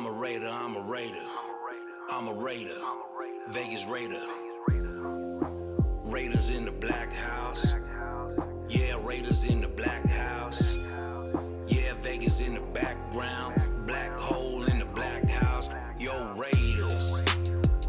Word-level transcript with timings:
I'm 0.00 0.06
a 0.06 0.12
Raider, 0.12 0.48
I'm 0.48 0.76
a 0.76 0.80
Raider. 0.80 1.22
I'm 2.08 2.28
a 2.28 2.32
Raider. 2.32 2.78
Vegas 3.50 3.86
Raider. 3.86 4.22
Raiders 6.04 6.48
in 6.48 6.64
the 6.64 6.70
black 6.70 7.12
house. 7.12 7.74
Yeah, 8.70 8.98
Raiders 9.04 9.44
in 9.44 9.60
the 9.60 9.68
black 9.68 10.08
house. 10.08 10.74
Yeah, 11.66 11.92
Vegas 12.00 12.40
in 12.40 12.54
the 12.54 12.62
background. 12.72 13.86
Black 13.86 14.18
hole 14.18 14.64
in 14.64 14.78
the 14.78 14.86
black 14.86 15.28
house. 15.28 15.68
Yo, 15.98 16.32
Raiders. 16.32 17.22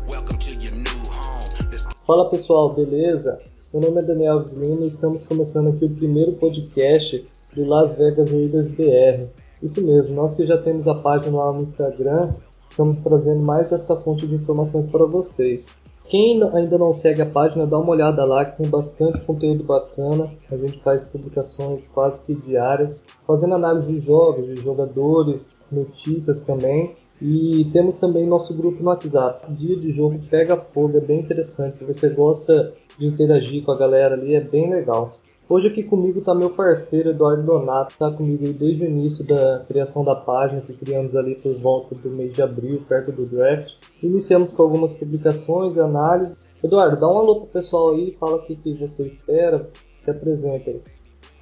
Welcome 0.05 0.37
to 0.39 0.55
your 0.55 0.73
new 0.73 1.09
home. 1.09 1.69
This 1.69 1.87
Fala 2.05 2.29
pessoal, 2.29 2.73
beleza? 2.73 3.41
Meu 3.73 3.83
nome 3.83 4.01
é 4.01 4.03
Daniel 4.03 4.39
Lima 4.51 4.83
e 4.83 4.87
estamos 4.87 5.23
começando 5.23 5.69
aqui 5.69 5.85
o 5.85 5.89
primeiro 5.89 6.33
podcast 6.33 7.25
do 7.53 7.63
Las 7.63 7.97
Vegas 7.97 8.29
Raiders 8.29 8.67
BR. 8.67 9.40
Isso 9.61 9.85
mesmo, 9.85 10.15
nós 10.15 10.33
que 10.33 10.45
já 10.45 10.57
temos 10.57 10.87
a 10.87 10.95
página 10.95 11.37
lá 11.37 11.53
no 11.53 11.61
Instagram, 11.61 12.31
estamos 12.65 12.99
trazendo 12.99 13.41
mais 13.41 13.71
esta 13.71 13.95
fonte 13.95 14.25
de 14.25 14.35
informações 14.35 14.85
para 14.85 15.05
vocês. 15.05 15.69
Quem 16.11 16.43
ainda 16.43 16.77
não 16.77 16.91
segue 16.91 17.21
a 17.21 17.25
página, 17.25 17.65
dá 17.65 17.79
uma 17.79 17.91
olhada 17.91 18.25
lá 18.25 18.43
que 18.43 18.57
tem 18.57 18.69
bastante 18.69 19.21
conteúdo 19.21 19.63
bacana. 19.63 20.29
A 20.51 20.57
gente 20.57 20.81
faz 20.81 21.03
publicações 21.03 21.87
quase 21.87 22.19
que 22.23 22.35
diárias, 22.35 22.99
fazendo 23.25 23.55
análise 23.55 23.93
de 23.93 24.01
jogos, 24.01 24.45
de 24.45 24.55
jogadores, 24.61 25.57
notícias 25.71 26.41
também. 26.41 26.95
E 27.21 27.69
temos 27.71 27.97
também 27.97 28.27
nosso 28.27 28.53
grupo 28.53 28.83
no 28.83 28.89
WhatsApp. 28.89 29.53
Dia 29.53 29.77
de 29.77 29.91
jogo 29.91 30.19
pega 30.29 30.57
fogo, 30.57 30.97
é 30.97 30.99
bem 30.99 31.19
interessante. 31.21 31.77
Se 31.77 31.85
você 31.85 32.09
gosta 32.09 32.73
de 32.97 33.07
interagir 33.07 33.63
com 33.63 33.71
a 33.71 33.77
galera 33.77 34.15
ali, 34.15 34.35
é 34.35 34.41
bem 34.41 34.69
legal. 34.69 35.13
Hoje 35.51 35.67
aqui 35.67 35.83
comigo 35.83 36.19
está 36.19 36.33
meu 36.33 36.49
parceiro 36.49 37.09
Eduardo 37.09 37.43
Donato, 37.43 37.91
está 37.91 38.09
comigo 38.09 38.41
desde 38.53 38.85
o 38.85 38.87
início 38.87 39.21
da 39.25 39.59
criação 39.67 40.01
da 40.01 40.15
página, 40.15 40.61
que 40.61 40.71
criamos 40.71 41.13
ali 41.13 41.35
por 41.35 41.53
volta 41.55 41.93
do 41.93 42.09
mês 42.09 42.31
de 42.31 42.41
abril, 42.41 42.81
perto 42.87 43.11
do 43.11 43.25
draft. 43.25 43.69
Iniciamos 44.01 44.53
com 44.53 44.63
algumas 44.63 44.93
publicações 44.93 45.75
e 45.75 45.81
análises. 45.81 46.37
Eduardo, 46.63 46.97
dá 46.97 47.05
um 47.05 47.17
alô 47.17 47.35
pro 47.41 47.47
pessoal 47.47 47.93
aí, 47.93 48.15
fala 48.17 48.37
o 48.37 48.43
que, 48.43 48.55
que 48.55 48.75
você 48.75 49.05
espera, 49.05 49.69
se 49.93 50.09
apresenta 50.09 50.69
aí. 50.69 50.79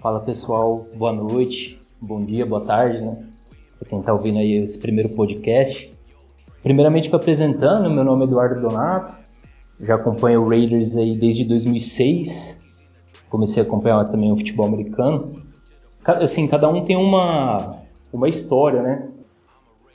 Fala 0.02 0.22
pessoal, 0.22 0.88
boa 0.96 1.14
noite, 1.14 1.80
bom 2.02 2.26
dia, 2.26 2.48
boa 2.48 2.62
tarde, 2.62 3.06
né? 3.06 3.24
Pra 3.78 3.90
quem 3.90 4.02
tá 4.02 4.12
ouvindo 4.12 4.40
aí 4.40 4.54
esse 4.54 4.80
primeiro 4.80 5.10
podcast. 5.10 5.96
Primeiramente 6.64 7.10
me 7.10 7.16
apresentando, 7.16 7.92
meu 7.92 8.04
nome 8.04 8.24
é 8.24 8.28
Eduardo 8.28 8.60
Donato, 8.60 9.16
já 9.80 9.94
acompanho 9.94 10.42
o 10.42 10.50
Raiders 10.50 10.98
aí 10.98 11.16
desde 11.16 11.46
2006, 11.46 12.59
comecei 13.30 13.62
a 13.62 13.66
acompanhar 13.66 14.04
também 14.06 14.32
o 14.32 14.38
futebol 14.38 14.66
americano. 14.66 15.36
Assim, 16.06 16.48
cada 16.48 16.68
um 16.70 16.84
tem 16.84 16.98
uma, 16.98 17.78
uma 18.12 18.28
história, 18.28 18.82
né? 18.82 19.08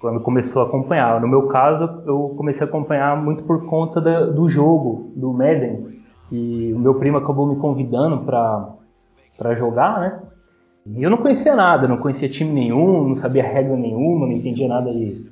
Quando 0.00 0.20
começou 0.20 0.62
a 0.62 0.66
acompanhar. 0.66 1.20
No 1.20 1.28
meu 1.28 1.46
caso, 1.48 2.02
eu 2.06 2.34
comecei 2.36 2.66
a 2.66 2.68
acompanhar 2.68 3.20
muito 3.22 3.42
por 3.44 3.66
conta 3.66 4.00
da, 4.00 4.26
do 4.26 4.48
jogo, 4.48 5.10
do 5.16 5.32
Madden. 5.32 5.94
E 6.30 6.72
o 6.74 6.78
meu 6.78 6.94
primo 6.94 7.18
acabou 7.18 7.46
me 7.46 7.56
convidando 7.56 8.18
para 8.18 9.54
jogar, 9.54 10.00
né? 10.00 10.20
E 10.86 11.02
eu 11.02 11.10
não 11.10 11.16
conhecia 11.16 11.56
nada, 11.56 11.88
não 11.88 11.96
conhecia 11.96 12.28
time 12.28 12.52
nenhum, 12.52 13.08
não 13.08 13.14
sabia 13.14 13.42
regra 13.42 13.74
nenhuma, 13.76 14.26
não 14.26 14.32
entendia 14.32 14.69
nada 14.69 14.92
de, 14.92 15.26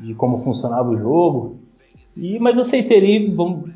de 0.00 0.14
como 0.14 0.42
funcionava 0.42 0.88
o 0.88 0.98
jogo. 0.98 1.58
E, 2.16 2.38
mas 2.38 2.56
eu 2.56 2.62
aceitei 2.62 2.96
ali, 2.96 3.34
vamos 3.34 3.70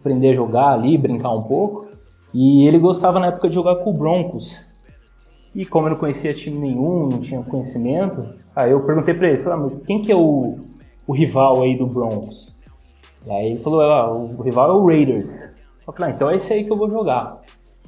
aprender 0.00 0.30
a 0.30 0.34
jogar 0.34 0.68
ali, 0.74 0.98
brincar 0.98 1.32
um 1.32 1.42
pouco. 1.42 1.87
E 2.34 2.66
ele 2.66 2.78
gostava 2.78 3.18
na 3.18 3.28
época 3.28 3.48
de 3.48 3.54
jogar 3.54 3.76
com 3.76 3.90
o 3.90 3.94
Broncos. 3.94 4.64
E 5.54 5.64
como 5.64 5.86
eu 5.86 5.92
não 5.92 5.98
conhecia 5.98 6.34
time 6.34 6.58
nenhum, 6.58 7.08
não 7.08 7.20
tinha 7.20 7.42
conhecimento, 7.42 8.22
aí 8.54 8.70
eu 8.70 8.84
perguntei 8.84 9.14
pra 9.14 9.28
ele, 9.28 9.42
falei, 9.42 9.58
ah, 9.58 9.62
mas 9.62 9.86
quem 9.86 10.02
que 10.02 10.12
é 10.12 10.16
o, 10.16 10.58
o 11.06 11.12
rival 11.12 11.62
aí 11.62 11.76
do 11.76 11.86
Broncos? 11.86 12.54
E 13.26 13.30
aí 13.30 13.46
ele 13.52 13.58
falou, 13.58 13.80
ah, 13.80 14.12
o 14.12 14.42
rival 14.42 14.70
é 14.70 14.74
o 14.74 14.86
Raiders. 14.86 15.50
Eu 15.86 15.92
falei, 15.92 16.12
ah, 16.12 16.14
então 16.14 16.30
é 16.30 16.36
esse 16.36 16.52
aí 16.52 16.64
que 16.64 16.70
eu 16.70 16.76
vou 16.76 16.90
jogar. 16.90 17.40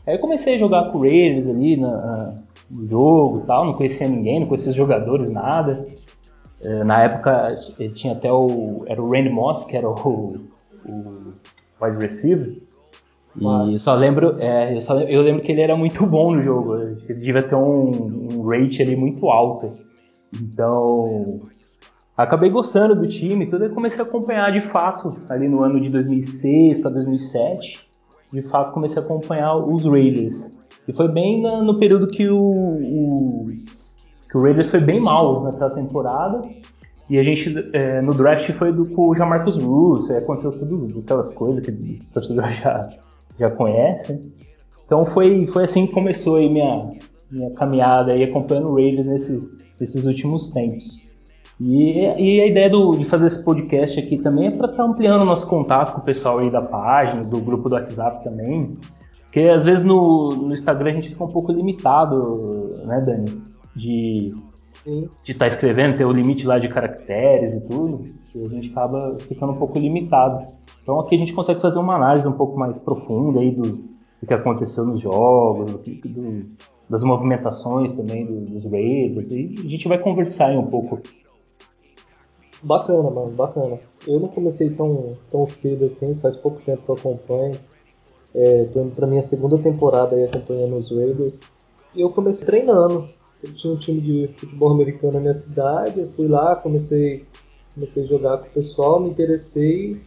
Aí 0.07 0.15
eu 0.15 0.19
comecei 0.19 0.55
a 0.55 0.59
jogar 0.59 0.91
com 0.91 0.99
o 0.99 1.03
Raiders 1.03 1.47
ali 1.47 1.77
na, 1.77 2.34
no 2.71 2.89
jogo 2.89 3.41
e 3.41 3.47
tal, 3.47 3.67
não 3.67 3.75
conhecia 3.75 4.09
ninguém, 4.09 4.41
não 4.41 4.47
conhecia 4.47 4.71
os 4.71 4.77
jogadores, 4.77 5.31
nada. 5.31 5.87
Na 6.84 7.03
época 7.03 7.56
ele 7.79 7.93
tinha 7.93 8.12
até 8.12 8.31
o. 8.31 8.84
Era 8.87 9.03
o 9.03 9.11
Randy 9.11 9.31
Moss, 9.31 9.65
que 9.65 9.77
era 9.77 9.89
o, 9.89 10.37
o 10.84 11.34
wide 11.81 11.99
receiver. 11.99 12.59
E 13.37 13.79
só 13.79 13.95
lembro, 13.95 14.37
é, 14.39 14.77
eu, 14.77 14.81
só, 14.81 14.99
eu 15.01 15.23
lembro 15.23 15.43
que 15.43 15.53
ele 15.53 15.61
era 15.61 15.77
muito 15.77 16.05
bom 16.07 16.35
no 16.35 16.43
jogo. 16.43 16.77
Ele 16.77 16.97
devia 17.15 17.43
ter 17.43 17.55
um, 17.55 18.29
um 18.35 18.43
rate 18.49 18.83
ali 18.83 18.97
muito 18.97 19.29
alto. 19.29 19.73
Então, 20.35 21.41
acabei 22.17 22.51
gostando 22.51 22.95
do 22.95 23.09
time, 23.09 23.47
tudo 23.47 23.67
e 23.67 23.69
comecei 23.71 24.01
a 24.01 24.03
acompanhar 24.03 24.51
de 24.53 24.63
fato 24.63 25.17
ali 25.29 25.49
no 25.49 25.63
ano 25.63 25.81
de 25.81 25.91
2006 25.91 26.79
para 26.79 26.91
2007. 26.91 27.89
De 28.33 28.43
fato, 28.43 28.73
comecei 28.73 29.01
a 29.01 29.05
acompanhar 29.05 29.57
os 29.57 29.85
Raiders. 29.85 30.51
E 30.87 30.93
foi 30.93 31.09
bem 31.09 31.43
na, 31.43 31.62
no 31.62 31.79
período 31.79 32.09
que 32.09 32.29
o, 32.29 32.41
o, 32.41 33.47
que 34.31 34.37
o 34.37 34.43
Raiders 34.43 34.71
foi 34.71 34.81
bem 34.81 35.01
mal 35.01 35.43
naquela 35.43 35.71
temporada. 35.71 36.43
E 37.09 37.19
a 37.19 37.25
gente, 37.25 37.53
é, 37.73 38.01
no 38.01 38.15
draft, 38.15 38.49
foi 38.53 38.73
do, 38.73 38.87
com 38.87 39.09
o 39.09 39.15
Jamarcus 39.17 39.57
Russo, 39.57 40.17
aconteceu 40.17 40.53
tudo 40.53 41.01
aquelas 41.01 41.35
coisas 41.35 41.65
que 41.65 41.73
os 41.73 42.09
torcedores 42.09 42.57
já, 42.59 42.89
já 43.39 43.51
conhecem. 43.51 44.33
Então 44.87 45.07
foi, 45.07 45.47
foi 45.47 45.65
assim 45.65 45.87
que 45.87 45.93
começou 45.93 46.37
aí 46.37 46.49
minha, 46.49 46.93
minha 47.31 47.51
caminhada 47.53 48.13
aí 48.13 48.25
acompanhando 48.25 48.69
o 48.69 48.75
Raiders 48.75 49.07
nesse, 49.07 49.41
nesses 49.81 50.07
últimos 50.07 50.49
tempos. 50.49 51.09
E, 51.61 52.01
e 52.01 52.41
a 52.41 52.47
ideia 52.47 52.71
do, 52.71 52.97
de 52.97 53.05
fazer 53.05 53.27
esse 53.27 53.45
podcast 53.45 54.01
aqui 54.01 54.17
também 54.17 54.47
é 54.47 54.51
para 54.51 54.71
estar 54.71 54.83
tá 54.83 54.89
ampliando 54.89 55.23
o 55.23 55.27
nosso 55.27 55.47
contato 55.47 55.95
com 55.95 56.01
o 56.01 56.05
pessoal 56.05 56.39
aí 56.39 56.51
da 56.51 56.63
página, 56.63 57.23
do 57.23 57.39
grupo 57.41 57.69
do 57.69 57.75
WhatsApp 57.75 58.25
também. 58.25 58.79
Porque 59.25 59.41
às 59.41 59.65
vezes 59.65 59.85
no, 59.85 60.31
no 60.31 60.55
Instagram 60.55 60.91
a 60.91 60.95
gente 60.95 61.11
fica 61.11 61.23
um 61.23 61.29
pouco 61.29 61.53
limitado, 61.53 62.81
né, 62.85 63.01
Dani? 63.01 63.43
De 63.77 64.35
estar 65.29 65.41
tá 65.41 65.47
escrevendo, 65.47 65.99
ter 65.99 66.05
o 66.05 66.12
limite 66.12 66.47
lá 66.47 66.59
de 66.59 66.69
caracteres 66.69 67.55
e 67.55 67.61
tudo, 67.61 68.07
e 68.35 68.45
a 68.45 68.49
gente 68.49 68.71
acaba 68.71 69.19
ficando 69.21 69.53
um 69.53 69.57
pouco 69.57 69.79
limitado. 69.79 70.47
Então 70.83 70.99
aqui 70.99 71.15
a 71.15 71.19
gente 71.19 71.33
consegue 71.33 71.61
fazer 71.61 71.79
uma 71.79 71.97
análise 71.97 72.27
um 72.27 72.33
pouco 72.33 72.59
mais 72.59 72.79
profunda 72.79 73.41
aí 73.41 73.51
do, 73.51 73.63
do 73.63 74.27
que 74.27 74.35
aconteceu 74.35 74.85
nos 74.85 75.01
jogos, 75.01 75.73
do, 75.73 75.79
do, 75.79 76.47
das 76.89 77.03
movimentações 77.03 77.95
também 77.95 78.27
dos 78.27 78.65
Raiders, 78.65 79.31
e 79.31 79.55
a 79.59 79.69
gente 79.69 79.87
vai 79.87 79.99
conversar 79.99 80.47
aí 80.47 80.57
um 80.57 80.67
pouco. 80.67 81.01
Bacana, 82.63 83.11
mano, 83.11 83.31
bacana. 83.31 83.79
Eu 84.07 84.21
não 84.21 84.29
comecei 84.29 84.71
tão, 84.71 85.17
tão 85.31 85.47
cedo 85.47 85.85
assim, 85.85 86.15
faz 86.17 86.37
pouco 86.37 86.61
tempo 86.63 86.83
que 86.83 86.91
eu 86.91 86.95
acompanho. 86.95 87.59
É, 88.35 88.65
tô 88.65 88.83
indo 88.83 88.95
pra 88.95 89.07
minha 89.07 89.23
segunda 89.23 89.57
temporada 89.59 90.15
aí 90.15 90.25
acompanhando 90.25 90.77
os 90.77 90.91
Raiders. 90.91 91.41
E 91.95 92.01
eu 92.01 92.11
comecei 92.11 92.47
treinando. 92.47 93.09
Eu 93.43 93.55
tinha 93.55 93.73
um 93.73 93.77
time 93.77 94.01
de 94.01 94.29
futebol 94.37 94.71
americano 94.71 95.15
na 95.15 95.21
minha 95.21 95.35
cidade, 95.35 95.99
eu 95.99 96.07
fui 96.09 96.29
lá, 96.29 96.55
comecei, 96.57 97.25
comecei 97.75 98.05
a 98.05 98.07
jogar 98.07 98.39
com 98.39 98.49
o 98.49 98.51
pessoal, 98.51 99.01
me 99.01 99.09
interessei 99.09 99.99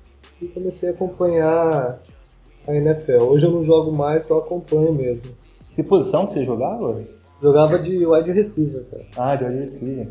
e 0.43 0.47
comecei 0.49 0.89
a 0.89 0.91
acompanhar 0.91 1.99
a 2.67 2.75
NFL. 2.75 3.23
Hoje 3.23 3.45
eu 3.45 3.51
não 3.51 3.63
jogo 3.63 3.91
mais, 3.91 4.25
só 4.25 4.39
acompanho 4.39 4.93
mesmo. 4.93 5.31
Que 5.75 5.83
posição 5.83 6.27
que 6.27 6.33
você 6.33 6.45
jogava? 6.45 7.01
Jogava 7.41 7.79
de 7.79 8.05
wide 8.05 8.31
receiver, 8.31 8.85
cara. 8.89 9.05
Ah, 9.17 9.35
de 9.35 9.45
wide 9.45 9.59
receiver. 9.59 10.07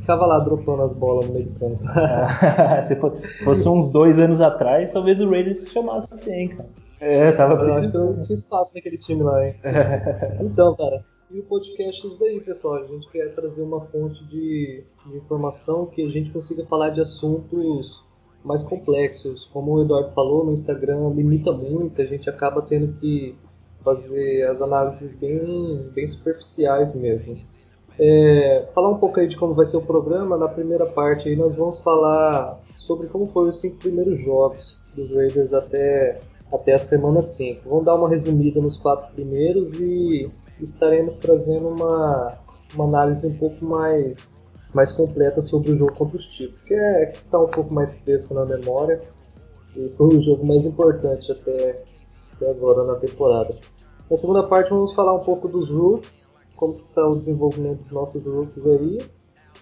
Ficava 0.00 0.26
lá 0.26 0.38
dropando 0.40 0.82
as 0.82 0.92
bolas 0.92 1.26
no 1.26 1.34
meio 1.34 1.46
do 1.46 1.58
campo. 1.58 1.82
se, 2.84 2.96
fosse, 3.44 3.68
uns 3.68 3.90
dois 3.90 4.18
anos 4.18 4.40
atrás, 4.40 4.90
talvez 4.90 5.20
o 5.20 5.28
Raiders 5.28 5.60
se 5.60 5.70
chamasse 5.70 6.08
assim, 6.12 6.48
cara. 6.48 6.68
É, 7.00 7.32
tava. 7.32 7.54
Eu 7.54 7.74
acho 7.74 7.90
que 7.90 7.96
eu 7.96 8.22
tinha 8.22 8.34
espaço 8.34 8.74
naquele 8.74 8.98
time 8.98 9.22
lá, 9.22 9.46
hein? 9.46 9.54
então, 10.40 10.74
cara, 10.76 11.04
e 11.30 11.40
o 11.40 11.42
podcast 11.42 12.06
é 12.06 12.08
isso 12.08 12.18
daí, 12.18 12.40
pessoal. 12.40 12.74
A 12.76 12.86
gente 12.86 13.10
quer 13.10 13.34
trazer 13.34 13.62
uma 13.62 13.80
fonte 13.86 14.24
de, 14.24 14.84
de, 15.06 15.16
informação 15.16 15.86
que 15.86 16.02
a 16.02 16.08
gente 16.08 16.30
consiga 16.30 16.64
falar 16.66 16.90
de 16.90 17.00
assuntos 17.00 18.04
mais 18.46 18.62
complexos. 18.62 19.48
Como 19.52 19.72
o 19.72 19.82
Eduardo 19.82 20.12
falou, 20.12 20.44
no 20.44 20.52
Instagram 20.52 21.10
limita 21.10 21.52
muito, 21.52 22.00
a 22.00 22.04
gente 22.04 22.30
acaba 22.30 22.62
tendo 22.62 22.92
que 22.98 23.34
fazer 23.82 24.48
as 24.48 24.62
análises 24.62 25.12
bem, 25.12 25.90
bem 25.94 26.06
superficiais 26.06 26.94
mesmo. 26.94 27.36
É, 27.98 28.68
falar 28.74 28.90
um 28.90 28.98
pouco 28.98 29.20
aí 29.20 29.26
de 29.26 29.36
como 29.36 29.54
vai 29.54 29.66
ser 29.66 29.76
o 29.76 29.82
programa. 29.82 30.36
Na 30.36 30.48
primeira 30.48 30.86
parte 30.86 31.28
aí 31.28 31.36
nós 31.36 31.54
vamos 31.54 31.80
falar 31.80 32.60
sobre 32.76 33.08
como 33.08 33.26
foram 33.26 33.48
os 33.48 33.60
cinco 33.60 33.76
primeiros 33.76 34.18
jogos 34.20 34.78
dos 34.94 35.14
Raiders 35.14 35.52
até 35.52 36.20
até 36.52 36.74
a 36.74 36.78
semana 36.78 37.22
5. 37.22 37.68
Vamos 37.68 37.84
dar 37.84 37.94
uma 37.94 38.08
resumida 38.08 38.60
nos 38.60 38.76
quatro 38.76 39.12
primeiros 39.14 39.74
e 39.74 40.30
estaremos 40.60 41.16
trazendo 41.16 41.68
uma, 41.68 42.38
uma 42.74 42.84
análise 42.84 43.26
um 43.26 43.36
pouco 43.36 43.64
mais, 43.64 44.35
mais 44.76 44.92
completa 44.92 45.40
sobre 45.40 45.72
o 45.72 45.78
jogo 45.78 45.94
contra 45.94 46.18
os 46.18 46.24
Chiefs, 46.24 46.60
que, 46.60 46.74
é, 46.74 47.06
que 47.06 47.18
está 47.18 47.40
um 47.40 47.48
pouco 47.48 47.72
mais 47.72 47.94
fresco 47.94 48.34
na 48.34 48.44
memória 48.44 49.00
e 49.74 49.88
foi 49.96 50.18
o 50.18 50.20
jogo 50.20 50.44
mais 50.44 50.66
importante 50.66 51.32
até, 51.32 51.82
até 52.34 52.50
agora 52.50 52.84
na 52.84 52.96
temporada. 52.96 53.54
Na 54.10 54.16
segunda 54.16 54.42
parte 54.42 54.68
vamos 54.68 54.92
falar 54.92 55.14
um 55.14 55.24
pouco 55.24 55.48
dos 55.48 55.70
rooks, 55.70 56.30
como 56.56 56.76
está 56.76 57.06
o 57.06 57.16
desenvolvimento 57.16 57.78
dos 57.78 57.90
nossos 57.90 58.22
rooks 58.22 58.66
aí, 58.66 58.98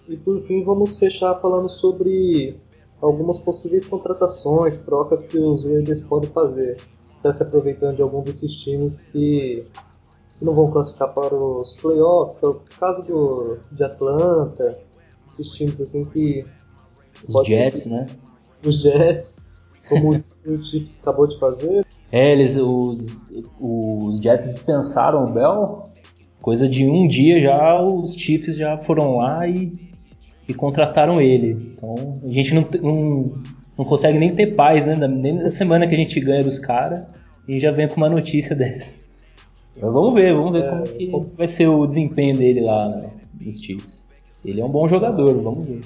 E 0.09 0.17
por 0.17 0.43
fim, 0.43 0.65
vamos 0.65 0.97
fechar 0.97 1.41
falando 1.41 1.69
sobre 1.69 2.59
algumas 3.01 3.39
possíveis 3.39 3.87
contratações, 3.87 4.79
trocas 4.79 5.23
que 5.23 5.39
os 5.39 5.65
Raiders 5.65 6.01
podem 6.01 6.29
fazer. 6.31 6.77
Está 7.13 7.33
se 7.33 7.43
aproveitando 7.43 7.95
de 7.95 8.03
algum 8.03 8.23
desses 8.23 8.53
times 8.53 8.99
que, 8.99 9.65
que, 10.39 10.45
não 10.45 10.55
vão 10.55 10.73
classificar 10.73 11.15
para 11.15 11.35
os 11.35 11.73
playoffs, 11.75 12.37
que 12.37 12.45
é 12.45 12.49
o 12.49 12.61
caso 12.79 13.03
do, 13.05 13.59
de 13.73 13.85
Atlanta, 13.85 14.77
esses 15.27 15.49
times 15.53 15.81
assim 15.81 16.05
que. 16.05 16.45
Os 17.27 17.47
Jets, 17.47 17.87
né? 17.87 18.07
Os 18.65 18.83
Jets, 18.83 19.45
como 19.89 20.11
o 20.47 20.63
Chips 20.63 21.01
acabou 21.01 21.27
de 21.27 21.39
fazer. 21.39 21.87
É, 22.11 22.33
eles, 22.33 22.57
os, 22.57 23.27
os 23.61 24.17
Jets 24.17 24.47
dispensaram 24.47 25.25
o 25.25 25.33
Bell. 25.33 25.89
Coisa 26.41 26.69
de 26.69 26.87
um 26.87 27.09
dia 27.09 27.41
já 27.41 27.81
os 27.83 28.15
Chiefs 28.15 28.57
já 28.57 28.77
foram 28.77 29.17
lá 29.17 29.49
e, 29.49 29.73
e 30.47 30.53
contrataram 30.53 31.21
ele. 31.21 31.53
Então 31.53 32.21
a 32.23 32.31
gente 32.31 32.55
não, 32.55 32.67
não, 32.83 33.43
não 33.79 33.85
consegue 33.85 34.19
nem 34.19 34.35
ter 34.35 34.55
paz, 34.55 34.85
né? 34.85 34.95
Nem 35.09 35.33
na 35.33 35.51
semana 35.51 35.87
que 35.87 35.95
a 35.95 35.99
gente 35.99 36.21
ganha 36.21 36.45
dos 36.45 36.59
caras 36.59 37.05
e 37.49 37.59
já 37.59 37.71
vem 37.71 37.89
com 37.89 37.97
uma 37.97 38.09
notícia 38.09 38.55
dessa. 38.57 38.99
Mas 39.81 39.93
vamos 39.93 40.15
ver, 40.15 40.35
vamos 40.35 40.53
ver 40.53 40.65
é, 40.65 41.07
como 41.11 41.31
que 41.31 41.37
vai 41.37 41.49
ser 41.49 41.67
o 41.67 41.87
desempenho 41.87 42.37
dele 42.37 42.61
lá 42.61 42.89
né, 42.89 43.11
nos 43.41 43.61
Chiefs. 43.61 44.04
Ele 44.45 44.61
é 44.61 44.65
um 44.65 44.71
bom 44.71 44.87
jogador, 44.87 45.41
vamos 45.43 45.67
ver. 45.67 45.81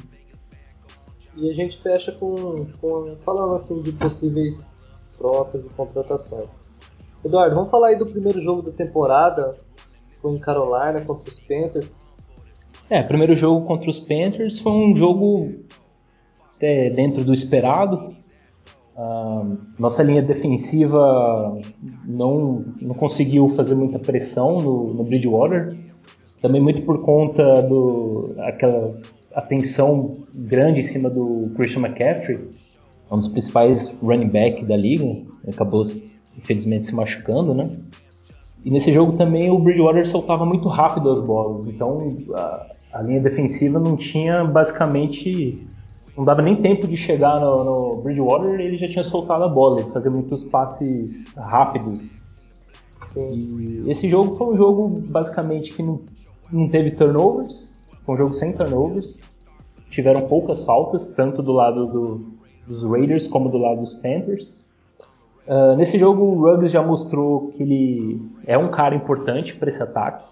E 1.36 1.48
a 1.48 1.54
gente 1.54 1.78
fecha 1.78 2.10
com, 2.12 2.66
com 2.80 3.16
falando 3.24 3.54
assim 3.54 3.80
de 3.82 3.92
possíveis 3.92 4.72
trocas 5.16 5.64
e 5.64 5.68
contratações. 5.70 6.48
Eduardo, 7.24 7.54
vamos 7.54 7.70
falar 7.70 7.88
aí 7.88 7.96
do 7.96 8.06
primeiro 8.06 8.40
jogo 8.40 8.62
da 8.62 8.72
temporada. 8.72 9.56
Foi 10.20 10.32
em 10.32 10.38
Carolina 10.38 11.00
contra 11.02 11.30
os 11.30 11.38
Panthers. 11.38 11.94
É, 12.90 13.02
primeiro 13.02 13.36
jogo 13.36 13.66
contra 13.66 13.88
os 13.88 14.00
Panthers 14.00 14.58
foi 14.58 14.72
um 14.72 14.96
jogo 14.96 15.52
é, 16.60 16.90
dentro 16.90 17.24
do 17.24 17.32
esperado. 17.32 18.16
Uh, 18.96 19.56
nossa 19.78 20.02
linha 20.02 20.20
defensiva 20.20 21.60
não, 22.04 22.64
não 22.82 22.96
conseguiu 22.96 23.48
fazer 23.50 23.76
muita 23.76 23.96
pressão 23.98 24.58
no, 24.58 24.94
no 24.94 25.04
Bridgewater. 25.04 25.72
Também 26.40 26.60
muito 26.60 26.82
por 26.82 27.02
conta 27.02 27.62
do 27.62 28.34
aquela 28.38 28.94
atenção 29.34 30.16
grande 30.34 30.80
em 30.80 30.82
cima 30.82 31.10
do 31.10 31.50
Christian 31.56 31.82
McCaffrey, 31.82 32.38
um 33.10 33.18
dos 33.18 33.28
principais 33.28 33.96
running 34.02 34.28
back 34.28 34.64
da 34.64 34.76
liga, 34.76 35.16
acabou 35.48 35.82
infelizmente 36.36 36.86
se 36.86 36.94
machucando, 36.94 37.54
né? 37.54 37.70
E 38.64 38.70
nesse 38.70 38.92
jogo 38.92 39.12
também 39.12 39.50
o 39.50 39.58
Bridgewater 39.58 40.06
soltava 40.06 40.44
muito 40.44 40.68
rápido 40.68 41.10
as 41.10 41.20
bolas, 41.20 41.66
então 41.66 42.16
a, 42.34 42.66
a 42.92 43.02
linha 43.02 43.20
defensiva 43.20 43.78
não 43.78 43.96
tinha 43.96 44.44
basicamente 44.44 45.66
não 46.16 46.24
dava 46.24 46.42
nem 46.42 46.56
tempo 46.56 46.88
de 46.88 46.96
chegar 46.96 47.40
no, 47.40 47.64
no 47.64 48.02
Bridgewater 48.02 48.60
ele 48.60 48.76
já 48.76 48.88
tinha 48.88 49.04
soltado 49.04 49.44
a 49.44 49.48
bola, 49.48 49.80
ele 49.80 49.90
fazia 49.90 50.10
muitos 50.10 50.44
passes 50.44 51.32
rápidos. 51.36 52.20
Sim. 53.04 53.84
E 53.86 53.90
esse 53.90 54.10
jogo 54.10 54.36
foi 54.36 54.54
um 54.54 54.56
jogo 54.56 54.88
basicamente 54.88 55.72
que 55.72 55.82
não, 55.82 56.00
não 56.50 56.68
teve 56.68 56.90
turnovers, 56.92 57.78
foi 58.02 58.14
um 58.14 58.18
jogo 58.18 58.34
sem 58.34 58.52
turnovers. 58.52 59.22
Tiveram 59.90 60.22
poucas 60.28 60.64
faltas, 60.64 61.08
tanto 61.08 61.42
do 61.42 61.52
lado 61.52 61.86
do, 61.86 62.24
dos 62.66 62.84
Raiders 62.84 63.26
como 63.26 63.48
do 63.48 63.58
lado 63.58 63.80
dos 63.80 63.94
Panthers. 63.94 64.66
Uh, 65.46 65.74
nesse 65.76 65.98
jogo, 65.98 66.22
o 66.22 66.42
Ruggs 66.42 66.70
já 66.70 66.82
mostrou 66.82 67.48
que 67.48 67.62
ele 67.62 68.20
é 68.46 68.58
um 68.58 68.70
cara 68.70 68.94
importante 68.94 69.54
para 69.56 69.70
esse 69.70 69.82
ataque. 69.82 70.26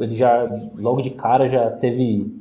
Ele 0.00 0.16
já, 0.16 0.44
logo 0.74 1.00
de 1.00 1.10
cara, 1.10 1.48
já 1.48 1.70
teve 1.70 2.34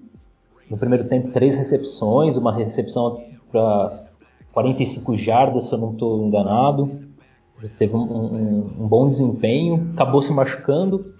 no 0.69 0.77
primeiro 0.77 1.07
tempo 1.07 1.31
três 1.31 1.55
recepções, 1.55 2.35
uma 2.35 2.51
recepção 2.51 3.21
para 3.51 4.05
45 4.53 5.15
jardas, 5.15 5.65
se 5.65 5.73
eu 5.73 5.77
não 5.77 5.91
estou 5.91 6.25
enganado. 6.25 6.89
Teve 7.77 7.95
um, 7.95 8.01
um, 8.01 8.57
um, 8.81 8.87
bom 8.87 9.09
desempenho, 9.09 9.91
acabou 9.93 10.21
se 10.21 10.33
machucando. 10.33 11.13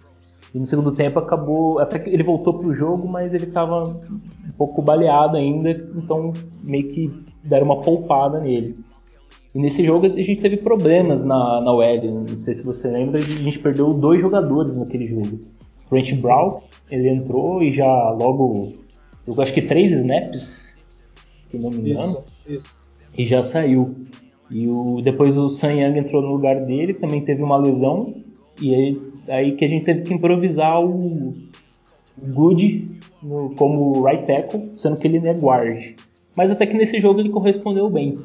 E 0.54 0.60
no 0.60 0.66
segundo 0.66 0.92
tempo 0.92 1.20
acabou. 1.20 1.80
Até 1.80 2.00
que 2.00 2.10
ele 2.10 2.24
voltou 2.24 2.54
para 2.58 2.68
o 2.68 2.74
jogo, 2.74 3.08
mas 3.08 3.34
ele 3.34 3.46
estava 3.46 3.84
um 3.86 4.52
pouco 4.58 4.82
baleado 4.82 5.38
ainda, 5.38 5.72
então 5.72 6.34
meio 6.64 6.88
que 6.90 7.12
deram 7.44 7.66
uma 7.66 7.82
poupada 7.82 8.40
nele. 8.40 8.76
E 9.54 9.60
nesse 9.60 9.84
jogo 9.84 10.06
a 10.06 10.10
gente 10.10 10.42
teve 10.42 10.58
problemas 10.58 11.24
na, 11.24 11.62
na 11.62 11.72
OL, 11.72 12.12
não 12.30 12.38
sei 12.38 12.54
se 12.54 12.64
você 12.64 12.90
lembra, 12.90 13.20
a 13.20 13.24
gente 13.24 13.60
perdeu 13.60 13.94
dois 13.94 14.22
jogadores 14.22 14.76
naquele 14.76 15.08
jogo. 15.08 15.40
Brent 15.90 16.14
Brown, 16.22 16.62
ele 16.92 17.10
entrou 17.10 17.64
e 17.64 17.74
já 17.74 18.12
logo, 18.12 18.74
eu 19.26 19.42
acho 19.42 19.54
que 19.54 19.62
três 19.62 19.92
snaps, 19.92 20.78
se 21.46 21.58
não 21.58 21.72
me 21.72 21.78
engano, 21.90 22.24
isso, 22.46 22.60
isso. 22.60 22.76
e 23.18 23.26
já 23.26 23.44
saiu. 23.44 23.96
E 24.50 24.68
o, 24.68 25.02
depois 25.02 25.38
o 25.38 25.50
Sam 25.50 25.74
Young 25.74 25.98
entrou 25.98 26.22
no 26.22 26.32
lugar 26.32 26.66
dele, 26.66 26.94
também 26.94 27.22
teve 27.22 27.42
uma 27.42 27.58
lesão, 27.58 28.14
e 28.62 28.74
aí, 28.74 29.02
aí 29.28 29.56
que 29.56 29.66
a 29.66 29.68
gente 29.68 29.86
teve 29.86 30.02
que 30.02 30.14
improvisar 30.14 30.84
o, 30.84 31.36
Good 32.20 33.00
no, 33.22 33.54
como 33.56 34.04
right 34.04 34.26
tackle, 34.26 34.72
sendo 34.78 34.98
que 34.98 35.08
ele 35.08 35.26
é 35.28 35.34
guard. 35.34 35.96
Mas 36.36 36.52
até 36.52 36.66
que 36.66 36.76
nesse 36.76 37.00
jogo 37.00 37.20
ele 37.20 37.30
correspondeu 37.30 37.90
bem 37.90 38.18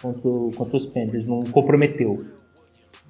contra, 0.00 0.30
contra 0.56 0.76
os 0.76 0.86
Panthers, 0.86 1.26
não 1.26 1.42
comprometeu. 1.44 2.24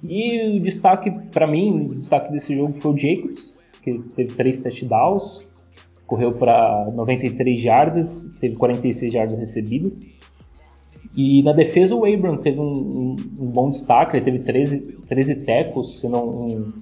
E 0.03 0.57
o 0.57 0.59
destaque, 0.61 1.11
para 1.31 1.47
mim, 1.47 1.87
o 1.91 1.95
destaque 1.95 2.31
desse 2.31 2.55
jogo 2.55 2.73
foi 2.73 2.91
o 2.91 2.97
Jacobs, 2.97 3.57
que 3.83 3.99
teve 4.15 4.33
três 4.33 4.61
touchdowns, 4.61 5.45
correu 6.07 6.33
para 6.33 6.91
93 6.93 7.59
jardas, 7.59 8.31
teve 8.39 8.55
46 8.55 9.13
jardas 9.13 9.39
recebidas. 9.39 10.15
E 11.15 11.43
na 11.43 11.51
defesa 11.51 11.95
o 11.95 12.05
Abram 12.05 12.37
teve 12.37 12.59
um, 12.59 12.63
um, 12.63 13.15
um 13.39 13.47
bom 13.47 13.69
destaque, 13.69 14.17
ele 14.17 14.25
teve 14.25 14.39
13, 14.39 14.97
13 15.07 15.35
tackles, 15.45 15.99
se 15.99 16.07
não 16.07 16.27
um, 16.27 16.73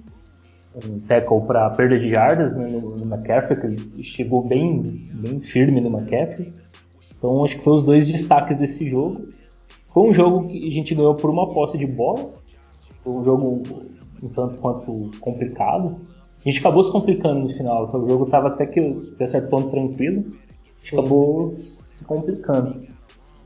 um 0.74 1.00
tackle 1.00 1.42
para 1.42 1.70
perda 1.70 1.98
de 1.98 2.10
jardas 2.10 2.54
né, 2.54 2.66
no, 2.66 2.96
no 2.96 3.14
McCaffrey, 3.14 3.60
que 3.60 3.66
ele 3.66 4.04
chegou 4.04 4.46
bem, 4.46 5.08
bem 5.12 5.40
firme 5.40 5.80
no 5.80 5.88
McCaffrey. 5.88 6.52
Então 7.16 7.44
acho 7.44 7.58
que 7.58 7.64
foi 7.64 7.74
os 7.74 7.82
dois 7.82 8.06
destaques 8.06 8.56
desse 8.56 8.88
jogo. 8.88 9.28
Foi 9.92 10.08
um 10.08 10.14
jogo 10.14 10.48
que 10.48 10.68
a 10.68 10.72
gente 10.72 10.94
ganhou 10.94 11.14
por 11.14 11.30
uma 11.30 11.52
posse 11.52 11.76
de 11.76 11.86
bola. 11.86 12.30
Foi 13.02 13.12
um 13.12 13.24
jogo 13.24 13.62
um 14.22 14.28
tanto 14.28 14.56
quanto 14.58 15.10
complicado. 15.20 15.96
A 16.44 16.48
gente 16.48 16.60
acabou 16.60 16.84
se 16.84 16.92
complicando 16.92 17.40
no 17.40 17.48
final. 17.50 17.88
O 17.92 18.08
jogo 18.08 18.24
estava 18.24 18.48
até 18.48 18.66
que 18.66 18.80
até 19.14 19.26
certo 19.26 19.50
ponto 19.50 19.70
tranquilo. 19.70 20.24
A 20.28 20.80
gente 20.80 20.94
acabou 20.94 21.56
se 21.58 22.04
complicando. 22.04 22.86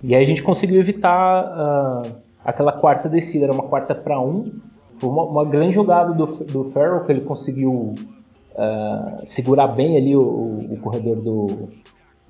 E 0.03 0.15
aí 0.15 0.23
a 0.23 0.27
gente 0.27 0.43
conseguiu 0.43 0.79
evitar 0.81 2.05
uh, 2.05 2.17
aquela 2.45 2.73
quarta 2.73 3.09
descida. 3.09 3.47
Era 3.47 3.53
uma 3.53 3.65
quarta 3.65 3.95
para 3.95 4.21
um. 4.21 4.53
Foi 5.05 5.11
uma, 5.11 5.25
uma, 5.25 5.45
grande 5.45 5.75
jogada 5.75 6.15
do, 6.15 6.25
do 6.25 6.65
Farrell 6.71 7.05
que 7.05 7.13
ele 7.13 7.21
conseguiu 7.21 7.95
uh, 8.55 9.27
segurar 9.27 9.69
bem 9.69 9.99
ali 9.99 10.17
o, 10.17 10.23
o 10.23 10.79
corredor 10.81 11.17
do, 11.17 11.69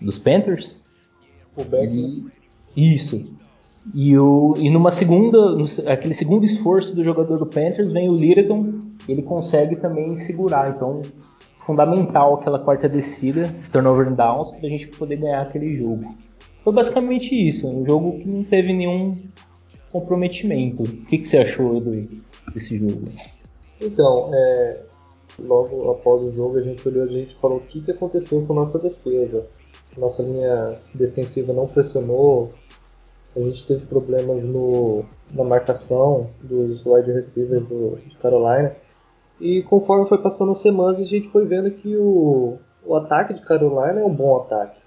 dos 0.00 0.18
Panthers 0.18 0.88
o 1.56 1.62
Beckman. 1.62 2.26
Isso. 2.76 3.32
E, 3.94 4.18
o, 4.18 4.56
e 4.58 4.68
numa 4.70 4.90
segunda, 4.90 5.56
aquele 5.86 6.14
segundo 6.14 6.44
esforço 6.44 6.96
do 6.96 7.04
jogador 7.04 7.38
do 7.38 7.46
Panthers, 7.46 7.92
vem 7.92 8.08
o 8.08 8.16
Littleton, 8.16 8.72
ele 9.08 9.22
consegue 9.22 9.76
também 9.76 10.16
segurar. 10.16 10.70
Então, 10.70 11.00
fundamental 11.58 12.34
aquela 12.34 12.58
quarta 12.58 12.88
descida, 12.88 13.54
turnover 13.70 14.12
downs, 14.12 14.50
para 14.50 14.66
a 14.66 14.68
gente 14.68 14.88
poder 14.88 15.18
ganhar 15.18 15.42
aquele 15.42 15.76
jogo. 15.76 16.12
Foi 16.64 16.72
basicamente 16.72 17.36
isso, 17.36 17.68
um 17.68 17.86
jogo 17.86 18.18
que 18.18 18.28
não 18.28 18.42
teve 18.42 18.72
nenhum 18.72 19.16
comprometimento. 19.92 20.82
O 20.82 21.04
que, 21.06 21.18
que 21.18 21.28
você 21.28 21.38
achou 21.38 21.80
do, 21.80 21.94
desse 22.52 22.76
jogo? 22.76 23.10
Então, 23.80 24.30
é, 24.34 24.80
logo 25.38 25.90
após 25.90 26.22
o 26.22 26.32
jogo 26.32 26.58
a 26.58 26.62
gente 26.62 26.86
olhou 26.86 27.06
gente 27.08 27.34
falou 27.36 27.58
o 27.58 27.62
que, 27.62 27.80
que 27.80 27.90
aconteceu 27.90 28.44
com 28.46 28.52
a 28.52 28.56
nossa 28.56 28.78
defesa 28.78 29.46
nossa 29.96 30.22
linha 30.22 30.78
defensiva 30.94 31.52
não 31.52 31.66
pressionou, 31.66 32.52
a 33.36 33.40
gente 33.40 33.66
teve 33.66 33.86
problemas 33.86 34.44
no, 34.44 35.04
na 35.32 35.44
marcação 35.44 36.30
dos 36.42 36.84
wide 36.84 37.12
receivers 37.12 37.66
do, 37.66 37.96
de 37.96 38.16
Carolina. 38.18 38.74
E 39.40 39.62
conforme 39.62 40.06
foi 40.06 40.18
passando 40.18 40.52
as 40.52 40.58
semanas, 40.58 41.00
a 41.00 41.04
gente 41.04 41.28
foi 41.28 41.44
vendo 41.44 41.70
que 41.70 41.96
o, 41.96 42.58
o 42.84 42.94
ataque 42.94 43.34
de 43.34 43.42
Carolina 43.42 44.00
é 44.00 44.04
um 44.04 44.14
bom 44.14 44.36
ataque. 44.36 44.80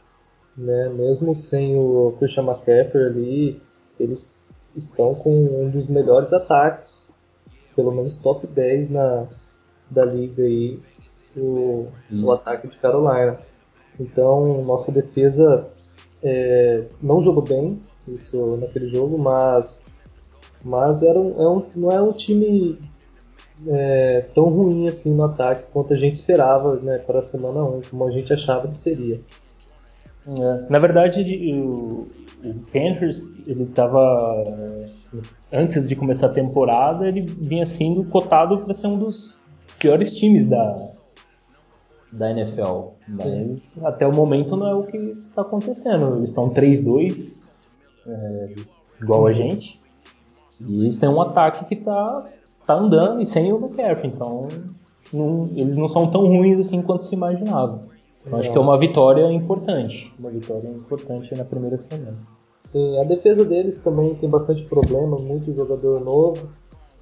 Né? 0.58 0.90
Mesmo 0.90 1.36
sem 1.36 1.78
o 1.78 2.16
Christian 2.20 2.44
McCaffrey 2.44 3.06
ali, 3.06 3.62
eles 4.00 4.34
estão 4.76 5.14
com 5.14 5.30
um 5.30 5.70
dos 5.70 5.88
melhores 5.88 6.32
ataques, 6.32 7.14
pelo 7.78 7.92
menos 7.92 8.18
top 8.18 8.48
10 8.48 8.90
na, 8.90 9.28
da 9.90 10.04
liga 10.04 10.44
aí, 10.44 10.80
o, 11.36 11.88
o 12.12 12.32
ataque 12.32 12.68
de 12.68 12.76
Carolina. 12.78 13.40
Então, 14.00 14.64
nossa 14.64 14.92
defesa 14.92 15.66
é, 16.24 16.86
não 17.00 17.22
jogou 17.22 17.44
bem 17.44 17.80
isso 18.08 18.58
naquele 18.58 18.90
jogo, 18.90 19.18
mas, 19.18 19.84
mas 20.66 21.04
era 21.04 21.20
um, 21.20 21.40
é 21.40 21.48
um, 21.48 21.66
não 21.76 21.92
é 21.92 22.02
um 22.02 22.12
time 22.12 22.80
é, 23.68 24.26
tão 24.34 24.46
ruim 24.46 24.88
assim 24.88 25.14
no 25.14 25.24
ataque 25.24 25.66
quanto 25.72 25.94
a 25.94 25.98
gente 25.98 26.16
esperava 26.16 26.78
né, 26.78 26.98
para 26.98 27.20
a 27.20 27.24
semana 27.24 27.64
1, 27.64 27.82
como 27.92 28.08
a 28.08 28.12
gente 28.12 28.34
achava 28.34 28.68
que 28.68 28.76
seria. 28.76 29.22
É. 30.28 30.70
Na 30.70 30.80
verdade, 30.80 31.22
o, 31.54 32.08
o 32.44 32.54
Panthers, 32.72 33.32
ele 33.48 33.64
estava 33.64 34.36
antes 35.52 35.88
de 35.88 35.96
começar 35.96 36.28
a 36.28 36.34
temporada, 36.34 37.08
ele 37.08 37.22
vinha 37.22 37.66
sendo 37.66 38.04
cotado 38.06 38.60
para 38.60 38.74
ser 38.74 38.88
um 38.88 38.98
dos 38.98 39.40
piores 39.80 40.14
times 40.14 40.48
da, 40.48 40.76
da 42.12 42.32
NFL. 42.32 42.90
Sim. 43.06 43.50
Mas 43.50 43.84
até 43.84 44.06
o 44.06 44.14
momento 44.14 44.56
não 44.58 44.68
é 44.68 44.76
o 44.76 44.84
que 44.84 44.98
está 44.98 45.42
acontecendo. 45.42 46.18
Eles 46.18 46.30
estão 46.30 46.50
3-2, 46.50 47.48
é, 48.06 48.56
igual 49.02 49.28
a 49.28 49.34
gente. 49.34 49.80
E 50.60 50.82
eles 50.82 50.98
têm 50.98 51.08
um 51.08 51.22
ataque 51.22 51.66
que 51.66 51.76
está 51.76 52.26
tá 52.66 52.74
andando 52.74 53.22
e 53.22 53.26
sem 53.26 53.54
o 53.54 53.58
McCaffrey. 53.58 54.12
Então 54.14 54.50
não, 55.14 55.50
eles 55.56 55.78
não 55.78 55.88
são 55.88 56.10
tão 56.10 56.28
ruins 56.28 56.60
assim 56.60 56.82
quanto 56.82 57.06
se 57.06 57.16
imaginava. 57.16 57.87
Eu 58.30 58.38
acho 58.38 58.52
que 58.52 58.58
é 58.58 58.62
uma 58.62 58.78
vitória 58.78 59.32
importante. 59.32 60.12
Uma 60.20 60.30
vitória 60.30 60.68
importante 60.68 61.36
na 61.36 61.46
primeira 61.46 61.78
semana. 61.78 62.18
Sim, 62.60 63.00
a 63.00 63.04
defesa 63.04 63.46
deles 63.46 63.78
também 63.78 64.16
tem 64.16 64.30
bastante 64.30 64.64
problema, 64.64 65.18
muito 65.18 65.54
jogador 65.54 66.04
novo. 66.04 66.48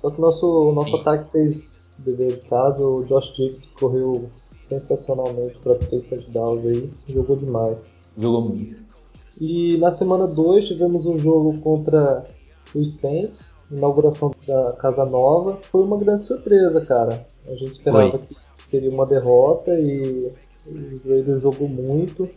Só 0.01 0.11
que 0.11 0.19
o 0.19 0.21
nosso, 0.21 0.71
nosso 0.73 0.95
ataque 0.97 1.31
fez 1.31 1.79
dever 1.99 2.33
de 2.33 2.49
casa, 2.49 2.85
o 2.85 3.03
Josh 3.05 3.33
Jacobs 3.35 3.69
correu 3.71 4.29
sensacionalmente 4.59 5.57
para 5.59 5.75
três 5.75 6.03
touchdowns 6.03 6.65
aí, 6.65 6.89
jogou 7.07 7.35
demais. 7.35 7.83
Jogou 8.17 8.41
muito. 8.41 8.75
E 9.39 9.77
na 9.77 9.91
semana 9.91 10.27
2 10.27 10.67
tivemos 10.67 11.05
um 11.05 11.17
jogo 11.17 11.57
contra 11.59 12.25
os 12.73 12.99
Saints, 12.99 13.55
inauguração 13.71 14.31
da 14.47 14.73
Casa 14.73 15.05
Nova. 15.05 15.57
Foi 15.71 15.81
uma 15.81 15.97
grande 15.97 16.23
surpresa, 16.23 16.81
cara. 16.85 17.25
A 17.47 17.55
gente 17.55 17.71
esperava 17.71 18.17
que 18.17 18.35
seria 18.57 18.89
uma 18.89 19.05
derrota 19.05 19.71
e 19.73 20.31
o 20.67 21.09
Raiders 21.09 21.41
jogou 21.41 21.67
muito. 21.67 22.29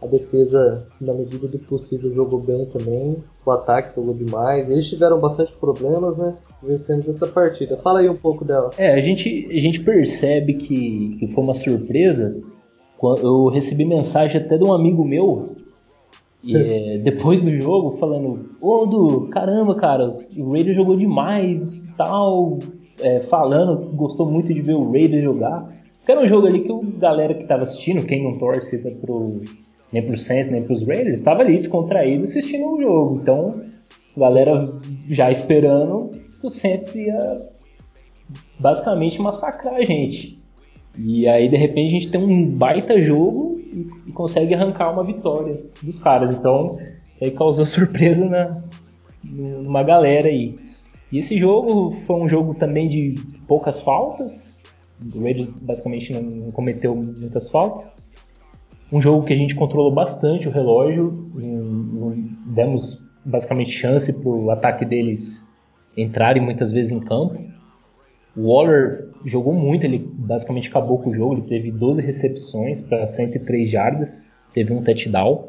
A 0.00 0.06
defesa, 0.06 0.86
na 1.00 1.12
medida 1.12 1.48
do 1.48 1.58
possível, 1.58 2.12
jogou 2.14 2.40
bem 2.40 2.66
também. 2.66 3.16
O 3.44 3.50
ataque 3.50 3.96
jogou 3.96 4.14
demais. 4.14 4.70
Eles 4.70 4.88
tiveram 4.88 5.18
bastante 5.18 5.52
problemas, 5.52 6.16
né? 6.16 6.36
Vencemos 6.62 7.08
essa 7.08 7.26
partida. 7.26 7.76
Fala 7.76 8.00
aí 8.00 8.08
um 8.08 8.16
pouco 8.16 8.44
dela. 8.44 8.70
É, 8.78 8.94
a 8.94 9.00
gente, 9.00 9.48
a 9.50 9.58
gente 9.58 9.80
percebe 9.80 10.54
que, 10.54 11.16
que 11.18 11.26
foi 11.28 11.42
uma 11.42 11.54
surpresa. 11.54 12.40
Eu 13.22 13.48
recebi 13.48 13.84
mensagem 13.84 14.40
até 14.40 14.56
de 14.56 14.64
um 14.64 14.72
amigo 14.72 15.04
meu 15.04 15.56
e, 16.44 16.54
é, 16.56 16.98
depois 16.98 17.42
do 17.42 17.50
jogo 17.58 17.96
falando: 17.98 18.50
Ô 18.60 18.86
Du, 18.86 19.28
caramba, 19.28 19.74
cara, 19.74 20.10
o 20.36 20.52
Raiders 20.52 20.76
jogou 20.76 20.96
demais 20.96 21.88
tal. 21.96 22.58
É, 23.00 23.20
falando 23.20 23.92
gostou 23.94 24.28
muito 24.28 24.52
de 24.52 24.60
ver 24.60 24.74
o 24.74 24.90
Raiders 24.90 25.22
jogar. 25.22 25.77
Que 26.08 26.12
era 26.12 26.22
um 26.22 26.26
jogo 26.26 26.46
ali 26.46 26.60
que 26.60 26.72
o 26.72 26.80
galera 26.80 27.34
que 27.34 27.44
tava 27.44 27.64
assistindo, 27.64 28.06
quem 28.06 28.24
não 28.24 28.38
torce 28.38 28.78
pro, 28.78 29.42
nem 29.92 30.02
pro 30.02 30.16
Saints, 30.16 30.50
nem 30.50 30.64
pros 30.64 30.82
Raiders, 30.82 31.20
estava 31.20 31.42
ali 31.42 31.58
descontraído 31.58 32.24
assistindo 32.24 32.66
o 32.66 32.80
jogo. 32.80 33.20
Então, 33.20 33.52
a 34.16 34.20
galera 34.20 34.72
já 35.10 35.30
esperando 35.30 36.12
que 36.40 36.46
o 36.46 36.48
Saints 36.48 36.94
ia 36.94 37.50
basicamente 38.58 39.20
massacrar 39.20 39.74
a 39.74 39.82
gente. 39.82 40.42
E 40.96 41.28
aí, 41.28 41.46
de 41.46 41.58
repente, 41.58 41.88
a 41.88 42.00
gente 42.00 42.10
tem 42.10 42.22
um 42.22 42.56
baita 42.56 42.98
jogo 43.02 43.60
e, 43.60 43.86
e 44.06 44.12
consegue 44.12 44.54
arrancar 44.54 44.90
uma 44.90 45.04
vitória 45.04 45.60
dos 45.82 45.98
caras. 45.98 46.30
Então, 46.30 46.78
isso 47.14 47.22
aí 47.22 47.32
causou 47.32 47.66
surpresa 47.68 48.24
na, 48.24 48.62
numa 49.22 49.82
galera 49.82 50.28
aí. 50.28 50.56
E 51.12 51.18
esse 51.18 51.36
jogo 51.36 51.90
foi 52.06 52.16
um 52.16 52.26
jogo 52.26 52.54
também 52.54 52.88
de 52.88 53.14
poucas 53.46 53.78
faltas. 53.78 54.57
O 55.14 55.22
Raiders 55.22 55.46
basicamente 55.46 56.12
não 56.12 56.50
cometeu 56.50 56.94
muitas 56.94 57.50
faltas 57.50 58.08
um 58.90 59.00
jogo 59.00 59.24
que 59.24 59.32
a 59.32 59.36
gente 59.36 59.54
controlou 59.54 59.92
bastante 59.92 60.48
o 60.48 60.50
relógio, 60.50 61.30
demos 62.46 63.06
basicamente 63.24 63.70
chance 63.70 64.12
para 64.12 64.28
o 64.28 64.50
ataque 64.50 64.84
deles 64.84 65.46
entrarem 65.96 66.42
muitas 66.42 66.72
vezes 66.72 66.92
em 66.92 67.00
campo. 67.00 67.38
O 68.34 68.52
Waller 68.52 69.10
jogou 69.24 69.52
muito, 69.52 69.84
ele 69.84 69.98
basicamente 69.98 70.68
acabou 70.68 70.98
com 70.98 71.10
o 71.10 71.14
jogo, 71.14 71.34
ele 71.34 71.42
teve 71.42 71.70
12 71.70 72.00
recepções 72.00 72.80
para 72.80 73.06
103 73.06 73.68
jardas, 73.68 74.32
teve 74.54 74.72
um 74.72 74.82
touchdown. 74.82 75.48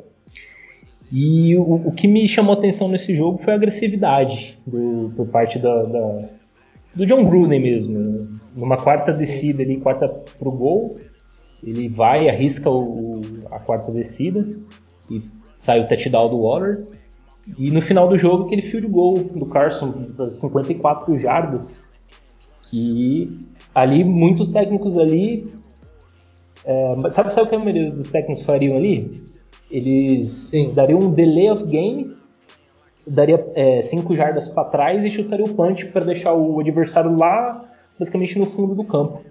E 1.11 1.55
o, 1.55 1.87
o, 1.87 1.91
que 1.91 2.07
me 2.07 2.27
chamou 2.27 2.53
atenção 2.53 2.87
nesse 2.87 3.15
jogo 3.15 3.37
foi 3.37 3.53
a 3.53 3.55
agressividade 3.55 4.59
do, 4.65 5.11
por 5.15 5.27
parte 5.27 5.57
da, 5.57 5.83
da, 5.83 6.29
do 6.95 7.05
John 7.05 7.25
Gruden 7.25 7.59
mesmo. 7.59 8.38
Numa 8.55 8.77
quarta 8.77 9.13
descida 9.13 9.63
ali, 9.63 9.77
quarta 9.77 10.07
pro 10.37 10.51
gol, 10.51 10.99
ele 11.63 11.87
vai, 11.87 12.29
arrisca 12.29 12.69
o, 12.69 13.21
a 13.51 13.59
quarta 13.59 13.91
descida 13.91 14.45
e 15.09 15.21
sai 15.57 15.81
o 15.81 15.87
touchdown 15.87 16.29
do 16.29 16.41
Waller. 16.41 16.85
E 17.57 17.71
no 17.71 17.81
final 17.81 18.07
do 18.07 18.17
jogo, 18.17 18.45
aquele 18.45 18.61
field 18.61 18.87
goal 18.87 19.15
do 19.17 19.45
Carson, 19.45 19.93
54 20.31 21.17
jardas, 21.17 21.91
que 22.63 23.27
ali 23.73 24.03
muitos 24.03 24.47
técnicos 24.49 24.97
ali. 24.97 25.51
É, 26.65 26.95
sabe, 27.11 27.33
sabe 27.33 27.47
o 27.47 27.49
que 27.49 27.55
a 27.55 27.59
maioria 27.59 27.91
dos 27.91 28.09
técnicos 28.09 28.43
fariam 28.43 28.77
ali? 28.77 29.21
Eles 29.71 30.27
Sim. 30.27 30.73
dariam 30.73 30.99
um 30.99 31.11
delay 31.11 31.49
of 31.49 31.63
game, 31.65 32.15
daria 33.07 33.43
5 33.81 34.13
é, 34.13 34.15
jardas 34.15 34.47
para 34.47 34.65
trás 34.65 35.05
e 35.05 35.09
chutaria 35.09 35.45
o 35.45 35.53
punch 35.53 35.87
para 35.87 36.05
deixar 36.05 36.33
o 36.33 36.59
adversário 36.59 37.15
lá, 37.15 37.68
basicamente 37.99 38.39
no 38.39 38.45
fundo 38.45 38.73
do 38.73 38.83
campo. 38.83 39.21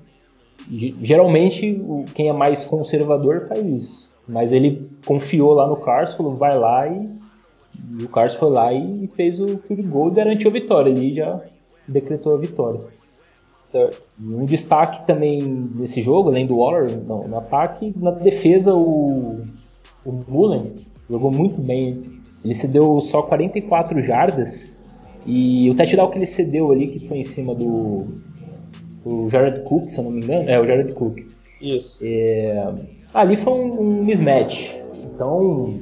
Geralmente, 0.70 1.80
quem 2.14 2.28
é 2.28 2.32
mais 2.32 2.64
conservador 2.64 3.46
faz 3.48 3.64
isso. 3.64 4.12
Mas 4.28 4.52
ele 4.52 4.86
confiou 5.06 5.54
lá 5.54 5.66
no 5.66 5.76
Carson, 5.76 6.18
falou, 6.18 6.34
vai 6.34 6.56
lá 6.58 6.86
e, 6.86 7.08
e 7.98 8.04
o 8.04 8.08
Carson 8.08 8.38
foi 8.38 8.50
lá 8.50 8.72
e 8.72 9.08
fez 9.16 9.40
o 9.40 9.58
field 9.58 9.82
goal 9.84 10.08
e 10.08 10.14
garantiu 10.14 10.50
a 10.50 10.52
vitória. 10.52 10.90
Ele 10.90 11.14
já 11.14 11.40
decretou 11.86 12.34
a 12.34 12.38
vitória. 12.38 12.80
Certo. 13.46 14.02
E 14.20 14.34
um 14.34 14.44
destaque 14.44 15.06
também 15.06 15.40
nesse 15.74 16.02
jogo, 16.02 16.28
além 16.28 16.46
do 16.46 16.58
Waller 16.58 16.90
no, 16.90 17.26
no 17.26 17.38
ataque, 17.38 17.94
na 17.96 18.10
defesa 18.10 18.74
o, 18.74 19.42
o 20.04 20.12
Mullen 20.28 20.74
jogou 21.08 21.30
muito 21.30 21.58
bem. 21.58 22.20
Ele 22.44 22.54
cedeu 22.54 23.00
só 23.00 23.22
44 23.22 24.02
jardas 24.02 24.82
e 25.24 25.70
o 25.70 25.74
touchdown 25.74 26.10
que 26.10 26.18
ele 26.18 26.26
cedeu 26.26 26.70
ali, 26.70 26.88
que 26.88 27.08
foi 27.08 27.18
em 27.18 27.24
cima 27.24 27.54
do, 27.54 28.06
o 29.04 29.28
Jared 29.28 29.62
Cook, 29.62 29.88
se 29.88 29.98
eu 29.98 30.04
não 30.04 30.10
me 30.10 30.22
engano. 30.22 30.48
É, 30.48 30.60
o 30.60 30.66
Jared 30.66 30.92
Cook. 30.92 31.18
Isso. 31.60 31.98
É, 32.02 32.72
ali 33.12 33.36
foi 33.36 33.52
um, 33.52 33.80
um, 33.80 34.04
mismatch. 34.04 34.74
Então, 35.04 35.80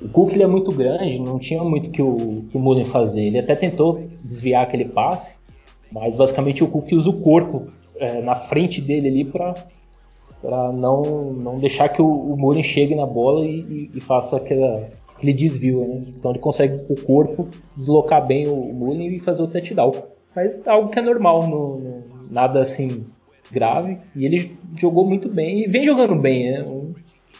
o 0.00 0.08
Cook 0.08 0.32
ele 0.32 0.42
é 0.42 0.46
muito 0.46 0.72
grande, 0.72 1.18
não 1.18 1.38
tinha 1.38 1.62
muito 1.62 1.90
que 1.90 2.02
o, 2.02 2.44
que 2.50 2.56
o 2.56 2.60
Mullen 2.60 2.84
fazer. 2.84 3.24
Ele 3.24 3.38
até 3.38 3.54
tentou 3.54 4.08
desviar 4.22 4.64
aquele 4.64 4.86
passe, 4.86 5.38
mas 5.90 6.16
basicamente 6.16 6.64
o 6.64 6.68
Cook 6.68 6.92
usa 6.92 7.10
o 7.10 7.20
corpo 7.20 7.68
é, 7.98 8.20
na 8.20 8.34
frente 8.34 8.80
dele 8.80 9.08
ali 9.08 9.24
para 9.24 9.54
para 10.40 10.70
não, 10.70 11.32
não 11.32 11.58
deixar 11.58 11.88
que 11.88 12.00
o, 12.00 12.06
o 12.06 12.36
Mullen 12.36 12.62
chegue 12.62 12.94
na 12.94 13.06
bola 13.06 13.44
e, 13.44 13.62
e, 13.62 13.90
e 13.94 14.00
faça 14.00 14.36
aquela, 14.36 14.88
aquele 15.16 15.32
desvio. 15.32 15.80
Né? 15.80 16.02
Então 16.08 16.30
ele 16.30 16.38
consegue 16.38 16.86
com 16.86 16.94
o 16.94 17.02
corpo 17.02 17.48
deslocar 17.74 18.24
bem 18.24 18.46
o, 18.46 18.54
o 18.54 18.74
Mullen 18.74 19.16
e 19.16 19.20
fazer 19.20 19.42
o 19.42 19.48
touchdown. 19.48 19.92
Mas 20.36 20.68
algo 20.68 20.90
que 20.90 20.98
é 20.98 21.02
normal, 21.02 21.48
no, 21.48 21.78
no, 21.78 22.04
nada 22.30 22.60
assim 22.60 23.06
grave. 23.50 23.98
E 24.14 24.26
ele 24.26 24.54
jogou 24.78 25.06
muito 25.06 25.30
bem 25.30 25.64
e 25.64 25.66
vem 25.66 25.86
jogando 25.86 26.14
bem. 26.14 26.52
Né? 26.52 26.62
Um, 26.62 26.94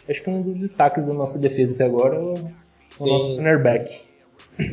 acho 0.09 0.23
que 0.23 0.29
um 0.31 0.41
dos 0.41 0.59
destaques 0.59 1.03
da 1.05 1.13
nossa 1.13 1.37
defesa 1.37 1.75
até 1.75 1.85
agora 1.85 2.15
é 2.15 2.19
o, 2.19 2.33
o 2.33 3.07
nosso 3.07 3.35
cornerback. 3.35 4.01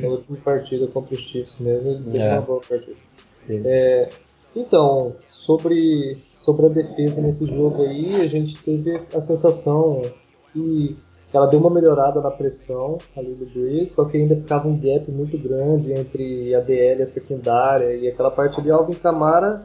Na 0.01 0.09
última 0.09 0.39
partida 0.39 0.87
contra 0.87 1.15
os 1.15 1.21
Chiefs 1.21 1.59
mesmo, 1.59 1.91
ele 1.91 2.05
teve 2.05 2.19
é. 2.19 2.33
uma 2.33 2.41
boa 2.41 2.61
partida. 2.67 2.97
É, 3.51 4.09
então, 4.57 5.15
sobre, 5.31 6.17
sobre 6.35 6.65
a 6.65 6.69
defesa 6.71 7.21
nesse 7.21 7.45
jogo 7.45 7.83
aí, 7.83 8.23
a 8.23 8.27
gente 8.27 8.57
teve 8.63 9.03
a 9.15 9.21
sensação 9.21 10.01
que 10.51 10.97
ela 11.37 11.47
deu 11.47 11.59
uma 11.59 11.71
melhorada 11.71 12.21
na 12.21 12.31
pressão 12.31 12.99
ali 13.17 13.35
do 13.35 13.47
Breeze, 13.47 13.93
só 13.93 14.05
que 14.05 14.17
ainda 14.17 14.37
ficava 14.37 14.69
um 14.69 14.77
gap 14.77 15.11
muito 15.11 15.37
grande 15.37 15.93
entre 15.93 16.55
a 16.55 16.61
DL 16.61 17.01
e 17.01 17.03
a 17.03 17.07
secundária, 17.07 17.95
e 17.97 18.09
aquela 18.09 18.31
parte 18.31 18.63
de 18.63 18.71
Alvin 18.71 18.95
Camara 18.95 19.65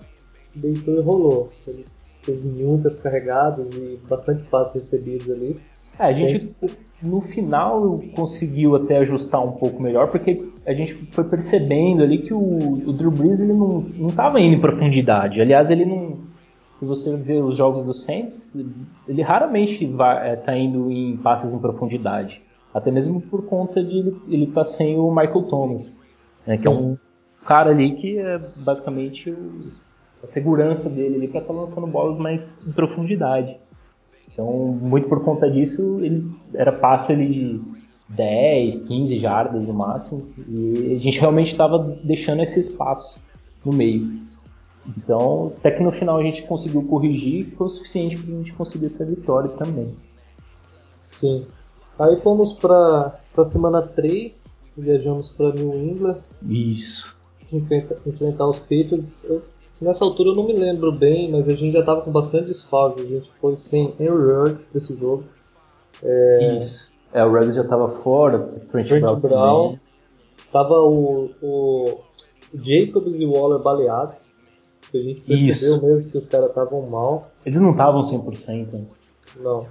deitou 0.56 0.96
e 0.96 1.02
rolou. 1.02 1.50
Ele 1.68 1.86
teve 2.26 2.48
muitas 2.48 2.96
carregadas 2.96 3.74
e 3.74 4.00
bastante 4.10 4.44
passos 4.44 4.74
recebidos 4.74 5.30
ali. 5.30 5.60
É, 5.98 6.06
a 6.06 6.12
gente 6.12 6.56
no 7.02 7.22
final 7.22 8.02
conseguiu 8.16 8.76
até 8.76 8.98
ajustar 8.98 9.44
um 9.44 9.52
pouco 9.52 9.82
melhor, 9.82 10.10
porque 10.10 10.44
a 10.66 10.74
gente 10.74 10.94
foi 10.94 11.24
percebendo 11.24 12.04
ali 12.04 12.20
que 12.20 12.34
o, 12.34 12.40
o 12.40 12.94
Drew 12.94 13.12
Brees 13.12 13.40
ele 13.40 13.54
não 13.54 14.08
estava 14.08 14.40
indo 14.40 14.56
em 14.56 14.62
profundidade. 14.62 15.42
Aliás, 15.42 15.70
ele 15.70 15.86
não 15.86 16.29
se 16.80 16.86
você 16.86 17.16
vê 17.18 17.42
os 17.42 17.58
jogos 17.58 17.84
do 17.84 17.94
Saints, 17.94 18.58
ele 19.08 19.22
raramente 19.22 19.86
vai, 19.86 20.32
é, 20.32 20.36
tá 20.38 20.58
indo 20.58 20.90
em 20.90 21.18
passes 21.18 21.54
em 21.54 21.60
profundidade. 21.60 22.42
Até 22.74 22.90
mesmo 22.90 23.20
por 23.20 23.46
conta 23.46 23.84
de 23.84 23.98
ele, 23.98 24.22
ele 24.30 24.48
tá 24.48 24.64
sem 24.64 24.98
o 24.98 25.10
Michael 25.10 25.44
Thomas, 25.44 26.06
né, 26.48 26.58
que 26.58 26.68
é 26.68 26.72
um 26.72 26.98
cara 27.46 27.72
ali 27.72 27.92
que 27.92 28.18
é 28.18 28.40
basicamente 28.56 29.30
o, 29.30 29.72
a 30.24 30.28
segurança 30.28 30.90
dele 30.90 31.16
ali 31.16 31.28
para 31.28 31.42
estar 31.42 31.54
tá 31.54 31.60
lançando 31.60 31.88
bolas 31.88 32.18
mais 32.18 32.58
em 32.66 32.72
profundidade. 32.72 33.58
Então, 34.32 34.48
muito 34.48 35.10
por 35.10 35.22
conta 35.24 35.52
disso, 35.52 36.00
ele, 36.02 36.32
era 36.54 36.72
passe 36.72 37.12
ali 37.12 37.28
de 37.28 37.62
10, 38.08 38.80
15 38.88 39.20
jardas 39.20 39.68
no 39.68 39.74
máximo, 39.74 40.30
e 40.48 40.94
a 40.96 41.00
gente 41.00 41.20
realmente 41.20 41.52
estava 41.52 41.78
deixando 42.06 42.42
esse 42.42 42.60
espaço 42.60 43.22
no 43.66 43.74
meio. 43.74 44.29
Então, 44.98 45.54
até 45.58 45.72
que 45.72 45.84
no 45.84 45.92
final 45.92 46.18
a 46.18 46.24
gente 46.24 46.44
conseguiu 46.44 46.84
corrigir 46.84 47.48
e 47.48 47.52
foi 47.52 47.68
o 47.68 47.70
suficiente 47.70 48.18
para 48.18 48.34
a 48.34 48.38
gente 48.38 48.54
conseguir 48.54 48.88
essa 48.88 49.06
vitória 49.06 49.50
também. 49.52 49.96
Sim. 51.02 51.46
Aí 51.98 52.16
fomos 52.18 52.54
para 52.54 53.20
a 53.38 53.44
semana 53.46 53.82
3, 53.82 54.56
viajamos 54.78 55.30
para 55.30 55.52
New 55.54 55.74
England. 55.76 56.18
Isso. 56.48 57.16
Enfrenta, 57.52 57.98
enfrentar 58.06 58.48
os 58.48 58.60
Patriots. 58.60 59.14
Eu, 59.24 59.42
nessa 59.82 60.06
altura 60.06 60.30
eu 60.30 60.36
não 60.36 60.46
me 60.46 60.54
lembro 60.54 60.92
bem, 60.92 61.30
mas 61.32 61.48
a 61.48 61.54
gente 61.54 61.74
já 61.74 61.80
estava 61.80 62.02
com 62.02 62.12
bastante 62.12 62.46
desfalque. 62.46 63.02
A 63.02 63.06
gente 63.06 63.30
foi 63.42 63.56
sem 63.56 63.94
Henry 64.00 64.32
Ruggs 64.32 64.66
para 64.66 64.78
esse 64.78 64.96
jogo. 64.96 65.24
É... 66.02 66.56
Isso. 66.56 66.90
É, 67.12 67.26
o 67.26 67.32
Ruggs 67.32 67.56
já 67.56 67.64
estava 67.64 67.90
fora, 67.90 68.40
Trent, 68.72 68.88
Trent 68.88 69.02
Brown. 69.02 69.20
Brown. 69.20 69.80
Tava 70.52 70.76
o, 70.76 71.32
o 71.42 72.00
Jacobs 72.54 73.20
e 73.20 73.26
o 73.26 73.34
Waller 73.34 73.60
baleados. 73.60 74.29
A 74.94 75.02
gente 75.02 75.22
percebeu 75.22 75.76
Isso. 75.76 75.86
mesmo 75.86 76.12
que 76.12 76.18
os 76.18 76.26
caras 76.26 76.50
estavam 76.50 76.88
mal. 76.88 77.32
Eles 77.46 77.62
não 77.62 77.72
estavam 77.72 78.02
100%. 78.02 78.86
Não. 79.42 79.66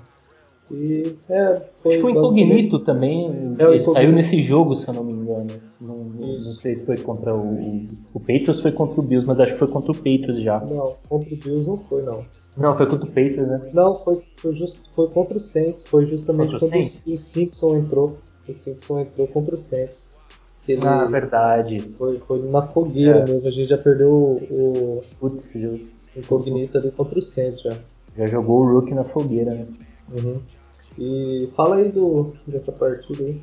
E 0.70 1.16
é, 1.30 1.62
foi 1.82 1.92
Acho 1.92 2.00
que 2.00 2.06
o 2.06 2.10
Incognito 2.10 2.78
também 2.80 3.56
é, 3.58 3.64
ele 3.64 3.82
saiu 3.82 4.12
nesse 4.12 4.42
jogo, 4.42 4.76
se 4.76 4.86
eu 4.86 4.94
não 4.94 5.02
me 5.02 5.12
engano. 5.12 5.46
Não, 5.80 5.96
não 6.04 6.54
sei 6.56 6.76
se 6.76 6.84
foi 6.84 6.98
contra 6.98 7.34
o. 7.34 7.86
O 8.12 8.20
Patriots 8.20 8.60
foi 8.60 8.72
contra 8.72 9.00
o 9.00 9.02
Bills, 9.02 9.26
mas 9.26 9.40
acho 9.40 9.54
que 9.54 9.58
foi 9.58 9.68
contra 9.68 9.92
o 9.92 9.94
Patriots 9.94 10.40
já. 10.40 10.60
Não, 10.60 10.94
contra 11.08 11.34
o 11.34 11.36
Bills 11.36 11.66
não 11.66 11.78
foi, 11.78 12.02
não. 12.02 12.24
Não, 12.56 12.76
foi 12.76 12.86
contra 12.86 13.04
o 13.04 13.08
Patriots, 13.08 13.48
né? 13.48 13.70
Não, 13.72 13.96
foi, 13.96 14.22
foi, 14.36 14.54
just, 14.54 14.76
foi 14.94 15.08
contra 15.08 15.36
o 15.36 15.40
Saints. 15.40 15.86
Foi 15.86 16.04
justamente 16.04 16.52
contra 16.52 16.68
quando 16.68 16.74
o, 16.74 17.12
o 17.12 17.16
Simpson 17.16 17.76
entrou. 17.76 18.18
O 18.46 18.52
Simpson 18.52 19.00
entrou 19.00 19.26
contra 19.28 19.54
o 19.54 19.58
Saints. 19.58 20.12
Ele 20.68 20.86
ah, 20.86 21.04
verdade. 21.06 21.80
Foi, 21.96 22.18
foi 22.18 22.48
na 22.48 22.62
fogueira 22.62 23.20
é. 23.20 23.24
mesmo. 23.26 23.48
A 23.48 23.50
gente 23.50 23.68
já 23.68 23.78
perdeu 23.78 24.10
o. 24.12 25.02
Putz, 25.18 25.54
o 25.54 25.80
Incognito 26.16 26.76
ali 26.76 26.90
contra 26.90 27.18
o 27.18 27.22
Saints 27.22 27.62
já. 27.62 27.76
Já 28.16 28.26
jogou 28.26 28.62
o 28.62 28.74
Rook 28.74 28.92
na 28.92 29.04
fogueira, 29.04 29.54
né? 29.54 29.66
Uhum. 30.10 30.40
E 30.98 31.48
fala 31.54 31.76
aí 31.76 31.90
do, 31.90 32.34
dessa 32.46 32.72
partida 32.72 33.22
aí. 33.22 33.40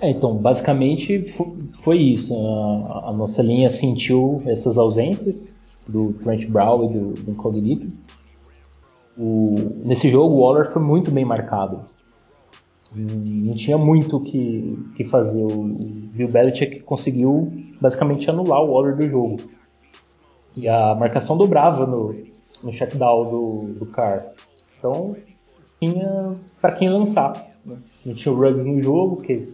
É, 0.00 0.10
então, 0.10 0.36
basicamente 0.36 1.32
foi 1.74 1.98
isso. 1.98 2.34
A, 2.34 3.10
a, 3.10 3.12
nossa 3.12 3.42
linha 3.42 3.70
sentiu 3.70 4.42
essas 4.46 4.76
ausências 4.76 5.58
do 5.86 6.12
Trent 6.14 6.46
Brown 6.48 6.84
e 6.84 6.92
do, 6.92 7.22
do 7.22 7.30
Incognito. 7.30 7.86
O, 9.16 9.54
nesse 9.84 10.08
jogo, 10.08 10.34
o 10.34 10.40
Waller 10.40 10.66
foi 10.66 10.82
muito 10.82 11.10
bem 11.10 11.24
marcado. 11.24 11.82
Não 12.94 13.52
tinha 13.54 13.76
muito 13.76 14.18
o 14.18 14.20
que, 14.22 14.78
que 14.94 15.04
fazer. 15.04 15.42
O 15.42 15.64
Bill 15.64 16.28
Belichick 16.28 16.80
conseguiu 16.80 17.52
basicamente 17.80 18.30
anular 18.30 18.62
o 18.62 18.72
Waller 18.72 18.96
do 18.96 19.08
jogo. 19.08 19.36
E 20.56 20.68
a 20.68 20.94
marcação 20.94 21.36
dobrava 21.36 21.86
no, 21.86 22.14
no 22.62 22.72
checkdown 22.72 23.24
do, 23.24 23.74
do 23.80 23.86
Carr. 23.86 24.24
Então, 24.78 25.16
tinha 25.80 26.36
para 26.60 26.72
quem 26.72 26.88
lançar. 26.88 27.50
Né? 27.64 27.76
Não 28.06 28.14
tinha 28.14 28.32
o 28.32 28.36
Ruggs 28.36 28.68
no 28.68 28.80
jogo, 28.80 29.16
que 29.22 29.52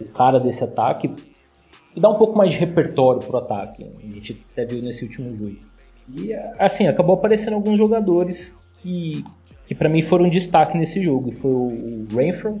o 0.00 0.08
cara 0.08 0.40
desse 0.40 0.64
ataque. 0.64 1.14
E 1.94 2.00
dá 2.00 2.08
um 2.08 2.16
pouco 2.16 2.38
mais 2.38 2.52
de 2.52 2.58
repertório 2.58 3.20
pro 3.20 3.36
ataque. 3.36 3.84
Né? 3.84 3.90
A 4.02 4.06
gente 4.06 4.44
até 4.52 4.64
viu 4.64 4.82
nesse 4.82 5.04
último 5.04 5.36
jogo. 5.36 5.56
E 6.16 6.32
assim, 6.58 6.86
acabou 6.86 7.16
aparecendo 7.16 7.54
alguns 7.54 7.78
jogadores 7.78 8.56
que, 8.80 9.22
que 9.66 9.74
para 9.74 9.88
mim 9.88 10.00
foram 10.00 10.26
um 10.26 10.30
destaque 10.30 10.78
nesse 10.78 11.02
jogo. 11.02 11.30
Foi 11.32 11.50
o 11.50 12.06
Renfro, 12.16 12.60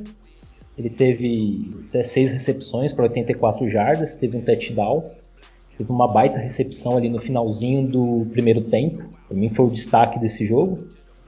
ele 0.78 0.90
teve 0.90 1.74
até 1.88 2.04
seis 2.04 2.30
recepções 2.30 2.92
para 2.92 3.04
84 3.04 3.68
jardas, 3.68 4.14
teve 4.14 4.36
um 4.36 4.40
touchdown, 4.40 5.04
teve 5.76 5.90
uma 5.90 6.06
baita 6.06 6.38
recepção 6.38 6.96
ali 6.96 7.08
no 7.08 7.18
finalzinho 7.18 7.88
do 7.88 8.26
primeiro 8.30 8.60
tempo. 8.60 9.04
Para 9.26 9.36
mim 9.36 9.48
foi 9.50 9.66
o 9.66 9.70
destaque 9.70 10.18
desse 10.18 10.46
jogo. 10.46 10.78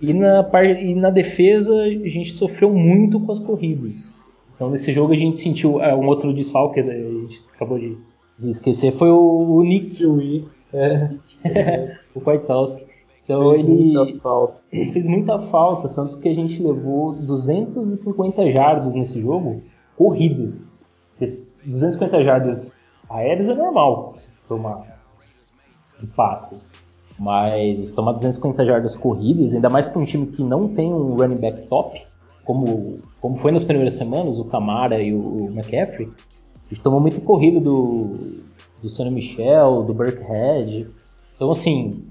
E 0.00 0.14
na, 0.14 0.48
e 0.80 0.94
na 0.94 1.10
defesa 1.10 1.74
a 1.82 2.08
gente 2.08 2.32
sofreu 2.32 2.72
muito 2.72 3.18
com 3.20 3.32
as 3.32 3.38
corridas. 3.38 4.24
Então 4.54 4.70
nesse 4.70 4.92
jogo 4.92 5.12
a 5.12 5.16
gente 5.16 5.38
sentiu 5.38 5.82
é, 5.82 5.94
um 5.94 6.06
outro 6.06 6.32
desfalque, 6.32 6.80
a 6.80 6.84
gente 6.84 7.42
acabou 7.54 7.78
de, 7.78 7.96
de 8.38 8.50
esquecer, 8.50 8.92
foi 8.92 9.10
o, 9.10 9.56
o 9.56 9.62
Nick. 9.64 10.04
O, 10.06 10.48
é. 10.72 11.10
o 12.14 12.20
Kwiatkowski. 12.20 12.86
Então 13.24 13.50
fez 13.50 13.64
ele, 13.64 13.92
muita 13.92 14.52
ele 14.72 14.92
fez 14.92 15.06
muita 15.06 15.38
falta, 15.38 15.88
tanto 15.88 16.18
que 16.18 16.28
a 16.28 16.34
gente 16.34 16.62
levou 16.62 17.12
250 17.12 18.50
jardas 18.52 18.94
nesse 18.94 19.20
jogo, 19.20 19.62
corridas. 19.96 20.76
250 21.18 22.22
jardas 22.22 22.90
aéreas 23.08 23.48
é 23.48 23.54
normal 23.54 24.14
tomar 24.48 24.82
um 26.02 26.06
passe. 26.06 26.56
Mas 27.18 27.92
tomar 27.92 28.12
250 28.12 28.64
jardas 28.64 28.96
corridas, 28.96 29.54
ainda 29.54 29.68
mais 29.68 29.88
para 29.88 30.00
um 30.00 30.04
time 30.04 30.26
que 30.26 30.42
não 30.42 30.68
tem 30.68 30.92
um 30.92 31.16
running 31.16 31.36
back 31.36 31.66
top, 31.68 32.00
como, 32.44 32.98
como 33.20 33.36
foi 33.36 33.52
nas 33.52 33.62
primeiras 33.62 33.94
semanas, 33.94 34.38
o 34.38 34.44
Camara 34.46 35.00
e 35.00 35.12
o, 35.12 35.20
o 35.20 35.46
McCaffrey, 35.50 36.10
a 36.70 36.74
gente 36.74 36.82
tomou 36.82 36.98
muita 36.98 37.20
corrida 37.20 37.60
do, 37.60 38.14
do 38.82 38.88
Sonny 38.88 39.10
Michel, 39.10 39.82
do 39.82 39.92
Burkhead. 39.92 40.88
Então, 41.36 41.50
assim, 41.50 42.04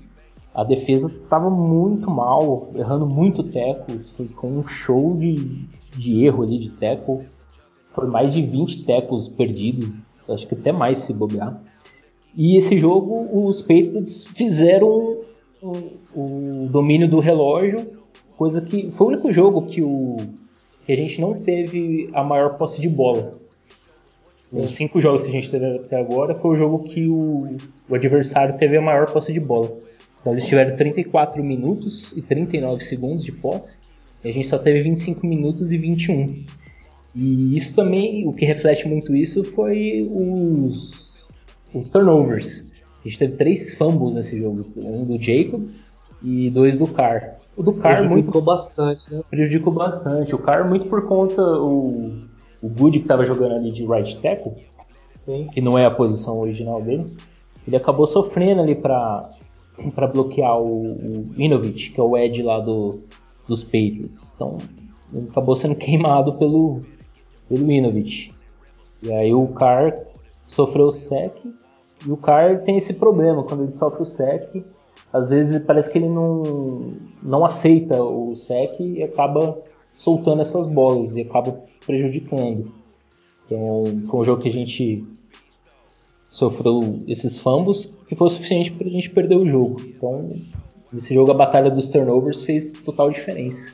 a 0.60 0.64
defesa 0.66 1.08
estava 1.08 1.50
muito 1.50 2.12
mal, 2.12 2.70
errando 2.76 3.06
muito 3.06 3.44
teco. 3.44 3.98
Foi, 4.18 4.28
foi, 4.28 4.50
um 4.50 4.68
show 4.68 5.16
de, 5.16 5.66
de 5.96 6.26
erro 6.26 6.44
ali 6.44 6.60
de 6.60 6.70
teco. 6.70 7.24
Foi 7.94 8.08
mais 8.08 8.34
de 8.34 8.42
20 8.42 8.84
tecos 8.84 9.30
perdidos, 9.30 9.98
acho 10.28 10.46
que 10.46 10.56
até 10.56 10.74
mais 10.74 10.98
se 10.98 11.14
bobear. 11.14 11.62
E 12.36 12.58
esse 12.58 12.78
jogo, 12.78 13.48
os 13.48 13.62
Patriots 13.62 14.26
fizeram 14.26 15.20
o, 15.62 15.72
o 16.14 16.68
domínio 16.70 17.08
do 17.08 17.20
relógio, 17.20 17.98
coisa 18.36 18.62
que 18.62 18.92
foi 18.92 19.08
o 19.08 19.10
único 19.12 19.32
jogo 19.32 19.62
que, 19.62 19.82
o, 19.82 20.18
que 20.86 20.92
a 20.92 20.96
gente 20.96 21.22
não 21.22 21.36
teve 21.36 22.10
a 22.14 22.22
maior 22.22 22.58
posse 22.58 22.82
de 22.82 22.90
bola. 22.90 23.40
Sim. 24.36 24.60
Os 24.60 24.76
cinco 24.76 25.00
jogos 25.00 25.22
que 25.22 25.30
a 25.30 25.32
gente 25.32 25.50
teve 25.50 25.78
até 25.78 26.02
agora 26.02 26.36
foi 26.36 26.52
o 26.52 26.58
jogo 26.58 26.84
que 26.84 27.08
o, 27.08 27.48
o 27.88 27.96
adversário 27.96 28.58
teve 28.58 28.76
a 28.76 28.82
maior 28.82 29.10
posse 29.10 29.32
de 29.32 29.40
bola. 29.40 29.88
Então 30.20 30.34
eles 30.34 30.46
tiveram 30.46 30.76
34 30.76 31.44
minutos 31.44 32.12
e 32.16 32.22
39 32.22 32.84
segundos 32.84 33.24
de 33.24 33.32
posse, 33.32 33.80
e 34.24 34.30
a 34.30 34.34
gente 34.34 34.48
só 34.48 34.58
teve 34.58 34.82
25 34.82 35.26
minutos 35.26 35.72
e 35.72 35.78
21. 35.78 36.44
E 37.16 37.56
isso 37.56 37.76
também, 37.76 38.28
o 38.28 38.34
que 38.34 38.46
reflete 38.46 38.88
muito 38.88 39.16
isso 39.16 39.44
foi 39.44 40.08
os 40.10 41.10
os 41.74 41.90
turnovers. 41.90 42.70
A 43.06 43.08
gente 43.08 43.20
teve 43.20 43.34
três 43.36 43.76
fumbles 43.76 44.16
nesse 44.16 44.38
jogo, 44.38 44.66
um 44.76 45.06
do 45.06 45.18
Jacobs 45.22 45.96
e 46.22 46.50
dois 46.50 46.78
do 46.78 46.88
Carr. 46.88 47.38
O 47.56 47.64
do 47.64 47.74
Carr 47.74 48.08
prejudicou 48.08 48.14
muito 48.14 48.42
bastante, 48.42 49.14
né? 49.14 49.22
Prejudicou 49.30 49.74
bastante. 49.74 50.36
O 50.36 50.38
Carr 50.38 50.68
muito 50.68 50.88
por 50.88 51.06
conta 51.08 51.42
o 51.42 52.28
o 52.62 52.68
Good 52.68 53.00
que 53.00 53.06
estava 53.06 53.26
jogando 53.26 53.56
ali 53.56 53.72
de 53.72 53.86
right 53.86 54.18
tackle, 54.18 54.52
Sim. 55.12 55.48
que 55.54 55.62
não 55.62 55.78
é 55.78 55.86
a 55.86 55.92
posição 55.92 56.40
original 56.40 56.82
dele. 56.82 57.06
Ele 57.66 57.78
acabou 57.78 58.06
sofrendo 58.06 58.62
ali 58.62 58.76
para 58.76 59.30
para 59.94 60.08
bloquear 60.08 60.58
o, 60.60 60.92
o 60.92 61.34
Inovich, 61.38 61.92
que 61.92 62.00
é 62.00 62.04
o 62.04 62.18
Ed 62.18 62.42
lá 62.44 62.60
do, 62.60 63.00
dos 63.48 63.64
Patriots. 63.64 64.34
Então, 64.36 64.58
acabou 65.30 65.56
sendo 65.56 65.76
queimado 65.78 66.34
pelo 66.34 66.82
pelo 67.50 67.72
Inovich. 67.72 68.34
E 69.02 69.12
aí 69.12 69.34
o 69.34 69.48
Carr 69.48 70.06
sofreu 70.46 70.86
o 70.86 70.92
sec 70.92 71.36
e 72.06 72.12
o 72.12 72.16
Carr 72.16 72.64
tem 72.64 72.78
esse 72.78 72.94
problema, 72.94 73.44
quando 73.44 73.64
ele 73.64 73.72
sofre 73.72 74.04
o 74.04 74.06
sec, 74.06 74.64
às 75.12 75.28
vezes 75.28 75.62
parece 75.64 75.92
que 75.92 75.98
ele 75.98 76.08
não, 76.08 76.94
não 77.22 77.44
aceita 77.44 78.02
o 78.02 78.36
sec 78.36 78.80
e 78.80 79.02
acaba 79.04 79.58
soltando 79.98 80.42
essas 80.42 80.68
bolas 80.68 81.16
e 81.16 81.22
acaba 81.22 81.60
prejudicando. 81.86 82.72
Então 83.46 83.84
foi 84.08 84.20
um 84.20 84.24
jogo 84.24 84.42
que 84.42 84.50
a 84.50 84.52
gente 84.52 85.06
sofreu 86.30 87.00
esses 87.08 87.38
fumbles 87.38 87.92
que 88.08 88.16
foi 88.16 88.28
o 88.28 88.30
suficiente 88.30 88.72
para 88.72 88.88
a 88.88 88.92
gente 88.92 89.10
perder 89.10 89.38
o 89.38 89.46
jogo. 89.46 89.82
Então 89.82 90.32
nesse 90.92 91.14
jogo 91.14 91.32
a 91.32 91.34
batalha 91.34 91.70
dos 91.70 91.88
turnovers 91.88 92.42
fez 92.42 92.72
total 92.72 93.10
diferença. 93.10 93.74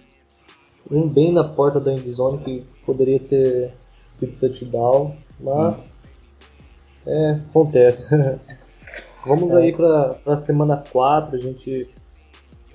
Um 0.89 1.07
bem 1.07 1.31
na 1.31 1.43
porta 1.43 1.79
da 1.79 1.93
endzone 1.93 2.37
que 2.39 2.63
poderia 2.85 3.19
ter 3.19 3.73
sido 4.07 4.39
touchdown, 4.39 5.15
mas 5.39 6.03
é, 7.05 7.39
acontece. 7.49 8.07
Vamos 9.25 9.51
é. 9.51 9.57
aí 9.57 9.73
para 9.73 10.19
a 10.25 10.37
semana 10.37 10.77
4, 10.77 11.35
a 11.35 11.39
gente 11.39 11.89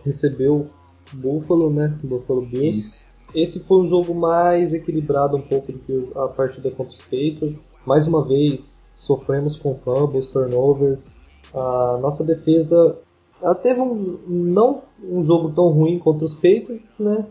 recebeu 0.05 0.67
Buffalo, 1.13 1.71
né? 1.71 1.97
Buffalo 2.03 2.43
Bills. 2.43 3.09
Esse 3.35 3.61
foi 3.61 3.79
um 3.79 3.89
jogo 3.89 4.13
mais 4.13 4.75
equilibrado 4.75 5.37
um 5.37 5.43
pouco 5.43 5.71
do 5.71 5.79
que 5.79 6.11
a 6.17 6.27
partida 6.27 6.71
contra 6.71 6.93
os 6.93 6.99
Patriots. 6.99 7.73
Mais 7.87 8.09
uma 8.09 8.27
vez, 8.27 8.85
sofremos 9.01 9.57
com 9.57 9.75
fumbles, 9.75 10.27
turnovers. 10.27 11.17
A 11.55 11.99
nossa 12.01 12.23
defesa 12.23 12.97
ela 13.43 13.55
teve 13.55 13.81
um 13.81 14.19
não 14.27 14.83
um 15.03 15.25
jogo 15.25 15.51
tão 15.51 15.69
ruim 15.69 15.99
contra 15.99 16.25
os 16.25 16.35
Patriots, 16.35 17.01
né? 17.01 17.25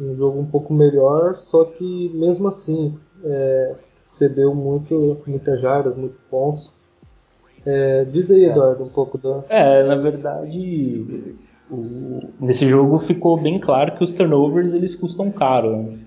um 0.00 0.16
jogo 0.16 0.38
um 0.40 0.46
pouco 0.46 0.72
melhor, 0.72 1.36
só 1.36 1.64
que 1.64 2.10
mesmo 2.14 2.48
assim 2.48 2.96
é, 3.24 3.74
cedeu 3.96 4.54
muito, 4.54 5.20
muitas 5.26 5.60
jardas, 5.60 5.96
muitos 5.96 6.20
pontos. 6.30 6.72
É, 7.66 8.04
diz 8.04 8.30
aí, 8.30 8.44
é. 8.44 8.50
Eduardo, 8.50 8.84
um 8.84 8.88
pouco 8.88 9.18
da. 9.18 9.44
É, 9.48 9.82
na 9.82 9.96
verdade, 9.96 11.36
o, 11.70 12.20
nesse 12.40 12.66
jogo 12.66 12.98
ficou 12.98 13.36
bem 13.36 13.58
claro 13.58 13.96
que 13.96 14.04
os 14.04 14.12
turnovers 14.12 14.72
eles 14.72 14.94
custam 14.94 15.30
caro. 15.30 15.76
Né? 15.76 15.98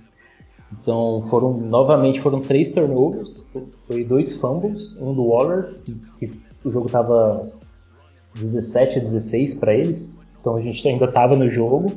Então 0.72 1.24
foram 1.30 1.54
novamente 1.54 2.20
foram 2.20 2.40
três 2.40 2.72
turnovers, 2.72 3.46
foi 3.88 4.04
dois 4.04 4.36
fumbles, 4.38 4.96
um 5.02 5.14
do 5.14 5.28
Waller, 5.28 5.76
que, 6.18 6.32
o 6.64 6.72
jogo 6.72 6.86
estava 6.86 7.50
17 8.36 9.00
a 9.00 9.02
16 9.02 9.56
para 9.56 9.74
eles, 9.74 10.20
então 10.40 10.56
a 10.56 10.62
gente 10.62 10.88
ainda 10.88 11.06
estava 11.06 11.36
no 11.36 11.50
jogo, 11.50 11.92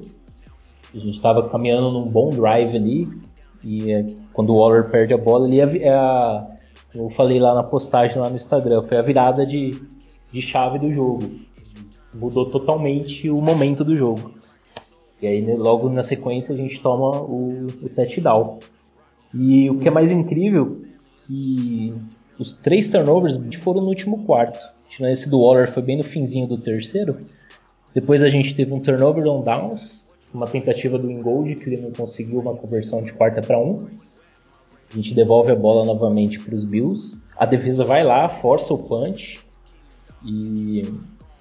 a 0.92 0.98
gente 0.98 1.16
estava 1.16 1.48
caminhando 1.48 1.90
num 1.90 2.08
bom 2.08 2.30
drive 2.30 2.76
ali. 2.76 3.08
E 3.62 3.92
é, 3.92 4.06
quando 4.32 4.50
o 4.50 4.58
Waller 4.58 4.90
perde 4.90 5.14
a 5.14 5.18
bola 5.18 5.46
ali 5.46 5.60
é, 5.60 5.78
é 5.78 5.94
a, 5.94 6.46
eu 6.94 7.08
falei 7.10 7.40
lá 7.40 7.54
na 7.54 7.62
postagem 7.62 8.18
lá 8.18 8.28
no 8.28 8.36
Instagram, 8.36 8.82
foi 8.82 8.98
a 8.98 9.02
virada 9.02 9.46
de, 9.46 9.80
de 10.30 10.42
chave 10.42 10.78
do 10.78 10.92
jogo, 10.92 11.30
mudou 12.14 12.46
totalmente 12.46 13.28
o 13.30 13.40
momento 13.40 13.84
do 13.84 13.96
jogo. 13.96 14.32
E 15.24 15.26
aí, 15.26 15.40
né, 15.40 15.54
logo 15.56 15.88
na 15.88 16.02
sequência, 16.02 16.54
a 16.54 16.58
gente 16.58 16.78
toma 16.82 17.22
o, 17.22 17.66
o 17.82 17.88
touchdown. 17.88 18.58
E 19.32 19.70
o 19.70 19.78
que 19.78 19.88
é 19.88 19.90
mais 19.90 20.10
incrível, 20.10 20.84
que 21.16 21.94
os 22.38 22.52
três 22.52 22.88
turnovers 22.88 23.40
foram 23.56 23.80
no 23.80 23.88
último 23.88 24.22
quarto. 24.26 24.58
Esse 25.00 25.30
do 25.30 25.40
Waller 25.40 25.72
foi 25.72 25.82
bem 25.82 25.96
no 25.96 26.04
finzinho 26.04 26.46
do 26.46 26.58
terceiro. 26.58 27.22
Depois 27.94 28.22
a 28.22 28.28
gente 28.28 28.54
teve 28.54 28.74
um 28.74 28.80
turnover 28.80 29.26
on 29.26 29.40
downs, 29.40 30.04
uma 30.32 30.46
tentativa 30.46 30.98
do 30.98 31.10
Ingold, 31.10 31.54
que 31.54 31.70
ele 31.70 31.80
não 31.80 31.90
conseguiu 31.90 32.38
uma 32.40 32.54
conversão 32.54 33.02
de 33.02 33.14
quarta 33.14 33.40
para 33.40 33.58
um. 33.58 33.86
A 34.92 34.94
gente 34.94 35.14
devolve 35.14 35.50
a 35.50 35.56
bola 35.56 35.86
novamente 35.86 36.38
para 36.38 36.54
os 36.54 36.66
Bills. 36.66 37.18
A 37.38 37.46
defesa 37.46 37.82
vai 37.82 38.04
lá, 38.04 38.28
força 38.28 38.74
o 38.74 38.78
punch. 38.78 39.40
E 40.22 40.86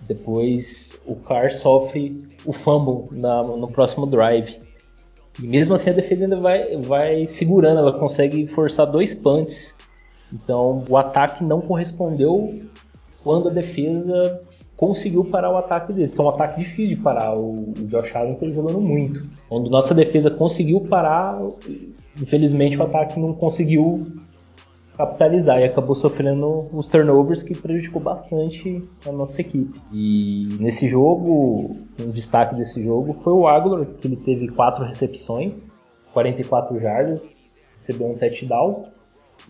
depois 0.07 0.97
o 1.05 1.17
Carr 1.17 1.51
sofre 1.51 2.31
o 2.45 2.53
fumble 2.53 3.17
na, 3.17 3.43
no 3.43 3.67
próximo 3.67 4.05
drive. 4.05 4.57
E 5.41 5.47
mesmo 5.47 5.73
assim 5.73 5.89
a 5.89 5.93
defesa 5.93 6.25
ainda 6.25 6.39
vai, 6.39 6.77
vai 6.77 7.25
segurando, 7.25 7.79
ela 7.79 7.97
consegue 7.97 8.47
forçar 8.47 8.85
dois 8.85 9.15
punts. 9.15 9.75
Então 10.31 10.83
o 10.87 10.97
ataque 10.97 11.43
não 11.43 11.61
correspondeu 11.61 12.61
quando 13.23 13.49
a 13.49 13.51
defesa 13.51 14.41
conseguiu 14.75 15.23
parar 15.23 15.51
o 15.51 15.57
ataque 15.57 15.93
deles, 15.93 16.13
que 16.13 16.19
é 16.19 16.23
um 16.23 16.29
ataque 16.29 16.59
difícil 16.59 16.95
de 16.95 17.01
parar. 17.01 17.37
O 17.37 17.73
Josh 17.87 18.15
Allen 18.15 18.33
está 18.33 18.47
jogando 18.47 18.81
muito. 18.81 19.27
Quando 19.47 19.69
nossa 19.69 19.93
defesa 19.93 20.29
conseguiu 20.29 20.81
parar, 20.81 21.39
infelizmente 22.21 22.77
o 22.77 22.83
ataque 22.83 23.19
não 23.19 23.33
conseguiu 23.33 24.05
capitalizar 24.97 25.59
e 25.59 25.63
acabou 25.63 25.95
sofrendo 25.95 26.67
os 26.71 26.87
turnovers 26.87 27.41
que 27.41 27.55
prejudicou 27.55 28.01
bastante 28.01 28.83
a 29.07 29.11
nossa 29.11 29.41
equipe. 29.41 29.79
E 29.91 30.55
nesse 30.59 30.87
jogo, 30.87 31.75
um 31.99 32.11
destaque 32.11 32.55
desse 32.55 32.83
jogo 32.83 33.13
foi 33.13 33.33
o 33.33 33.47
Aguilar, 33.47 33.85
que 33.85 34.07
ele 34.07 34.15
teve 34.15 34.47
quatro 34.49 34.83
recepções, 34.83 35.77
44 36.13 36.79
jardas, 36.79 37.53
recebeu 37.75 38.07
um 38.07 38.15
touchdown 38.15 38.85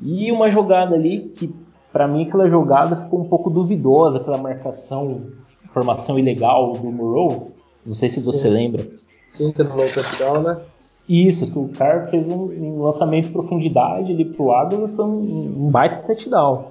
e 0.01 0.32
uma 0.32 0.49
jogada 0.49 0.95
ali 0.95 1.29
que 1.36 1.53
para 1.91 2.08
mim 2.08 2.25
aquela 2.25 2.47
jogada 2.47 2.95
ficou 2.95 3.21
um 3.21 3.27
pouco 3.27 3.49
duvidosa, 3.49 4.19
aquela 4.19 4.38
marcação, 4.38 5.27
formação 5.71 6.17
ilegal 6.17 6.73
do 6.73 6.91
Murrow. 6.91 7.51
Não 7.86 7.93
sei 7.93 8.10
se 8.10 8.19
você 8.19 8.47
Sim. 8.47 8.53
lembra. 8.53 8.88
Sim, 9.27 9.51
que 9.51 9.63
no 9.63 9.69
touchdown, 9.69 10.41
né? 10.41 10.58
Isso, 11.07 11.51
que 11.51 11.59
o 11.59 11.67
cara 11.69 12.07
fez 12.07 12.29
um, 12.29 12.45
um 12.45 12.81
lançamento 12.81 13.25
de 13.25 13.31
profundidade 13.31 14.11
ali 14.11 14.25
pro 14.25 14.51
Águila 14.51 14.87
foi 14.87 15.05
um, 15.05 15.65
um 15.65 15.69
baita 15.69 16.07
touchdown. 16.07 16.65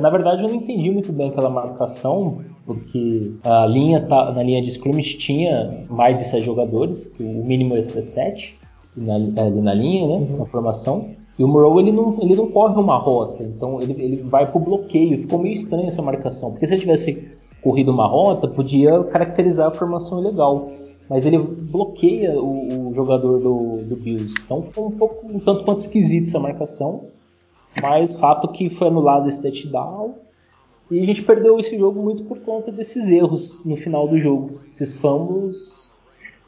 Na 0.00 0.08
verdade, 0.08 0.42
eu 0.42 0.48
não 0.48 0.54
entendi 0.54 0.90
muito 0.90 1.12
bem 1.12 1.28
aquela 1.30 1.50
marcação, 1.50 2.38
porque 2.64 3.32
a 3.42 3.66
linha 3.66 4.00
tá, 4.00 4.32
na 4.32 4.42
linha 4.42 4.62
de 4.62 4.68
scrimmage 4.68 5.18
tinha 5.18 5.84
mais 5.90 6.16
de 6.16 6.24
7 6.24 6.44
jogadores, 6.44 7.12
o 7.18 7.22
mínimo 7.22 7.76
é 7.76 7.82
7 7.82 8.56
na, 8.96 9.14
ali 9.14 9.60
na 9.60 9.74
linha, 9.74 10.06
né, 10.06 10.14
uhum. 10.14 10.38
na 10.38 10.46
formação. 10.46 11.10
E 11.36 11.42
o 11.42 11.48
Morrow 11.48 11.80
ele 11.80 11.90
não, 11.90 12.16
ele 12.22 12.36
não 12.36 12.46
corre 12.46 12.80
uma 12.80 12.96
rota, 12.96 13.42
então 13.42 13.80
ele, 13.82 13.92
ele 14.00 14.16
vai 14.22 14.48
pro 14.50 14.60
bloqueio. 14.60 15.18
Ficou 15.18 15.40
meio 15.40 15.54
estranha 15.54 15.88
essa 15.88 16.00
marcação, 16.00 16.52
porque 16.52 16.66
se 16.66 16.74
ele 16.74 16.80
tivesse 16.80 17.28
corrido 17.60 17.90
uma 17.90 18.06
rota, 18.06 18.46
podia 18.46 19.02
caracterizar 19.04 19.66
a 19.66 19.70
formação 19.70 20.20
ilegal 20.20 20.70
mas 21.08 21.26
ele 21.26 21.38
bloqueia 21.38 22.38
o, 22.38 22.88
o 22.88 22.94
jogador 22.94 23.38
do, 23.38 23.78
do, 23.84 23.96
Bills. 23.96 24.34
Então 24.44 24.62
foi 24.62 24.84
um 24.84 24.90
pouco, 24.90 25.26
um 25.26 25.38
tanto 25.38 25.64
quanto 25.64 25.80
esquisito 25.80 26.28
essa 26.28 26.40
marcação, 26.40 27.08
mas 27.80 28.18
fato 28.18 28.48
que 28.48 28.70
foi 28.70 28.88
anulado 28.88 29.28
esse 29.28 29.40
touchdown. 29.40 30.14
E 30.90 31.00
a 31.00 31.06
gente 31.06 31.22
perdeu 31.22 31.58
esse 31.58 31.78
jogo 31.78 32.02
muito 32.02 32.24
por 32.24 32.38
conta 32.40 32.70
desses 32.70 33.10
erros 33.10 33.64
no 33.64 33.76
final 33.76 34.06
do 34.06 34.18
jogo. 34.18 34.60
Esses 34.70 34.96
fumbles, 34.96 35.90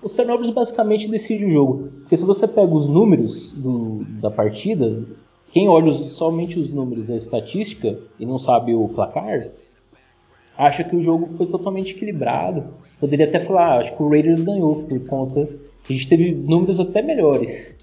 os 0.03 0.13
turnovers 0.15 0.51
basicamente 0.51 1.09
decidem 1.09 1.49
o 1.49 1.51
jogo, 1.51 1.91
porque 2.01 2.17
se 2.17 2.25
você 2.25 2.47
pega 2.47 2.73
os 2.73 2.87
números 2.87 3.53
do, 3.55 4.05
da 4.21 4.31
partida, 4.31 5.05
quem 5.53 5.69
olha 5.69 5.89
os, 5.89 6.13
somente 6.13 6.59
os 6.59 6.71
números, 6.71 7.11
a 7.11 7.17
estatística 7.17 7.99
e 8.21 8.27
não 8.27 8.39
sabe 8.39 8.75
o 8.75 8.89
placar, 8.89 9.49
acha 10.57 10.85
que 10.85 10.95
o 10.95 11.01
jogo 11.01 11.27
foi 11.29 11.47
totalmente 11.47 11.95
equilibrado 11.95 12.65
Poderia 12.99 13.27
até 13.27 13.39
falar, 13.39 13.75
ah, 13.75 13.79
acho 13.79 13.97
que 13.97 14.03
o 14.03 14.09
Raiders 14.09 14.43
ganhou 14.43 14.83
por 14.85 15.01
conta 15.07 15.47
que 15.85 15.93
a 15.93 15.97
gente 15.97 16.09
teve 16.09 16.33
números 16.33 16.81
até 16.81 17.03
melhores. 17.03 17.77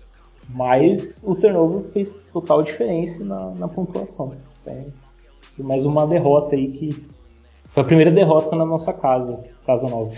Mas 0.50 1.24
o 1.26 1.36
turnover 1.36 1.84
fez 1.92 2.14
total 2.34 2.64
diferença 2.64 3.24
na, 3.24 3.52
na 3.52 3.68
pontuação. 3.68 4.34
Foi 4.64 5.66
mais 5.66 5.86
uma 5.86 6.06
derrota 6.06 6.56
aí 6.56 6.68
que 6.68 6.90
foi 7.74 7.84
a 7.84 7.86
primeira 7.86 8.12
derrota 8.12 8.56
na 8.56 8.66
nossa 8.66 8.94
casa, 8.94 9.40
casa 9.66 9.88
nova. 9.88 10.12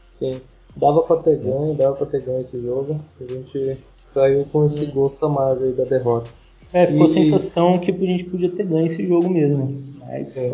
Sim, 0.00 0.40
dava 0.76 1.02
pra 1.02 1.16
ter 1.16 1.38
ganho, 1.38 1.74
dava 1.74 1.96
pra 1.96 2.06
ter 2.06 2.20
ganho 2.20 2.40
esse 2.40 2.60
jogo. 2.60 2.96
A 3.20 3.32
gente 3.32 3.78
saiu 3.94 4.44
com 4.52 4.66
esse 4.66 4.86
gosto 4.86 5.24
amargo 5.24 5.64
aí 5.64 5.72
da 5.72 5.84
derrota. 5.84 6.30
É, 6.72 6.86
ficou 6.86 7.06
e... 7.06 7.10
a 7.10 7.14
sensação 7.14 7.78
que 7.78 7.90
a 7.90 7.94
gente 7.94 8.24
podia 8.24 8.50
ter 8.50 8.64
ganho 8.64 8.86
esse 8.86 9.06
jogo 9.06 9.28
mesmo. 9.28 9.82
Mas 10.10 10.36
é. 10.36 10.52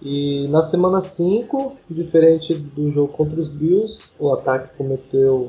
E 0.00 0.48
na 0.48 0.62
semana 0.62 1.02
5, 1.02 1.76
diferente 1.90 2.54
do 2.54 2.90
jogo 2.90 3.12
contra 3.12 3.38
os 3.38 3.48
Bills, 3.48 4.04
o 4.18 4.32
ataque 4.32 4.74
cometeu 4.74 5.46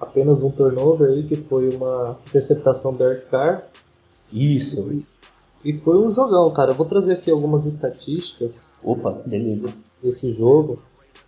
apenas 0.00 0.42
um 0.42 0.50
turnover 0.50 1.10
aí, 1.10 1.24
que 1.24 1.34
foi 1.34 1.74
uma 1.74 2.16
interceptação 2.28 2.94
do 2.94 3.04
Eric 3.04 3.26
Carr. 3.26 3.64
Isso. 4.32 4.92
E, 4.92 5.70
e 5.70 5.78
foi 5.78 5.98
um 5.98 6.12
jogão, 6.12 6.52
cara. 6.52 6.70
Eu 6.70 6.76
vou 6.76 6.86
trazer 6.86 7.14
aqui 7.14 7.30
algumas 7.30 7.66
estatísticas. 7.66 8.64
Opa, 8.82 9.10
beleza. 9.26 9.84
Desse 10.00 10.32
jogo. 10.32 10.80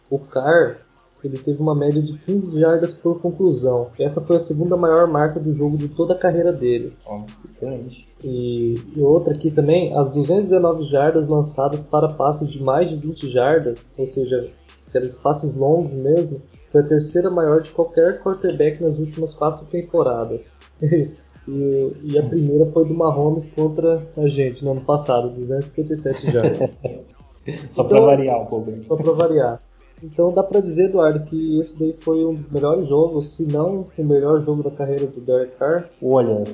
O 0.08 0.20
Carr 0.20 0.78
ele 1.26 1.38
teve 1.38 1.60
uma 1.60 1.74
média 1.74 2.02
de 2.02 2.16
15 2.18 2.58
jardas 2.58 2.94
por 2.94 3.20
conclusão. 3.20 3.88
Essa 3.98 4.20
foi 4.20 4.36
a 4.36 4.40
segunda 4.40 4.76
maior 4.76 5.06
marca 5.06 5.38
do 5.38 5.52
jogo 5.52 5.76
de 5.76 5.88
toda 5.88 6.14
a 6.14 6.18
carreira 6.18 6.52
dele. 6.52 6.92
Oh, 7.06 7.22
excelente. 7.48 8.08
E, 8.22 8.74
e, 8.94 9.00
outra 9.00 9.34
aqui 9.34 9.50
também, 9.50 9.96
as 9.96 10.10
219 10.10 10.84
jardas 10.84 11.28
lançadas 11.28 11.82
para 11.82 12.08
passes 12.08 12.48
de 12.48 12.62
mais 12.62 12.88
de 12.88 12.96
20 12.96 13.30
jardas, 13.30 13.92
ou 13.96 14.06
seja, 14.06 14.50
aqueles 14.88 15.14
passes 15.14 15.54
longos 15.54 15.92
mesmo, 15.92 16.40
foi 16.70 16.82
a 16.82 16.86
terceira 16.86 17.30
maior 17.30 17.62
de 17.62 17.70
qualquer 17.70 18.20
quarterback 18.20 18.82
nas 18.82 18.98
últimas 18.98 19.34
quatro 19.34 19.64
temporadas. 19.66 20.56
e, 20.82 21.92
e, 22.02 22.18
a 22.18 22.22
primeira 22.22 22.66
foi 22.66 22.86
do 22.86 22.94
Mahomes 22.94 23.48
contra 23.48 24.06
a 24.16 24.28
gente 24.28 24.64
no 24.64 24.72
ano 24.72 24.82
passado, 24.82 25.30
257 25.30 26.30
jardas. 26.30 26.78
só 27.70 27.82
então, 27.82 27.88
para 27.88 28.00
variar 28.00 28.40
um 28.40 28.46
pouco. 28.46 28.70
Só 28.80 28.96
para 28.96 29.12
variar. 29.12 29.60
Então 30.02 30.32
dá 30.32 30.42
para 30.42 30.60
dizer, 30.60 30.86
Eduardo, 30.86 31.24
que 31.26 31.58
esse 31.58 31.78
daí 31.78 31.92
foi 31.92 32.24
um 32.24 32.34
dos 32.34 32.50
melhores 32.50 32.88
jogos, 32.88 33.36
se 33.36 33.44
não 33.44 33.84
o 33.96 34.04
melhor 34.04 34.42
jogo 34.44 34.62
da 34.62 34.70
carreira 34.70 35.06
do 35.06 35.20
Derek 35.20 35.56
Carr. 35.56 35.88
Olha, 36.02 36.44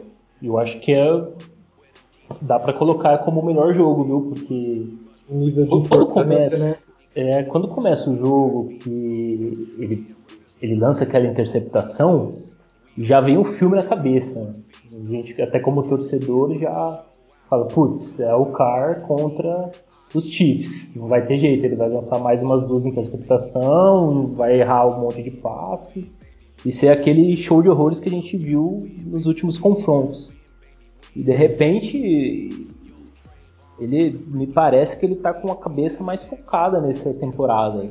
eu 0.43 0.59
acho 0.59 0.81
que 0.81 0.93
é 0.93 1.29
dá 2.43 2.59
para 2.59 2.73
colocar 2.73 3.19
como 3.19 3.41
o 3.41 3.47
melhor 3.47 3.73
jogo, 3.73 4.05
viu? 4.05 4.21
Porque 4.33 4.89
nível 5.29 5.65
de 5.65 5.89
quando 5.89 6.07
começa, 6.07 6.59
né? 6.59 6.77
É, 7.15 7.43
quando 7.45 7.69
começa 7.69 8.11
o 8.11 8.17
jogo 8.17 8.69
que 8.79 9.75
ele, 9.79 10.07
ele 10.61 10.75
lança 10.75 11.05
aquela 11.05 11.27
interceptação, 11.27 12.35
já 12.99 13.21
vem 13.21 13.39
um 13.39 13.45
filme 13.45 13.77
na 13.77 13.83
cabeça. 13.83 14.55
A 14.93 15.11
gente, 15.11 15.41
até 15.41 15.59
como 15.59 15.83
torcedor, 15.83 16.59
já 16.59 17.05
fala, 17.49 17.67
putz, 17.67 18.21
é 18.21 18.35
o 18.35 18.47
Carr 18.47 19.03
contra 19.07 19.71
os 20.17 20.29
Chiefs. 20.29 20.95
Não 20.97 21.09
vai 21.09 21.27
ter 21.27 21.39
jeito, 21.39 21.65
ele 21.65 21.77
vai 21.77 21.89
lançar 21.89 22.19
mais 22.19 22.43
umas 22.43 22.63
duas 22.67 22.87
interceptação, 22.87 24.27
vai 24.29 24.61
errar 24.61 24.87
um 24.87 25.01
monte 25.01 25.23
de 25.23 25.31
passe. 25.31 26.11
E 26.65 26.73
ser 26.73 26.89
aquele 26.89 27.37
show 27.37 27.63
de 27.63 27.69
horrores 27.69 28.01
que 28.01 28.09
a 28.09 28.13
gente 28.13 28.37
viu 28.37 28.89
nos 29.05 29.27
últimos 29.27 29.59
confrontos. 29.59 30.33
E 31.15 31.23
de 31.23 31.33
repente, 31.33 32.69
ele 33.79 34.19
me 34.27 34.47
parece 34.47 34.99
que 34.99 35.07
ele 35.07 35.17
tá 35.17 35.33
com 35.33 35.51
a 35.53 35.57
cabeça 35.57 36.03
mais 36.03 36.25
focada 36.25 36.81
nessa 36.81 37.13
temporada. 37.15 37.89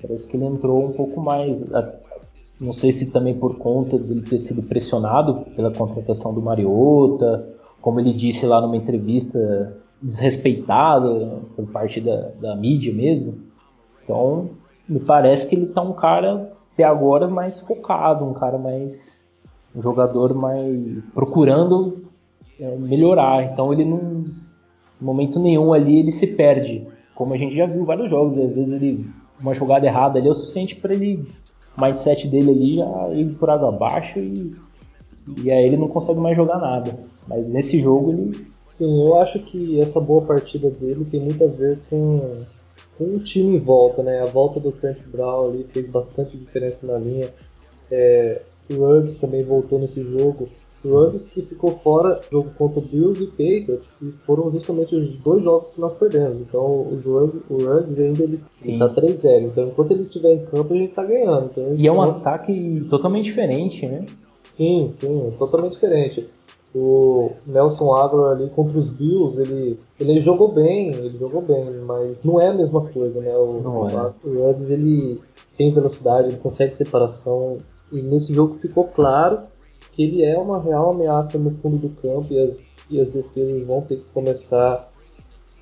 Parece 0.00 0.28
que 0.28 0.36
ele 0.36 0.44
entrou 0.44 0.84
um 0.84 0.92
pouco 0.92 1.20
mais. 1.20 1.64
Não 2.60 2.72
sei 2.72 2.92
se 2.92 3.10
também 3.10 3.34
por 3.34 3.56
conta 3.56 3.98
dele 3.98 4.22
ter 4.22 4.38
sido 4.38 4.62
pressionado 4.62 5.46
pela 5.56 5.72
contratação 5.72 6.34
do 6.34 6.42
Mariota, 6.42 7.48
como 7.80 8.00
ele 8.00 8.12
disse 8.12 8.46
lá 8.46 8.60
numa 8.60 8.76
entrevista, 8.76 9.76
desrespeitado 10.04 11.48
por 11.56 11.66
parte 11.66 11.98
da, 11.98 12.28
da 12.40 12.54
mídia 12.54 12.92
mesmo. 12.92 13.40
Então, 14.04 14.50
me 14.86 15.00
parece 15.00 15.48
que 15.48 15.54
ele 15.54 15.66
tá 15.66 15.80
um 15.80 15.94
cara 15.94 16.52
até 16.74 16.84
agora 16.84 17.26
mais 17.26 17.58
focado, 17.60 18.24
um 18.24 18.34
cara 18.34 18.58
mais 18.58 19.26
um 19.74 19.80
jogador 19.80 20.34
mais 20.34 21.02
procurando 21.14 22.04
é, 22.60 22.76
melhorar. 22.76 23.44
Então 23.44 23.72
ele 23.72 23.84
não, 23.84 24.24
em 25.00 25.04
momento 25.04 25.40
nenhum 25.40 25.72
ali 25.72 26.00
ele 26.00 26.12
se 26.12 26.26
perde, 26.28 26.86
como 27.14 27.32
a 27.32 27.38
gente 27.38 27.56
já 27.56 27.66
viu 27.66 27.84
vários 27.84 28.10
jogos. 28.10 28.36
Às 28.36 28.54
vezes 28.54 28.74
ele 28.74 29.06
uma 29.40 29.54
jogada 29.54 29.86
errada 29.86 30.18
ali 30.18 30.28
é 30.28 30.30
o 30.30 30.34
suficiente 30.34 30.76
para 30.76 30.94
ele 30.94 31.26
o 31.76 31.80
mindset 31.80 32.28
dele 32.28 32.50
ali 32.50 32.76
já 32.76 33.14
ir 33.14 33.34
por 33.36 33.50
água 33.50 33.70
abaixo 33.70 34.18
e, 34.18 34.54
e 35.42 35.50
aí 35.50 35.66
ele 35.66 35.76
não 35.76 35.88
consegue 35.88 36.20
mais 36.20 36.36
jogar 36.36 36.58
nada. 36.58 36.98
Mas 37.26 37.48
nesse 37.48 37.80
jogo 37.80 38.12
ele. 38.12 38.46
Sim, 38.62 39.06
eu 39.06 39.16
acho 39.16 39.38
que 39.40 39.78
essa 39.80 40.00
boa 40.00 40.22
partida 40.22 40.70
dele 40.70 41.04
tem 41.04 41.20
muito 41.20 41.44
a 41.44 41.46
ver 41.46 41.78
com, 41.90 42.38
com 42.96 43.04
o 43.04 43.18
time 43.18 43.56
em 43.56 43.60
volta, 43.60 44.02
né? 44.02 44.22
A 44.22 44.26
volta 44.26 44.58
do 44.58 44.72
Trent 44.72 44.98
Brown 45.06 45.48
ali 45.48 45.64
fez 45.64 45.86
bastante 45.86 46.36
diferença 46.36 46.86
na 46.86 46.98
linha. 46.98 47.28
É, 47.90 48.40
o 48.70 48.76
Ruggs 48.76 49.20
também 49.20 49.42
voltou 49.44 49.78
nesse 49.78 50.02
jogo. 50.02 50.48
O 50.82 50.88
Ruggs 50.88 51.26
que 51.26 51.42
ficou 51.42 51.72
fora 51.78 52.20
jogo 52.30 52.50
contra 52.56 52.78
o 52.78 52.82
Bills 52.82 53.22
e 53.22 53.26
Patriots, 53.26 53.90
que 53.98 54.12
foram 54.26 54.50
justamente 54.50 54.94
os 54.94 55.14
dois 55.16 55.42
jogos 55.42 55.72
que 55.72 55.80
nós 55.80 55.92
perdemos. 55.92 56.40
Então 56.40 56.62
o 56.62 57.00
Ruggs, 57.04 57.42
o 57.50 57.56
Ruggs 57.58 58.00
ainda 58.00 58.22
ele, 58.22 58.40
ele 58.64 58.78
tá 58.78 58.88
3-0. 58.88 59.42
Então 59.44 59.68
enquanto 59.68 59.90
ele 59.90 60.02
estiver 60.04 60.32
em 60.32 60.44
campo, 60.46 60.72
a 60.72 60.76
gente 60.76 60.94
tá 60.94 61.04
ganhando. 61.04 61.50
Então, 61.50 61.74
e 61.76 61.86
é 61.86 61.92
um 61.92 62.00
ataque 62.00 62.86
totalmente 62.88 63.26
diferente, 63.26 63.86
né? 63.86 64.06
Sim, 64.54 64.88
sim, 64.88 65.32
totalmente 65.36 65.72
diferente. 65.72 66.24
O 66.72 67.32
Nelson 67.44 67.92
Aguilar 67.92 68.36
ali 68.36 68.48
contra 68.50 68.78
os 68.78 68.88
Bills, 68.88 69.40
ele, 69.40 69.80
ele 69.98 70.20
jogou 70.20 70.52
bem, 70.52 70.90
ele 70.94 71.18
jogou 71.18 71.42
bem, 71.42 71.64
mas 71.84 72.22
não 72.22 72.40
é 72.40 72.48
a 72.48 72.54
mesma 72.54 72.84
coisa, 72.86 73.20
né? 73.20 73.36
O, 73.36 73.60
não 73.60 73.88
é. 73.88 74.12
o 74.24 74.46
Ruggs 74.46 74.72
ele 74.72 75.20
tem 75.56 75.72
velocidade, 75.72 76.28
ele 76.28 76.36
consegue 76.36 76.76
separação, 76.76 77.58
e 77.90 78.00
nesse 78.00 78.32
jogo 78.32 78.54
ficou 78.54 78.84
claro 78.84 79.40
que 79.92 80.04
ele 80.04 80.24
é 80.24 80.38
uma 80.38 80.60
real 80.60 80.92
ameaça 80.92 81.36
no 81.36 81.50
fundo 81.50 81.76
do 81.76 81.88
campo 81.90 82.32
e 82.32 82.38
as, 82.38 82.76
e 82.88 83.00
as 83.00 83.10
defesas 83.10 83.66
vão 83.66 83.80
ter 83.82 83.96
que 83.96 84.08
começar 84.12 84.88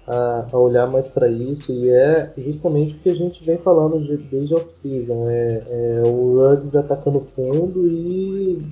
a, 0.07 0.47
a 0.53 0.59
olhar 0.59 0.87
mais 0.87 1.09
para 1.09 1.29
isso 1.29 1.73
e 1.73 1.91
é 1.91 2.33
justamente 2.37 2.95
o 2.95 2.99
que 2.99 3.11
a 3.11 3.15
gente 3.15 3.45
vem 3.45 3.59
falando 3.59 4.01
de, 4.01 4.17
desde 4.17 4.55
off-season 4.55 5.29
é, 5.29 5.63
é, 5.69 6.03
o 6.07 6.39
Ruggs 6.39 6.77
atacando 6.77 7.21
fundo 7.21 7.87
e 7.87 8.63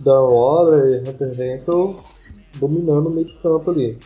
Darren 0.00 0.28
Waller 0.28 1.02
e 1.02 1.08
Hunter 1.08 1.32
Renfro 1.32 1.96
dominando 2.56 3.08
o 3.08 3.10
meio 3.10 3.26
de 3.26 3.34
campo 3.34 3.70
ali. 3.70 3.96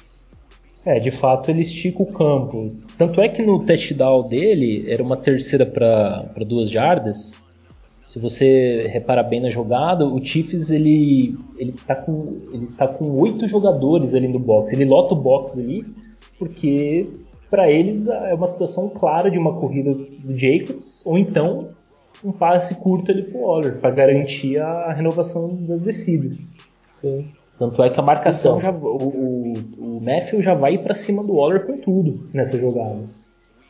É, 0.84 0.98
de 0.98 1.10
fato 1.10 1.50
ele 1.50 1.62
estica 1.62 2.02
o 2.02 2.06
campo. 2.06 2.72
Tanto 2.98 3.20
é 3.20 3.28
que 3.28 3.42
no 3.42 3.64
touchdown 3.64 4.28
dele 4.28 4.84
era 4.88 5.02
uma 5.02 5.16
terceira 5.16 5.64
para 5.64 6.44
duas 6.44 6.68
jardas 6.68 7.40
se 8.12 8.18
você 8.18 8.88
reparar 8.92 9.22
bem 9.22 9.40
na 9.40 9.48
jogada, 9.48 10.04
o 10.04 10.22
Chiefs 10.22 10.70
ele, 10.70 11.38
ele, 11.56 11.72
tá 11.86 11.94
com, 11.94 12.36
ele 12.52 12.64
está 12.64 12.86
com 12.86 13.18
oito 13.18 13.46
jogadores 13.46 14.12
ali 14.12 14.26
no 14.28 14.40
box. 14.40 14.72
Ele 14.72 14.84
lota 14.84 15.14
o 15.14 15.16
box 15.16 15.58
ali 15.58 15.82
porque 16.38 17.08
para 17.48 17.70
eles 17.70 18.08
é 18.08 18.34
uma 18.34 18.48
situação 18.48 18.90
clara 18.90 19.30
de 19.30 19.38
uma 19.38 19.54
corrida 19.54 19.94
do 19.94 20.36
Jacobs 20.36 21.06
ou 21.06 21.16
então 21.16 21.68
um 22.24 22.32
passe 22.32 22.74
curto 22.76 23.10
ali 23.10 23.22
pro 23.22 23.40
Waller 23.40 23.78
para 23.78 23.90
garantir 23.90 24.58
a 24.58 24.92
renovação 24.92 25.54
das 25.62 25.82
descidas. 25.82 26.56
Sim. 26.90 27.26
Tanto 27.58 27.82
é 27.82 27.90
que 27.90 27.98
a 27.98 28.02
marcação 28.02 28.58
então. 28.58 28.72
já 28.72 28.76
o, 28.76 28.96
o, 28.96 29.52
o 29.78 30.00
Matthew 30.00 30.42
já 30.42 30.54
vai 30.54 30.78
para 30.78 30.94
cima 30.94 31.22
do 31.22 31.34
Waller 31.34 31.66
com 31.66 31.76
tudo 31.78 32.28
nessa 32.32 32.58
jogada. 32.58 33.00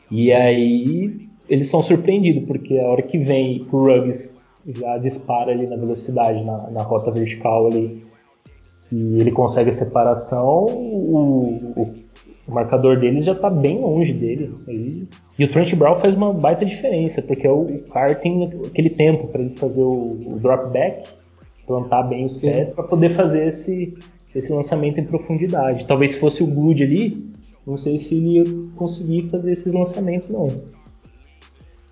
E 0.09 0.31
aí 0.31 1.29
eles 1.49 1.67
são 1.67 1.83
surpreendidos, 1.83 2.45
porque 2.45 2.77
a 2.79 2.87
hora 2.87 3.01
que 3.01 3.17
vem 3.17 3.65
o 3.71 3.77
Ruggs 3.77 4.37
já 4.65 4.97
dispara 4.97 5.51
ali 5.51 5.67
na 5.67 5.75
velocidade, 5.75 6.43
na, 6.43 6.69
na 6.69 6.83
rota 6.83 7.11
vertical 7.11 7.67
ali, 7.67 8.03
e 8.91 9.19
ele 9.19 9.31
consegue 9.31 9.69
a 9.69 9.73
separação, 9.73 10.65
o, 10.65 11.73
o, 11.75 11.95
o 12.47 12.51
marcador 12.53 12.99
deles 12.99 13.23
já 13.23 13.31
está 13.31 13.49
bem 13.49 13.79
longe 13.79 14.13
dele. 14.13 14.53
E, 14.67 15.07
e, 15.39 15.45
o 15.45 15.51
Trent 15.51 15.73
Brown 15.75 15.99
faz 15.99 16.13
uma 16.13 16.33
baita 16.33 16.65
diferença, 16.65 17.21
porque 17.21 17.47
o, 17.47 17.61
o 17.61 17.87
Carr 17.89 18.15
tem 18.19 18.43
aquele 18.65 18.89
tempo 18.89 19.27
para 19.27 19.41
ele 19.41 19.55
fazer 19.55 19.81
o, 19.81 20.19
o 20.25 20.39
drop 20.39 20.71
back, 20.71 21.09
plantar 21.65 22.03
bem 22.03 22.25
os 22.25 22.41
pés, 22.41 22.71
para 22.71 22.83
poder 22.83 23.09
fazer 23.09 23.47
esse, 23.47 23.97
esse 24.35 24.51
lançamento 24.51 24.99
em 24.99 25.05
profundidade. 25.05 25.85
Talvez 25.85 26.11
se 26.11 26.19
fosse 26.19 26.43
o 26.43 26.47
Good 26.47 26.83
ali, 26.83 27.33
não 27.65 27.77
sei 27.77 27.97
se 27.97 28.17
ele 28.17 28.37
ia 28.37 28.43
conseguir 28.75 29.29
fazer 29.29 29.53
esses 29.53 29.73
lançamentos 29.73 30.29
não. 30.29 30.49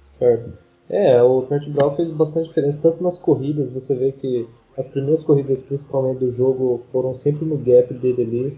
Certo. 0.03 0.51
É, 0.89 1.23
o 1.23 1.43
Trent 1.43 1.69
Brown 1.69 1.95
fez 1.95 2.11
bastante 2.11 2.49
diferença, 2.49 2.79
tanto 2.81 3.01
nas 3.01 3.17
corridas, 3.17 3.69
você 3.69 3.95
vê 3.95 4.11
que 4.11 4.45
as 4.77 4.87
primeiras 4.87 5.23
corridas, 5.23 5.61
principalmente 5.61 6.19
do 6.19 6.31
jogo, 6.31 6.81
foram 6.91 7.13
sempre 7.13 7.45
no 7.45 7.57
gap 7.57 7.93
dele 7.93 8.21
ali. 8.21 8.57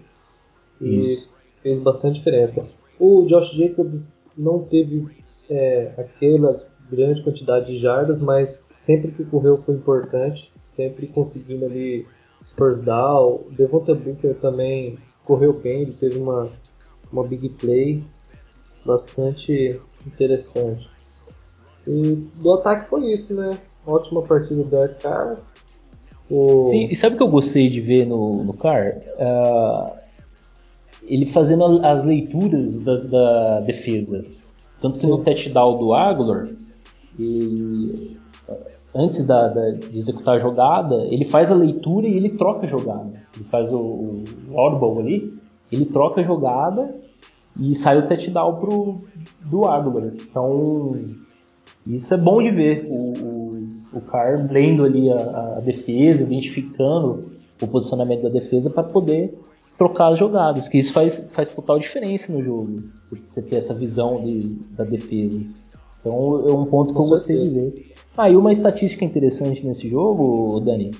E 0.80 1.00
Isso. 1.00 1.33
Fez 1.64 1.80
bastante 1.80 2.18
diferença. 2.18 2.64
O 3.00 3.24
Josh 3.26 3.52
Jacobs 3.52 4.20
não 4.36 4.60
teve 4.60 5.08
é, 5.50 5.92
aquela 5.96 6.62
grande 6.90 7.22
quantidade 7.22 7.72
de 7.72 7.78
jardas, 7.78 8.20
mas 8.20 8.70
sempre 8.74 9.10
que 9.10 9.24
correu 9.24 9.56
foi 9.56 9.74
importante, 9.74 10.52
sempre 10.62 11.06
conseguindo 11.06 11.64
ali 11.64 12.06
first 12.56 12.84
down. 12.84 13.44
Devonta 13.50 13.94
Booker 13.94 14.34
também 14.34 14.98
correu 15.24 15.54
bem, 15.54 15.82
ele 15.82 15.92
teve 15.92 16.18
uma, 16.18 16.48
uma 17.10 17.26
big 17.26 17.48
play 17.48 18.04
bastante 18.84 19.80
interessante. 20.06 20.90
E 21.86 22.28
do 22.36 22.52
ataque 22.52 22.88
foi 22.88 23.10
isso, 23.10 23.34
né? 23.34 23.58
Ótima 23.86 24.22
partida 24.22 24.62
do 24.62 24.68
Derek 24.68 25.00
Carr. 25.02 25.38
O... 26.30 26.68
Sim, 26.68 26.88
e 26.90 26.96
sabe 26.96 27.14
o 27.14 27.18
que 27.18 27.22
eu 27.22 27.28
gostei 27.28 27.68
de 27.68 27.80
ver 27.80 28.06
no, 28.06 28.44
no 28.44 28.52
Carr? 28.54 28.96
Uh, 29.18 30.03
ele 31.06 31.26
fazendo 31.26 31.64
as 31.84 32.04
leituras 32.04 32.80
da, 32.80 32.96
da 32.96 33.60
defesa. 33.60 34.24
Tanto 34.80 34.98
que 34.98 35.06
no 35.06 35.18
touchdown 35.18 35.78
do 35.78 35.94
Aguilar, 35.94 36.48
e 37.18 38.16
antes 38.94 39.24
da, 39.24 39.48
da, 39.48 39.70
de 39.70 39.98
executar 39.98 40.36
a 40.36 40.38
jogada, 40.38 40.96
ele 41.10 41.24
faz 41.24 41.50
a 41.50 41.54
leitura 41.54 42.06
e 42.06 42.16
ele 42.16 42.30
troca 42.30 42.66
a 42.66 42.68
jogada. 42.68 43.12
Ele 43.34 43.44
faz 43.50 43.72
o, 43.72 43.78
o 43.78 44.58
audible 44.58 45.00
ali, 45.00 45.34
ele 45.70 45.86
troca 45.86 46.20
a 46.20 46.24
jogada 46.24 46.94
e 47.58 47.74
sai 47.74 47.98
o 47.98 48.06
touchdown 48.06 48.60
pro, 48.60 49.00
do 49.42 49.64
Aguilar. 49.64 50.12
Então, 50.14 50.96
isso 51.86 52.14
é 52.14 52.16
bom 52.16 52.42
de 52.42 52.50
ver, 52.50 52.86
o, 52.88 53.12
o, 53.12 53.68
o 53.94 54.00
Carr 54.00 54.48
lendo 54.50 54.84
ali 54.84 55.10
a, 55.10 55.56
a, 55.56 55.60
defesa, 55.60 56.22
identificando 56.22 57.20
o 57.60 57.66
posicionamento 57.66 58.22
da 58.22 58.28
defesa 58.28 58.70
para 58.70 58.82
poder 58.82 59.38
trocar 59.76 60.12
as 60.12 60.18
jogadas, 60.18 60.68
que 60.68 60.78
isso 60.78 60.92
faz, 60.92 61.24
faz 61.32 61.50
total 61.50 61.78
diferença 61.78 62.32
no 62.32 62.42
jogo, 62.42 62.82
você 63.10 63.42
ter 63.42 63.56
essa 63.56 63.74
visão 63.74 64.22
de, 64.22 64.56
da 64.76 64.84
defesa. 64.84 65.40
Então 66.00 66.48
é 66.48 66.52
um 66.52 66.66
ponto 66.66 66.92
que 66.92 66.98
Com 66.98 67.04
eu 67.04 67.08
gostei 67.10 67.38
de 67.38 67.48
ver. 67.48 67.94
Ah, 68.16 68.30
e 68.30 68.36
uma 68.36 68.52
estatística 68.52 69.04
interessante 69.04 69.66
nesse 69.66 69.88
jogo, 69.88 70.60
Dani, 70.60 70.92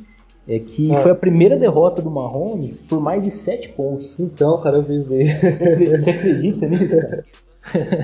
é 0.49 0.59
que 0.59 0.93
é. 0.93 0.97
foi 0.97 1.13
a 1.13 1.15
primeira 1.15 1.57
derrota 1.57 2.03
do 2.03 2.11
Mahomes 2.11 2.81
por 2.83 3.01
mais 3.01 3.23
de 3.23 3.31
7 3.31 3.71
pontos. 3.71 4.19
Então, 4.19 4.61
cara, 4.61 4.79
eu 4.79 4.83
vi 4.83 4.97
isso 4.97 5.09
daí. 5.09 5.27
Você 5.89 6.11
acredita 6.11 6.67
nisso, 6.67 7.01
cara? 7.01 7.25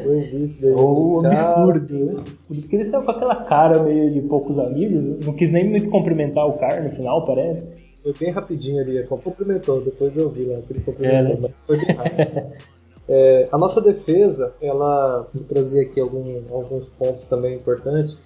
Eu 0.04 0.20
vi 0.20 0.44
isso 0.44 0.60
daí. 0.60 0.72
Ou 0.72 1.26
absurdo, 1.26 1.94
né? 1.94 2.22
Por 2.46 2.56
isso 2.56 2.68
que 2.68 2.76
ele 2.76 2.84
saiu 2.84 3.02
com 3.02 3.10
aquela 3.10 3.44
cara 3.44 3.82
meio 3.82 4.10
de 4.12 4.22
poucos 4.22 4.58
amigos. 4.58 5.20
Não 5.20 5.34
quis 5.34 5.50
nem 5.50 5.68
muito 5.68 5.90
cumprimentar 5.90 6.46
o 6.46 6.54
cara 6.54 6.82
no 6.82 6.90
final, 6.90 7.26
parece. 7.26 7.79
Foi 8.02 8.14
bem 8.18 8.30
rapidinho 8.30 8.80
ali, 8.80 9.02
cumprimentou, 9.06 9.80
depois 9.80 10.16
eu 10.16 10.30
vi 10.30 10.44
lá 10.44 10.60
que 10.62 10.72
ele 10.72 10.80
cumprimentou, 10.80 11.18
é, 11.18 11.22
né? 11.22 11.38
mas 11.40 11.60
foi 11.60 11.76
bem 11.76 11.94
rápido. 11.94 12.52
é, 13.08 13.48
a 13.52 13.58
nossa 13.58 13.80
defesa, 13.80 14.54
ela 14.60 15.26
vou 15.34 15.44
trazer 15.44 15.82
aqui 15.82 16.00
algum, 16.00 16.42
alguns 16.50 16.88
pontos 16.90 17.24
também 17.24 17.56
importantes. 17.56 18.16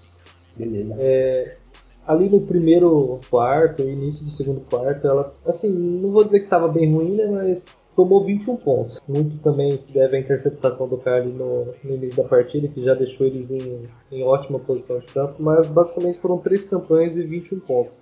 Beleza. 0.57 0.95
É, 0.99 1.57
ali 2.07 2.29
no 2.29 2.41
primeiro 2.43 3.21
quarto, 3.31 3.83
início 3.83 4.25
do 4.25 4.31
segundo 4.31 4.61
quarto, 4.61 5.07
ela, 5.07 5.35
assim, 5.47 5.73
não 5.73 6.13
vou 6.13 6.25
dizer 6.25 6.41
que 6.41 6.47
estava 6.47 6.69
bem 6.69 6.93
ruim, 6.93 7.17
né, 7.17 7.27
mas 7.27 7.67
tomou 7.97 8.25
21 8.25 8.57
pontos. 8.57 9.03
Muito 9.09 9.39
também 9.39 9.77
se 9.79 9.93
deve 9.93 10.17
à 10.17 10.21
interceptação 10.21 10.89
do 10.89 10.99
Carly 10.99 11.33
no, 11.33 11.67
no, 11.83 11.95
início 11.95 12.23
da 12.23 12.29
partida, 12.29 12.69
que 12.69 12.85
já 12.85 12.95
deixou 12.95 13.27
eles 13.27 13.51
em, 13.51 13.85
em 14.11 14.23
ótima 14.23 14.59
posição 14.59 14.99
de 14.99 15.07
campo, 15.07 15.35
mas 15.39 15.67
basicamente 15.67 16.19
foram 16.19 16.39
três 16.39 16.65
campanhas 16.65 17.17
e 17.17 17.23
21 17.25 17.61
pontos. 17.61 17.99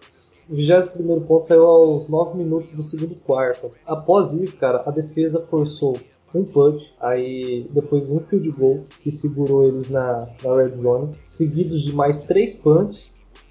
O 0.48 0.54
21 0.56 1.20
ponto 1.20 1.46
saiu 1.46 1.64
aos 1.64 2.08
9 2.08 2.36
minutos 2.36 2.72
do 2.72 2.82
segundo 2.82 3.14
quarto. 3.14 3.70
Após 3.86 4.32
isso, 4.32 4.56
cara, 4.56 4.82
a 4.84 4.90
defesa 4.90 5.40
forçou 5.40 5.98
um 6.34 6.44
punch, 6.44 6.94
aí 7.00 7.66
depois 7.70 8.10
um 8.10 8.20
field 8.20 8.50
goal 8.52 8.84
que 9.00 9.10
segurou 9.10 9.64
eles 9.64 9.88
na, 9.88 10.26
na 10.42 10.56
red 10.56 10.74
zone, 10.74 11.14
seguidos 11.22 11.82
de 11.82 11.94
mais 11.94 12.20
três 12.20 12.54
punts 12.54 13.10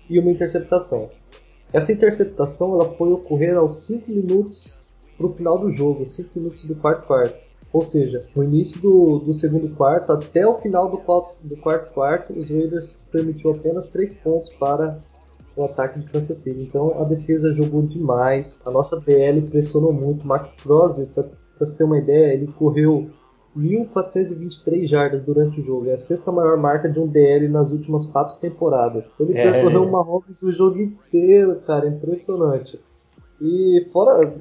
e 0.10 0.20
uma 0.20 0.32
interceptação. 0.32 1.10
Essa 1.72 1.94
interceptação 1.94 2.74
ela 2.74 2.94
foi 2.96 3.12
ocorrer 3.14 3.56
aos 3.56 3.74
5 3.86 4.12
minutos 4.12 4.76
para 5.16 5.28
o 5.28 5.30
final 5.30 5.58
do 5.58 5.70
jogo, 5.70 6.06
5 6.06 6.30
minutos 6.36 6.66
do 6.66 6.76
quarto 6.76 7.08
quarto. 7.08 7.40
Ou 7.72 7.82
seja, 7.82 8.26
no 8.36 8.44
início 8.44 8.82
do, 8.82 9.20
do 9.20 9.34
segundo 9.34 9.74
quarto 9.76 10.12
até 10.12 10.46
o 10.46 10.56
final 10.56 10.90
do, 10.90 10.98
do 11.44 11.58
quarto 11.58 11.94
quarto, 11.94 12.38
os 12.38 12.50
Raiders 12.50 12.92
permitiu 13.12 13.52
apenas 13.52 13.86
3 13.86 14.16
pontos 14.16 14.50
para 14.60 15.00
o 15.56 15.66
ataque 15.66 16.00
de 16.00 16.10
Kansas 16.10 16.38
City. 16.38 16.64
Então 16.64 17.00
a 17.02 17.04
defesa 17.04 17.54
jogou 17.54 17.82
demais, 17.84 18.62
a 18.66 18.72
nossa 18.72 19.00
DL 19.00 19.42
pressionou 19.44 19.94
muito. 19.94 20.26
Max 20.26 20.54
Crosby, 20.54 21.06
para 21.08 21.26
você 21.60 21.78
ter 21.78 21.84
uma 21.84 21.98
ideia, 21.98 22.34
ele 22.34 22.48
correu 22.48 23.10
1.423 23.58 24.86
jardas 24.86 25.22
durante 25.24 25.60
o 25.60 25.64
jogo. 25.64 25.90
É 25.90 25.94
a 25.94 25.98
sexta 25.98 26.32
maior 26.32 26.58
marca 26.58 26.90
de 26.90 27.00
um 27.00 27.08
DL 27.08 27.48
nas 27.50 27.72
últimas 27.72 28.06
quatro 28.06 28.38
temporadas. 28.38 29.14
Ele 29.20 29.38
é. 29.38 29.52
percorreu 29.52 29.84
uma 29.84 30.04
Mahomes 30.04 30.42
o 30.44 30.52
jogo 30.52 30.80
inteiro, 30.80 31.62
cara. 31.68 31.88
Impressionante. 31.88 32.80
E 33.42 33.88
fora. 33.92 34.34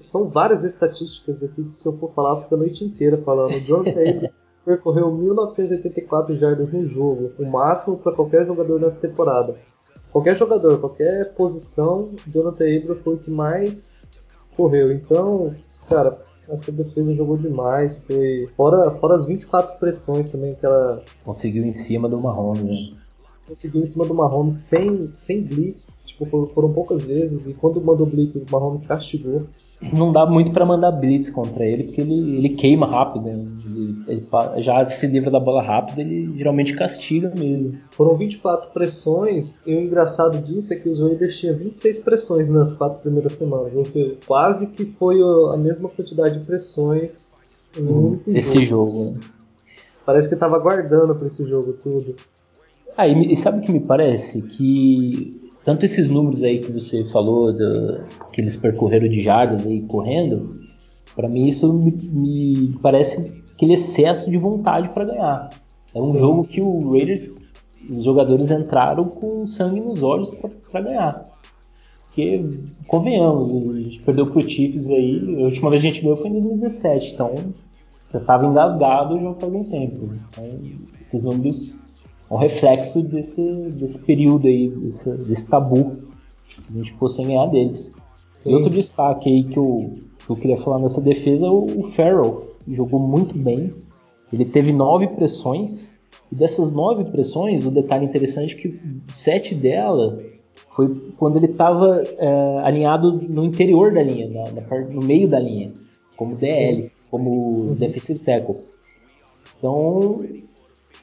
São 0.00 0.28
várias 0.28 0.64
estatísticas 0.64 1.42
aqui 1.42 1.64
que 1.64 1.74
se 1.74 1.88
eu 1.88 1.96
for 1.96 2.12
falar, 2.12 2.42
fica 2.42 2.54
a 2.54 2.58
noite 2.58 2.84
inteira 2.84 3.16
falando. 3.24 3.54
O 3.54 3.60
John 3.60 3.82
Taylor 3.82 4.30
percorreu 4.62 5.06
1.984 5.10 6.34
jardas 6.34 6.70
no 6.70 6.86
jogo, 6.86 7.32
o 7.38 7.46
máximo 7.46 7.96
para 7.96 8.12
qualquer 8.12 8.46
jogador 8.46 8.78
nessa 8.78 8.98
temporada. 8.98 9.56
Qualquer 10.14 10.36
jogador, 10.36 10.78
qualquer 10.78 11.34
posição, 11.34 12.10
Jonathan 12.28 12.64
Abram 12.76 12.96
foi 13.02 13.14
o 13.14 13.18
que 13.18 13.32
mais 13.32 13.92
correu. 14.56 14.92
Então, 14.92 15.52
cara, 15.88 16.22
essa 16.48 16.70
defesa 16.70 17.12
jogou 17.12 17.36
demais. 17.36 17.96
Foi 18.06 18.48
fora, 18.56 18.92
fora 18.92 19.16
as 19.16 19.26
24 19.26 19.76
pressões 19.76 20.28
também 20.28 20.54
que 20.54 20.64
ela. 20.64 21.02
Conseguiu 21.24 21.64
em 21.64 21.72
cima 21.72 22.08
do 22.08 22.20
Mahomes, 22.20 22.92
né? 22.92 22.98
Conseguiu 23.48 23.82
em 23.82 23.86
cima 23.86 24.06
do 24.06 24.14
Mahomes 24.14 24.54
sem, 24.54 25.10
sem 25.14 25.42
blitz. 25.42 25.90
Tipo, 26.06 26.26
foram 26.54 26.72
poucas 26.72 27.02
vezes. 27.02 27.48
E 27.48 27.52
quando 27.52 27.82
mandou 27.82 28.06
blitz, 28.06 28.36
o 28.36 28.46
Mahomes 28.48 28.84
castigou 28.84 29.48
não 29.92 30.12
dá 30.12 30.26
muito 30.26 30.52
para 30.52 30.64
mandar 30.64 30.92
blitz 30.92 31.30
contra 31.30 31.64
ele, 31.64 31.84
porque 31.84 32.00
ele, 32.00 32.38
ele 32.38 32.48
queima 32.50 32.86
rápido. 32.86 33.24
Né? 33.24 33.46
Ele, 33.66 33.96
ele, 34.06 34.62
já 34.62 34.84
se 34.86 35.06
livra 35.06 35.30
da 35.30 35.40
bola 35.40 35.62
rápido, 35.62 36.00
ele 36.00 36.36
geralmente 36.36 36.74
castiga 36.74 37.32
mesmo. 37.34 37.78
Foram 37.90 38.16
24 38.16 38.70
pressões, 38.70 39.58
e 39.66 39.74
o 39.74 39.80
engraçado 39.80 40.38
disso 40.38 40.72
é 40.72 40.76
que 40.76 40.88
os 40.88 40.98
Raiders 40.98 41.38
tinham 41.38 41.56
26 41.56 42.00
pressões 42.00 42.48
nas 42.48 42.72
quatro 42.72 43.00
primeiras 43.00 43.34
semanas, 43.34 43.76
ou 43.76 43.84
seja, 43.84 44.16
quase 44.26 44.68
que 44.68 44.84
foi 44.84 45.20
a 45.52 45.56
mesma 45.56 45.88
quantidade 45.88 46.38
de 46.38 46.44
pressões 46.44 47.34
um 47.78 47.82
hum, 47.82 48.20
esse 48.28 48.64
jogo. 48.64 48.92
jogo 48.92 49.10
né? 49.10 49.20
Parece 50.06 50.28
que 50.28 50.36
tava 50.36 50.56
aguardando 50.56 51.14
para 51.14 51.26
esse 51.26 51.44
jogo 51.48 51.72
tudo. 51.72 52.14
Ah, 52.96 53.08
e, 53.08 53.32
e 53.32 53.36
sabe 53.36 53.58
o 53.58 53.60
que 53.62 53.72
me 53.72 53.80
parece? 53.80 54.42
Que 54.42 55.43
tanto 55.64 55.84
esses 55.84 56.10
números 56.10 56.42
aí 56.42 56.58
que 56.58 56.70
você 56.70 57.04
falou, 57.06 57.52
do, 57.52 58.04
que 58.30 58.40
eles 58.40 58.56
percorreram 58.56 59.08
de 59.08 59.22
jardas 59.22 59.66
aí 59.66 59.80
correndo, 59.80 60.54
para 61.16 61.28
mim 61.28 61.46
isso 61.46 61.72
me, 61.72 61.90
me, 61.90 62.78
parece 62.82 63.42
aquele 63.54 63.74
excesso 63.74 64.30
de 64.30 64.36
vontade 64.36 64.90
para 64.90 65.04
ganhar. 65.04 65.50
É 65.94 65.98
um 65.98 66.06
Sim. 66.08 66.18
jogo 66.18 66.44
que 66.44 66.60
o 66.60 66.92
Raiders, 66.92 67.34
os 67.88 68.04
jogadores 68.04 68.50
entraram 68.50 69.04
com 69.04 69.46
sangue 69.46 69.80
nos 69.80 70.02
olhos 70.02 70.30
para 70.70 70.80
ganhar. 70.80 71.24
Porque, 72.06 72.44
convenhamos, 72.86 73.74
a 73.74 73.80
gente 73.80 74.00
perdeu 74.00 74.26
pro 74.26 74.48
Chiefs 74.48 74.88
aí, 74.90 75.36
a 75.40 75.44
última 75.44 75.70
vez 75.70 75.82
que 75.82 75.88
a 75.88 75.92
gente 75.92 76.02
ganhou 76.02 76.16
foi 76.16 76.28
em 76.28 76.32
2017, 76.34 77.14
então 77.14 77.34
já 78.12 78.20
estava 78.20 78.46
engasgado 78.46 79.20
já 79.20 79.34
faz 79.34 79.52
um 79.52 79.64
tempo. 79.64 80.10
Então, 80.30 80.44
esses 81.00 81.22
números 81.22 81.82
um 82.30 82.36
reflexo 82.36 83.02
desse, 83.02 83.42
desse 83.70 83.98
período 83.98 84.46
aí, 84.46 84.68
desse, 84.68 85.10
desse 85.10 85.48
tabu 85.48 85.98
que 86.48 86.62
a 86.72 86.76
gente 86.76 86.92
ficou 86.92 87.08
sem 87.08 87.26
ganhar 87.26 87.46
deles. 87.46 87.92
Sim. 88.28 88.50
E 88.50 88.54
outro 88.54 88.70
destaque 88.70 89.28
aí 89.28 89.44
que 89.44 89.58
eu, 89.58 89.98
que 90.18 90.30
eu 90.30 90.36
queria 90.36 90.56
falar 90.58 90.78
nessa 90.78 91.00
defesa 91.00 91.46
é 91.46 91.50
o, 91.50 91.80
o 91.80 91.84
Farrell, 91.84 92.48
jogou 92.68 93.00
muito 93.00 93.36
bem. 93.36 93.72
Ele 94.32 94.44
teve 94.44 94.72
nove 94.72 95.06
pressões, 95.08 95.98
e 96.30 96.34
dessas 96.34 96.72
nove 96.72 97.04
pressões, 97.04 97.66
o 97.66 97.70
detalhe 97.70 98.04
interessante 98.04 98.56
é 98.56 98.58
que 98.58 98.80
sete 99.08 99.54
dela 99.54 100.20
foi 100.74 101.12
quando 101.16 101.36
ele 101.36 101.46
estava 101.46 102.02
é, 102.18 102.58
alinhado 102.64 103.12
no 103.12 103.44
interior 103.44 103.92
da 103.92 104.02
linha, 104.02 104.28
na, 104.28 104.50
na, 104.50 104.80
no 104.80 105.02
meio 105.02 105.28
da 105.28 105.38
linha, 105.38 105.72
como 106.16 106.34
DL, 106.36 106.82
Sim. 106.82 106.90
como 107.10 107.30
uhum. 107.30 107.74
defensive 107.74 108.18
tackle. 108.20 108.56
Então, 109.58 110.24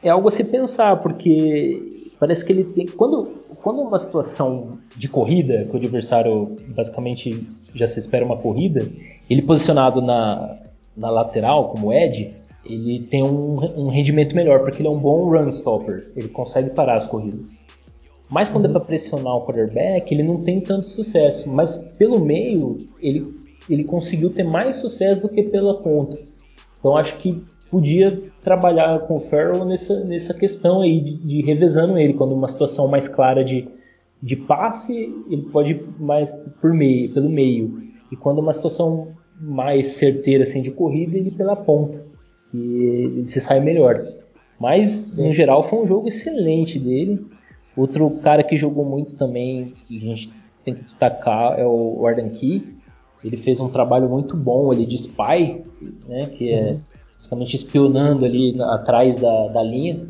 é 0.03 0.09
algo 0.09 0.27
a 0.27 0.31
se 0.31 0.43
pensar, 0.43 0.97
porque 0.97 2.13
parece 2.19 2.45
que 2.45 2.51
ele 2.51 2.63
tem. 2.63 2.85
Quando, 2.87 3.31
quando 3.61 3.81
uma 3.81 3.99
situação 3.99 4.79
de 4.95 5.07
corrida, 5.07 5.65
que 5.65 5.73
o 5.73 5.77
adversário 5.77 6.57
basicamente 6.67 7.47
já 7.73 7.87
se 7.87 7.99
espera 7.99 8.25
uma 8.25 8.37
corrida, 8.37 8.89
ele 9.29 9.41
posicionado 9.41 10.01
na, 10.01 10.57
na 10.95 11.09
lateral, 11.09 11.69
como 11.69 11.93
Ed, 11.93 12.33
ele 12.65 12.99
tem 13.09 13.23
um, 13.23 13.55
um, 13.77 13.89
rendimento 13.89 14.35
melhor, 14.35 14.59
porque 14.59 14.81
ele 14.81 14.87
é 14.87 14.91
um 14.91 14.99
bom 14.99 15.29
run 15.29 15.49
stopper, 15.49 16.11
ele 16.15 16.27
consegue 16.27 16.69
parar 16.71 16.97
as 16.97 17.07
corridas. 17.07 17.65
Mas 18.29 18.49
quando 18.49 18.65
é 18.65 18.69
para 18.69 18.79
pressionar 18.79 19.35
o 19.35 19.45
quarterback, 19.45 20.13
ele 20.13 20.23
não 20.23 20.39
tem 20.39 20.61
tanto 20.61 20.87
sucesso. 20.87 21.49
Mas 21.49 21.75
pelo 21.97 22.19
meio, 22.19 22.77
ele, 23.01 23.27
ele 23.69 23.83
conseguiu 23.83 24.29
ter 24.29 24.43
mais 24.43 24.77
sucesso 24.77 25.21
do 25.21 25.29
que 25.29 25.43
pela 25.43 25.81
ponta. 25.81 26.17
Então 26.79 26.95
acho 26.95 27.17
que 27.17 27.43
podia 27.71 28.21
trabalhar 28.43 28.99
com 28.99 29.15
o 29.15 29.19
Farrell 29.19 29.63
nessa, 29.63 30.03
nessa 30.03 30.33
questão 30.33 30.81
aí 30.81 30.99
de, 30.99 31.13
de 31.13 31.41
revezando 31.41 31.97
ele 31.97 32.13
quando 32.13 32.35
uma 32.35 32.49
situação 32.49 32.87
mais 32.89 33.07
clara 33.07 33.45
de, 33.45 33.67
de 34.21 34.35
passe 34.35 34.93
ele 35.29 35.43
pode 35.43 35.71
ir 35.71 35.85
mais 35.97 36.33
por 36.59 36.73
meio, 36.73 37.13
pelo 37.13 37.29
meio 37.29 37.81
e 38.11 38.15
quando 38.17 38.39
uma 38.39 38.51
situação 38.51 39.07
mais 39.39 39.87
certeira 39.87 40.43
assim 40.43 40.61
de 40.61 40.69
corrida 40.69 41.17
ele 41.17 41.31
pela 41.31 41.55
ponta 41.55 42.03
e 42.53 42.59
ele 42.59 43.27
se 43.27 43.39
sai 43.39 43.61
melhor. 43.61 44.05
Mas 44.59 45.17
no 45.17 45.31
geral 45.31 45.63
foi 45.63 45.79
um 45.79 45.87
jogo 45.87 46.09
excelente 46.09 46.77
dele. 46.77 47.25
Outro 47.75 48.07
cara 48.19 48.43
que 48.43 48.57
jogou 48.57 48.83
muito 48.83 49.15
também 49.15 49.73
que 49.87 49.97
a 49.97 50.01
gente 50.01 50.31
tem 50.63 50.73
que 50.73 50.83
destacar 50.83 51.57
é 51.57 51.65
o 51.65 52.05
Arden 52.05 52.29
Key. 52.29 52.75
Ele 53.23 53.37
fez 53.37 53.61
um 53.61 53.69
trabalho 53.69 54.09
muito 54.09 54.35
bom 54.35 54.69
ali 54.69 54.85
de 54.85 54.95
spy, 54.97 55.63
né, 56.07 56.25
que 56.27 56.51
é 56.51 56.71
uhum 56.71 56.79
basicamente 57.21 57.55
espionando 57.55 58.25
ali 58.25 58.59
atrás 58.59 59.17
da, 59.17 59.47
da 59.49 59.61
linha 59.61 60.07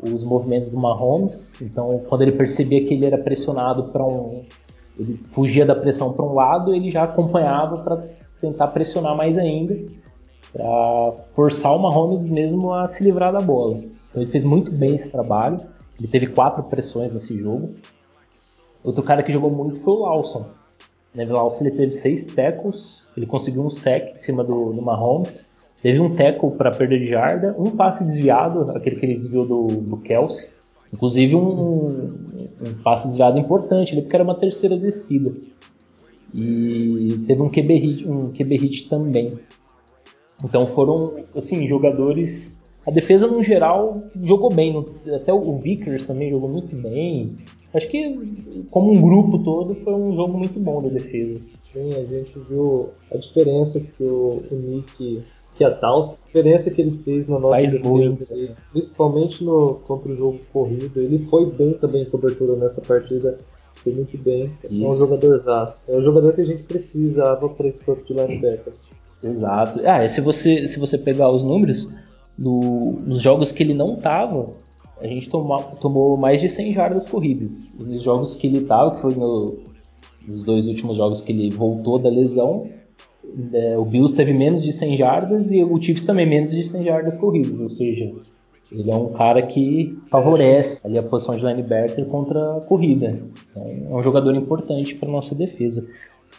os 0.00 0.22
movimentos 0.22 0.68
do 0.68 0.78
Mahomes. 0.78 1.52
Então, 1.60 2.00
quando 2.08 2.22
ele 2.22 2.32
percebia 2.32 2.86
que 2.86 2.94
ele 2.94 3.06
era 3.06 3.18
pressionado 3.18 3.84
para 3.84 4.04
um. 4.04 4.44
Ele 4.98 5.18
fugia 5.30 5.64
da 5.64 5.74
pressão 5.74 6.12
para 6.12 6.24
um 6.24 6.34
lado, 6.34 6.74
ele 6.74 6.90
já 6.90 7.04
acompanhava 7.04 7.78
para 7.78 8.04
tentar 8.40 8.68
pressionar 8.68 9.16
mais 9.16 9.38
ainda, 9.38 9.76
para 10.52 11.12
forçar 11.34 11.74
o 11.74 11.78
Mahomes 11.78 12.26
mesmo 12.26 12.72
a 12.74 12.86
se 12.86 13.02
livrar 13.02 13.32
da 13.32 13.40
bola. 13.40 13.78
Então, 14.10 14.22
ele 14.22 14.30
fez 14.30 14.44
muito 14.44 14.72
bem 14.78 14.94
esse 14.94 15.10
trabalho. 15.10 15.60
Ele 15.98 16.08
teve 16.08 16.26
quatro 16.28 16.62
pressões 16.64 17.14
nesse 17.14 17.38
jogo. 17.38 17.74
Outro 18.84 19.02
cara 19.02 19.22
que 19.22 19.32
jogou 19.32 19.50
muito 19.50 19.80
foi 19.80 19.94
o 19.94 20.00
Lawson. 20.00 20.46
Neville 21.14 21.36
Lawson 21.36 21.64
ele 21.64 21.76
teve 21.76 21.92
seis 21.92 22.26
tackles, 22.26 23.02
ele 23.16 23.26
conseguiu 23.26 23.62
um 23.62 23.70
sec 23.70 24.14
em 24.14 24.16
cima 24.16 24.42
do, 24.42 24.72
do 24.72 24.82
Mahomes. 24.82 25.51
Teve 25.82 25.98
um 25.98 26.14
tackle 26.14 26.52
para 26.52 26.70
perda 26.70 26.96
de 26.96 27.08
jarda, 27.08 27.56
um 27.58 27.70
passe 27.70 28.04
desviado, 28.04 28.70
aquele 28.70 28.96
que 28.96 29.04
ele 29.04 29.16
desviou 29.16 29.46
do, 29.46 29.66
do 29.66 29.96
Kelsey. 29.96 30.50
Inclusive 30.92 31.34
um, 31.34 32.14
um 32.60 32.74
passe 32.84 33.08
desviado 33.08 33.38
importante, 33.38 33.96
porque 34.00 34.14
era 34.14 34.22
uma 34.22 34.34
terceira 34.34 34.76
descida. 34.76 35.32
E 36.32 37.18
teve 37.26 37.42
um 37.42 37.48
QB 37.48 37.74
hit, 37.74 38.08
um 38.08 38.32
QB 38.32 38.56
hit 38.56 38.88
também. 38.88 39.38
Então 40.44 40.66
foram 40.68 41.16
assim 41.36 41.66
jogadores. 41.66 42.60
A 42.86 42.90
defesa 42.90 43.26
no 43.26 43.42
geral 43.42 44.02
jogou 44.22 44.52
bem, 44.52 44.84
até 45.14 45.32
o 45.32 45.58
Vickers 45.58 46.06
também 46.06 46.30
jogou 46.30 46.48
muito 46.48 46.74
bem. 46.76 47.36
Acho 47.74 47.88
que 47.88 48.64
como 48.70 48.92
um 48.92 49.00
grupo 49.00 49.38
todo 49.38 49.74
foi 49.76 49.94
um 49.94 50.14
jogo 50.14 50.36
muito 50.36 50.60
bom 50.60 50.82
da 50.82 50.88
defesa. 50.88 51.40
Sim, 51.60 51.90
a 51.94 52.04
gente 52.04 52.38
viu 52.48 52.90
a 53.10 53.16
diferença 53.16 53.80
que 53.80 54.02
o, 54.02 54.42
o 54.50 54.54
Nick 54.54 55.22
que 55.54 55.64
a 55.64 55.70
tal 55.70 56.00
diferença 56.00 56.70
que 56.70 56.80
ele 56.80 56.98
fez 57.04 57.28
na 57.28 57.38
nossa 57.38 57.60
Faz 57.60 57.72
defesa, 57.72 58.56
principalmente 58.70 59.44
no, 59.44 59.74
contra 59.86 60.10
o 60.10 60.16
jogo 60.16 60.40
corrido. 60.52 61.00
Ele 61.00 61.18
foi 61.18 61.46
bem 61.46 61.74
também 61.74 62.02
em 62.02 62.06
cobertura 62.06 62.56
nessa 62.56 62.80
partida, 62.80 63.38
foi 63.74 63.92
muito 63.92 64.16
bem. 64.18 64.50
Isso. 64.70 64.84
É 64.84 64.88
um 64.88 64.96
jogador 64.96 65.36
zaço. 65.38 65.82
É 65.88 65.96
um 65.96 66.02
jogador 66.02 66.34
que 66.34 66.40
a 66.40 66.46
gente 66.46 66.62
precisava 66.62 67.48
para 67.48 67.68
esse 67.68 67.84
corpo 67.84 68.02
de 68.04 68.14
linebacker. 68.14 68.72
Exato. 69.22 69.80
Ah, 69.84 70.06
se 70.08 70.20
você, 70.20 70.66
se 70.66 70.78
você 70.78 70.96
pegar 70.96 71.30
os 71.30 71.44
números, 71.44 71.88
no, 72.38 72.92
nos 73.06 73.20
jogos 73.20 73.52
que 73.52 73.62
ele 73.62 73.74
não 73.74 73.96
tava, 73.96 74.50
a 75.00 75.06
gente 75.06 75.28
tomou, 75.28 75.62
tomou 75.80 76.16
mais 76.16 76.40
de 76.40 76.48
100 76.48 76.72
jardas 76.72 77.06
corridas. 77.06 77.74
E 77.78 77.82
nos 77.82 78.02
jogos 78.02 78.34
que 78.34 78.46
ele 78.46 78.62
tava, 78.62 78.94
que 78.94 79.00
foi 79.00 79.14
no, 79.14 79.58
nos 80.26 80.42
dois 80.42 80.66
últimos 80.66 80.96
jogos 80.96 81.20
que 81.20 81.32
ele 81.32 81.50
voltou 81.50 81.98
da 81.98 82.08
lesão, 82.08 82.68
é, 83.52 83.78
o 83.78 83.84
Bills 83.84 84.14
teve 84.14 84.32
menos 84.32 84.62
de 84.62 84.72
100 84.72 84.96
jardas 84.96 85.50
e 85.50 85.62
o 85.62 85.80
Chiefs 85.80 86.04
também 86.04 86.26
menos 86.26 86.50
de 86.50 86.64
100 86.64 86.84
jardas 86.84 87.16
corridas, 87.16 87.60
ou 87.60 87.68
seja, 87.68 88.12
ele 88.70 88.90
é 88.90 88.94
um 88.94 89.12
cara 89.12 89.42
que 89.42 89.98
favorece 90.10 90.80
ali 90.84 90.98
a 90.98 91.02
posição 91.02 91.36
de 91.36 91.44
linebacker 91.44 92.06
contra 92.06 92.56
a 92.56 92.60
corrida. 92.60 93.20
Então, 93.50 93.66
é 93.90 93.94
um 93.94 94.02
jogador 94.02 94.34
importante 94.34 94.94
para 94.94 95.10
nossa 95.10 95.34
defesa. 95.34 95.86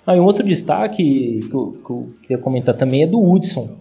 Ah, 0.06 0.14
um 0.14 0.24
outro 0.24 0.46
destaque 0.46 1.40
que 1.40 1.56
eu, 1.56 1.72
que 1.72 1.90
eu, 1.90 2.14
queria 2.22 2.38
comentar 2.38 2.76
também 2.76 3.04
é 3.04 3.08
do 3.08 3.22
Hudson, 3.22 3.78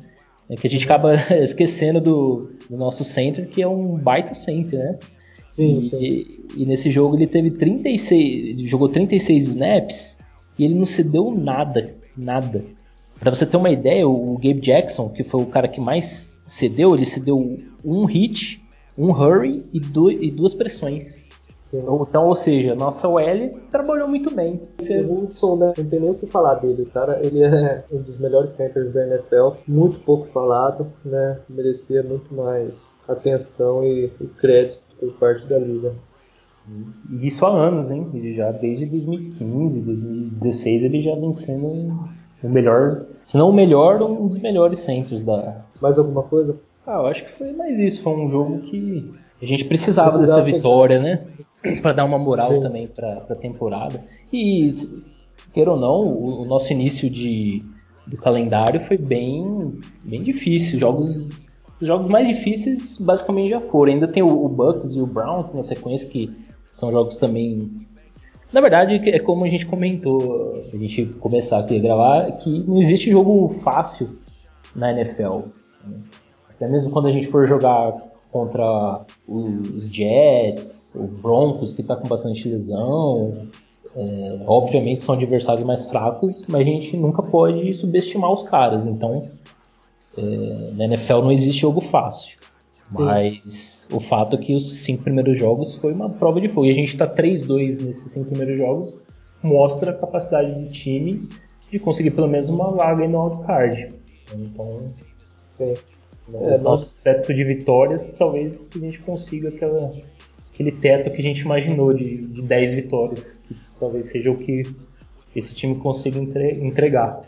né, 0.48 0.57
que 0.57 0.66
a 0.66 0.70
gente 0.70 0.84
acaba 0.84 1.14
esquecendo 1.42 2.00
do, 2.00 2.50
do, 2.68 2.76
nosso 2.76 3.05
center, 3.05 3.48
que 3.48 3.62
é 3.62 3.66
um 3.66 3.96
baita 3.96 4.34
center, 4.34 4.78
né? 4.78 4.98
Sim, 5.42 5.78
e, 5.78 5.82
sim. 5.82 5.98
E, 5.98 6.46
e, 6.59 6.66
nesse 6.66 6.90
jogo 6.90 7.16
ele 7.16 7.26
teve 7.26 7.50
36, 7.50 8.50
ele 8.50 8.68
jogou 8.68 8.88
36 8.88 9.48
snaps 9.48 10.18
e 10.59 10.64
ele 10.64 10.74
não 10.74 10.86
cedeu 10.86 11.30
nada, 11.30 11.94
nada. 12.16 12.64
Para 13.23 13.33
você 13.33 13.47
ter 13.47 13.57
uma 13.57 13.70
ideia, 13.70 14.09
o 14.09 14.35
Gabe 14.35 14.61
Jackson, 14.61 15.09
que 15.09 15.23
foi 15.23 15.41
o 15.41 15.47
cara 15.47 15.68
que 15.68 15.81
mais 15.81 16.33
cedeu, 16.45 16.93
ele 16.93 17.07
cedeu 17.07 17.57
um 17.85 18.05
hit, 18.05 18.61
um 18.99 19.12
hurry 19.12 19.62
e, 19.73 19.79
do, 19.79 20.11
e 20.11 20.29
duas 20.29 20.55
pressões. 20.55 21.31
Sim. 21.57 21.85
Então, 22.01 22.27
ou 22.27 22.35
seja, 22.35 22.75
nossa 22.75 23.09
OL 23.09 23.61
trabalhou 23.70 24.09
muito 24.09 24.35
bem. 24.35 24.61
O 25.07 25.23
Hudson, 25.23 25.55
né? 25.55 25.73
Não 25.79 25.85
tem 25.85 26.01
nem 26.01 26.11
o 26.11 26.14
que 26.14 26.27
falar 26.27 26.57
dele, 26.57 26.85
cara. 26.93 27.25
Ele 27.25 27.45
é 27.45 27.85
um 27.93 28.03
dos 28.03 28.18
melhores 28.18 28.51
centers 28.51 28.93
da 28.93 29.07
NFL, 29.07 29.51
muito 29.68 30.01
pouco 30.01 30.27
falado, 30.27 30.93
né? 31.05 31.39
Merecia 31.49 32.03
muito 32.03 32.35
mais 32.35 32.91
atenção 33.07 33.85
e, 33.85 34.11
e 34.20 34.27
crédito 34.27 34.83
por 34.99 35.12
parte 35.12 35.47
da 35.47 35.59
liga. 35.61 35.95
E 37.09 37.25
isso 37.25 37.47
há 37.47 37.51
anos, 37.51 37.93
hein? 37.93 38.11
Ele 38.12 38.35
já 38.35 38.51
desde 38.51 38.85
2015, 38.85 39.85
2016 39.85 40.85
ele 40.85 41.03
já 41.03 41.14
vem 41.14 41.33
sendo 41.33 42.11
o 42.43 42.49
melhor, 42.49 43.07
se 43.23 43.37
não 43.37 43.51
o 43.51 43.53
melhor, 43.53 44.03
um 44.03 44.27
dos 44.27 44.39
melhores 44.39 44.81
centros 44.81 45.25
da. 45.25 45.64
Mais 45.81 45.99
alguma 45.99 46.23
coisa? 46.23 46.57
Ah, 46.87 46.97
eu 46.97 47.07
acho 47.07 47.25
que 47.25 47.31
foi 47.31 47.53
mais 47.53 47.79
isso. 47.79 48.03
Foi 48.03 48.12
um 48.14 48.29
jogo 48.29 48.61
que 48.62 49.12
a 49.41 49.47
gente 49.47 49.64
precisava, 49.64 50.11
precisava 50.11 50.43
dessa 50.43 50.57
vitória, 50.57 50.99
né? 50.99 51.27
para 51.81 51.93
dar 51.93 52.05
uma 52.05 52.18
moral 52.18 52.51
Sim. 52.51 52.61
também 52.61 52.87
para 52.87 53.25
a 53.29 53.35
temporada. 53.35 54.03
E, 54.33 54.68
queira 55.53 55.70
ou 55.73 55.79
não, 55.79 56.01
o, 56.07 56.43
o, 56.43 56.45
nosso 56.45 56.73
início 56.73 57.09
de, 57.09 57.62
do 58.07 58.16
calendário 58.16 58.81
foi 58.81 58.99
bem, 58.99 59.79
bem 60.03 60.23
difícil. 60.23 60.79
Jogos, 60.79 61.31
os 61.81 61.87
jogos 61.87 62.09
mais 62.09 62.27
difíceis 62.27 62.99
basicamente 62.99 63.51
já 63.51 63.61
foram. 63.61 63.93
Ainda 63.93 64.09
tem 64.09 64.23
o, 64.23 64.45
o 64.45 64.49
Bucks 64.49 64.95
e 64.95 65.01
o 65.01 65.07
Browns 65.07 65.53
na 65.53 65.62
sequência, 65.62 66.09
que 66.09 66.31
são 66.70 66.91
jogos 66.91 67.16
também. 67.16 67.70
Na 68.53 68.61
verdade, 68.61 69.00
é 69.09 69.18
como 69.18 69.44
a 69.44 69.48
gente 69.48 69.64
comentou, 69.64 70.62
a 70.72 70.76
gente 70.76 71.07
começar 71.07 71.59
aqui 71.61 71.76
a 71.76 71.80
gravar, 71.80 72.32
que 72.32 72.50
não 72.61 72.78
existe 72.78 73.11
jogo 73.11 73.48
fácil 73.48 74.18
na 74.76 74.92
NFL. 74.92 75.40
Até 76.50 76.68
mesmo 76.68 76.90
quando 76.90 77.07
a 77.07 77.11
gente 77.11 77.28
for 77.28 77.46
jogar 77.46 77.94
contra 78.30 79.05
os 79.26 79.86
Jets, 79.86 80.94
o 80.94 81.05
Broncos, 81.05 81.72
que 81.72 81.80
está 81.80 81.96
com 81.96 82.07
bastante 82.07 82.48
lesão. 82.48 83.48
É, 83.94 84.40
obviamente 84.46 85.03
são 85.03 85.14
adversários 85.14 85.66
mais 85.66 85.88
fracos, 85.88 86.46
mas 86.46 86.62
a 86.62 86.64
gente 86.64 86.96
nunca 86.96 87.22
pode 87.22 87.72
subestimar 87.74 88.32
os 88.32 88.42
caras. 88.42 88.86
Então, 88.86 89.26
é, 90.16 90.70
na 90.74 90.84
NFL 90.84 91.20
não 91.22 91.32
existe 91.32 91.61
jogo 91.61 91.80
fácil. 91.80 92.38
Sim. 92.84 93.03
Mas 93.03 93.72
o 93.93 94.01
fato 94.01 94.36
é 94.36 94.38
que 94.38 94.55
os 94.55 94.82
cinco 94.82 95.03
primeiros 95.03 95.36
jogos 95.36 95.74
foi 95.74 95.93
uma 95.93 96.11
prova 96.11 96.40
de 96.40 96.49
fogo. 96.49 96.66
E 96.66 96.70
a 96.70 96.74
gente 96.74 96.88
está 96.88 97.07
3-2 97.07 97.82
nesses 97.82 98.12
cinco 98.12 98.30
primeiros 98.30 98.57
jogos, 98.57 99.01
mostra 99.43 99.90
a 99.90 99.95
capacidade 99.95 100.53
do 100.53 100.70
time 100.70 101.28
de 101.70 101.78
conseguir 101.78 102.11
pelo 102.11 102.28
menos 102.28 102.49
uma 102.49 102.70
vaga 102.72 103.07
no 103.07 103.22
wildcard. 103.24 103.95
Então, 104.34 104.93
Sim. 105.49 105.74
É, 106.34 106.59
nosso 106.59 107.03
teto 107.03 107.34
de 107.34 107.45
vitórias, 107.45 108.14
talvez 108.16 108.70
a 108.74 108.78
gente 108.78 109.01
consiga 109.01 109.49
aquela, 109.49 109.93
aquele 110.53 110.72
teto 110.72 111.11
que 111.11 111.20
a 111.20 111.22
gente 111.22 111.40
imaginou 111.40 111.93
de, 111.93 112.18
de 112.18 112.43
10 112.43 112.74
vitórias, 112.74 113.40
que 113.47 113.57
talvez 113.78 114.07
seja 114.07 114.30
o 114.30 114.38
que 114.38 114.64
esse 115.34 115.55
time 115.55 115.74
consiga 115.76 116.18
entre, 116.18 116.53
entregar. 116.64 117.22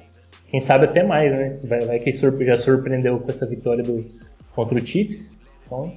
Quem 0.48 0.60
sabe 0.60 0.84
até 0.84 1.02
mais, 1.02 1.32
né? 1.32 1.58
Vai, 1.64 1.80
vai 1.80 1.98
que 1.98 2.12
já 2.12 2.56
surpreendeu 2.56 3.18
com 3.18 3.30
essa 3.30 3.44
vitória 3.44 3.82
do, 3.82 4.04
contra 4.54 4.78
o 4.78 4.86
Chiefs. 4.86 5.40
Então, 5.66 5.92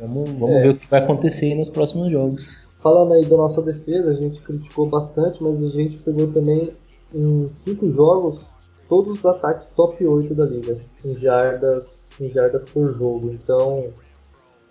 vamos, 0.00 0.30
vamos 0.30 0.56
é. 0.56 0.62
ver 0.62 0.68
o 0.70 0.76
que 0.76 0.88
vai 0.88 1.02
acontecer 1.02 1.54
nos 1.54 1.68
próximos 1.68 2.10
jogos. 2.10 2.68
Falando 2.82 3.12
aí 3.12 3.24
da 3.26 3.36
nossa 3.36 3.60
defesa, 3.60 4.10
a 4.10 4.14
gente 4.14 4.40
criticou 4.40 4.86
bastante, 4.86 5.42
mas 5.42 5.62
a 5.62 5.68
gente 5.68 5.98
pegou 5.98 6.26
também 6.28 6.72
em 7.14 7.48
cinco 7.48 7.90
jogos 7.90 8.40
todos 8.88 9.20
os 9.20 9.26
ataques 9.26 9.68
top 9.68 10.04
8 10.04 10.34
da 10.34 10.44
liga 10.44 10.78
em 11.04 11.18
jardas, 11.18 12.08
em 12.20 12.28
jardas 12.30 12.64
por 12.64 12.92
jogo. 12.92 13.30
Então 13.32 13.86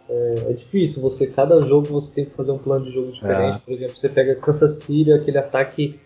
é, 0.10 0.36
é, 0.50 0.54
difícil. 0.54 1.02
Você 1.04 1.28
cada 1.28 1.62
jogo 1.62 1.88
você 1.88 2.14
tem 2.14 2.26
que 2.26 2.36
fazer 2.36 2.52
um 2.52 2.58
plano 2.58 2.86
de 2.86 2.92
jogo 2.92 3.12
diferente. 3.12 3.58
É. 3.58 3.62
Por 3.64 3.74
exemplo, 3.74 3.98
você 3.98 4.10
pega 4.10 4.36
Kansas 4.36 4.72
City, 4.74 5.14
aquele 5.14 5.38
ataque 5.38 6.00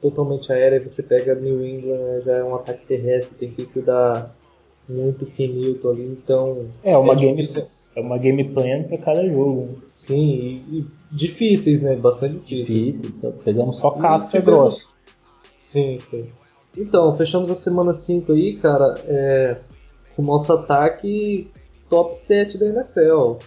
totalmente 0.00 0.50
aéreo, 0.52 0.80
e 0.80 0.88
você 0.88 1.02
pega 1.02 1.34
New 1.34 1.62
England, 1.64 1.98
né, 1.98 2.22
já 2.24 2.36
é 2.36 2.44
um 2.44 2.54
ataque 2.54 2.86
terrestre, 2.86 3.36
tem 3.36 3.50
que 3.50 3.66
cuidar 3.66 4.34
muito 4.88 5.26
Ken 5.26 5.48
Newton 5.48 5.90
ali. 5.90 6.04
Então 6.04 6.66
é 6.82 6.96
uma 6.96 7.12
é 7.12 7.16
game 7.16 7.44
é 7.94 8.00
uma 8.00 8.18
game 8.18 8.44
plan 8.44 8.84
para 8.84 8.98
cada 8.98 9.28
jogo. 9.28 9.82
Sim, 9.90 10.16
e, 10.16 10.78
e, 10.78 10.86
difíceis, 11.10 11.80
né? 11.80 11.96
Bastante 11.96 12.56
difíceis. 12.56 13.02
Difíceis. 13.02 13.34
Pegamos 13.44 13.78
só 13.78 13.90
casca 13.92 14.40
grossa. 14.40 14.86
Sim, 15.56 15.98
sim. 16.00 16.26
Então, 16.76 17.16
fechamos 17.16 17.50
a 17.50 17.54
semana 17.54 17.92
5 17.92 18.32
aí, 18.32 18.56
cara, 18.56 18.94
é, 19.06 19.58
com 20.14 20.22
o 20.22 20.24
nosso 20.24 20.52
ataque 20.52 21.50
top 21.88 22.16
7 22.16 22.56
da 22.56 22.66
NFL. 22.66 23.38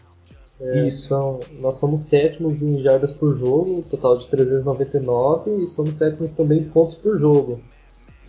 É, 0.60 0.88
Isso. 0.88 1.08
São, 1.08 1.40
nós 1.60 1.78
somos 1.78 2.02
sétimos 2.02 2.62
em 2.62 2.82
jardas 2.82 3.12
por 3.12 3.34
jogo, 3.36 3.84
total 3.90 4.18
de 4.18 4.28
399, 4.28 5.64
e 5.64 5.68
somos 5.68 5.98
sétimos 5.98 6.32
também 6.34 6.60
em 6.60 6.70
pontos 6.70 6.96
por 6.96 7.18
jogo, 7.18 7.60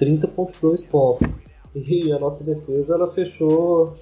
30.2 0.01 0.87
pontos. 0.87 1.29
E 1.75 2.13
a 2.13 2.19
nossa 2.19 2.45
defesa 2.45 2.95
ela 2.95 3.13
fechou 3.13 3.95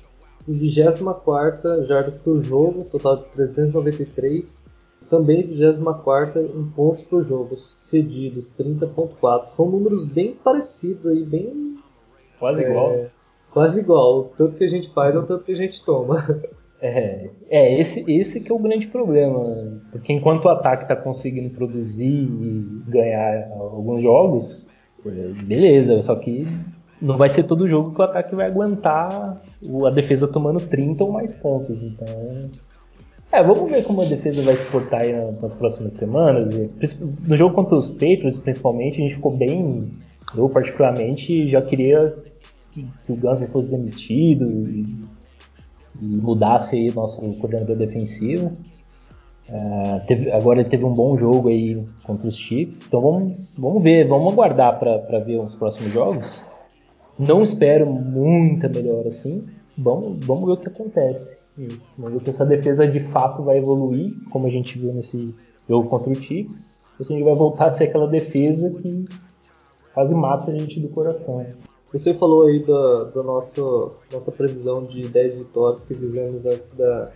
24 0.47 1.86
jardas 1.86 2.16
por 2.16 2.43
jogo, 2.43 2.84
total 2.84 3.16
de 3.16 3.24
393, 3.24 4.64
também 5.09 5.43
24 5.47 6.40
em 6.40 6.64
pontos 6.70 7.03
por 7.03 7.22
jogo, 7.22 7.57
cedidos 7.74 8.53
30.4. 8.59 9.47
São 9.47 9.70
números 9.70 10.05
bem 10.05 10.34
parecidos 10.43 11.07
aí, 11.07 11.22
bem 11.22 11.76
quase 12.38 12.64
é, 12.64 12.70
igual. 12.70 13.07
Quase 13.51 13.80
igual. 13.80 14.18
O 14.20 14.24
tanto 14.24 14.57
que 14.57 14.64
a 14.64 14.68
gente 14.68 14.93
faz 14.93 15.14
é 15.14 15.18
o 15.18 15.26
tanto 15.26 15.45
que 15.45 15.53
a 15.53 15.57
gente 15.57 15.84
toma. 15.84 16.16
É, 16.84 17.30
é 17.49 17.78
esse, 17.78 18.05
esse 18.11 18.40
que 18.40 18.51
é 18.51 18.55
o 18.55 18.59
grande 18.59 18.88
problema. 18.88 19.80
Porque 19.93 20.12
enquanto 20.12 20.47
o 20.47 20.49
ataque 20.49 20.82
está 20.82 20.97
conseguindo 20.97 21.51
produzir 21.51 22.24
e 22.24 22.82
ganhar 22.88 23.53
alguns 23.53 24.03
jogos, 24.03 24.68
beleza, 25.45 26.03
só 26.03 26.16
que 26.16 26.45
não 27.03 27.18
vai 27.18 27.28
ser 27.28 27.42
todo 27.42 27.68
jogo 27.68 27.92
que 27.92 28.00
o 28.00 28.05
ataque 28.05 28.34
vai 28.34 28.46
aguentar 28.46 29.42
a 29.86 29.90
defesa 29.90 30.28
tomando 30.28 30.61
30 30.61 31.03
ou 31.03 31.11
mais 31.11 31.32
pontos. 31.32 31.82
Então, 31.82 32.07
é, 33.32 33.42
vamos 33.42 33.68
ver 33.68 33.82
como 33.82 34.03
a 34.03 34.05
defesa 34.05 34.40
vai 34.42 34.57
se 34.57 34.64
portar 34.66 35.00
aí 35.00 35.12
nas 35.40 35.53
próximas 35.53 35.94
semanas. 35.94 36.55
No 37.26 37.36
jogo 37.36 37.55
contra 37.57 37.74
os 37.74 37.88
Patriots, 37.88 38.38
principalmente, 38.38 38.98
a 38.98 39.03
gente 39.03 39.16
ficou 39.16 39.36
bem. 39.36 39.90
Eu, 40.36 40.48
particularmente, 40.48 41.50
já 41.50 41.61
queria 41.61 42.14
que, 42.70 42.86
o 43.09 43.16
Gunsman 43.16 43.48
fosse 43.48 43.68
demitido 43.68 44.48
e, 44.48 44.96
e 46.00 46.07
mudasse 46.07 46.76
aí 46.76 46.92
nosso 46.92 47.20
coordenador 47.34 47.74
defensivo. 47.76 48.53
Uh, 49.48 50.07
teve, 50.07 50.30
agora 50.30 50.61
ele 50.61 50.68
teve 50.68 50.84
um 50.84 50.94
bom 50.94 51.18
jogo 51.18 51.48
aí 51.48 51.84
contra 52.05 52.28
os 52.28 52.36
Chiefs. 52.36 52.86
Então 52.86 53.00
vamos, 53.00 53.32
vamos 53.59 53.82
ver, 53.82 54.07
vamos 54.07 54.32
aguardar 54.32 54.78
para 54.78 55.18
ver 55.18 55.38
os 55.38 55.55
próximos 55.57 55.92
jogos. 55.92 56.51
Não 57.26 57.42
espero 57.42 57.86
muita 57.86 58.68
melhora 58.68 59.08
assim. 59.08 59.46
Vamos, 59.76 60.24
vamos 60.24 60.46
ver 60.46 60.52
o 60.52 60.56
que 60.56 60.68
acontece. 60.68 61.42
Isso. 61.58 61.86
Vamos 61.96 62.12
ver 62.14 62.20
se 62.20 62.30
essa 62.30 62.44
defesa 62.44 62.86
de 62.86 63.00
fato 63.00 63.42
vai 63.42 63.58
evoluir, 63.58 64.14
como 64.30 64.46
a 64.46 64.50
gente 64.50 64.78
viu 64.78 64.92
nesse 64.92 65.34
jogo 65.68 65.88
contra 65.88 66.12
o 66.12 66.14
Chiefs, 66.14 66.70
ou 66.98 67.04
se 67.04 67.12
a 67.12 67.16
gente 67.16 67.24
vai 67.24 67.34
voltar 67.34 67.68
a 67.68 67.72
ser 67.72 67.84
aquela 67.84 68.06
defesa 68.06 68.70
que 68.70 69.06
quase 69.94 70.14
mata 70.14 70.50
a 70.50 70.54
gente 70.58 70.80
do 70.80 70.88
coração. 70.88 71.44
Você 71.92 72.14
falou 72.14 72.46
aí 72.46 72.64
da, 72.64 73.04
da 73.04 73.22
nossa, 73.22 73.60
nossa 74.10 74.32
previsão 74.32 74.82
de 74.84 75.06
10 75.08 75.34
vitórias 75.34 75.84
que 75.84 75.94
fizemos 75.94 76.46
antes 76.46 76.70
da, 76.70 77.10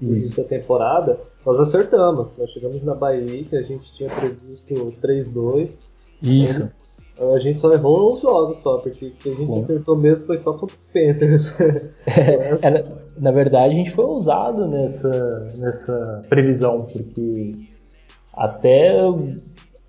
da 0.00 0.44
temporada. 0.44 1.20
Nós 1.44 1.60
acertamos. 1.60 2.32
Nós 2.38 2.50
chegamos 2.50 2.82
na 2.82 2.94
Bahia, 2.94 3.44
que 3.44 3.56
a 3.56 3.62
gente 3.62 3.92
tinha 3.92 4.08
previsto 4.08 4.74
3-2. 5.02 5.82
Isso. 6.22 6.70
A 7.18 7.38
gente 7.38 7.60
só 7.60 7.72
errou 7.72 8.14
os 8.14 8.20
jogos 8.20 8.58
só, 8.58 8.78
porque 8.78 9.06
o 9.06 9.10
que 9.12 9.30
a 9.30 9.34
gente 9.34 9.58
acertou 9.58 9.96
mesmo 9.96 10.26
foi 10.26 10.36
só 10.36 10.52
contra 10.54 10.74
os 10.74 10.86
Panthers. 10.86 11.56
É, 12.06 12.66
era, 12.66 12.84
na 13.18 13.30
verdade, 13.30 13.72
a 13.72 13.76
gente 13.76 13.90
foi 13.90 14.04
ousado 14.04 14.66
nessa, 14.66 15.52
nessa 15.56 16.22
previsão, 16.28 16.86
porque 16.92 17.52
até, 18.32 18.92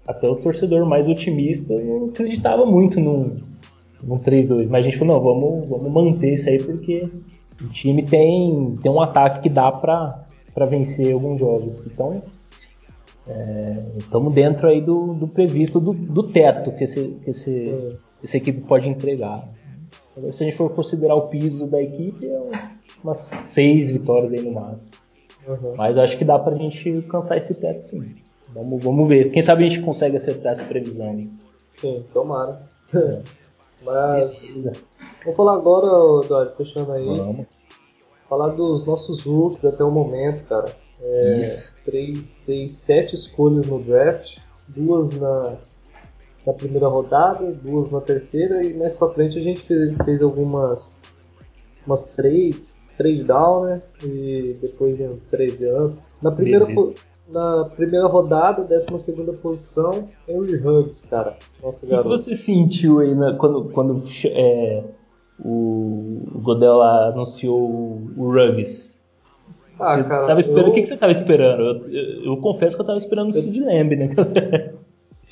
até 0.08 0.30
os 0.30 0.38
torcedores 0.38 0.88
mais 0.88 1.08
otimistas 1.08 1.84
não 1.84 2.06
acreditavam 2.06 2.66
muito 2.66 3.00
num, 3.00 3.38
num 4.04 4.20
3-2. 4.20 4.70
Mas 4.70 4.82
a 4.82 4.84
gente 4.84 4.98
falou, 4.98 5.16
não, 5.16 5.24
vamos, 5.24 5.70
vamos 5.70 5.92
manter 5.92 6.36
isso 6.36 6.50
aí 6.50 6.62
porque 6.62 7.10
o 7.62 7.68
time 7.70 8.04
tem, 8.04 8.78
tem 8.82 8.92
um 8.92 9.02
ataque 9.02 9.44
que 9.44 9.50
dá 9.50 9.72
para 9.72 10.66
vencer 10.68 11.14
alguns 11.14 11.40
jogos. 11.40 11.86
Então, 11.88 12.22
estamos 13.98 14.32
é, 14.32 14.36
dentro 14.36 14.68
aí 14.68 14.82
do, 14.82 15.14
do 15.14 15.28
previsto, 15.28 15.80
do, 15.80 15.94
do, 15.94 16.24
teto 16.24 16.72
que, 16.72 16.84
esse, 16.84 17.18
que 17.24 17.32
esse, 17.32 17.98
essa 18.24 18.38
equipe 18.38 18.62
pode 18.62 18.88
entregar. 18.88 19.48
Se 20.32 20.44
a 20.44 20.46
gente 20.46 20.56
for 20.56 20.70
considerar 20.70 21.16
o 21.16 21.28
piso 21.28 21.70
da 21.70 21.82
equipe, 21.82 22.28
é 22.28 22.42
umas 23.04 23.20
seis 23.20 23.92
vitórias 23.92 24.32
aí 24.32 24.42
no 24.42 24.52
máximo. 24.52 24.92
Uhum. 25.48 25.76
Mas 25.76 25.98
acho 25.98 26.18
que 26.18 26.26
dá 26.26 26.40
pra 26.40 26.56
gente 26.56 26.90
alcançar 26.96 27.38
esse 27.38 27.56
teto 27.56 27.84
sim. 27.84 28.16
Vamos, 28.54 28.84
vamos 28.84 29.08
ver. 29.08 29.32
Quem 29.32 29.42
sabe 29.42 29.66
a 29.66 29.70
gente 29.70 29.82
consegue 29.82 30.18
acertar 30.18 30.54
essa 30.54 30.64
previsão. 30.64 31.28
Sim, 31.70 32.06
tomara. 32.14 32.62
É. 32.94 33.22
Mas. 33.84 34.40
Beleza. 34.42 34.72
Vamos 35.24 35.38
falar 35.38 35.56
agora, 35.56 36.28
Dório, 36.28 36.52
fechando 36.56 36.92
aí. 36.92 37.06
Vamos. 37.06 37.48
Falar 38.30 38.50
dos 38.50 38.88
nossos 38.88 39.22
rookies 39.24 39.66
até 39.66 39.84
o 39.84 39.92
momento, 39.92 40.46
cara. 40.46 40.74
É, 41.00 41.40
Isso. 41.40 41.75
3, 41.86 42.20
6, 42.20 42.72
7 42.72 43.16
escolhas 43.16 43.68
no 43.68 43.80
draft. 43.82 44.38
Duas 44.68 45.12
na, 45.20 45.56
na 46.46 46.54
primeira 46.54 46.88
rodada, 46.88 47.52
duas 47.52 47.92
na 47.92 48.02
terceira. 48.02 48.66
E 48.66 48.74
mais 48.74 48.94
pra 48.94 49.10
frente 49.10 49.38
a 49.38 49.42
gente 49.42 49.62
fez, 49.62 49.96
fez 50.04 50.22
algumas 50.22 51.02
umas 51.86 52.06
trades, 52.06 52.84
trade 52.98 53.24
down, 53.24 53.66
né? 53.66 53.82
E 54.04 54.58
depois 54.62 55.00
um 55.00 55.18
trade 55.30 55.66
up. 55.68 55.96
Na 56.22 56.32
primeira, 56.32 56.68
na 57.30 57.66
primeira 57.66 58.08
rodada, 58.08 58.64
12 58.64 59.14
posição, 59.42 60.08
Henry 60.28 60.56
Huggs, 60.56 61.08
cara. 61.08 61.38
Nosso 61.62 61.86
garoto. 61.88 62.10
O 62.10 62.12
que 62.12 62.18
você 62.18 62.36
sentiu 62.36 63.00
aí 63.00 63.14
na, 63.14 63.36
quando, 63.36 63.66
quando 63.66 64.04
é, 64.26 64.84
o 65.40 66.22
Godel 66.42 66.82
anunciou 66.82 68.02
o 68.18 68.32
Ruggs? 68.32 68.95
Ah, 69.80 69.98
você 69.98 70.04
cara, 70.04 70.28
tava 70.28 70.40
esperando, 70.40 70.66
eu... 70.66 70.72
O 70.72 70.74
que, 70.74 70.82
que 70.82 70.88
você 70.88 70.98
tava 70.98 71.12
esperando? 71.12 71.62
Eu, 71.62 71.90
eu, 71.90 72.26
eu 72.26 72.38
confesso 72.38 72.76
que 72.76 72.82
eu 72.82 72.86
tava 72.86 72.98
esperando 72.98 73.30
o 73.30 73.34
Sid 73.34 73.60
Lamb, 73.60 73.96
né? 73.96 74.10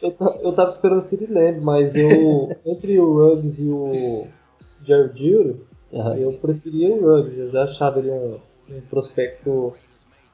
eu, 0.01 0.16
eu 0.41 0.53
tava 0.53 0.70
esperando 0.70 0.99
o 0.99 1.01
Sid 1.01 1.26
Lamb, 1.32 1.61
mas 1.61 1.95
eu, 1.95 2.55
entre 2.66 2.99
o 2.99 3.14
Ruggs 3.14 3.64
e 3.64 3.70
o 3.70 4.28
Jared 4.86 5.18
Jury, 5.18 5.55
uhum. 5.91 6.16
eu 6.16 6.34
preferia 6.34 6.93
o 6.93 7.01
Ruggs. 7.01 7.38
Eu 7.38 7.51
já 7.51 7.64
achava 7.64 7.99
ele 7.99 8.11
um, 8.11 8.38
um 8.70 8.82
prospecto 8.89 9.74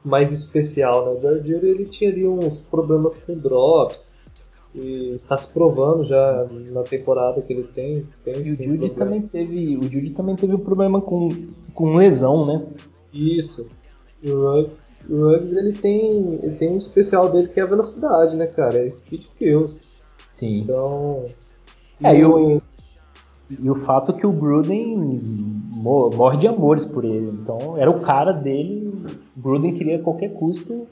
mais 0.03 0.31
especial, 0.31 1.05
né? 1.05 1.31
O 1.31 1.47
Jared 1.47 1.65
ele 1.65 1.85
tinha 1.85 2.09
ali 2.09 2.27
uns 2.27 2.59
problemas 2.59 3.17
com 3.17 3.33
drops 3.33 4.11
e 4.73 5.13
está 5.15 5.35
se 5.35 5.51
provando 5.51 6.05
já 6.05 6.45
na 6.71 6.83
temporada 6.83 7.41
que 7.41 7.51
ele 7.51 7.63
tem. 7.63 8.05
tem 8.23 8.35
e 8.37 8.51
o 8.51 8.63
Judy 8.63 8.89
também 8.91 9.21
teve, 9.21 9.77
o 9.77 9.83
Judy 9.83 10.11
também 10.11 10.35
teve 10.35 10.55
um 10.55 10.59
problema 10.59 11.01
com, 11.01 11.29
com 11.73 11.95
lesão, 11.95 12.45
né? 12.45 12.65
Isso. 13.13 13.67
E 14.21 14.31
o 14.31 14.51
Ruggs, 14.51 14.85
o 15.09 15.29
Ruggs 15.29 15.55
ele 15.55 15.73
tem, 15.73 16.39
ele 16.43 16.55
tem 16.55 16.69
um 16.69 16.77
especial 16.77 17.29
dele 17.29 17.47
que 17.47 17.59
é 17.59 17.63
a 17.63 17.67
velocidade, 17.67 18.35
né, 18.35 18.47
cara? 18.47 18.85
É 18.85 18.89
speed 18.89 19.25
kills. 19.37 19.83
Sim. 20.31 20.59
Então, 20.59 21.25
é, 22.03 22.17
e 22.17 22.25
o, 22.25 22.61
e 23.57 23.69
o 23.69 23.75
fato 23.75 24.13
que 24.13 24.25
o 24.25 24.31
Gruden 24.31 25.21
morre 25.73 26.37
de 26.37 26.47
amores 26.47 26.85
por 26.85 27.03
ele. 27.03 27.27
Então 27.27 27.77
era 27.77 27.89
o 27.89 28.01
cara 28.01 28.31
dele. 28.31 28.93
Gruden 29.35 29.73
queria 29.73 29.97
a 29.97 30.03
qualquer 30.03 30.33
custo 30.33 30.87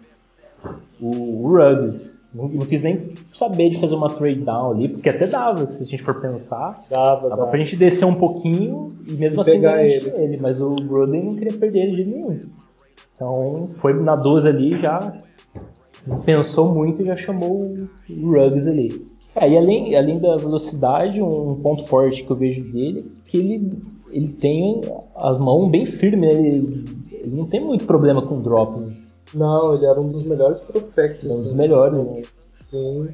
o, 1.00 1.10
o 1.10 1.58
Ruggs. 1.58 2.24
Não, 2.34 2.48
não, 2.48 2.66
quis 2.66 2.82
nem 2.82 3.14
saber 3.34 3.70
de 3.70 3.80
fazer 3.80 3.96
uma 3.96 4.10
trade 4.10 4.42
down 4.42 4.72
ali, 4.72 4.90
porque 4.90 5.10
até 5.10 5.26
dava, 5.26 5.66
se 5.66 5.84
a 5.84 5.86
gente 5.86 6.04
for 6.04 6.22
pensar. 6.22 6.84
Dava, 6.90 7.30
dava. 7.30 7.30
dava. 7.30 7.48
pra 7.48 7.60
gente 7.60 7.76
descer 7.76 8.06
um 8.06 8.16
pouquinho 8.16 8.94
e 9.08 9.14
mesmo 9.14 9.40
e 9.40 9.42
assim 9.42 9.52
pegar 9.52 9.84
ele. 9.84 10.10
ele. 10.16 10.38
Mas 10.38 10.62
o 10.62 10.76
Gruden 10.76 11.24
não 11.24 11.36
queria 11.36 11.58
perder 11.58 11.84
ele 11.88 12.04
de 12.04 12.10
nenhum. 12.12 12.40
Então 13.16 13.70
foi 13.78 13.94
na 13.94 14.16
12 14.16 14.48
ali 14.48 14.78
já. 14.78 15.14
Pensou 16.26 16.74
muito 16.74 17.02
e 17.02 17.06
já 17.06 17.16
chamou 17.16 17.76
o 18.10 18.32
Ruggs 18.32 18.70
ali. 18.70 19.08
É, 19.36 19.50
e 19.50 19.58
além, 19.58 19.96
além 19.96 20.20
da 20.20 20.36
velocidade, 20.36 21.22
um 21.22 21.56
ponto 21.62 21.86
forte 21.86 22.24
que 22.24 22.32
eu 22.32 22.36
vejo 22.36 22.64
dele 22.72 23.00
é 23.00 23.30
que 23.30 23.38
ele, 23.38 23.72
ele 24.10 24.30
tem 24.30 24.82
a 25.16 25.34
mão 25.34 25.70
bem 25.70 25.86
firme, 25.86 26.26
né? 26.26 26.34
ele, 26.34 26.86
ele 27.12 27.36
não 27.36 27.46
tem 27.46 27.60
muito 27.60 27.86
problema 27.86 28.22
com 28.22 28.42
drops. 28.42 29.07
Não, 29.34 29.76
ele 29.76 29.86
era 29.86 30.00
um 30.00 30.10
dos 30.10 30.24
melhores 30.24 30.60
prospectos. 30.60 31.30
Um 31.30 31.42
dos 31.42 31.54
melhores, 31.54 32.04
né? 32.06 32.22
Sim. 32.46 33.10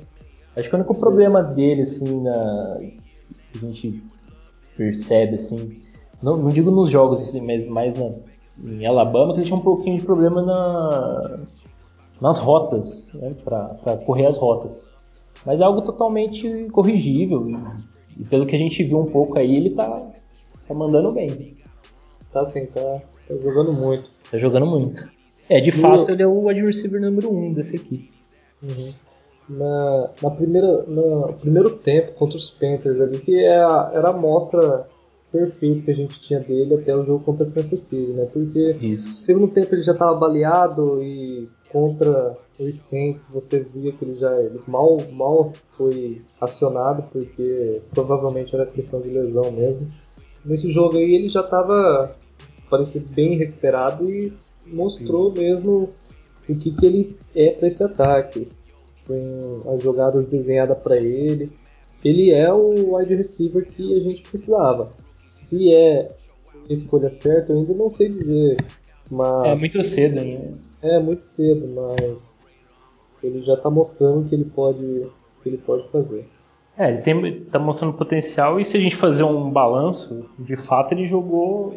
Acho 0.56 0.70
que 0.70 0.76
o 0.76 0.78
único 0.78 0.96
problema 0.96 1.42
dele, 1.42 1.82
assim, 1.82 2.22
na... 2.22 2.78
que 2.80 3.58
a 3.58 3.60
gente 3.60 4.04
percebe, 4.78 5.36
assim, 5.36 5.82
não, 6.22 6.38
não 6.38 6.50
digo 6.50 6.72
nos 6.72 6.90
jogos, 6.90 7.20
assim, 7.22 7.42
mas 7.42 7.66
mais 7.66 7.96
na, 7.96 8.12
em 8.64 8.86
Alabama, 8.86 9.34
que 9.34 9.40
ele 9.40 9.48
tinha 9.48 9.58
um 9.58 9.64
pouquinho 9.64 9.98
de 9.98 10.06
problema 10.06 10.42
na, 10.42 11.40
nas 12.22 12.38
rotas, 12.38 13.12
né, 13.14 13.36
para 13.44 13.98
correr 14.06 14.28
as 14.28 14.38
rotas. 14.38 14.94
Mas 15.46 15.60
é 15.60 15.64
algo 15.64 15.82
totalmente 15.82 16.70
corrigível. 16.72 17.50
E, 17.50 18.22
e, 18.22 18.24
pelo 18.26 18.46
que 18.46 18.56
a 18.56 18.60
gente 18.60 18.84
viu 18.84 19.00
um 19.00 19.12
pouco 19.12 19.38
aí, 19.38 19.56
ele 19.56 19.72
tá, 19.72 20.08
tá 20.68 20.74
mandando 20.74 21.12
bem. 21.12 21.58
Tá 22.32 22.46
sim, 22.46 22.66
tá, 22.68 23.02
tá 23.28 23.36
jogando 23.42 23.74
muito. 23.74 24.10
Tá 24.32 24.38
jogando 24.38 24.66
muito. 24.66 25.12
É, 25.50 25.60
de 25.60 25.72
no... 25.72 25.82
fato, 25.82 26.12
ele 26.12 26.24
é 26.24 26.28
o 26.28 26.46
wide 26.46 26.62
receiver 26.62 27.02
número 27.02 27.32
um 27.32 27.54
dessa 27.54 27.76
equipe. 27.76 28.12
Uhum. 28.62 28.94
Na, 29.50 30.10
na 30.22 30.30
primeira, 30.32 30.84
no 30.84 31.34
primeiro 31.34 31.72
tempo 31.72 32.14
contra 32.14 32.38
os 32.38 32.50
Panthers 32.50 33.00
ali, 33.02 33.20
que 33.20 33.44
é 33.44 33.60
a, 33.60 33.92
era 33.94 34.10
a 34.10 34.14
mostra 34.14 34.88
perfeita 35.34 35.86
que 35.86 35.92
a 35.92 35.96
gente 35.96 36.20
tinha 36.20 36.40
dele 36.40 36.76
até 36.76 36.96
o 36.96 37.04
jogo 37.04 37.24
contra 37.26 37.48
o 37.48 37.52
Kansas 37.52 37.80
City, 37.80 38.12
né? 38.12 38.28
Porque 38.32 38.78
Isso. 38.80 39.10
no 39.10 39.26
segundo 39.26 39.48
tempo 39.48 39.74
ele 39.74 39.82
já 39.82 39.94
estava 39.94 40.14
baleado 40.14 41.02
e 41.04 41.50
contra 41.72 42.38
os 42.60 42.78
Saints 42.78 43.28
você 43.28 43.60
via 43.60 43.92
que 43.92 44.06
ele 44.06 44.20
já 44.20 44.32
ele 44.40 44.60
mal, 44.68 45.02
mal 45.12 45.52
foi 45.72 46.22
acionado 46.40 47.04
porque 47.12 47.82
provavelmente 47.92 48.54
era 48.56 48.68
questão 48.68 49.02
de 49.02 49.10
lesão 49.10 49.52
mesmo. 49.52 49.92
Nesse 50.46 50.72
jogo 50.72 50.98
aí 50.98 51.16
ele 51.16 51.30
já 51.30 51.42
estava 51.42 52.16
parecia 52.70 53.04
bem 53.10 53.36
recuperado 53.36 54.10
e 54.10 54.32
mostrou 54.66 55.34
mesmo 55.34 55.90
o 56.48 56.56
que, 56.56 56.72
que 56.72 56.86
ele 56.86 57.18
é 57.36 57.52
para 57.52 57.68
esse 57.68 57.84
ataque. 57.84 58.48
Com 59.06 59.74
as 59.74 59.84
jogadas 59.84 60.26
desenhadas 60.28 60.78
para 60.78 60.98
ele. 60.98 61.52
Ele 62.04 62.32
é 62.32 62.52
o 62.52 62.96
wide 62.96 63.16
receiver 63.16 63.66
que 63.66 63.98
a 63.98 64.00
gente 64.00 64.24
precisava. 64.24 64.92
Se 65.32 65.74
é 65.74 66.12
a 66.70 66.74
escolha 66.74 67.10
certa, 67.10 67.52
eu 67.52 67.60
ainda 67.60 67.74
não 67.74 67.90
sei 67.90 68.10
dizer. 68.10 68.58
Mas... 69.10 69.58
É 69.58 69.60
muito 69.60 69.84
cedo 69.84 70.20
ainda. 70.20 70.58
É 70.82 71.00
muito 71.00 71.24
cedo, 71.24 71.68
mas 71.68 72.38
ele 73.24 73.42
já 73.44 73.54
está 73.54 73.70
mostrando 73.70 74.28
que 74.28 74.36
ele 74.36 74.46
pode, 74.46 75.08
que 75.42 75.50
ele 75.50 75.58
pode 75.58 75.88
fazer. 75.90 76.28
É, 76.78 76.90
ele 76.90 77.02
tem, 77.02 77.44
tá 77.46 77.60
mostrando 77.60 77.94
potencial 77.94 78.60
e 78.60 78.66
se 78.66 78.76
a 78.76 78.80
gente 78.80 78.96
fazer 78.96 79.24
um 79.24 79.50
balanço, 79.50 80.30
de 80.40 80.56
fato 80.56 80.94
ele 80.94 81.06
jogou 81.06 81.76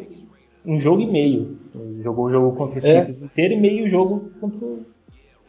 um 0.67 0.77
jogo 0.77 1.01
e 1.01 1.07
meio. 1.07 1.57
Ele 1.73 2.03
jogou 2.03 2.25
o 2.25 2.29
jogo 2.29 2.55
contra 2.55 2.79
o 2.79 2.85
é. 2.85 3.05
Chiefs 3.05 3.21
inteiro 3.21 3.53
e 3.53 3.57
meio 3.57 3.87
jogo 3.87 4.29
contra 4.39 4.65
o 4.65 4.85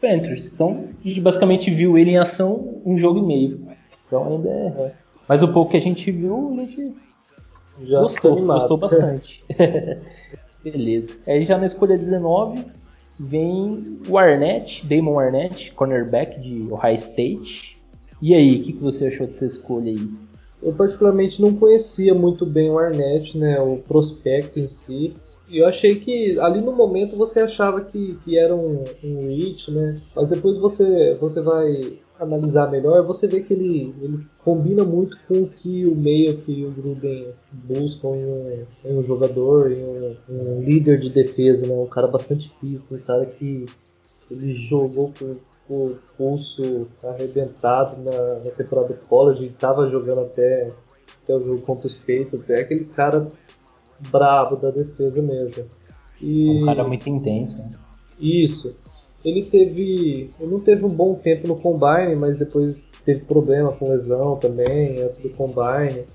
Panthers. 0.01 0.53
Então 0.53 0.85
a 1.03 1.07
gente 1.07 1.19
basicamente 1.19 1.69
viu 1.69 1.97
ele 1.97 2.11
em 2.11 2.17
ação 2.17 2.81
um 2.85 2.97
jogo 2.97 3.19
e 3.19 3.21
meio. 3.21 3.67
Então 4.07 4.25
ainda 4.25 4.49
é. 4.49 4.67
é. 4.67 4.93
Mas 5.27 5.43
o 5.43 5.51
pouco 5.51 5.71
que 5.71 5.77
a 5.77 5.81
gente 5.81 6.09
viu, 6.09 6.55
a 6.57 6.61
gente 6.61 6.95
já 7.83 8.01
gostou, 8.01 8.45
gostou 8.45 8.77
bastante. 8.77 9.43
Beleza. 10.63 11.17
Aí 11.27 11.43
já 11.43 11.57
na 11.57 11.65
escolha 11.65 11.97
19, 11.97 12.65
vem 13.19 13.99
o 14.09 14.17
Arnett, 14.17 14.85
Damon 14.87 15.19
Arnett, 15.19 15.71
cornerback 15.73 16.39
de 16.39 16.71
Ohio 16.71 16.95
State. 16.95 17.77
E 18.21 18.33
aí, 18.33 18.59
o 18.59 18.63
que, 18.63 18.73
que 18.73 18.81
você 18.81 19.07
achou 19.07 19.27
dessa 19.27 19.45
escolha 19.45 19.91
aí? 19.91 20.09
Eu 20.61 20.73
particularmente 20.73 21.41
não 21.41 21.53
conhecia 21.53 22.13
muito 22.13 22.45
bem 22.45 22.69
o 22.69 22.77
Arnett, 22.77 23.37
né, 23.37 23.59
o 23.61 23.77
prospecto 23.77 24.59
em 24.59 24.67
si. 24.67 25.15
E 25.49 25.57
eu 25.57 25.65
achei 25.65 25.95
que 25.95 26.39
ali 26.39 26.61
no 26.61 26.71
momento 26.71 27.15
você 27.15 27.39
achava 27.39 27.81
que, 27.81 28.15
que 28.23 28.37
era 28.37 28.55
um, 28.55 28.83
um 29.03 29.27
reach, 29.27 29.71
né? 29.71 29.99
Mas 30.15 30.29
depois 30.29 30.57
você, 30.57 31.15
você 31.15 31.41
vai 31.41 31.97
analisar 32.19 32.69
melhor, 32.69 33.03
você 33.03 33.27
vê 33.27 33.41
que 33.41 33.53
ele, 33.53 33.95
ele 34.01 34.19
combina 34.43 34.83
muito 34.83 35.17
com 35.27 35.41
o 35.41 35.49
que 35.49 35.85
o 35.85 35.95
meio 35.95 36.37
que 36.37 36.65
o 36.65 36.71
Gruden 36.71 37.27
busca 37.51 38.07
em 38.09 38.25
um, 38.25 38.65
em 38.85 38.97
um 38.97 39.03
jogador, 39.03 39.71
em 39.71 39.83
um, 39.83 40.15
um, 40.29 40.63
líder 40.63 40.99
de 40.99 41.09
defesa, 41.09 41.65
né? 41.65 41.73
Um 41.73 41.87
cara 41.87 42.07
bastante 42.07 42.49
físico, 42.59 42.93
um 42.93 42.99
cara 42.99 43.25
que 43.25 43.65
ele 44.29 44.51
jogou 44.51 45.11
com, 45.17 45.35
com 45.69 45.85
o 45.85 45.97
pulso 46.17 46.87
arrebentado 47.03 48.01
na, 48.01 48.39
na 48.43 48.51
temporada 48.51 48.87
do 48.87 49.07
college, 49.07 49.45
estava 49.45 49.87
jogando 49.87 50.21
até, 50.21 50.71
até 51.23 51.35
o 51.35 51.45
jogo 51.45 51.61
contra 51.61 51.85
os 51.85 51.95
Patriots, 51.95 52.49
é 52.49 52.61
aquele 52.61 52.85
cara 52.85 53.27
brabo 54.11 54.55
da 54.55 54.71
defesa 54.71 55.21
mesmo. 55.21 55.65
E... 56.19 56.63
Um 56.63 56.65
cara 56.65 56.83
muito 56.83 57.07
intenso. 57.07 57.59
Né? 57.59 57.75
Isso. 58.19 58.75
Ele 59.23 59.43
teve. 59.43 60.31
Ele 60.39 60.51
não 60.51 60.59
teve 60.59 60.83
um 60.83 60.89
bom 60.89 61.13
tempo 61.13 61.47
no 61.47 61.55
Combine, 61.55 62.15
mas 62.15 62.37
depois 62.37 62.87
teve 63.05 63.21
problema 63.25 63.71
com 63.71 63.89
lesão 63.89 64.37
também, 64.37 64.99
antes 65.01 65.19
do 65.19 65.29
Combine. 65.29 66.05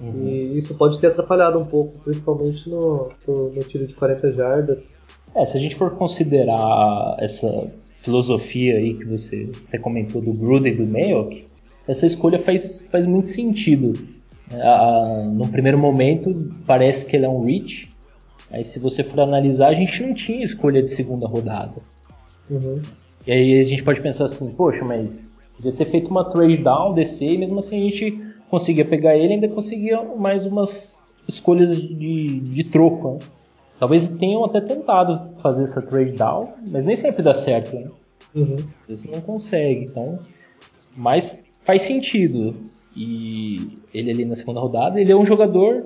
Uhum. 0.00 0.26
E 0.26 0.56
isso 0.56 0.74
pode 0.76 0.98
ter 1.00 1.08
atrapalhado 1.08 1.58
um 1.58 1.64
pouco, 1.64 1.98
principalmente 1.98 2.68
no, 2.70 3.10
no, 3.26 3.50
no 3.50 3.64
tiro 3.64 3.86
de 3.86 3.94
40 3.94 4.30
jardas. 4.30 4.88
É, 5.34 5.44
se 5.44 5.56
a 5.56 5.60
gente 5.60 5.74
for 5.74 5.90
considerar 5.90 7.16
essa 7.18 7.68
filosofia 8.06 8.76
aí 8.76 8.94
que 8.94 9.04
você 9.04 9.50
até 9.66 9.78
comentou 9.78 10.22
do 10.22 10.32
Gruden 10.32 10.72
e 10.72 10.76
do 10.76 10.86
Mayock, 10.86 11.44
essa 11.88 12.06
escolha 12.06 12.38
faz, 12.38 12.86
faz 12.90 13.04
muito 13.04 13.28
sentido. 13.28 13.98
A, 14.52 15.24
no 15.26 15.48
primeiro 15.48 15.76
momento 15.76 16.52
parece 16.66 17.04
que 17.04 17.16
ele 17.16 17.26
é 17.26 17.28
um 17.28 17.44
reach, 17.44 17.90
aí 18.48 18.64
se 18.64 18.78
você 18.78 19.02
for 19.02 19.18
analisar, 19.18 19.68
a 19.68 19.74
gente 19.74 20.00
não 20.04 20.14
tinha 20.14 20.44
escolha 20.44 20.80
de 20.80 20.90
segunda 20.90 21.26
rodada. 21.26 21.74
Uhum. 22.48 22.80
E 23.26 23.32
aí 23.32 23.60
a 23.60 23.64
gente 23.64 23.82
pode 23.82 24.00
pensar 24.00 24.26
assim, 24.26 24.48
poxa, 24.52 24.84
mas 24.84 25.32
podia 25.56 25.72
ter 25.72 25.86
feito 25.86 26.08
uma 26.08 26.24
trade 26.24 26.58
down, 26.58 26.94
descer, 26.94 27.32
e 27.32 27.38
mesmo 27.38 27.58
assim 27.58 27.80
a 27.80 27.90
gente 27.90 28.22
conseguia 28.48 28.84
pegar 28.84 29.16
ele 29.16 29.34
ainda 29.34 29.48
conseguia 29.48 30.00
mais 30.16 30.46
umas 30.46 31.12
escolhas 31.26 31.76
de, 31.76 32.38
de 32.38 32.64
troco. 32.64 33.14
Né? 33.14 33.18
Talvez 33.78 34.08
tenham 34.08 34.44
até 34.44 34.60
tentado 34.60 35.34
fazer 35.40 35.64
essa 35.64 35.82
trade 35.82 36.12
down, 36.12 36.54
mas 36.66 36.84
nem 36.84 36.96
sempre 36.96 37.22
dá 37.22 37.34
certo. 37.34 37.76
Né? 37.76 37.90
Uhum. 38.34 38.56
Às 38.82 38.88
vezes 38.88 39.10
não 39.10 39.20
consegue. 39.20 39.84
Então, 39.84 40.18
mas 40.96 41.38
faz 41.62 41.82
sentido. 41.82 42.54
E 42.96 43.78
ele 43.92 44.10
ali 44.10 44.24
na 44.24 44.34
segunda 44.34 44.60
rodada, 44.60 44.98
ele 44.98 45.12
é 45.12 45.16
um 45.16 45.24
jogador 45.24 45.84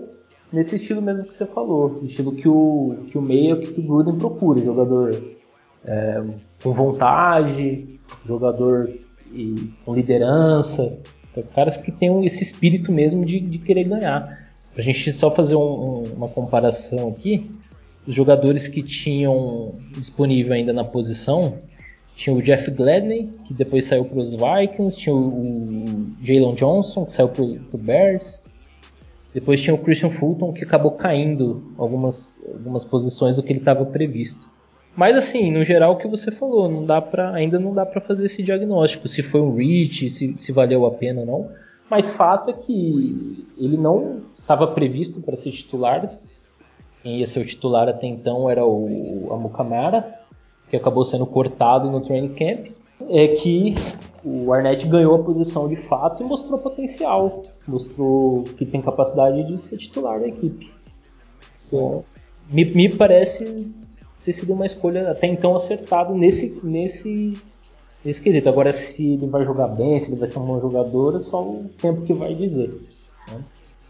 nesse 0.52 0.76
estilo 0.76 1.02
mesmo 1.02 1.24
que 1.24 1.34
você 1.34 1.46
falou, 1.46 2.00
estilo 2.04 2.32
que 2.32 2.48
o 2.48 3.04
que 3.08 3.18
o 3.18 3.22
meio 3.22 3.60
que 3.60 3.80
o 3.80 3.82
Gruden 3.82 4.16
procura, 4.16 4.60
jogador 4.60 5.20
é, 5.84 6.22
com 6.62 6.72
vontade, 6.72 8.00
jogador 8.26 8.90
e, 9.32 9.70
com 9.84 9.94
liderança, 9.94 11.00
caras 11.54 11.76
que 11.76 11.92
têm 11.92 12.24
esse 12.26 12.42
espírito 12.42 12.90
mesmo 12.92 13.24
de, 13.24 13.40
de 13.40 13.58
querer 13.58 13.84
ganhar. 13.84 14.50
Pra 14.74 14.82
gente 14.82 15.12
só 15.12 15.30
fazer 15.30 15.56
um, 15.56 15.60
um, 15.60 16.02
uma 16.14 16.28
comparação 16.28 17.08
aqui, 17.08 17.50
os 18.10 18.16
jogadores 18.16 18.66
que 18.66 18.82
tinham 18.82 19.72
disponível 19.92 20.52
ainda 20.52 20.72
na 20.72 20.82
posição, 20.82 21.58
tinha 22.16 22.34
o 22.34 22.42
Jeff 22.42 22.68
Gladney, 22.72 23.30
que 23.46 23.54
depois 23.54 23.84
saiu 23.84 24.04
para 24.04 24.18
os 24.18 24.34
Vikings, 24.34 24.98
tinha 24.98 25.14
o, 25.14 25.84
Jalen 26.20 26.54
Johnson, 26.56 27.04
que 27.06 27.12
saiu 27.12 27.28
para 27.28 27.44
o 27.44 27.78
Bears, 27.78 28.42
depois 29.32 29.62
tinha 29.62 29.72
o 29.72 29.78
Christian 29.78 30.10
Fulton, 30.10 30.52
que 30.52 30.64
acabou 30.64 30.90
caindo 30.90 31.72
algumas, 31.78 32.40
algumas 32.52 32.84
posições 32.84 33.36
do 33.36 33.44
que 33.44 33.52
ele 33.52 33.60
estava 33.60 33.86
previsto. 33.86 34.50
Mas 34.96 35.16
assim, 35.16 35.52
no 35.52 35.62
geral, 35.62 35.92
o 35.92 35.96
que 35.96 36.08
você 36.08 36.32
falou, 36.32 36.68
não 36.68 36.84
dá 36.84 37.00
pra, 37.00 37.32
ainda 37.32 37.60
não 37.60 37.72
dá 37.72 37.86
para 37.86 38.00
fazer 38.00 38.26
esse 38.26 38.42
diagnóstico, 38.42 39.06
se 39.06 39.22
foi 39.22 39.40
um 39.40 39.54
reach, 39.54 40.10
se, 40.10 40.34
se 40.36 40.50
valeu 40.50 40.84
a 40.84 40.90
pena 40.90 41.20
ou 41.20 41.26
não. 41.26 41.48
Mas 41.88 42.10
fato 42.10 42.50
é 42.50 42.54
que 42.54 43.46
ele 43.56 43.76
não 43.76 44.22
estava 44.40 44.66
previsto 44.66 45.20
para 45.20 45.36
ser 45.36 45.52
titular. 45.52 46.12
Quem 47.02 47.18
ia 47.18 47.26
ser 47.26 47.40
o 47.40 47.46
titular 47.46 47.88
até 47.88 48.06
então 48.06 48.48
era 48.48 48.64
o 48.64 49.28
Amukamara, 49.32 50.20
que 50.68 50.76
acabou 50.76 51.04
sendo 51.04 51.26
cortado 51.26 51.90
no 51.90 52.00
training 52.00 52.34
camp. 52.34 52.66
É 53.08 53.28
que 53.28 53.74
o 54.24 54.52
Arnett 54.52 54.86
ganhou 54.86 55.14
a 55.14 55.24
posição 55.24 55.66
de 55.66 55.76
fato 55.76 56.22
e 56.22 56.26
mostrou 56.26 56.58
potencial, 56.58 57.42
mostrou 57.66 58.44
que 58.44 58.66
tem 58.66 58.82
capacidade 58.82 59.42
de 59.44 59.56
ser 59.58 59.78
titular 59.78 60.20
da 60.20 60.28
equipe. 60.28 60.70
Sim. 61.54 62.02
Me, 62.50 62.64
me 62.64 62.88
parece 62.88 63.72
ter 64.24 64.32
sido 64.32 64.52
uma 64.52 64.66
escolha 64.66 65.10
até 65.10 65.26
então 65.26 65.56
acertada 65.56 66.12
nesse, 66.12 66.60
nesse, 66.62 67.34
nesse 68.04 68.22
quesito. 68.22 68.48
Agora, 68.48 68.72
se 68.72 69.14
ele 69.14 69.26
vai 69.26 69.44
jogar 69.44 69.68
bem, 69.68 69.98
se 69.98 70.10
ele 70.10 70.18
vai 70.18 70.28
ser 70.28 70.38
um 70.38 70.46
bom 70.46 70.60
jogador, 70.60 71.16
é 71.16 71.20
só 71.20 71.42
o 71.42 71.70
tempo 71.80 72.02
que 72.02 72.12
vai 72.12 72.34
dizer. 72.34 72.68
Né? 73.28 73.42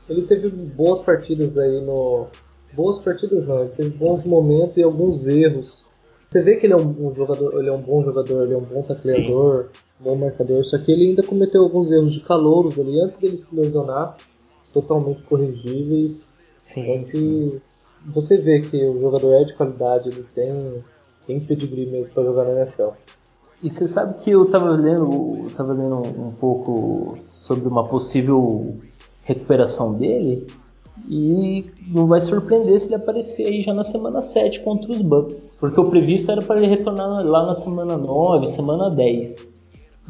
Ele 0.09 0.23
teve 0.23 0.49
boas 0.49 1.01
partidas 1.01 1.57
aí 1.59 1.81
no. 1.81 2.27
Boas 2.73 2.99
partidas 2.99 3.47
não, 3.47 3.61
ele 3.61 3.71
teve 3.71 3.91
bons 3.91 4.25
momentos 4.25 4.77
e 4.77 4.83
alguns 4.83 5.27
erros. 5.27 5.85
Você 6.29 6.41
vê 6.43 6.57
que 6.57 6.67
ele 6.67 6.73
é 6.73 6.77
um, 6.77 7.09
um 7.09 7.15
jogador, 7.15 7.59
ele 7.59 7.69
é 7.69 7.73
um 7.73 7.81
bom 7.81 8.05
jogador, 8.05 8.45
ele 8.45 8.55
é 8.55 8.57
um 8.57 8.63
bom 8.63 8.83
tacleador, 8.83 9.67
um 10.01 10.05
bom 10.05 10.15
marcador, 10.15 10.65
só 10.65 10.79
que 10.79 10.93
ele 10.93 11.09
ainda 11.09 11.23
cometeu 11.23 11.63
alguns 11.63 11.91
erros 11.91 12.13
de 12.13 12.21
calouros 12.21 12.79
ali 12.79 13.01
antes 13.01 13.19
dele 13.19 13.37
se 13.37 13.55
lesionar, 13.57 14.17
totalmente 14.73 15.23
corrigíveis. 15.23 16.37
Sim, 16.65 16.89
é 16.89 16.99
que 16.99 17.61
você 18.07 18.37
vê 18.37 18.61
que 18.61 18.77
o 18.85 19.01
jogador 19.01 19.43
é 19.43 19.45
de 19.45 19.55
qualidade, 19.55 20.09
ele 20.09 20.25
tem, 20.33 20.85
tem 21.27 21.41
pedigree 21.41 21.87
mesmo 21.87 22.15
para 22.15 22.23
jogar 22.23 22.45
na 22.45 22.61
NFL. 22.61 22.91
E 23.63 23.69
você 23.69 23.89
sabe 23.89 24.23
que 24.23 24.31
eu 24.31 24.45
estava 24.45 24.71
lendo, 24.71 25.51
tava 25.57 25.73
lendo 25.73 25.97
um 25.97 26.31
pouco 26.31 27.19
sobre 27.29 27.69
uma 27.69 27.87
possível 27.87 28.77
recuperação 29.23 29.93
dele 29.95 30.47
e 31.09 31.65
não 31.89 32.07
vai 32.07 32.21
surpreender 32.21 32.79
se 32.79 32.89
ele 32.89 32.97
aparecer 32.97 33.47
aí 33.47 33.63
já 33.63 33.75
na 33.75 33.83
semana 33.83 34.23
7 34.23 34.61
contra 34.61 34.91
os 34.91 35.03
Bucks. 35.03 35.57
Porque 35.61 35.81
o 35.81 35.91
previsto 35.91 36.31
era 36.31 36.43
para 36.43 36.59
ele 36.59 36.67
retornar 36.67 37.25
lá 37.25 37.47
na 37.47 37.55
semana 37.55 37.97
9, 37.97 38.47
semana 38.47 38.91
10. 38.91 39.51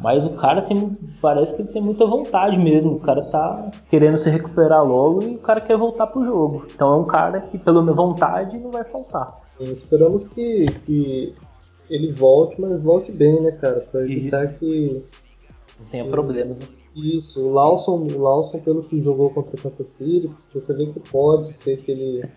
Mas 0.01 0.25
o 0.25 0.31
cara 0.31 0.63
tem. 0.63 0.97
Parece 1.21 1.55
que 1.55 1.61
ele 1.61 1.71
tem 1.71 1.81
muita 1.81 2.05
vontade 2.05 2.57
mesmo. 2.57 2.93
O 2.93 2.99
cara 2.99 3.21
tá 3.21 3.69
querendo 3.89 4.17
se 4.17 4.29
recuperar 4.29 4.83
logo 4.83 5.21
e 5.21 5.35
o 5.35 5.39
cara 5.39 5.61
quer 5.61 5.77
voltar 5.77 6.07
pro 6.07 6.25
jogo. 6.25 6.65
Então 6.73 6.93
é 6.93 6.97
um 6.97 7.05
cara 7.05 7.39
que, 7.41 7.57
pela 7.57 7.81
minha 7.81 7.93
vontade, 7.93 8.57
não 8.57 8.71
vai 8.71 8.83
faltar. 8.83 9.39
E 9.59 9.71
esperamos 9.71 10.27
que, 10.27 10.65
que 10.85 11.35
ele 11.87 12.11
volte, 12.13 12.59
mas 12.59 12.81
volte 12.81 13.11
bem, 13.11 13.41
né, 13.41 13.51
cara? 13.51 13.85
Pra 13.91 14.01
evitar 14.01 14.45
Isso. 14.45 14.55
que. 14.55 15.05
Não 15.79 15.85
tenha 15.87 16.05
problemas. 16.05 16.67
Isso, 16.95 17.41
o 17.41 17.53
Lawson, 17.53 18.07
o 18.13 18.17
Lawson, 18.17 18.59
pelo 18.59 18.83
que 18.83 19.01
jogou 19.01 19.29
contra 19.29 19.55
o 19.55 19.61
Kansas 19.61 19.87
City, 19.87 20.29
você 20.53 20.73
vê 20.73 20.87
que 20.87 20.99
pode 20.99 21.47
ser 21.47 21.81
que 21.81 21.91
ele 21.91 22.29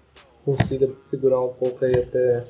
consiga 0.44 0.90
segurar 1.02 1.40
um 1.40 1.52
pouco 1.52 1.84
aí 1.84 1.96
até, 1.96 2.44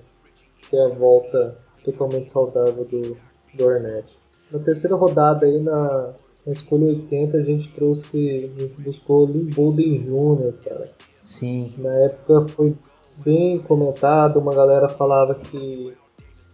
até 0.67 0.85
a 0.85 0.89
volta 0.89 1.57
totalmente 1.85 2.31
saudável 2.31 2.85
do, 2.85 3.17
do 3.55 3.69
Arnett. 3.69 4.17
Na 4.51 4.59
terceira 4.59 4.97
rodada 4.97 5.47
aí 5.47 5.61
na, 5.61 6.15
na 6.47 6.53
escolha 6.53 6.87
80 6.87 7.37
a 7.37 7.43
gente 7.43 7.73
trouxe, 7.73 8.53
a 8.57 8.61
gente 8.61 8.81
buscou 8.83 9.27
Lee 9.27 9.45
Bolden 9.55 9.99
Jr., 10.01 10.53
cara. 10.63 10.91
Sim. 11.21 11.73
Na 11.79 11.93
época 12.01 12.49
foi 12.49 12.77
bem 13.25 13.59
comentado, 13.61 14.39
uma 14.39 14.55
galera 14.55 14.89
falava 14.89 15.35
que 15.35 15.95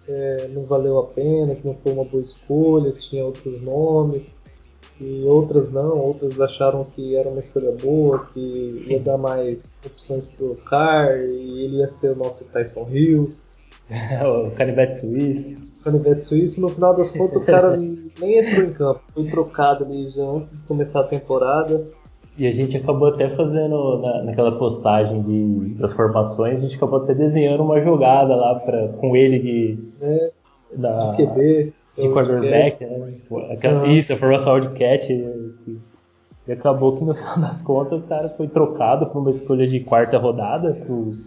é, 0.09 0.49
não 0.49 0.65
valeu 0.65 0.99
a 0.99 1.07
pena, 1.07 1.55
que 1.55 1.67
não 1.67 1.75
foi 1.75 1.93
uma 1.93 2.05
boa 2.05 2.23
escolha, 2.23 2.93
que 2.93 3.01
tinha 3.01 3.25
outros 3.25 3.61
nomes, 3.61 4.35
e 5.01 5.25
outras 5.25 5.71
não, 5.71 5.99
outras 5.99 6.39
acharam 6.39 6.85
que 6.85 7.17
era 7.17 7.29
uma 7.29 7.41
escolha 7.41 7.73
boa, 7.73 8.27
que 8.27 8.85
ia 8.87 9.01
dar 9.01 9.17
mais 9.17 9.79
opções 9.85 10.27
pro 10.27 10.57
Car 10.57 11.19
e 11.19 11.65
ele 11.65 11.79
ia 11.79 11.89
ser 11.89 12.13
o 12.13 12.17
nosso 12.17 12.45
Tyson 12.47 12.87
Hill. 12.91 13.33
o 14.47 14.51
canivete 14.51 14.97
suíço. 14.97 15.57
Canivete 15.83 16.23
suíço, 16.23 16.61
no 16.61 16.69
final 16.69 16.95
das 16.95 17.11
contas 17.11 17.41
o 17.41 17.45
cara 17.47 17.75
nem 18.21 18.39
entrou 18.39 18.67
em 18.67 18.73
campo, 18.75 19.01
foi 19.15 19.25
trocado 19.31 19.85
ali 19.85 20.11
já 20.11 20.23
antes 20.23 20.51
de 20.51 20.59
começar 20.65 21.01
a 21.01 21.05
temporada. 21.05 21.83
E 22.37 22.47
a 22.47 22.53
gente 22.53 22.77
acabou 22.77 23.09
até 23.09 23.35
fazendo 23.35 23.99
na, 23.99 24.25
naquela 24.25 24.53
postagem 24.53 25.23
de, 25.23 25.75
das 25.75 25.95
formações, 25.95 26.59
a 26.59 26.61
gente 26.61 26.77
acabou 26.77 27.03
até 27.03 27.15
desenhando 27.15 27.63
uma 27.63 27.81
jogada 27.81 28.37
lá 28.37 28.55
pra, 28.57 28.89
com 28.89 29.17
ele 29.17 29.39
de, 29.39 29.79
É, 30.03 30.31
da, 30.77 30.99
de 30.99 31.17
QB. 31.17 31.73
De 31.99 32.09
quarterback, 32.09 32.85
né? 32.85 33.15
Aquela- 33.51 33.85
Uhum. 33.85 33.91
Isso, 33.91 34.13
a 34.13 34.17
formação 34.17 34.55
Wildcat. 34.55 35.13
E, 35.13 35.79
e 36.49 36.53
acabou 36.53 36.97
que 36.97 37.05
no 37.05 37.15
final 37.15 37.41
das 37.41 37.63
contas 37.63 38.01
o 38.01 38.07
cara 38.07 38.29
foi 38.31 38.49
trocado 38.49 39.07
por 39.07 39.19
uma 39.21 39.31
escolha 39.31 39.67
de 39.67 39.81
quarta 39.81 40.19
rodada 40.19 40.73
pros, 40.73 41.19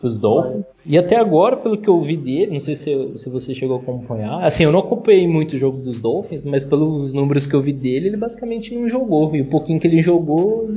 pros 0.00 0.18
Dolphins. 0.18 0.64
E 0.86 0.96
até 0.98 1.16
agora, 1.16 1.56
pelo 1.56 1.76
que 1.78 1.88
eu 1.88 2.00
vi 2.02 2.16
dele, 2.16 2.52
não 2.52 2.60
sei 2.60 2.74
se, 2.74 3.14
se 3.18 3.28
você 3.30 3.54
chegou 3.54 3.76
a 3.76 3.80
acompanhar. 3.80 4.42
Assim, 4.44 4.64
eu 4.64 4.70
não 4.72 4.80
acompanhei 4.80 5.26
muito 5.26 5.54
o 5.54 5.58
jogo 5.58 5.78
dos 5.78 5.98
Dolphins, 5.98 6.44
mas 6.44 6.62
pelos 6.64 7.12
números 7.12 7.46
que 7.46 7.54
eu 7.54 7.60
vi 7.62 7.72
dele, 7.72 8.08
ele 8.08 8.16
basicamente 8.16 8.74
não 8.74 8.88
jogou. 8.88 9.34
E 9.34 9.40
o 9.40 9.46
pouquinho 9.46 9.80
que 9.80 9.86
ele 9.86 10.02
jogou. 10.02 10.68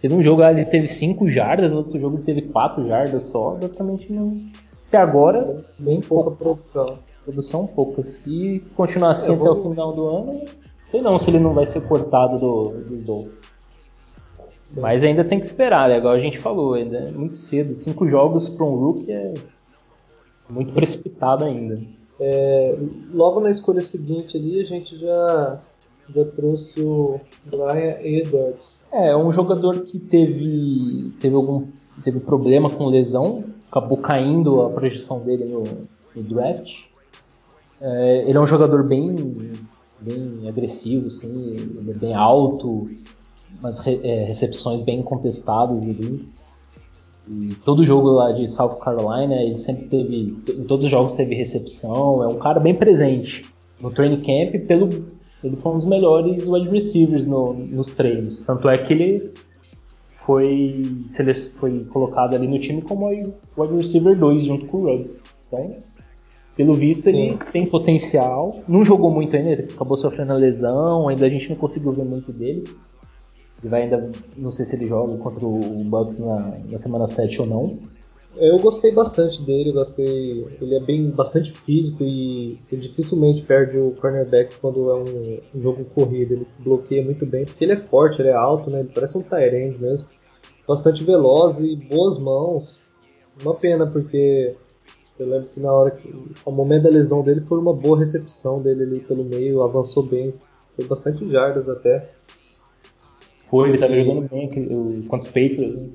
Teve 0.00 0.14
um 0.14 0.22
jogo 0.22 0.42
lá, 0.42 0.52
ele 0.52 0.64
teve 0.64 0.86
5 0.86 1.28
jardas, 1.28 1.72
outro 1.72 1.98
jogo 1.98 2.16
ele 2.18 2.22
teve 2.22 2.42
4 2.42 2.86
jardas 2.86 3.24
só. 3.24 3.56
Basicamente 3.60 4.12
não. 4.12 4.32
Até 4.86 4.96
agora, 4.98 5.56
Bem 5.78 6.00
pouca 6.00 6.30
produção. 6.30 6.98
Produção 7.28 7.66
pouca. 7.66 8.02
Se 8.02 8.62
continuar 8.74 9.10
assim 9.10 9.32
É, 9.32 9.34
até 9.34 9.50
o 9.50 9.70
final 9.70 9.92
do 9.92 10.06
ano, 10.08 10.40
sei 10.90 11.02
não 11.02 11.18
se 11.18 11.28
ele 11.28 11.38
não 11.38 11.52
vai 11.52 11.66
ser 11.66 11.82
cortado 11.86 12.38
do- 12.38 12.70
dos 12.88 13.02
Dolphins. 13.02 13.58
Sim. 14.60 14.80
Mas 14.80 15.04
ainda 15.04 15.24
tem 15.24 15.38
que 15.38 15.46
esperar, 15.46 15.88
né? 15.88 15.98
igual 15.98 16.14
a 16.14 16.20
gente 16.20 16.38
falou, 16.38 16.74
ainda 16.74 16.98
é 16.98 17.10
muito 17.10 17.36
cedo. 17.36 17.74
Cinco 17.74 18.08
jogos 18.08 18.48
para 18.48 18.64
um 18.64 18.74
rookie 18.76 19.10
é 19.12 19.34
muito 20.48 20.72
precipitado 20.72 21.44
ainda. 21.44 21.80
É, 22.20 22.76
logo 23.12 23.40
na 23.40 23.50
escolha 23.50 23.82
seguinte 23.82 24.36
ali 24.36 24.60
a 24.60 24.64
gente 24.64 24.98
já, 24.98 25.58
já 26.14 26.24
trouxe 26.24 26.80
o 26.82 27.20
Brian 27.44 27.96
Edwards. 28.02 28.82
É, 28.92 29.10
é 29.10 29.16
um 29.16 29.30
jogador 29.32 29.78
que 29.80 29.98
teve, 29.98 31.12
teve 31.20 31.34
algum 31.34 31.66
teve 32.02 32.20
problema 32.20 32.70
com 32.70 32.86
lesão, 32.86 33.44
acabou 33.70 33.98
caindo 33.98 34.62
a 34.62 34.70
projeção 34.70 35.20
dele 35.20 35.44
no, 35.44 35.64
no 36.14 36.22
draft. 36.22 36.84
É, 37.80 38.28
ele 38.28 38.36
é 38.36 38.40
um 38.40 38.46
jogador 38.46 38.82
bem, 38.82 39.14
bem 40.00 40.48
agressivo, 40.48 41.06
assim, 41.06 41.56
é 41.88 41.92
bem 41.92 42.14
alto, 42.14 42.88
umas 43.58 43.78
re, 43.78 44.00
é, 44.02 44.24
recepções 44.24 44.82
bem 44.82 45.02
contestadas 45.02 45.82
ali. 45.82 46.28
E 47.30 47.54
todo 47.64 47.84
jogo 47.84 48.08
lá 48.10 48.32
de 48.32 48.46
South 48.46 48.76
Carolina, 48.76 49.36
ele 49.36 49.58
sempre 49.58 49.86
teve. 49.86 50.36
Em 50.48 50.64
todos 50.64 50.86
os 50.86 50.90
jogos 50.90 51.12
teve 51.12 51.34
recepção. 51.34 52.22
É 52.22 52.26
um 52.26 52.38
cara 52.38 52.58
bem 52.58 52.74
presente. 52.74 53.44
No 53.80 53.90
training 53.90 54.22
camp, 54.22 54.66
pelo, 54.66 54.88
ele 55.44 55.56
foi 55.56 55.72
um 55.72 55.76
dos 55.76 55.86
melhores 55.86 56.48
wide 56.48 56.68
receivers 56.68 57.26
no, 57.26 57.52
nos 57.52 57.90
treinos. 57.90 58.40
Tanto 58.40 58.68
é 58.68 58.78
que 58.78 58.94
ele 58.94 59.30
foi, 60.24 60.82
foi 61.58 61.84
colocado 61.84 62.34
ali 62.34 62.48
no 62.48 62.58
time 62.58 62.82
como 62.82 63.08
wide 63.08 63.74
receiver 63.76 64.18
2 64.18 64.44
junto 64.44 64.66
com 64.66 64.78
o 64.78 64.86
Ruggs. 64.86 65.26
Então, 65.46 65.76
pelo 66.58 66.74
visto, 66.74 67.04
Sim. 67.04 67.26
ele 67.26 67.38
tem 67.52 67.64
potencial. 67.64 68.64
Não 68.66 68.84
jogou 68.84 69.12
muito 69.12 69.36
ainda, 69.36 69.62
acabou 69.62 69.96
sofrendo 69.96 70.32
a 70.32 70.36
lesão, 70.36 71.06
ainda 71.06 71.24
a 71.24 71.28
gente 71.28 71.48
não 71.48 71.54
conseguiu 71.54 71.92
ver 71.92 72.04
muito 72.04 72.32
dele. 72.32 72.64
Ele 73.60 73.70
vai 73.70 73.82
ainda, 73.82 74.10
não 74.36 74.50
sei 74.50 74.66
se 74.66 74.74
ele 74.74 74.88
joga 74.88 75.16
contra 75.18 75.46
o 75.46 75.84
Bucks 75.84 76.18
na, 76.18 76.58
na 76.68 76.76
semana 76.76 77.06
7 77.06 77.42
ou 77.42 77.46
não. 77.46 77.78
Eu 78.36 78.58
gostei 78.58 78.90
bastante 78.90 79.40
dele, 79.40 79.70
gostei. 79.70 80.48
Ele 80.60 80.74
é 80.74 80.80
bem 80.80 81.08
bastante 81.10 81.52
físico 81.52 82.02
e 82.02 82.58
dificilmente 82.72 83.42
perde 83.42 83.78
o 83.78 83.92
cornerback 83.92 84.56
quando 84.60 84.90
é 84.90 84.94
um, 84.94 85.38
um, 85.54 85.60
jogo 85.60 85.84
corrido. 85.94 86.34
Ele 86.34 86.46
bloqueia 86.58 87.04
muito 87.04 87.24
bem, 87.24 87.44
porque 87.44 87.64
ele 87.64 87.74
é 87.74 87.76
forte, 87.76 88.20
ele 88.20 88.30
é 88.30 88.34
alto, 88.34 88.68
né? 88.68 88.80
Ele 88.80 88.90
parece 88.92 89.16
um 89.16 89.22
Tyrande 89.22 89.78
mesmo. 89.80 90.06
Bastante 90.66 91.04
veloz 91.04 91.60
e 91.60 91.76
boas 91.76 92.18
mãos. 92.18 92.80
Uma 93.42 93.54
pena, 93.54 93.86
porque 93.86 94.56
eu 95.18 95.28
lembro 95.28 95.48
que 95.48 95.60
na 95.60 95.72
hora 95.72 95.90
que. 95.90 96.12
O 96.44 96.50
momento 96.50 96.84
da 96.84 96.90
lesão 96.90 97.22
dele 97.22 97.40
foi 97.40 97.58
uma 97.58 97.72
boa 97.72 97.98
recepção 97.98 98.60
dele 98.60 98.82
ali 98.84 99.00
pelo 99.00 99.24
meio, 99.24 99.62
avançou 99.62 100.02
bem. 100.02 100.32
Foi 100.76 100.86
bastante 100.86 101.28
jardas 101.30 101.68
até. 101.68 102.08
Foi, 103.48 103.70
ele 103.70 103.78
tava 103.78 103.94
jogando 103.94 104.28
bem 104.28 104.48
contra 105.08 105.16
os 105.16 105.26
Patriots. 105.26 105.82
Né? 105.82 105.88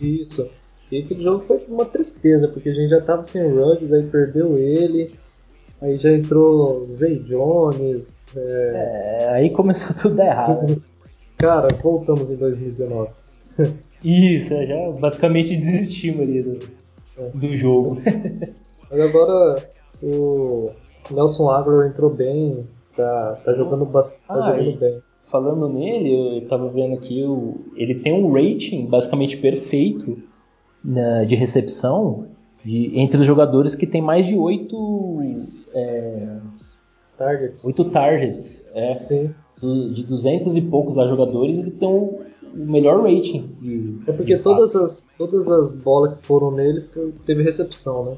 Isso. 0.00 0.48
E 0.90 0.98
aquele 0.98 1.22
jogo 1.22 1.42
foi 1.42 1.64
uma 1.68 1.84
tristeza, 1.84 2.48
porque 2.48 2.68
a 2.68 2.74
gente 2.74 2.90
já 2.90 3.00
tava 3.00 3.24
sem 3.24 3.42
Ruggs, 3.42 3.92
aí 3.94 4.04
perdeu 4.04 4.58
ele. 4.58 5.14
Aí 5.80 5.98
já 5.98 6.12
entrou 6.12 6.86
Zay 6.88 7.18
Jones. 7.20 8.26
É... 8.36 9.18
é 9.20 9.28
aí 9.30 9.50
começou 9.50 9.94
tudo 10.00 10.20
errado. 10.20 10.82
Cara, 11.38 11.68
voltamos 11.82 12.30
em 12.30 12.36
2019. 12.36 13.10
Isso, 14.02 14.54
é, 14.54 14.66
já 14.66 14.90
basicamente 14.98 15.56
desistimos 15.56 16.22
ali 16.22 16.42
do, 16.42 16.60
é. 17.18 17.28
do 17.34 17.56
jogo. 17.56 18.00
Mas 18.90 19.00
agora 19.00 19.70
o 20.02 20.70
Nelson 21.10 21.50
Agro 21.50 21.84
entrou 21.84 22.10
bem, 22.10 22.66
tá, 22.96 23.40
tá 23.44 23.54
jogando 23.54 23.84
bastante. 23.84 24.26
Tá 24.26 24.34
ah, 24.34 24.58
jogando 24.58 24.78
bem. 24.78 25.02
Falando 25.30 25.68
nele, 25.68 26.38
eu 26.38 26.48
tava 26.48 26.68
vendo 26.68 26.94
aqui, 26.94 27.24
o, 27.24 27.56
ele 27.74 27.96
tem 27.96 28.12
um 28.12 28.32
rating 28.32 28.86
basicamente 28.86 29.36
perfeito 29.36 30.18
na, 30.84 31.24
de 31.24 31.34
recepção 31.34 32.28
de, 32.64 32.98
entre 32.98 33.20
os 33.20 33.26
jogadores 33.26 33.74
que 33.74 33.86
tem 33.86 34.00
mais 34.00 34.26
de 34.26 34.36
8 34.36 35.42
é, 35.74 36.36
targets. 37.16 37.64
8 37.64 37.84
targets. 37.86 38.68
É, 38.72 38.94
Sim. 38.96 39.34
Do, 39.60 39.94
de 39.94 40.04
200 40.04 40.56
e 40.56 40.62
poucos 40.62 40.96
lá 40.96 41.08
jogadores, 41.08 41.58
ele 41.58 41.70
tem 41.70 41.88
um, 41.88 42.20
o 42.54 42.66
melhor 42.66 43.02
rating. 43.02 43.56
De, 43.60 43.98
é 44.06 44.12
porque 44.12 44.38
todas 44.38 44.76
as, 44.76 45.08
todas 45.18 45.48
as 45.48 45.74
bolas 45.74 46.18
que 46.18 46.26
foram 46.26 46.50
nele 46.50 46.82
teve 47.24 47.42
recepção, 47.42 48.04
né? 48.04 48.16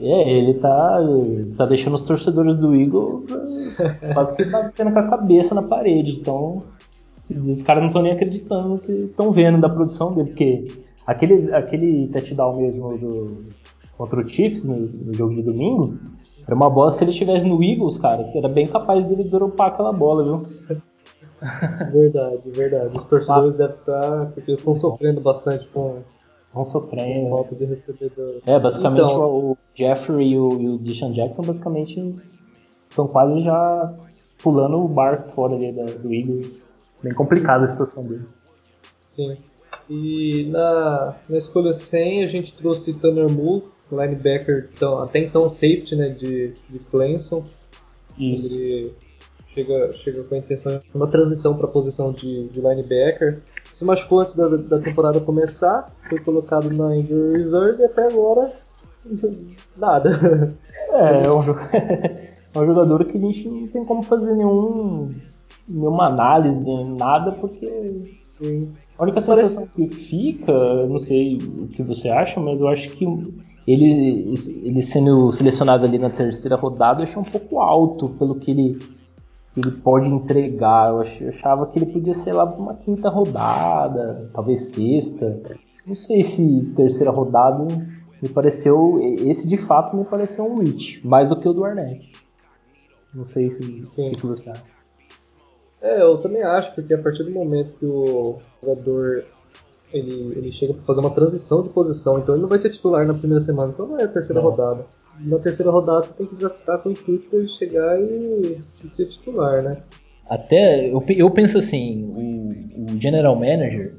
É, 0.00 0.32
ele 0.32 0.54
tá, 0.54 0.98
tá 1.56 1.66
deixando 1.66 1.94
os 1.94 2.02
torcedores 2.02 2.56
do 2.56 2.74
Eagles 2.74 3.26
é, 3.80 4.12
quase 4.14 4.36
que 4.36 4.44
batendo 4.44 4.92
com 4.92 4.98
a 4.98 5.08
cabeça 5.08 5.54
na 5.54 5.62
parede. 5.62 6.12
Então, 6.12 6.62
os 7.30 7.62
caras 7.62 7.82
não 7.82 7.88
estão 7.88 8.02
nem 8.02 8.12
acreditando 8.12 8.68
no 8.68 8.78
que 8.78 8.92
estão 8.92 9.32
vendo 9.32 9.60
da 9.60 9.68
produção 9.68 10.12
dele, 10.12 10.28
porque 10.28 10.66
aquele, 11.06 11.52
aquele 11.52 12.08
touchdown 12.08 12.56
mesmo 12.56 12.96
do, 12.96 13.44
contra 13.96 14.20
o 14.20 14.28
Chiefs 14.28 14.64
no, 14.64 14.76
no, 14.76 15.14
jogo 15.14 15.34
de 15.34 15.42
domingo 15.42 15.98
era 16.46 16.54
uma 16.54 16.70
bola, 16.70 16.92
se 16.92 17.04
ele 17.04 17.10
estivesse 17.10 17.46
no 17.46 17.62
Eagles, 17.62 17.98
cara, 17.98 18.22
era 18.34 18.48
bem 18.48 18.66
capaz 18.66 19.04
dele 19.04 19.24
dropar 19.24 19.68
aquela 19.68 19.92
bola, 19.92 20.24
viu? 20.24 20.42
Verdade, 21.92 22.50
verdade. 22.50 22.96
Os 22.96 23.04
torcedores 23.04 23.54
ah. 23.54 23.58
devem 23.58 23.76
estar, 23.76 24.26
porque 24.32 24.50
eles 24.50 24.58
estão 24.58 24.74
sofrendo 24.74 25.20
bastante 25.20 25.68
com 25.68 25.98
Estão 26.62 26.64
sofrendo. 26.64 27.30
Falta 27.30 27.54
de 27.54 27.64
recebedor. 27.64 28.40
É, 28.46 28.58
basicamente 28.58 29.00
então, 29.00 29.20
o 29.20 29.56
Jeffrey 29.74 30.32
e 30.32 30.38
o, 30.38 30.60
e 30.60 30.68
o 30.68 30.78
Deshaun 30.78 31.12
Jackson 31.12 31.42
basicamente 31.42 32.14
estão 32.88 33.06
quase 33.06 33.42
já 33.42 33.94
pulando 34.42 34.78
o 34.78 34.88
barco 34.88 35.30
fora 35.30 35.54
ali 35.54 35.72
da, 35.72 35.84
do 35.84 36.12
Eagles. 36.12 36.60
Bem 37.02 37.14
complicada 37.14 37.64
a 37.64 37.68
situação 37.68 38.04
dele. 38.04 38.24
Sim. 39.02 39.36
E 39.88 40.48
na, 40.50 41.16
na 41.28 41.38
escolha 41.38 41.72
100 41.72 42.24
a 42.24 42.26
gente 42.26 42.52
trouxe 42.52 42.92
Tanner 42.94 43.30
Moose, 43.30 43.76
linebacker 43.90 44.68
tão, 44.78 45.00
até 45.00 45.20
então 45.20 45.48
safety 45.48 45.96
né, 45.96 46.10
de, 46.10 46.54
de 46.68 46.78
Clemson. 46.90 47.44
Isso. 48.18 48.54
Ele 48.54 48.92
chega, 49.54 49.94
chega 49.94 50.24
com 50.24 50.34
a 50.34 50.38
intenção 50.38 50.78
de 50.78 50.94
uma 50.94 51.06
transição 51.06 51.56
para 51.56 51.66
a 51.66 51.70
posição 51.70 52.12
de, 52.12 52.48
de 52.48 52.60
linebacker 52.60 53.40
se 53.78 53.84
machucou 53.84 54.18
antes 54.18 54.34
da, 54.34 54.48
da 54.48 54.80
temporada 54.80 55.20
começar, 55.20 55.88
foi 56.08 56.18
colocado 56.18 56.68
na 56.68 56.96
injury 56.96 57.36
reserve 57.36 57.80
e 57.80 57.84
até 57.84 58.08
agora 58.08 58.52
nada. 59.76 60.52
É, 60.90 61.26
é 61.26 61.30
um, 61.30 61.42
é 62.54 62.58
um 62.58 62.66
jogador 62.66 63.04
que 63.04 63.16
a 63.16 63.20
gente 63.20 63.48
não 63.48 63.68
tem 63.68 63.84
como 63.84 64.02
fazer 64.02 64.34
nenhum, 64.34 65.12
nenhuma 65.68 66.06
análise, 66.06 66.58
nada, 66.98 67.30
porque 67.30 67.68
Sim. 67.68 68.72
a 68.98 69.02
única 69.04 69.20
sensação 69.20 69.68
Parece... 69.68 69.88
que 69.90 69.94
fica, 69.94 70.52
não 70.88 70.98
sei 70.98 71.36
o 71.36 71.68
que 71.68 71.84
você 71.84 72.08
acha, 72.08 72.40
mas 72.40 72.58
eu 72.58 72.66
acho 72.66 72.90
que 72.90 73.04
ele, 73.64 74.34
ele 74.64 74.82
sendo 74.82 75.32
selecionado 75.32 75.84
ali 75.84 76.00
na 76.00 76.10
terceira 76.10 76.56
rodada, 76.56 76.98
eu 76.98 77.04
achei 77.04 77.22
um 77.22 77.24
pouco 77.24 77.60
alto 77.60 78.08
pelo 78.08 78.34
que 78.34 78.50
ele 78.50 78.97
que 79.54 79.60
ele 79.60 79.70
pode 79.72 80.08
entregar. 80.08 80.90
Eu 80.90 81.00
achava 81.28 81.66
que 81.66 81.78
ele 81.78 81.86
podia 81.86 82.14
ser 82.14 82.32
lá 82.32 82.46
para 82.46 82.60
uma 82.60 82.74
quinta 82.74 83.08
rodada, 83.08 84.30
talvez 84.32 84.60
sexta. 84.70 85.40
Não 85.86 85.94
sei 85.94 86.22
se 86.22 86.72
terceira 86.74 87.10
rodada 87.10 87.66
me 88.22 88.28
pareceu. 88.28 88.98
Esse 89.00 89.46
de 89.48 89.56
fato 89.56 89.96
me 89.96 90.04
pareceu 90.04 90.44
um 90.44 90.58
reach, 90.58 91.06
mais 91.06 91.28
do 91.28 91.36
que 91.36 91.48
o 91.48 91.52
do 91.52 91.64
Arnett. 91.64 92.12
Não 93.14 93.24
sei 93.24 93.50
se 93.50 93.82
Sim. 93.82 94.12
que 94.12 94.26
você 94.26 94.50
acha. 94.50 94.78
É, 95.80 96.02
eu 96.02 96.18
também 96.18 96.42
acho, 96.42 96.74
porque 96.74 96.92
a 96.92 96.98
partir 97.00 97.22
do 97.22 97.30
momento 97.30 97.74
que 97.74 97.86
o 97.86 98.38
jogador 98.62 99.24
ele, 99.92 100.32
ele 100.36 100.52
chega 100.52 100.74
para 100.74 100.82
fazer 100.82 101.00
uma 101.00 101.10
transição 101.10 101.62
de 101.62 101.68
posição, 101.70 102.18
então 102.18 102.34
ele 102.34 102.42
não 102.42 102.48
vai 102.48 102.58
ser 102.58 102.70
titular 102.70 103.06
na 103.06 103.14
primeira 103.14 103.40
semana, 103.40 103.72
então 103.72 103.86
não 103.86 103.96
é 103.96 104.04
a 104.04 104.08
terceira 104.08 104.42
não. 104.42 104.50
rodada 104.50 104.84
na 105.20 105.38
terceira 105.38 105.70
rodada 105.70 106.04
você 106.04 106.14
tem 106.14 106.26
que 106.26 106.44
estar 106.44 106.78
com 106.78 106.88
o 106.88 106.92
intuito 106.92 107.44
de 107.44 107.52
chegar 107.52 108.00
e, 108.00 108.58
e, 108.84 108.88
ser 108.88 109.06
titular, 109.06 109.62
né? 109.62 109.82
Até, 110.28 110.90
eu, 110.92 111.02
eu 111.08 111.30
penso 111.30 111.58
assim, 111.58 112.04
o, 112.04 112.92
o 112.92 113.00
General 113.00 113.34
Manager, 113.34 113.94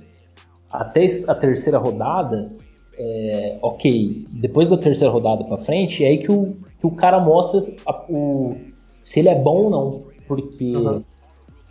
até 0.72 1.08
a 1.28 1.36
terceira 1.36 1.78
rodada, 1.78 2.50
é, 2.98 3.58
ok, 3.62 4.26
depois 4.30 4.70
da 4.70 4.78
terceira 4.78 5.12
rodada 5.12 5.44
para 5.44 5.58
frente, 5.58 6.04
é 6.04 6.10
aí 6.10 6.18
que 6.20 6.32
o, 6.32 6.56
que 6.80 6.86
o 6.86 6.92
cara 6.92 7.20
mostra 7.20 7.60
a, 7.86 8.06
o, 8.10 8.56
se 9.04 9.20
ele 9.20 9.30
é 9.30 9.36
bom 9.36 9.64
ou 9.64 9.70
não, 9.70 10.02
porque 10.28 10.76
uhum. 10.76 11.02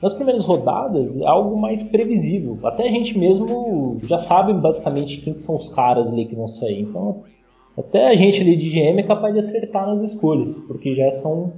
nas 0.03 0.13
primeiras 0.13 0.45
rodadas 0.45 1.19
é 1.21 1.27
algo 1.27 1.57
mais 1.57 1.83
previsível, 1.85 2.59
até 2.65 2.89
a 2.89 2.91
gente 2.91 3.17
mesmo 3.17 4.01
já 4.03 4.19
sabe 4.19 4.53
basicamente 4.53 5.21
quem 5.21 5.39
são 5.39 5.57
os 5.57 5.69
caras 5.69 6.11
ali 6.13 6.27
que 6.27 6.35
vão 6.35 6.49
sair, 6.49 6.81
então 6.81 7.23
até 7.79 8.09
a 8.09 8.15
gente 8.15 8.41
ali 8.41 8.57
de 8.57 8.71
GM 8.71 8.99
é 8.99 9.03
capaz 9.05 9.33
de 9.33 9.41
acertar 9.41 9.87
nas 9.87 10.01
escolhas, 10.01 10.59
porque 10.61 10.95
já 10.95 11.13
são 11.13 11.53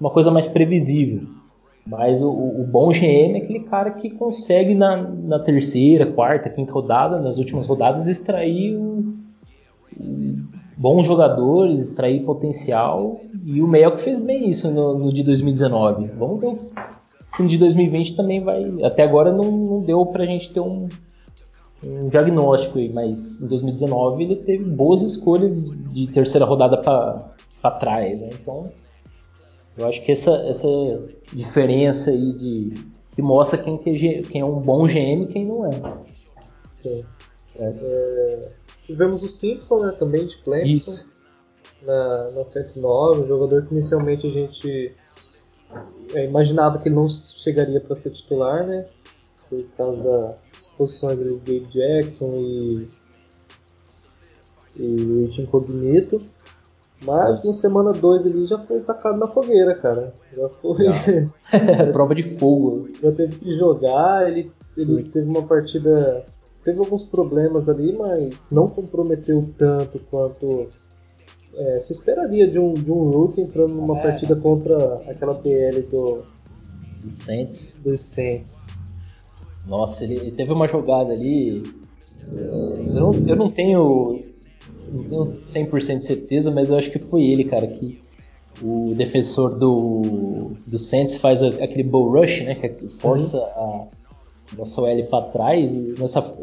uma 0.00 0.10
coisa 0.10 0.30
mais 0.30 0.46
previsível. 0.46 1.22
Mas 1.86 2.22
o, 2.22 2.30
o 2.30 2.66
bom 2.70 2.90
GM 2.90 3.34
é 3.34 3.38
aquele 3.38 3.60
cara 3.60 3.92
que 3.92 4.10
consegue 4.10 4.74
na, 4.74 4.96
na, 4.96 5.38
terceira, 5.38 6.04
quarta, 6.06 6.50
quinta 6.50 6.72
rodada, 6.72 7.20
nas 7.20 7.38
últimas 7.38 7.66
rodadas, 7.66 8.08
extrair 8.08 8.78
bons 10.76 11.06
jogadores, 11.06 11.80
extrair 11.80 12.24
potencial. 12.24 13.20
E 13.44 13.62
o 13.62 13.66
Melk 13.66 14.00
fez 14.00 14.20
bem 14.20 14.50
isso 14.50 14.70
no, 14.70 14.98
no, 14.98 15.12
de 15.12 15.24
2019. 15.24 16.08
Vamos 16.18 16.40
ver 16.40 16.58
se 17.26 17.42
no 17.42 17.48
de 17.48 17.58
2020 17.58 18.14
também 18.14 18.42
vai. 18.42 18.64
Até 18.84 19.02
agora 19.02 19.32
não, 19.32 19.50
não 19.50 19.80
deu 19.80 20.04
pra 20.06 20.26
gente 20.26 20.52
ter 20.52 20.60
um, 20.60 20.88
um 21.82 22.08
diagnóstico 22.08 22.78
aí, 22.78 22.88
mas 22.92 23.40
em 23.40 23.46
2019 23.46 24.24
ele 24.24 24.36
teve 24.36 24.64
boas 24.64 25.02
escolhas 25.02 25.70
de 25.92 26.06
terceira 26.08 26.44
rodada 26.44 26.78
para 26.78 27.70
trás, 27.78 28.20
né? 28.20 28.30
Então, 28.32 28.70
eu 29.76 29.86
acho 29.86 30.04
que 30.04 30.10
essa, 30.10 30.32
essa 30.46 30.68
diferença 31.32 32.10
aí 32.10 32.32
de 32.32 32.74
que 33.14 33.22
mostra 33.22 33.58
quem, 33.58 33.78
que 33.78 33.90
é, 33.90 34.22
quem 34.22 34.40
é 34.40 34.44
um 34.44 34.60
bom 34.60 34.86
GM 34.86 35.22
e 35.22 35.26
quem 35.26 35.46
não 35.46 35.66
é. 35.66 35.70
Sim. 36.64 37.04
É. 37.56 37.64
É, 37.64 38.52
tivemos 38.82 39.22
o 39.22 39.28
Simpson, 39.28 39.80
né, 39.80 39.92
também 39.98 40.26
de 40.26 40.36
Clemson. 40.38 40.66
Isso. 40.66 41.08
Na, 41.82 42.30
na 42.32 42.44
109, 42.44 43.22
um 43.22 43.28
jogador 43.28 43.66
que 43.66 43.72
inicialmente 43.72 44.26
a 44.26 44.30
gente 44.30 44.92
é, 46.14 46.24
imaginava 46.24 46.78
que 46.78 46.88
ele 46.88 46.96
não 46.96 47.08
chegaria 47.08 47.80
para 47.80 47.94
ser 47.94 48.10
titular, 48.10 48.66
né? 48.66 48.86
por 49.48 49.64
causa 49.76 50.02
das 50.02 50.47
posições 50.78 51.20
ali 51.20 51.30
do 51.30 51.38
Gabe 51.38 51.66
Jackson 51.72 52.32
e, 52.36 52.88
e 54.76 55.02
o 55.02 55.24
It 55.24 55.42
Incognito. 55.42 56.22
Mas 57.04 57.44
na 57.44 57.52
semana 57.52 57.92
2 57.92 58.26
ele 58.26 58.44
já 58.44 58.58
foi 58.58 58.80
tacado 58.80 59.18
na 59.18 59.28
fogueira, 59.28 59.74
cara. 59.74 60.12
Já 60.36 60.48
foi. 60.48 60.84
Já. 60.84 60.92
Prova 61.92 62.14
de 62.14 62.22
fogo. 62.38 62.88
Já 63.00 63.12
teve 63.12 63.36
que 63.36 63.56
jogar, 63.56 64.28
ele, 64.28 64.50
ele 64.76 65.04
teve 65.04 65.28
uma 65.28 65.42
partida. 65.42 66.24
Teve 66.64 66.78
alguns 66.80 67.04
problemas 67.04 67.68
ali, 67.68 67.96
mas 67.96 68.46
não 68.50 68.68
comprometeu 68.68 69.48
tanto 69.56 70.00
quanto 70.10 70.68
é, 71.54 71.80
se 71.80 71.92
esperaria 71.92 72.48
de 72.48 72.58
um, 72.58 72.74
de 72.74 72.90
um 72.90 73.10
rookie 73.10 73.40
entrando 73.40 73.74
numa 73.74 73.98
é. 73.98 74.02
partida 74.02 74.34
contra 74.36 74.76
aquela 75.08 75.34
PL 75.34 75.82
do. 75.82 76.22
Do 77.02 77.10
Saints. 77.10 77.78
Dos 77.82 78.00
Saints. 78.00 78.66
Nossa, 79.68 80.04
ele, 80.04 80.30
teve 80.32 80.52
uma 80.52 80.66
jogada 80.66 81.12
ali. 81.12 81.62
Eu 82.32 82.94
não, 82.94 83.28
eu 83.28 83.36
não 83.36 83.50
tenho 83.50 84.22
não 84.90 85.04
tenho 85.04 85.24
100% 85.26 85.98
de 85.98 86.06
certeza, 86.06 86.50
mas 86.50 86.70
eu 86.70 86.76
acho 86.76 86.90
que 86.90 86.98
foi 86.98 87.22
ele, 87.24 87.44
cara, 87.44 87.66
que 87.66 88.00
o 88.62 88.94
defensor 88.96 89.56
do, 89.58 90.52
do 90.66 90.78
Saints 90.78 91.16
faz 91.18 91.42
aquele 91.42 91.82
bull 91.82 92.10
rush, 92.10 92.40
né, 92.42 92.54
que 92.54 92.68
força 92.88 93.36
uhum. 93.36 93.88
a 94.52 94.56
nossa 94.56 94.80
OL 94.80 95.04
para 95.04 95.26
trás 95.26 95.72
e 95.72 95.94
nessa, 95.98 96.34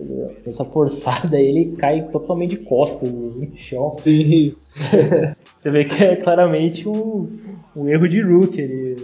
nessa 0.46 0.64
forçada 0.64 1.40
ele 1.40 1.76
cai 1.76 2.08
totalmente 2.10 2.52
de 2.52 2.58
costas 2.58 3.12
no 3.12 3.52
chão. 3.56 3.98
Isso. 4.06 4.76
Você 5.62 5.72
vê 5.72 5.86
que 5.86 6.04
é 6.04 6.16
claramente 6.16 6.88
um, 6.88 7.36
um 7.76 7.90
erro 7.90 8.08
de 8.08 8.22
root. 8.22 8.62
Ele, 8.62 8.96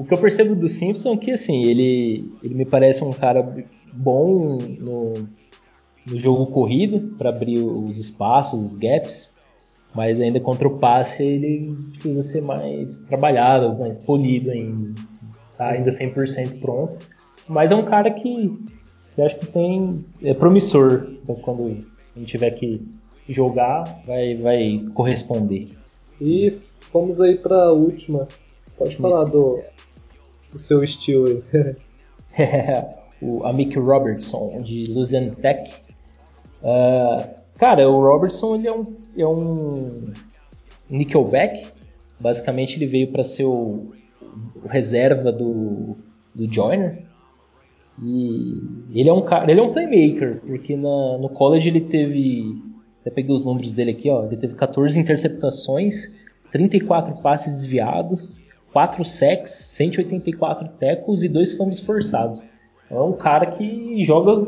o 0.00 0.04
que 0.04 0.14
eu 0.14 0.18
percebo 0.18 0.54
do 0.54 0.66
Simpson 0.66 1.12
é 1.12 1.16
que 1.18 1.30
assim, 1.30 1.62
ele, 1.64 2.32
ele 2.42 2.54
me 2.54 2.64
parece 2.64 3.04
um 3.04 3.10
cara 3.10 3.66
bom 3.92 4.56
no, 4.56 5.12
no 6.06 6.16
jogo 6.16 6.46
corrido 6.46 7.16
para 7.18 7.28
abrir 7.28 7.62
os 7.62 7.98
espaços, 7.98 8.64
os 8.64 8.76
gaps, 8.76 9.30
mas 9.94 10.18
ainda 10.18 10.40
contra 10.40 10.66
o 10.66 10.78
passe 10.78 11.22
ele 11.22 11.76
precisa 11.90 12.22
ser 12.22 12.40
mais 12.40 13.00
trabalhado, 13.00 13.78
mais 13.78 13.98
polido 13.98 14.50
ainda. 14.50 14.94
Tá 15.58 15.68
ainda 15.68 15.90
100% 15.90 16.60
pronto. 16.60 16.98
Mas 17.46 17.70
é 17.70 17.76
um 17.76 17.84
cara 17.84 18.10
que 18.10 18.58
eu 19.18 19.26
acho 19.26 19.38
que 19.38 19.46
tem 19.48 20.02
é 20.22 20.32
promissor 20.32 21.08
então, 21.22 21.34
quando 21.34 21.76
a 22.16 22.18
gente 22.18 22.30
tiver 22.30 22.52
que 22.52 22.80
jogar, 23.28 23.84
vai, 24.06 24.34
vai 24.34 24.82
corresponder. 24.94 25.68
E 26.18 26.50
vamos 26.90 27.20
aí 27.20 27.36
para 27.36 27.64
a 27.64 27.72
última. 27.72 28.26
Pode 28.78 28.96
falar 28.96 29.24
do, 29.24 29.60
do 30.52 30.58
seu 30.58 30.82
estilo 30.82 31.26
aí. 31.26 31.76
o 33.20 33.44
Amick 33.44 33.78
Robertson 33.78 34.62
de 34.62 34.86
Louisiana 34.86 35.34
Tech 35.42 35.90
Uh, 36.62 37.26
cara, 37.58 37.88
o 37.88 38.00
Robertson 38.00 38.56
ele 38.56 38.68
é 38.68 38.72
um, 38.72 38.96
é 39.16 39.26
um 39.26 40.12
nickelback. 40.88 41.66
Basicamente 42.18 42.76
ele 42.76 42.86
veio 42.86 43.08
para 43.08 43.24
ser 43.24 43.44
o, 43.44 43.92
o, 44.62 44.68
reserva 44.68 45.32
do, 45.32 45.96
do 46.34 46.52
Joyner. 46.52 47.02
E 48.02 48.62
ele 48.94 49.08
é 49.08 49.12
um 49.12 49.22
cara, 49.22 49.50
ele 49.50 49.60
é 49.60 49.62
um 49.62 49.72
playmaker, 49.72 50.40
porque 50.40 50.76
na, 50.76 51.18
no 51.18 51.28
college 51.28 51.68
ele 51.68 51.82
teve, 51.82 52.62
até 53.00 53.10
peguei 53.10 53.34
os 53.34 53.44
números 53.44 53.74
dele 53.74 53.90
aqui, 53.90 54.08
ó, 54.08 54.24
ele 54.24 54.38
teve 54.38 54.54
14 54.54 54.98
interceptações, 54.98 56.14
34 56.50 57.20
passes 57.20 57.52
desviados, 57.56 58.40
4 58.72 59.04
sacks, 59.04 59.50
184 59.50 60.68
tackles 60.78 61.22
e 61.22 61.28
2 61.28 61.56
fumbles 61.56 61.80
forçados. 61.80 62.44
É 62.90 63.00
um 63.00 63.12
cara 63.12 63.46
que 63.46 64.04
joga 64.04 64.46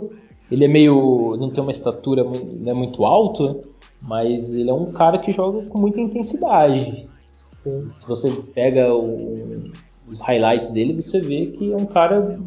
ele 0.52 0.66
é 0.66 0.68
meio. 0.68 1.34
não 1.40 1.48
tem 1.48 1.62
uma 1.62 1.72
estatura 1.72 2.22
não 2.22 2.70
é 2.70 2.74
muito 2.74 3.04
alta, 3.06 3.56
mas 4.02 4.54
ele 4.54 4.68
é 4.68 4.74
um 4.74 4.92
cara 4.92 5.16
que 5.16 5.32
joga 5.32 5.62
com 5.62 5.78
muita 5.78 5.98
intensidade. 5.98 7.08
Sim. 7.46 7.88
Se 7.94 8.06
você 8.06 8.30
pega 8.54 8.94
o, 8.94 9.70
os 10.06 10.20
highlights 10.20 10.68
dele, 10.68 11.00
você 11.00 11.20
vê 11.20 11.46
que 11.46 11.72
é 11.72 11.76
um 11.76 11.86
cara 11.86 12.38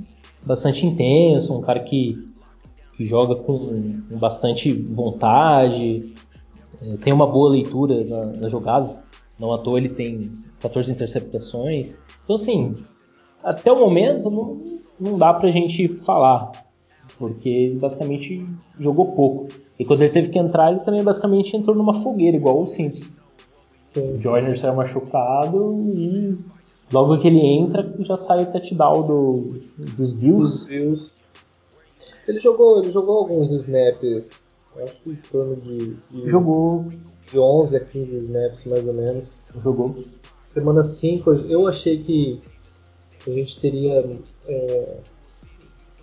bastante 0.45 0.85
intenso, 0.85 1.57
um 1.57 1.61
cara 1.61 1.79
que, 1.79 2.27
que 2.95 3.05
joga 3.05 3.35
com, 3.37 4.01
com 4.07 4.17
bastante 4.19 4.71
vontade, 4.71 6.13
é, 6.83 6.97
tem 6.97 7.11
uma 7.11 7.25
boa 7.25 7.49
leitura 7.49 8.03
na, 8.03 8.25
nas 8.25 8.51
jogadas. 8.51 9.03
Não 9.39 9.51
à 9.51 9.57
toa 9.57 9.79
ele 9.79 9.89
tem 9.89 10.29
14 10.61 10.91
interceptações. 10.91 11.99
Então, 12.23 12.35
assim, 12.35 12.75
até 13.43 13.71
o 13.71 13.79
momento 13.79 14.29
não, 14.29 14.61
não 14.99 15.17
dá 15.17 15.33
pra 15.33 15.51
gente 15.51 15.87
falar 15.87 16.51
porque 17.17 17.49
ele 17.49 17.79
basicamente 17.79 18.45
jogou 18.77 19.13
pouco. 19.13 19.47
E 19.77 19.85
quando 19.85 20.01
ele 20.01 20.11
teve 20.13 20.29
que 20.29 20.39
entrar, 20.39 20.71
ele 20.71 20.81
também 20.81 21.03
basicamente 21.03 21.55
entrou 21.55 21.75
numa 21.75 21.93
fogueira, 21.93 22.37
igual 22.37 22.61
o 22.61 22.67
Simples. 22.67 23.13
Sim. 23.81 24.15
O 24.15 24.19
Joyner 24.19 24.59
saiu 24.59 24.75
machucado 24.75 25.81
e 25.83 26.37
logo 26.91 27.17
que 27.17 27.27
ele 27.27 27.39
entra, 27.39 27.93
já 27.99 28.17
sai 28.17 28.43
o 28.43 28.51
touchdown 28.51 29.05
do, 29.05 29.59
dos 29.95 30.13
Bills. 30.13 30.67
Ele 32.27 32.39
jogou, 32.39 32.79
ele 32.79 32.91
jogou 32.91 33.19
alguns 33.19 33.51
snaps, 33.51 34.47
acho 34.81 34.95
que 35.01 35.11
em 35.11 35.15
torno 35.31 35.55
de, 35.57 35.95
de, 36.09 36.27
jogou. 36.27 36.85
de 37.31 37.37
11 37.37 37.77
a 37.77 37.79
15 37.79 38.17
snaps 38.17 38.65
mais 38.65 38.87
ou 38.87 38.93
menos. 38.93 39.31
Jogou. 39.57 39.95
Semana 40.45 40.83
5, 40.83 41.33
eu 41.49 41.67
achei 41.67 42.01
que 42.01 42.39
a 43.27 43.31
gente 43.31 43.59
teria 43.59 44.05
é, 44.47 44.97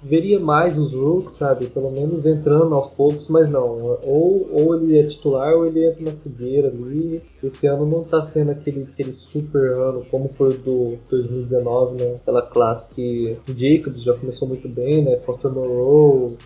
veria 0.02 0.40
mais 0.40 0.78
os 0.78 0.92
Rooks, 0.92 1.34
sabe? 1.34 1.66
Pelo 1.68 1.90
menos 1.90 2.26
entrando 2.26 2.74
aos 2.74 2.88
poucos, 2.88 3.28
mas 3.28 3.48
não. 3.48 3.98
Ou, 4.02 4.48
ou 4.52 4.74
ele 4.74 4.98
é 4.98 5.04
titular 5.04 5.54
ou 5.54 5.66
ele 5.66 5.86
entra 5.86 6.04
na 6.04 6.12
fogueira 6.12 6.68
ali. 6.68 7.22
Esse 7.42 7.66
ano 7.66 7.86
não 7.86 8.02
tá 8.02 8.22
sendo 8.22 8.50
aquele, 8.50 8.82
aquele 8.82 9.12
super 9.12 9.72
ano 9.72 10.04
como 10.10 10.28
foi 10.28 10.56
do 10.58 10.98
2019, 11.08 12.02
né? 12.02 12.14
Aquela 12.16 12.42
classe 12.42 12.92
que 12.92 13.38
o 13.48 13.56
Jacobs 13.56 14.02
já 14.02 14.14
começou 14.14 14.48
muito 14.48 14.68
bem, 14.68 15.04
né? 15.04 15.18
Foster 15.20 15.52
Moreau, 15.52 16.36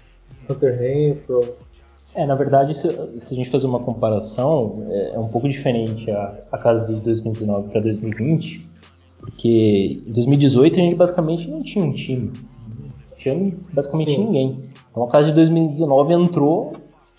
Hunter 0.49 0.79
Renfro. 0.79 1.66
É, 2.17 2.27
na 2.27 2.35
verdade, 2.35 2.75
se, 2.75 2.89
se, 3.21 3.35
a 3.35 3.37
gente 3.37 3.51
fazer 3.51 3.67
uma 3.67 3.81
comparação, 3.81 4.87
é, 4.89 5.14
é 5.14 5.19
um 5.19 5.29
pouco 5.29 5.49
diferente 5.49 6.11
a, 6.11 6.35
a 6.51 6.59
casa 6.59 6.93
de 6.93 7.01
2019 7.01 7.69
para 7.69 7.81
2020, 7.81 8.67
porque 9.21 10.03
em 10.07 10.12
2018 10.12 10.75
a 10.75 10.83
gente 10.83 10.95
basicamente 10.95 11.49
não 11.49 11.62
tinha 11.62 11.85
um 11.85 11.93
time 11.93 12.33
tinha 13.19 13.53
basicamente 13.73 14.12
Sim. 14.12 14.25
ninguém. 14.25 14.59
Então 14.91 15.03
a 15.03 15.09
casa 15.09 15.29
de 15.29 15.35
2019 15.35 16.12
entrou 16.12 16.75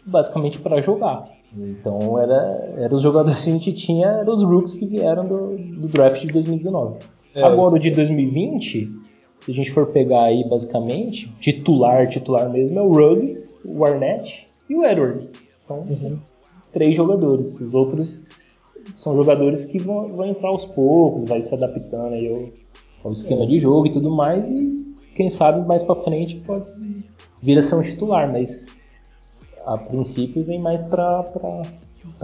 basicamente 0.05 0.59
para 0.59 0.81
jogar. 0.81 1.25
Então 1.55 2.19
era, 2.19 2.73
era 2.77 2.93
os 2.93 3.01
jogadores 3.01 3.43
que 3.43 3.49
a 3.49 3.53
gente 3.53 3.73
tinha, 3.73 4.07
eram 4.07 4.33
os 4.33 4.43
rooks 4.43 4.73
que 4.73 4.85
vieram 4.85 5.25
do, 5.25 5.57
do 5.57 5.87
draft 5.87 6.21
de 6.21 6.27
2019. 6.27 6.97
É, 7.35 7.43
Agora 7.43 7.75
o 7.75 7.79
de 7.79 7.91
2020, 7.91 8.91
se 9.39 9.51
a 9.51 9.53
gente 9.53 9.71
for 9.71 9.87
pegar 9.87 10.23
aí 10.23 10.47
basicamente, 10.47 11.31
titular, 11.39 12.07
titular 12.09 12.49
mesmo, 12.49 12.77
é 12.77 12.81
o 12.81 12.91
Ruggs, 12.91 13.61
o 13.65 13.85
Arnett 13.85 14.46
e 14.69 14.75
o 14.75 14.85
Edwards. 14.85 15.49
Então, 15.63 15.79
uhum. 15.79 16.17
três 16.71 16.95
jogadores. 16.95 17.59
Os 17.59 17.73
outros 17.73 18.23
são 18.95 19.15
jogadores 19.15 19.65
que 19.65 19.79
vão, 19.79 20.09
vão 20.09 20.25
entrar 20.25 20.49
aos 20.49 20.65
poucos, 20.65 21.25
vai 21.25 21.41
se 21.41 21.53
adaptando 21.53 22.13
aí 22.13 22.27
ao, 22.29 22.49
ao 23.03 23.13
esquema 23.13 23.43
é. 23.43 23.47
de 23.47 23.59
jogo 23.59 23.87
e 23.87 23.91
tudo 23.91 24.09
mais, 24.09 24.49
e 24.49 24.95
quem 25.15 25.29
sabe 25.29 25.67
mais 25.67 25.83
para 25.83 25.95
frente 25.95 26.35
pode 26.45 26.65
vir 27.41 27.57
a 27.57 27.61
ser 27.61 27.75
um 27.75 27.81
titular, 27.81 28.31
mas 28.31 28.67
a 29.65 29.77
princípio 29.77 30.43
vem 30.43 30.59
mais 30.59 30.81
para 30.83 31.25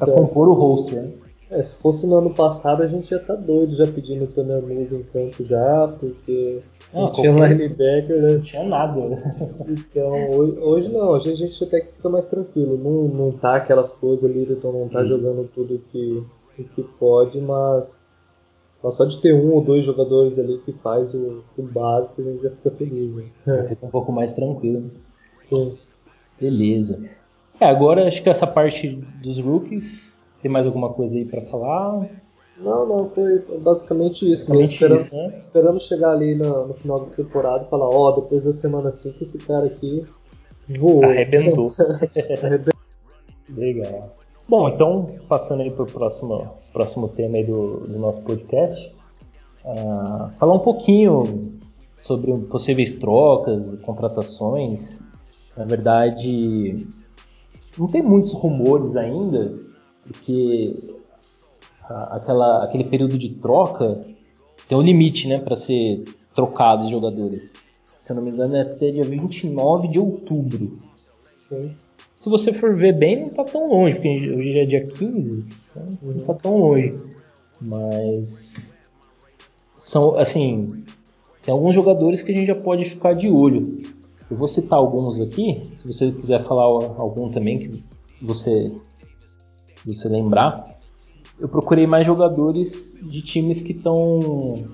compor 0.06 0.48
o 0.48 0.54
roster. 0.54 1.02
Né? 1.02 1.12
É, 1.52 1.62
se 1.62 1.76
fosse 1.76 2.08
no 2.08 2.18
ano 2.18 2.34
passado 2.34 2.82
a 2.82 2.88
gente 2.88 3.10
já 3.10 3.20
tá 3.20 3.36
doido 3.36 3.76
já 3.76 3.86
pedindo 3.86 4.24
o 4.24 4.28
Tony 4.28 4.62
News 4.62 4.92
em 4.92 5.04
campo 5.04 5.44
já, 5.44 5.88
porque 6.00 6.62
não, 6.94 7.12
tinha 7.12 7.32
linebacker, 7.32 8.22
né? 8.22 8.34
Não 8.34 8.42
tinha 8.42 8.64
nada. 8.64 9.00
Então, 9.68 10.32
hoje, 10.32 10.60
hoje, 10.60 10.90
não, 10.90 11.10
hoje 11.10 11.32
a 11.32 11.36
gente 11.36 11.64
até 11.64 11.82
que 11.82 11.94
fica 11.94 12.10
mais 12.10 12.26
tranquilo. 12.26 12.78
Não, 12.78 13.08
não 13.08 13.32
tá 13.32 13.56
aquelas 13.56 13.92
coisas 13.92 14.30
ali, 14.30 14.48
então 14.50 14.72
não 14.72 14.90
tá 14.90 15.04
Isso. 15.04 15.16
jogando 15.18 15.50
tudo 15.54 15.82
que, 15.92 16.24
que 16.76 16.84
pode, 17.00 17.40
mas 17.40 18.04
mas 18.84 18.96
só 18.96 19.06
de 19.06 19.18
ter 19.22 19.34
um 19.34 19.54
ou 19.54 19.64
dois 19.64 19.86
jogadores 19.86 20.38
ali 20.38 20.58
que 20.58 20.74
faz 20.74 21.14
o, 21.14 21.42
o 21.58 21.64
básico, 21.64 22.22
a 22.22 22.26
gente 22.26 22.44
já 22.44 22.50
fica 22.50 22.72
feliz. 22.72 23.16
Né? 23.16 23.24
Fica 23.70 23.86
um 23.86 23.90
pouco 23.90 24.12
mais 24.12 24.34
tranquilo. 24.34 24.82
Né? 24.82 24.90
Sim. 25.34 25.78
Beleza. 26.40 27.02
É, 27.62 27.66
agora 27.66 28.06
acho 28.08 28.22
que 28.22 28.30
essa 28.30 28.46
parte 28.46 28.90
dos 29.22 29.40
rookies, 29.40 30.22
tem 30.42 30.52
mais 30.52 30.66
alguma 30.66 30.90
coisa 30.90 31.18
aí 31.18 31.24
para 31.24 31.44
falar? 31.44 32.10
Não, 32.58 32.86
não, 32.86 33.10
foi 33.10 33.40
basicamente 33.60 34.32
isso. 34.32 34.48
Basicamente 34.50 34.74
esperando, 34.74 35.02
isso, 35.02 35.16
né? 35.16 35.38
esperando 35.40 35.80
chegar 35.80 36.12
ali 36.12 36.36
no, 36.36 36.68
no, 36.68 36.74
final 36.76 37.00
da 37.00 37.16
temporada 37.16 37.66
e 37.66 37.70
falar, 37.70 37.90
ó, 37.90 38.10
oh, 38.10 38.12
depois 38.22 38.44
da 38.44 38.54
semana 38.54 38.92
5 38.92 39.18
esse 39.22 39.38
cara 39.40 39.66
aqui 39.66 40.06
voou. 40.68 41.04
Arrebentou. 41.04 41.72
Arrebentou. 42.44 42.74
Legal. 43.50 44.16
Bom, 44.48 44.70
então, 44.70 45.10
passando 45.28 45.62
aí 45.62 45.72
para 45.72 45.84
o 45.84 45.86
próximo, 45.88 46.58
próximo 46.72 47.08
tema 47.08 47.38
aí 47.38 47.44
do, 47.44 47.80
do 47.82 47.98
nosso 47.98 48.24
podcast, 48.24 48.94
uh, 49.66 50.30
falar 50.38 50.54
um 50.54 50.60
pouquinho 50.60 51.54
sobre 52.04 52.34
possíveis 52.44 52.94
trocas, 52.94 53.76
contratações. 53.82 55.02
Na 55.56 55.66
verdade, 55.66 56.86
não 57.78 57.88
tem 57.88 58.04
muitos 58.04 58.34
rumores 58.34 58.96
ainda, 58.96 59.54
porque 60.06 60.93
aquela, 61.90 62.64
aquele 62.64 62.84
período 62.84 63.18
de 63.18 63.30
troca 63.30 64.06
tem 64.68 64.78
um 64.78 64.82
limite 64.82 65.28
né, 65.28 65.40
para 65.40 65.56
ser 65.56 66.04
trocado 66.34 66.86
de 66.86 66.92
jogadores. 66.92 67.54
Se 67.98 68.12
eu 68.12 68.16
não 68.16 68.24
me 68.24 68.32
engano, 68.32 68.56
é 68.56 68.62
até 68.62 68.92
dia 68.92 69.04
29 69.04 69.88
de 69.88 70.00
outubro. 70.00 70.80
Sim. 71.32 71.74
Se 72.16 72.30
você 72.30 72.54
for 72.54 72.76
ver 72.76 72.94
bem, 72.94 73.20
não 73.20 73.28
está 73.28 73.44
tão 73.44 73.70
longe, 73.70 73.96
porque 73.96 74.08
hoje 74.08 74.58
é 74.58 74.66
dia 74.66 74.88
15, 74.88 75.46
então 75.70 75.98
não 76.02 76.16
está 76.16 76.34
tão 76.34 76.58
longe. 76.58 76.98
Mas 77.62 78.74
são 79.76 80.16
assim, 80.16 80.86
tem 81.42 81.52
alguns 81.52 81.76
jogadores 81.76 82.22
que 82.22 82.32
a 82.32 82.36
gente 82.36 82.48
já 82.48 82.56
pode 82.56 82.86
ficar 82.86 83.14
de 83.14 83.30
olho. 83.30 83.84
Eu 84.32 84.38
vou 84.38 84.48
citar 84.48 84.80
alguns 84.80 85.20
aqui, 85.20 85.70
se 85.76 85.86
você 85.86 86.12
quiser 86.12 86.42
falar 86.44 86.64
algum 86.64 87.30
também 87.30 87.60
que 87.60 87.84
você 88.22 88.72
você 89.86 90.08
lembrar. 90.08 90.73
Eu 91.40 91.50
procurei 91.50 91.88
mais 91.88 92.06
jogadores 92.06 92.98
de 93.02 93.22
times 93.22 93.62
que 93.62 93.72
estão 93.72 94.66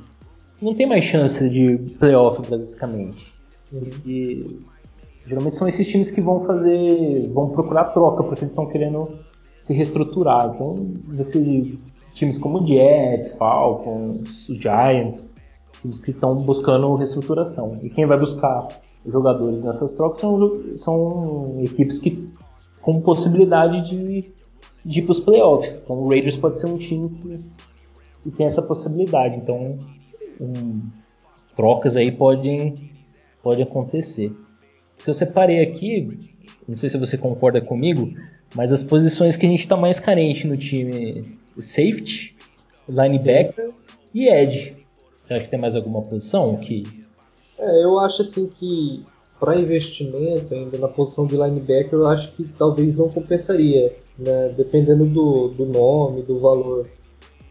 não 0.62 0.74
tem 0.76 0.86
mais 0.86 1.06
chance 1.06 1.48
de 1.50 1.78
playoff 1.98 2.42
basicamente, 2.50 3.34
porque 3.72 4.58
geralmente 5.26 5.56
são 5.56 5.68
esses 5.68 5.88
times 5.88 6.12
que 6.12 6.20
vão 6.20 6.42
fazer, 6.42 7.30
vão 7.34 7.50
procurar 7.50 7.86
troca 7.86 8.24
porque 8.24 8.42
eles 8.42 8.52
estão 8.52 8.66
querendo 8.66 9.20
se 9.64 9.74
reestruturar. 9.74 10.52
Então, 10.54 10.92
você 11.08 11.78
times 12.14 12.38
como 12.38 12.66
Jets, 12.68 13.32
Falcons, 13.34 14.48
Giants, 14.48 15.38
times 15.82 16.00
que 16.00 16.12
estão 16.12 16.36
buscando 16.36 16.94
reestruturação. 16.96 17.80
E 17.82 17.90
quem 17.90 18.06
vai 18.06 18.20
buscar 18.20 18.68
jogadores 19.06 19.64
nessas 19.64 19.94
trocas 19.94 20.20
são, 20.20 20.62
são 20.76 21.62
equipes 21.62 22.00
que 22.00 22.28
com 22.82 23.02
possibilidade 23.02 23.90
de, 23.90 24.32
de 24.86 25.00
ir 25.00 25.02
para 25.04 25.12
os 25.12 25.20
playoffs. 25.20 25.82
Então 25.84 25.98
o 25.98 26.10
Raiders 26.10 26.38
pode 26.38 26.60
ser 26.60 26.68
um 26.68 26.78
time 26.78 27.10
que, 27.10 27.40
que 28.24 28.32
tem 28.32 28.46
essa 28.46 28.62
possibilidade. 28.62 29.38
Então 29.38 29.78
um, 30.40 30.82
trocas 31.56 31.96
aí 31.96 32.12
podem, 32.12 32.92
podem 33.44 33.64
acontecer. 33.64 34.32
Eu 35.06 35.14
separei 35.14 35.62
aqui, 35.62 36.20
não 36.68 36.76
sei 36.78 36.90
se 36.90 36.98
você 36.98 37.18
concorda 37.18 37.62
comigo, 37.62 38.14
mas 38.56 38.72
as 38.72 38.84
posições 38.84 39.36
que 39.36 39.46
a 39.46 39.50
gente 39.50 39.62
está 39.62 39.78
mais 39.78 40.00
carente 40.00 40.48
no 40.48 40.58
time 40.58 41.38
safety, 41.58 42.36
linebacker 42.88 43.72
e 44.14 44.28
edge. 44.28 44.76
Você 45.22 45.34
acha 45.34 45.44
que 45.44 45.50
tem 45.50 45.60
mais 45.60 45.76
alguma 45.76 46.02
posição 46.02 46.58
que. 46.58 46.84
É, 47.58 47.84
eu 47.84 48.00
acho 48.00 48.22
assim 48.22 48.48
que 48.48 49.06
para 49.40 49.60
investimento 49.60 50.54
ainda 50.54 50.78
na 50.78 50.88
posição 50.88 51.26
de 51.26 51.36
linebacker, 51.36 51.94
eu 51.94 52.08
acho 52.08 52.32
que 52.34 52.44
talvez 52.44 52.96
não 52.96 53.10
compensaria, 53.10 53.96
né? 54.18 54.54
dependendo 54.56 55.06
do, 55.06 55.48
do 55.50 55.66
nome, 55.66 56.22
do 56.24 56.40
valor. 56.40 56.88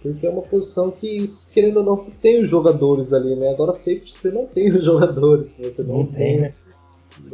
Porque 0.03 0.27
é 0.27 0.31
uma 0.31 0.43
posição 0.43 0.91
que, 0.91 1.25
querendo 1.53 1.79
ou 1.79 1.85
não, 1.85 1.97
você 1.97 2.13
tem 2.23 2.41
os 2.41 2.49
jogadores 2.49 3.13
ali, 3.13 3.35
né? 3.35 3.51
Agora 3.51 3.73
safety 3.73 4.17
você 4.17 4.31
não 4.31 4.47
tem 4.47 4.69
os 4.69 4.85
jogadores. 4.85 5.57
Você 5.57 5.83
não, 5.83 5.99
não 5.99 6.07
tem, 6.07 6.41
né? 6.41 6.55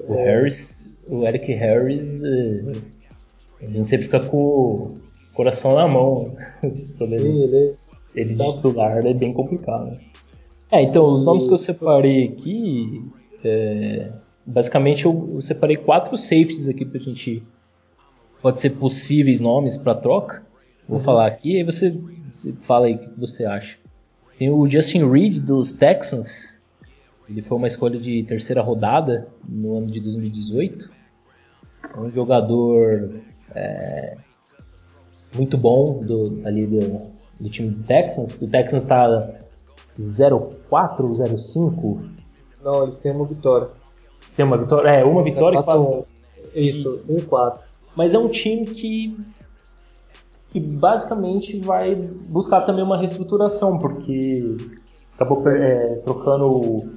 O 0.08 0.14
é... 0.14 0.24
Harris, 0.24 0.90
o 1.08 1.24
Eric 1.24 1.52
Harris, 1.52 2.22
ele 2.24 2.82
eh, 3.60 3.84
sempre 3.84 4.06
fica 4.06 4.20
com 4.20 4.38
o 4.38 4.96
coração 5.34 5.74
na 5.74 5.86
mão. 5.86 6.34
Sim, 7.06 7.42
ele, 7.42 7.74
ele 8.14 8.36
tá... 8.36 8.44
titular 8.52 9.04
é 9.06 9.12
bem 9.12 9.32
complicado. 9.32 9.98
É, 10.70 10.82
então, 10.82 11.12
os 11.12 11.24
nomes 11.24 11.46
que 11.46 11.52
eu 11.52 11.58
separei 11.58 12.24
aqui, 12.24 13.04
é, 13.44 14.10
basicamente 14.46 15.04
eu, 15.04 15.30
eu, 15.34 15.40
separei 15.40 15.76
quatro 15.76 16.16
safeties 16.16 16.68
aqui 16.68 16.84
pra 16.84 17.00
gente. 17.00 17.42
Pode 18.42 18.60
ser 18.60 18.70
possíveis 18.70 19.40
nomes 19.40 19.76
para 19.76 19.94
troca. 19.94 20.44
Vou 20.86 20.98
uhum. 20.98 21.04
falar 21.04 21.26
aqui, 21.26 21.56
aí 21.56 21.64
você, 21.64 21.90
você, 21.90 22.52
fala 22.52 22.86
aí 22.86 22.94
o 22.94 22.98
que 22.98 23.18
você 23.18 23.44
acha. 23.46 23.78
Tem 24.38 24.50
o 24.50 24.68
Justin 24.68 25.10
Reed 25.10 25.38
dos 25.38 25.72
Texans. 25.72 26.60
Ele 27.28 27.40
foi 27.40 27.56
uma 27.56 27.68
escolha 27.68 27.98
de 27.98 28.22
terceira 28.24 28.60
rodada 28.60 29.28
no 29.48 29.78
ano 29.78 29.86
de 29.86 29.98
2018. 30.00 30.90
É 31.94 31.98
um 31.98 32.10
jogador 32.10 33.22
é, 33.54 34.16
muito 35.34 35.56
bom 35.56 36.02
do, 36.02 36.42
ali 36.44 36.66
do, 36.66 37.10
do 37.40 37.48
time 37.48 37.70
do 37.70 37.82
Texans. 37.84 38.42
O 38.42 38.50
Texans 38.50 38.82
está 38.82 39.40
04 39.96 41.06
ou 41.06 41.14
05? 41.14 42.02
Não, 42.62 42.82
eles 42.82 42.98
têm 42.98 43.12
uma 43.12 43.24
vitória. 43.24 43.68
Tem 44.36 44.44
uma 44.44 44.56
vitória? 44.56 44.88
É, 44.88 45.04
uma 45.04 45.22
vitória 45.22 45.58
e 45.58 45.62
quatro. 45.62 46.04
Isso, 46.54 47.04
1 47.08 47.16
um 47.16 47.20
4. 47.20 47.64
Mas 47.96 48.14
é 48.14 48.18
um 48.18 48.28
time 48.28 48.66
que, 48.66 49.16
que 50.50 50.60
basicamente 50.60 51.58
vai 51.60 51.94
buscar 51.94 52.62
também 52.62 52.84
uma 52.84 52.96
reestruturação, 52.96 53.78
porque 53.78 54.56
acabou 55.14 55.48
é, 55.48 55.96
trocando 56.04 56.46
o, 56.46 56.90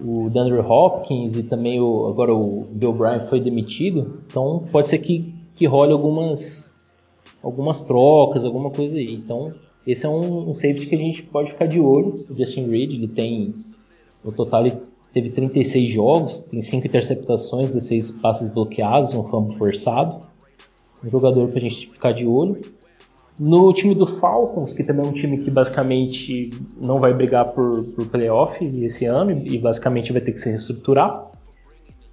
o 0.00 0.30
Dandre 0.30 0.58
Hopkins 0.58 1.36
e 1.36 1.42
também 1.42 1.80
o, 1.80 2.06
agora 2.08 2.34
o 2.34 2.66
Bill 2.70 2.92
Bryan 2.92 3.20
foi 3.20 3.40
demitido. 3.40 4.20
Então 4.26 4.64
pode 4.72 4.88
ser 4.88 4.98
que, 4.98 5.34
que 5.54 5.66
role 5.66 5.92
algumas, 5.92 6.74
algumas 7.42 7.82
trocas, 7.82 8.44
alguma 8.44 8.70
coisa 8.70 8.96
aí. 8.96 9.14
Então 9.14 9.52
esse 9.86 10.06
é 10.06 10.08
um, 10.08 10.48
um 10.48 10.54
safety 10.54 10.86
que 10.86 10.94
a 10.94 10.98
gente 10.98 11.22
pode 11.22 11.52
ficar 11.52 11.66
de 11.66 11.78
olho. 11.78 12.24
O 12.28 12.36
Justin 12.36 12.68
Reed, 12.68 12.92
ele 12.92 13.08
tem. 13.08 13.54
No 14.24 14.32
total, 14.32 14.64
ele 14.66 14.78
teve 15.14 15.30
36 15.30 15.92
jogos, 15.92 16.40
tem 16.40 16.60
5 16.60 16.88
interceptações, 16.88 17.68
16 17.68 18.10
passes 18.10 18.48
bloqueados, 18.48 19.14
um 19.14 19.22
fumble 19.22 19.56
forçado. 19.56 20.20
Um 21.02 21.08
jogador 21.08 21.48
para 21.48 21.58
a 21.58 21.62
gente 21.62 21.88
ficar 21.88 22.12
de 22.12 22.26
olho. 22.26 22.60
No 23.38 23.72
time 23.72 23.94
do 23.94 24.06
Falcons, 24.06 24.72
que 24.72 24.82
também 24.82 25.04
é 25.04 25.08
um 25.08 25.12
time 25.12 25.38
que 25.38 25.50
basicamente 25.50 26.50
não 26.80 26.98
vai 26.98 27.12
brigar 27.12 27.52
por, 27.52 27.84
por 27.94 28.06
playoff 28.06 28.64
esse 28.82 29.04
ano 29.04 29.30
e, 29.30 29.58
basicamente 29.58 30.12
vai 30.12 30.20
ter 30.20 30.32
que 30.32 30.38
se 30.38 30.48
reestruturar, 30.48 31.30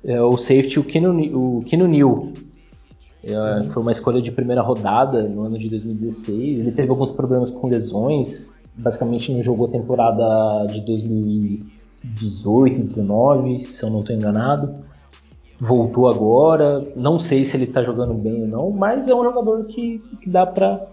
é 0.03 0.21
o 0.21 0.37
safety, 0.37 0.79
o 0.79 0.83
Kino 0.83 1.13
New. 1.87 2.33
É, 3.23 3.35
uhum. 3.35 3.69
foi 3.69 3.81
uma 3.83 3.91
escolha 3.91 4.19
de 4.19 4.31
primeira 4.31 4.61
rodada 4.61 5.23
no 5.23 5.43
ano 5.43 5.59
de 5.59 5.69
2016. 5.69 6.59
Ele 6.59 6.71
teve 6.71 6.89
alguns 6.89 7.11
problemas 7.11 7.51
com 7.51 7.67
lesões, 7.67 8.59
basicamente 8.75 9.31
não 9.31 9.43
jogou 9.43 9.67
a 9.67 9.71
temporada 9.71 10.65
de 10.67 10.81
2016. 10.81 11.80
18, 12.03 12.83
19, 12.83 13.63
se 13.63 13.83
eu 13.83 13.89
não 13.89 14.01
estou 14.01 14.15
enganado. 14.15 14.73
Voltou 15.59 16.09
agora, 16.09 16.91
não 16.95 17.19
sei 17.19 17.45
se 17.45 17.55
ele 17.55 17.65
está 17.65 17.83
jogando 17.83 18.15
bem 18.15 18.41
ou 18.41 18.47
não, 18.47 18.71
mas 18.71 19.07
é 19.07 19.13
um 19.13 19.23
jogador 19.23 19.65
que, 19.65 19.99
que 20.19 20.29
dá 20.29 20.45
para 20.45 20.87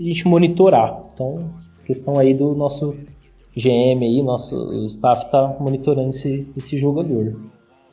a 0.00 0.02
gente 0.02 0.26
monitorar. 0.26 0.98
Então, 1.12 1.50
questão 1.84 2.18
aí 2.18 2.32
do 2.32 2.54
nosso 2.54 2.96
GM 3.56 4.02
aí, 4.02 4.22
nosso 4.22 4.72
staff 4.86 5.26
está 5.26 5.56
monitorando 5.60 6.08
esse, 6.08 6.48
esse 6.56 6.78
jogador. 6.78 7.36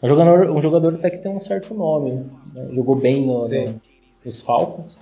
É 0.01 0.05
um 0.05 0.09
jogador, 0.09 0.51
um 0.51 0.61
jogador 0.61 0.95
até 0.95 1.09
que 1.09 1.17
tem 1.17 1.35
um 1.35 1.39
certo 1.39 1.73
nome, 1.73 2.11
né? 2.53 2.69
jogou 2.71 2.95
bem 2.95 3.27
no, 3.27 3.35
no, 3.35 3.81
nos 4.25 4.41
Falcons, 4.41 4.99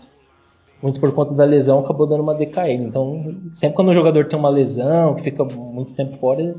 muito 0.81 0.99
por 0.99 1.11
conta 1.13 1.33
da 1.33 1.45
lesão 1.45 1.79
acabou 1.79 2.07
dando 2.07 2.23
uma 2.23 2.35
decaída. 2.35 2.83
Então, 2.83 3.35
sempre 3.51 3.75
quando 3.75 3.89
um 3.89 3.93
jogador 3.93 4.25
tem 4.25 4.37
uma 4.37 4.49
lesão, 4.49 5.15
que 5.15 5.23
fica 5.23 5.43
muito 5.45 5.93
tempo 5.93 6.17
fora, 6.17 6.55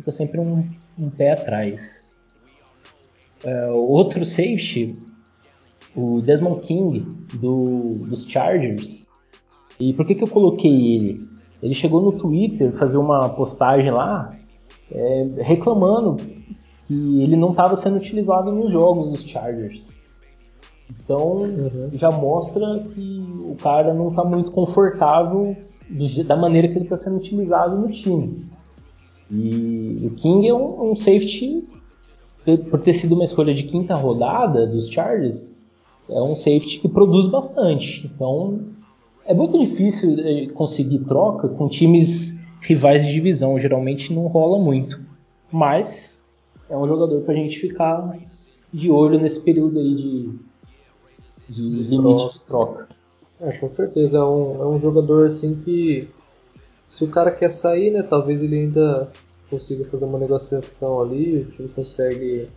fica 0.00 0.12
sempre 0.12 0.40
um, 0.40 0.64
um 0.98 1.10
pé 1.10 1.32
atrás. 1.32 2.06
Uh, 3.44 3.74
outro 3.74 4.24
safety, 4.24 4.96
o 5.94 6.20
Desmond 6.22 6.60
King, 6.62 7.00
do, 7.34 8.06
dos 8.06 8.24
Chargers. 8.26 9.06
E 9.78 9.92
por 9.92 10.06
que, 10.06 10.14
que 10.14 10.24
eu 10.24 10.28
coloquei 10.28 10.94
ele? 10.94 11.28
Ele 11.62 11.74
chegou 11.74 12.00
no 12.00 12.12
Twitter 12.12 12.72
fazer 12.72 12.96
uma 12.96 13.28
postagem 13.28 13.90
lá 13.90 14.32
é, 14.90 15.28
reclamando 15.38 16.16
que 16.86 17.22
ele 17.22 17.36
não 17.36 17.50
estava 17.50 17.76
sendo 17.76 17.96
utilizado 17.96 18.50
nos 18.50 18.72
jogos 18.72 19.10
dos 19.10 19.22
Chargers. 19.22 20.00
Então 20.88 21.42
uhum. 21.42 21.90
já 21.92 22.10
mostra 22.10 22.66
que 22.94 23.20
o 23.44 23.54
cara 23.56 23.92
não 23.94 24.08
está 24.08 24.24
muito 24.24 24.50
confortável 24.50 25.56
da 26.26 26.36
maneira 26.36 26.68
que 26.68 26.74
ele 26.74 26.84
está 26.84 26.96
sendo 26.96 27.16
utilizado 27.16 27.76
no 27.76 27.90
time. 27.90 28.50
E 29.30 30.06
o 30.06 30.10
King 30.10 30.48
é 30.48 30.54
um, 30.54 30.90
um, 30.90 30.96
safety, 30.96 31.64
por 32.68 32.80
ter 32.80 32.94
sido 32.94 33.14
uma 33.14 33.24
escolha 33.24 33.54
de 33.54 33.64
quinta 33.64 33.94
rodada 33.94 34.66
dos 34.66 34.88
Chargers, 34.88 35.54
é 36.08 36.20
um 36.20 36.34
safety 36.34 36.80
que 36.80 36.88
produz 36.88 37.28
bastante. 37.28 38.10
Então 38.12 38.60
é 39.24 39.32
muito 39.32 39.58
difícil 39.58 40.16
eh, 40.18 40.46
conseguir 40.48 41.00
troca 41.00 41.48
com 41.48 41.68
times 41.68 42.40
rivais 42.60 43.06
de 43.06 43.12
divisão, 43.12 43.58
geralmente 43.58 44.12
não 44.12 44.26
rola 44.26 44.58
muito. 44.58 45.00
Mas 45.52 46.28
é 46.68 46.76
um 46.76 46.86
jogador 46.86 47.20
para 47.22 47.34
a 47.34 47.36
gente 47.36 47.58
ficar 47.58 48.18
de 48.72 48.90
olho 48.90 49.20
nesse 49.20 49.40
período 49.40 49.78
aí 49.78 49.94
de, 49.94 50.30
de 51.48 51.62
limite 51.62 52.34
de 52.34 52.40
troca. 52.40 52.88
É, 53.40 53.52
com 53.52 53.68
certeza. 53.68 54.18
É 54.18 54.24
um, 54.24 54.62
é 54.62 54.66
um 54.66 54.80
jogador 54.80 55.26
assim 55.26 55.54
que. 55.64 56.08
Se 56.92 57.04
o 57.04 57.08
cara 57.08 57.30
quer 57.30 57.50
sair, 57.50 57.90
né? 57.90 58.02
Talvez 58.02 58.42
ele 58.42 58.56
ainda 58.56 59.08
consiga 59.48 59.84
fazer 59.84 60.04
uma 60.04 60.18
negociação 60.18 61.00
ali, 61.00 61.38
o 61.38 61.44
time 61.46 61.68
consegue 61.68 62.48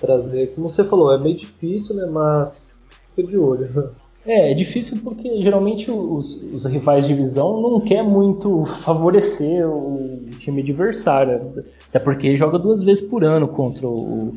trazer. 0.00 0.54
Como 0.54 0.68
você 0.68 0.84
falou, 0.84 1.12
é 1.12 1.18
meio 1.18 1.36
difícil, 1.36 1.94
né? 1.96 2.06
Mas 2.06 2.74
fica 3.14 3.28
de 3.28 3.38
olho. 3.38 3.90
É, 4.26 4.50
é 4.50 4.54
difícil 4.54 4.98
porque 5.04 5.40
geralmente 5.40 5.88
os, 5.88 6.42
os 6.52 6.64
rivais 6.64 7.06
de 7.06 7.14
divisão 7.14 7.60
não 7.60 7.80
quer 7.80 8.02
muito 8.02 8.64
favorecer 8.64 9.68
o 9.68 10.18
time 10.40 10.62
adversário. 10.62 11.64
Até 11.88 12.00
porque 12.00 12.36
joga 12.36 12.58
duas 12.58 12.82
vezes 12.82 13.02
por 13.02 13.22
ano 13.22 13.46
contra 13.46 13.86
o, 13.86 14.36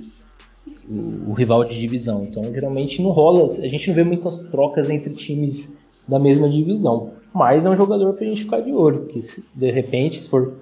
o, 0.88 1.30
o, 1.30 1.34
rival 1.34 1.66
de 1.66 1.78
divisão. 1.80 2.24
Então 2.24 2.44
geralmente 2.54 3.02
não 3.02 3.10
rola, 3.10 3.46
a 3.46 3.68
gente 3.68 3.88
não 3.88 3.96
vê 3.96 4.04
muitas 4.04 4.42
trocas 4.42 4.92
entre 4.92 5.12
times 5.14 5.76
da 6.08 6.20
mesma 6.20 6.48
divisão. 6.48 7.14
Mas 7.34 7.66
é 7.66 7.70
um 7.70 7.76
jogador 7.76 8.14
pra 8.14 8.26
gente 8.26 8.44
ficar 8.44 8.62
de 8.62 8.72
olho, 8.72 9.10
se, 9.22 9.44
de 9.54 9.72
repente, 9.72 10.20
se 10.20 10.30
for. 10.30 10.54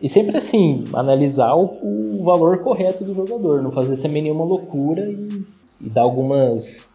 E 0.00 0.08
sempre 0.08 0.36
assim, 0.36 0.84
analisar 0.92 1.54
o, 1.54 2.20
o 2.20 2.24
valor 2.24 2.58
correto 2.58 3.04
do 3.04 3.14
jogador, 3.14 3.62
não 3.62 3.70
fazer 3.70 3.98
também 3.98 4.22
nenhuma 4.22 4.44
loucura 4.44 5.02
e, 5.02 5.44
e 5.80 5.90
dar 5.90 6.02
algumas 6.02 6.88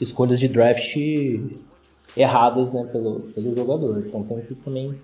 escolhas 0.00 0.40
de 0.40 0.48
draft 0.48 0.96
erradas 2.16 2.72
né, 2.72 2.84
pelo, 2.90 3.20
pelo 3.20 3.54
jogador. 3.54 4.04
Então 4.06 4.22
tem 4.24 4.40
que 4.40 4.54
também 4.54 4.94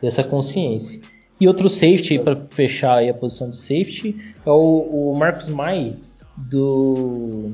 ter 0.00 0.06
essa 0.06 0.24
consciência. 0.24 1.00
E 1.40 1.48
outro 1.48 1.68
safety 1.68 2.18
para 2.18 2.36
fechar 2.50 3.02
a 3.02 3.14
posição 3.14 3.50
de 3.50 3.58
safety 3.58 4.34
é 4.44 4.50
o, 4.50 5.10
o 5.10 5.14
Marcus 5.16 5.48
Mai 5.48 5.96
do, 6.36 7.50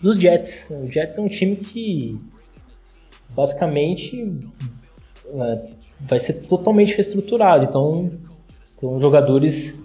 dos 0.00 0.16
Jets. 0.16 0.70
O 0.70 0.90
Jets 0.90 1.18
é 1.18 1.20
um 1.20 1.28
time 1.28 1.56
que 1.56 2.18
basicamente 3.36 4.22
é, 5.28 5.68
vai 6.00 6.18
ser 6.18 6.34
totalmente 6.48 6.94
reestruturado. 6.94 7.64
Então 7.64 8.10
são 8.64 8.98
jogadores 8.98 9.78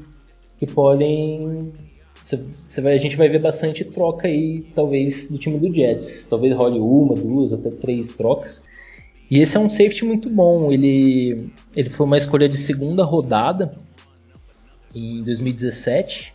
que 0.57 0.65
podem 0.65 1.73
você 2.67 2.81
vai, 2.81 2.93
a 2.93 2.97
gente 2.97 3.17
vai 3.17 3.27
ver 3.27 3.39
bastante 3.39 3.83
troca 3.83 4.27
aí, 4.27 4.61
talvez, 4.73 5.29
do 5.29 5.37
time 5.37 5.59
do 5.59 5.73
Jets. 5.73 6.25
Talvez 6.29 6.55
role 6.55 6.79
uma, 6.79 7.15
duas, 7.15 7.51
até 7.51 7.69
três 7.69 8.13
trocas. 8.13 8.61
E 9.29 9.39
esse 9.39 9.57
é 9.57 9.59
um 9.59 9.69
safety 9.69 10.05
muito 10.05 10.29
bom. 10.29 10.71
Ele, 10.71 11.51
ele 11.75 11.89
foi 11.89 12.05
uma 12.05 12.17
escolha 12.17 12.47
de 12.47 12.57
segunda 12.57 13.03
rodada 13.03 13.73
em 14.93 15.23
2017, 15.23 16.33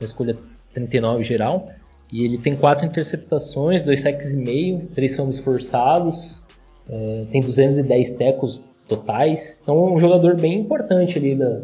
uma 0.00 0.04
escolha 0.04 0.36
39 0.72 1.22
geral. 1.22 1.70
E 2.10 2.24
ele 2.24 2.38
tem 2.38 2.56
quatro 2.56 2.86
interceptações, 2.86 3.82
dois 3.82 4.00
sacks 4.00 4.32
e 4.32 4.38
meio, 4.38 4.88
três 4.94 5.14
fumbles 5.14 5.38
forçados, 5.38 6.42
é, 6.88 7.26
tem 7.30 7.40
210 7.40 8.10
tecos 8.12 8.62
totais. 8.86 9.60
Então 9.62 9.88
é 9.88 9.92
um 9.92 10.00
jogador 10.00 10.36
bem 10.40 10.60
importante 10.60 11.18
ali 11.18 11.34
da, 11.34 11.60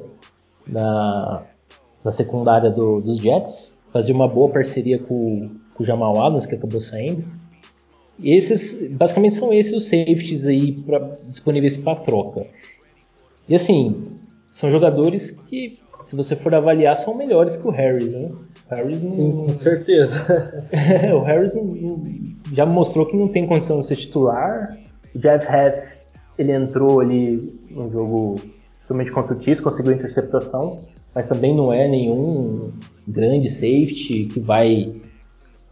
da, 0.67 1.43
na 2.05 2.13
secundária 2.13 2.71
do, 2.71 3.01
dos 3.01 3.17
Jets, 3.17 3.77
fazia 3.93 4.15
uma 4.15 4.29
boa 4.29 4.51
parceria 4.51 4.99
com, 4.99 5.51
com 5.75 5.83
o 5.83 5.87
Jamal 5.87 6.23
Adams, 6.23 6.47
que 6.47 6.55
acabou 6.55 6.81
saindo. 6.81 7.25
E 8.19 8.33
esses, 8.33 8.93
basicamente 8.93 9.35
são 9.35 9.53
esses 9.53 9.73
os 9.73 9.85
safeties 9.85 10.47
aí 10.47 10.73
pra, 10.73 11.17
disponíveis 11.29 11.77
para 11.77 11.99
troca. 11.99 12.47
E 13.49 13.55
assim, 13.55 14.19
são 14.51 14.71
jogadores 14.71 15.31
que, 15.33 15.79
se 16.05 16.15
você 16.15 16.37
for 16.37 16.55
avaliar, 16.55 16.97
são 16.97 17.17
melhores 17.17 17.57
que 17.57 17.67
o 17.67 17.71
Harris, 17.71 18.13
né? 18.13 18.31
O 18.71 18.75
Harris 18.75 19.01
Sim, 19.01 19.29
não... 19.29 19.45
com 19.47 19.49
certeza. 19.51 20.25
o 21.15 21.21
Harris 21.21 21.55
não, 21.55 22.05
já 22.53 22.65
mostrou 22.65 23.05
que 23.05 23.17
não 23.17 23.29
tem 23.29 23.47
condição 23.47 23.81
de 23.81 23.87
ser 23.87 23.97
titular. 23.97 24.79
O 25.15 25.19
Jeff 25.19 25.47
Heath, 25.47 25.97
ele 26.39 26.53
entrou 26.53 27.01
ali 27.01 27.59
no 27.71 27.91
jogo, 27.91 28.37
somente 28.81 29.13
contra 29.13 29.37
o 29.37 29.41
Chiefs, 29.41 29.61
conseguiu 29.61 29.93
interceptação 29.93 30.83
mas 31.15 31.27
também 31.27 31.55
não 31.55 31.73
é 31.73 31.87
nenhum 31.87 32.73
grande 33.07 33.49
safety 33.49 34.25
que 34.25 34.41
vai 34.41 34.93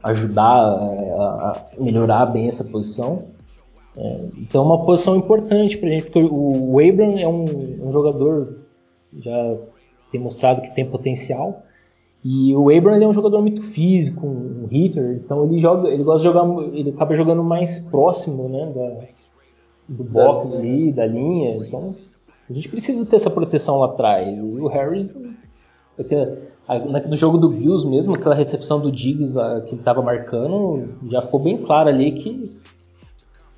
ajudar 0.05 0.73
é, 0.93 1.11
a 1.11 1.67
melhorar 1.79 2.27
bem 2.27 2.47
essa 2.47 2.65
posição. 2.65 3.25
É, 3.97 4.27
então 4.39 4.63
é 4.63 4.67
uma 4.67 4.85
posição 4.85 5.17
importante 5.17 5.77
para 5.77 5.89
a 5.89 5.93
gente, 5.93 6.05
porque 6.05 6.23
o 6.23 6.79
Abram 6.79 7.19
é 7.19 7.27
um, 7.27 7.45
um, 7.87 7.91
jogador 7.91 8.59
já 9.19 9.57
tem 10.11 10.21
mostrado 10.21 10.63
que 10.63 10.75
tem 10.75 10.89
potencial. 10.89 11.63
E 12.25 12.55
o 12.55 12.71
Abram 12.71 12.95
é 12.95 13.07
um 13.07 13.13
jogador 13.13 13.41
muito 13.41 13.63
físico, 13.63 14.25
um 14.25 14.69
hitter, 14.71 15.21
então 15.25 15.45
ele 15.45 15.59
joga, 15.59 15.89
ele 15.89 16.05
gosta 16.05 16.21
de 16.21 16.33
jogar, 16.33 16.47
ele 16.73 16.91
acaba 16.91 17.17
jogando 17.17 17.43
mais 17.43 17.81
próximo, 17.81 18.49
né, 18.49 18.73
da, 18.73 19.22
do 19.89 20.05
box 20.05 20.55
ali, 20.55 20.93
da 20.93 21.07
linha. 21.07 21.57
Então 21.57 21.97
a 22.49 22.53
gente 22.53 22.69
precisa 22.69 23.05
ter 23.07 23.17
essa 23.17 23.31
proteção 23.31 23.79
lá 23.79 23.87
atrás. 23.87 24.29
E 24.29 24.41
o 24.41 24.67
Harris 24.69 25.13
no 27.09 27.17
jogo 27.17 27.39
do 27.39 27.49
Bills 27.49 27.87
mesmo, 27.87 28.15
aquela 28.15 28.35
recepção 28.35 28.81
do 28.81 28.91
Diggs 28.91 29.35
que 29.67 29.73
ele 29.73 29.81
estava 29.81 30.01
marcando, 30.01 30.89
já 31.11 31.21
ficou 31.23 31.41
bem 31.41 31.59
claro 31.59 31.89
ali 31.89 32.13
que 32.13 32.51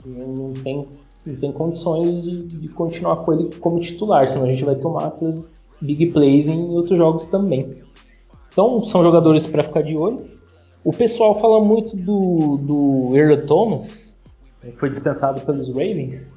não 0.04 0.52
tem, 0.52 0.88
não 1.24 1.36
tem 1.36 1.52
condições 1.52 2.22
de, 2.22 2.42
de, 2.42 2.68
continuar 2.68 3.16
com 3.16 3.32
ele 3.32 3.50
como 3.60 3.80
titular, 3.80 4.28
senão 4.28 4.44
a 4.44 4.50
gente 4.50 4.64
vai 4.64 4.74
tomar 4.74 5.06
aquelas 5.06 5.54
big 5.80 6.06
plays 6.06 6.48
em 6.48 6.70
outros 6.70 6.98
jogos 6.98 7.26
também. 7.26 7.74
Então 8.52 8.82
são 8.84 9.02
jogadores 9.02 9.46
para 9.46 9.62
ficar 9.62 9.82
de 9.82 9.96
olho. 9.96 10.24
O 10.84 10.92
pessoal 10.92 11.38
fala 11.40 11.64
muito 11.64 11.96
do, 11.96 12.58
do 12.58 13.16
Earl 13.16 13.46
Thomas, 13.46 14.03
foi 14.72 14.90
dispensado 14.90 15.40
pelos 15.42 15.68
Ravens, 15.68 16.32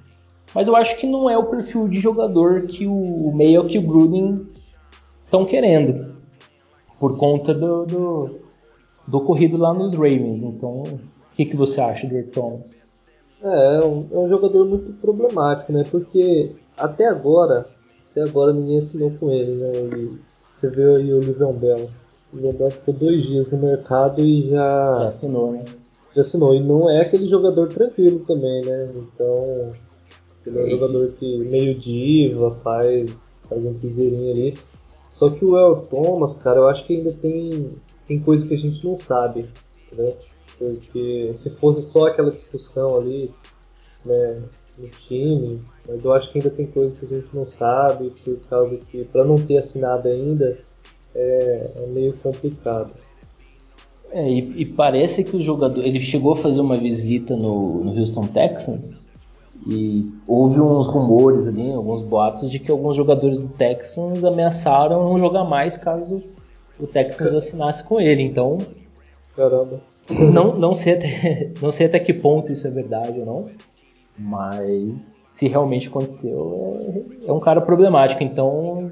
mas 0.54 0.68
eu 0.68 0.76
acho 0.76 0.98
que 0.98 1.08
não 1.08 1.30
é 1.30 1.38
o 1.38 1.46
perfil 1.46 1.88
de 1.88 2.00
jogador 2.00 2.64
que 2.64 2.88
o 2.88 3.32
Mayo 3.32 3.68
que 3.68 3.78
o 3.78 3.82
Gruden 3.82 4.48
estão 5.26 5.46
querendo, 5.46 6.16
por 7.00 7.18
conta 7.18 7.54
do, 7.54 7.86
do, 7.86 8.30
do, 9.08 9.18
ocorrido 9.18 9.58
lá 9.58 9.74
nos 9.74 9.94
Ravens. 9.94 10.44
Então, 10.44 10.84
o 10.84 11.00
que, 11.36 11.46
que 11.46 11.56
você 11.56 11.82
acha 11.82 12.08
do 12.08 12.16
Eric 12.16 12.32
Thomas? 12.32 12.88
É, 13.44 13.80
é 13.80 13.86
um, 13.86 14.08
é 14.12 14.18
um 14.18 14.30
jogador 14.30 14.66
muito 14.66 14.94
problemático, 15.00 15.72
né? 15.72 15.84
Porque 15.90 16.56
até 16.78 17.08
agora, 17.08 17.68
até 18.12 18.24
agora 18.24 18.54
ninguém 18.54 18.80
assinou 18.80 19.12
com 19.20 19.30
ele, 19.30 19.56
né? 19.56 19.72
E 19.96 20.18
você 20.52 20.70
vê 20.70 20.84
aí 20.96 21.14
o 21.14 21.20
Livion 21.20 21.54
Bell. 21.54 21.90
O 22.34 22.38
Livion 22.38 22.54
Bell 22.54 22.72
ficou 22.72 22.94
dois 22.94 23.24
dias 23.24 23.52
no 23.52 23.58
mercado 23.58 24.22
e 24.22 24.50
já... 24.50 24.92
Já 24.94 25.08
assinou, 25.10 25.52
né? 25.52 25.66
Já 26.18 26.22
assinou. 26.22 26.56
E 26.56 26.60
não 26.60 26.90
é 26.90 27.02
aquele 27.02 27.30
jogador 27.30 27.68
tranquilo 27.68 28.22
também, 28.26 28.66
né? 28.66 28.90
Então, 28.96 29.72
ele 30.44 30.60
é 30.60 30.64
um 30.66 30.70
jogador 30.72 31.12
que 31.12 31.38
meio 31.46 31.76
diva, 31.76 32.56
faz, 32.56 33.36
faz 33.48 33.64
um 33.64 33.76
piseirinho 33.76 34.32
ali. 34.32 34.58
Só 35.12 35.30
que 35.30 35.46
o 35.46 35.56
El 35.56 35.76
Thomas, 35.86 36.34
cara, 36.34 36.58
eu 36.58 36.68
acho 36.68 36.84
que 36.86 36.96
ainda 36.96 37.12
tem, 37.12 37.70
tem 38.08 38.20
coisa 38.20 38.48
que 38.48 38.56
a 38.56 38.58
gente 38.58 38.84
não 38.84 38.98
sabe, 38.98 39.48
né? 39.92 40.14
Porque 40.58 41.34
se 41.36 41.52
fosse 41.52 41.84
só 41.84 42.08
aquela 42.08 42.32
discussão 42.32 42.98
ali, 42.98 43.32
né, 44.04 44.42
no 44.76 44.90
time, 44.90 45.62
mas 45.88 46.04
eu 46.04 46.14
acho 46.14 46.32
que 46.32 46.40
ainda 46.40 46.50
tem 46.50 46.66
coisas 46.66 46.98
que 46.98 47.06
a 47.06 47.08
gente 47.08 47.28
não 47.32 47.46
sabe, 47.46 48.12
por 48.24 48.40
causa 48.50 48.76
que, 48.76 49.06
para 49.06 49.24
não 49.24 49.36
ter 49.36 49.58
assinado 49.58 50.08
ainda, 50.08 50.58
é, 51.14 51.72
é 51.76 51.86
meio 51.88 52.14
complicado. 52.14 52.96
É, 54.12 54.30
e, 54.30 54.62
e, 54.62 54.66
parece 54.66 55.24
que 55.24 55.36
o 55.36 55.42
jogador, 55.42 55.86
ele 55.86 56.00
chegou 56.00 56.34
a 56.34 56.36
fazer 56.36 56.62
uma 56.62 56.76
visita 56.76 57.36
no, 57.36 57.84
no 57.84 58.00
Houston 58.00 58.26
Texans 58.28 59.10
e 59.68 60.10
houve 60.26 60.62
uns 60.62 60.88
rumores 60.88 61.46
ali, 61.48 61.74
alguns 61.74 62.02
boatos 62.02 62.50
de 62.50 62.58
que 62.58 62.72
alguns 62.72 62.96
jogadores 62.96 63.40
do 63.40 63.50
Texans 63.50 64.24
ameaçaram 64.24 65.04
não 65.04 65.20
jogar 65.20 65.44
mais 65.44 65.78
caso 65.78 66.24
o 66.80 66.88
Texans 66.88 67.34
assinasse 67.34 67.84
com 67.84 68.00
ele. 68.00 68.24
Então, 68.24 68.58
caramba. 69.36 69.82
Não, 70.10 70.58
não, 70.58 70.74
sei 70.74 70.94
até, 70.94 71.52
não 71.62 71.72
sei 71.72 71.88
até 71.88 72.00
que 72.00 72.14
ponto 72.14 72.52
isso 72.52 72.66
é 72.66 72.70
verdade 72.70 73.20
ou 73.20 73.26
não, 73.26 73.50
mas 74.18 75.02
se 75.02 75.48
realmente 75.48 75.90
aconteceu, 75.90 76.80
é, 77.26 77.28
é 77.30 77.34
um 77.34 77.40
cara 77.40 77.60
problemático. 77.60 78.24
Então, 78.24 78.92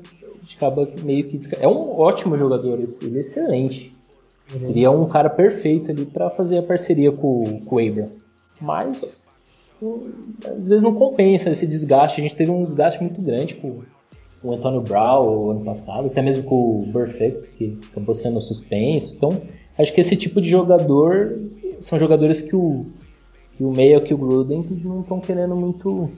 acaba 0.55 0.87
meio 1.03 1.27
que. 1.27 1.39
É 1.59 1.67
um 1.67 1.97
ótimo 1.97 2.37
jogador, 2.37 2.79
ele 2.79 3.17
é 3.17 3.19
excelente. 3.19 3.94
Uhum. 4.51 4.59
Seria 4.59 4.91
um 4.91 5.07
cara 5.07 5.29
perfeito 5.29 5.91
ali 5.91 6.05
para 6.05 6.29
fazer 6.29 6.59
a 6.59 6.63
parceria 6.63 7.11
com, 7.11 7.61
com 7.65 7.75
o 7.75 7.79
Abram. 7.79 8.09
Mas 8.61 9.29
às 10.45 10.67
vezes 10.67 10.83
não 10.83 10.93
compensa 10.93 11.49
esse 11.49 11.67
desgaste. 11.67 12.21
A 12.21 12.23
gente 12.23 12.35
teve 12.35 12.51
um 12.51 12.63
desgaste 12.63 13.01
muito 13.01 13.21
grande 13.21 13.55
com 13.55 13.81
o 14.43 14.53
Antônio 14.53 14.81
Brown 14.81 15.51
ano 15.51 15.63
passado, 15.63 16.07
até 16.07 16.21
mesmo 16.21 16.43
com 16.43 16.81
o 16.81 16.93
Perfect, 16.93 17.51
que 17.53 17.79
acabou 17.91 18.13
sendo 18.13 18.39
suspenso. 18.39 19.15
Então, 19.15 19.41
acho 19.77 19.93
que 19.93 20.01
esse 20.01 20.15
tipo 20.15 20.39
de 20.39 20.47
jogador 20.47 21.37
são 21.79 21.99
jogadores 21.99 22.41
que 22.41 22.55
o, 22.55 22.85
que 23.57 23.63
o 23.63 23.71
Meia 23.71 23.99
que 23.99 24.13
o 24.13 24.17
Gruden 24.17 24.65
não 24.83 25.01
estão 25.01 25.19
querendo 25.19 25.55
muito 25.55 26.09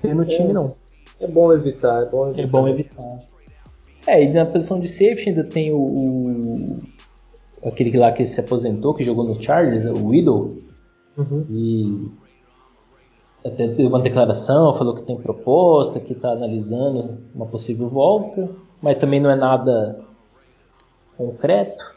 ter 0.00 0.14
no 0.14 0.24
time, 0.24 0.50
é, 0.50 0.52
não. 0.52 0.74
É 1.20 1.26
bom 1.26 1.52
evitar, 1.52 2.02
é 2.02 2.10
bom 2.10 2.26
evitar. 2.28 2.42
É 2.42 2.46
bom 2.46 2.68
evitar. 2.68 3.18
É, 4.06 4.24
e 4.24 4.32
na 4.32 4.44
posição 4.44 4.80
de 4.80 4.88
safety 4.88 5.30
ainda 5.30 5.44
tem 5.44 5.70
o, 5.70 5.78
o 5.78 6.80
aquele 7.64 7.96
lá 7.96 8.12
que 8.12 8.26
se 8.26 8.40
aposentou, 8.40 8.94
que 8.94 9.04
jogou 9.04 9.24
no 9.24 9.40
Chargers, 9.40 9.84
o 9.84 10.06
Widow. 10.06 10.56
Uhum. 11.16 11.46
E 11.50 12.08
até 13.44 13.66
deu 13.68 13.88
uma 13.88 14.00
declaração, 14.00 14.74
falou 14.74 14.94
que 14.94 15.02
tem 15.02 15.16
proposta, 15.16 16.00
que 16.00 16.12
está 16.12 16.30
analisando 16.30 17.18
uma 17.34 17.46
possível 17.46 17.88
volta, 17.88 18.48
mas 18.80 18.96
também 18.96 19.20
não 19.20 19.30
é 19.30 19.36
nada 19.36 19.98
concreto. 21.16 21.94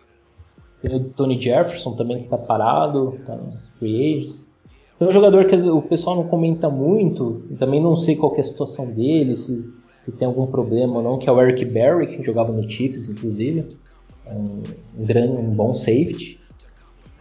Tem 0.82 0.96
o 0.96 1.04
Tony 1.10 1.40
Jefferson 1.40 1.94
também 1.94 2.20
que 2.20 2.24
está 2.26 2.38
parado, 2.38 3.16
está 3.20 3.36
no 3.36 3.52
free 3.80 4.18
agents. 4.18 4.52
Tem 4.98 5.08
um 5.08 5.12
jogador 5.12 5.46
que 5.46 5.56
o 5.56 5.82
pessoal 5.82 6.16
não 6.16 6.28
comenta 6.28 6.70
muito, 6.70 7.44
também 7.60 7.82
não 7.82 7.96
sei 7.96 8.16
qual 8.16 8.34
é 8.36 8.40
a 8.40 8.44
situação 8.44 8.88
dele, 8.88 9.36
se, 9.36 9.74
se 10.00 10.12
tem 10.12 10.28
algum 10.28 10.48
problema 10.48 10.98
ou 10.98 11.04
não, 11.04 11.18
que 11.18 11.28
é 11.28 11.32
o 11.32 11.42
Eric 11.42 11.66
Berry, 11.66 12.08
que 12.08 12.24
jogava 12.24 12.52
no 12.52 12.70
Chiefs, 12.70 13.10
inclusive. 13.10 13.78
É 14.26 14.34
um, 14.34 14.64
grande, 15.06 15.38
um 15.38 15.52
bom 15.52 15.74
safety. 15.76 16.40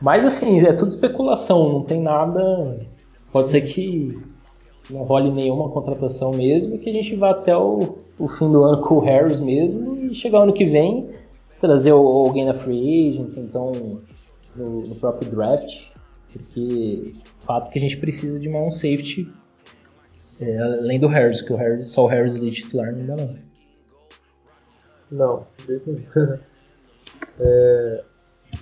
Mas 0.01 0.25
assim, 0.25 0.59
é 0.61 0.73
tudo 0.73 0.89
especulação, 0.89 1.73
não 1.73 1.83
tem 1.85 2.01
nada. 2.01 2.79
Pode 3.33 3.49
ser 3.49 3.63
que 3.63 4.19
não 4.91 5.03
role 5.03 5.31
nenhuma 5.31 5.71
contratação 5.71 6.33
mesmo, 6.33 6.79
que 6.79 6.91
a 6.91 6.93
gente 6.93 7.17
vá 7.17 7.31
até 7.31 7.57
o, 7.57 7.97
o 8.19 8.29
fim 8.29 8.51
do 8.51 8.63
ano 8.63 8.83
com 8.83 8.97
o 8.97 9.01
Harris 9.01 9.41
mesmo 9.41 9.97
e 9.97 10.15
chegar 10.15 10.43
ano 10.43 10.53
que 10.53 10.65
vem 10.65 11.11
trazer 11.61 11.91
alguém 11.91 12.45
na 12.45 12.55
free 12.55 13.09
agent, 13.09 13.37
então 13.39 13.73
no, 14.55 14.83
no 14.83 14.95
próprio 14.97 15.31
draft, 15.31 15.87
porque 16.31 17.15
fato 17.41 17.71
que 17.71 17.79
a 17.79 17.81
gente 17.81 17.97
precisa 17.97 18.39
de 18.39 18.49
mais 18.49 18.67
um 18.67 18.71
safety 18.71 19.27
é, 20.41 20.59
além 20.59 20.99
do 20.99 21.07
Harris, 21.07 21.41
que 21.41 21.53
o 21.53 21.57
Harris, 21.57 21.89
só 21.89 22.05
o 22.05 22.07
Harris 22.07 22.37
ali 22.37 22.51
titular 22.51 22.93
não 22.93 23.07
dá 23.07 23.17
não. 23.17 23.37
Não, 25.11 25.47
é, 27.41 28.03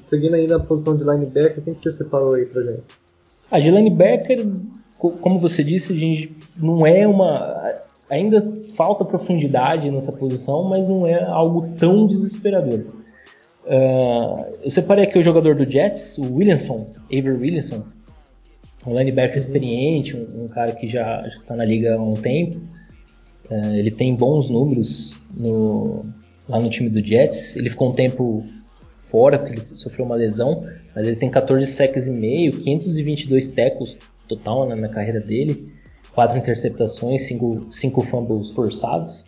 seguindo 0.02 0.34
aí 0.34 0.46
na 0.46 0.58
posição 0.58 0.96
de 0.96 1.04
linebacker, 1.04 1.62
quem 1.62 1.74
que 1.74 1.82
você 1.82 1.92
separou 1.92 2.34
aí 2.34 2.46
pra 2.46 2.62
gente? 2.62 2.82
A 3.50 3.60
de 3.60 3.70
linebacker, 3.70 4.46
como 4.98 5.38
você 5.38 5.62
disse, 5.62 5.92
a 5.92 5.96
gente 5.96 6.34
não 6.56 6.86
é 6.86 7.06
uma. 7.06 7.82
Ainda 8.08 8.42
falta 8.76 9.04
profundidade 9.04 9.90
nessa 9.90 10.12
posição, 10.12 10.64
mas 10.64 10.88
não 10.88 11.06
é 11.06 11.22
algo 11.22 11.74
tão 11.78 12.06
desesperador. 12.06 12.80
Uh, 13.64 14.44
eu 14.64 14.70
separei 14.70 15.04
aqui 15.04 15.18
o 15.18 15.22
jogador 15.22 15.54
do 15.54 15.70
Jets, 15.70 16.18
o 16.18 16.34
Williamson, 16.34 16.88
Avery 17.06 17.36
Williamson, 17.36 17.84
um 18.86 18.98
linebacker 18.98 19.36
experiente, 19.36 20.16
um, 20.16 20.44
um 20.44 20.48
cara 20.48 20.72
que 20.72 20.86
já 20.86 21.26
está 21.26 21.54
na 21.54 21.64
liga 21.64 21.94
há 21.94 22.02
um 22.02 22.14
tempo. 22.14 22.58
Uh, 23.50 23.74
ele 23.74 23.90
tem 23.90 24.14
bons 24.14 24.50
números 24.50 25.16
no, 25.32 26.04
lá 26.48 26.58
no 26.60 26.68
time 26.68 26.90
do 26.90 27.04
Jets. 27.04 27.56
Ele 27.56 27.70
ficou 27.70 27.90
um 27.90 27.92
tempo 27.92 28.44
fora 29.12 29.38
porque 29.38 29.52
ele 29.58 29.66
sofreu 29.66 30.06
uma 30.06 30.16
lesão, 30.16 30.66
mas 30.96 31.06
ele 31.06 31.16
tem 31.16 31.30
14 31.30 31.66
sacks 31.66 32.06
e 32.06 32.10
meio, 32.10 32.58
522 32.58 33.48
tackles 33.48 33.98
total 34.26 34.66
na, 34.66 34.74
na 34.74 34.88
carreira 34.88 35.20
dele, 35.20 35.70
quatro 36.14 36.38
interceptações, 36.38 37.24
cinco, 37.24 37.66
cinco 37.70 38.00
fumbles 38.00 38.50
forçados. 38.50 39.26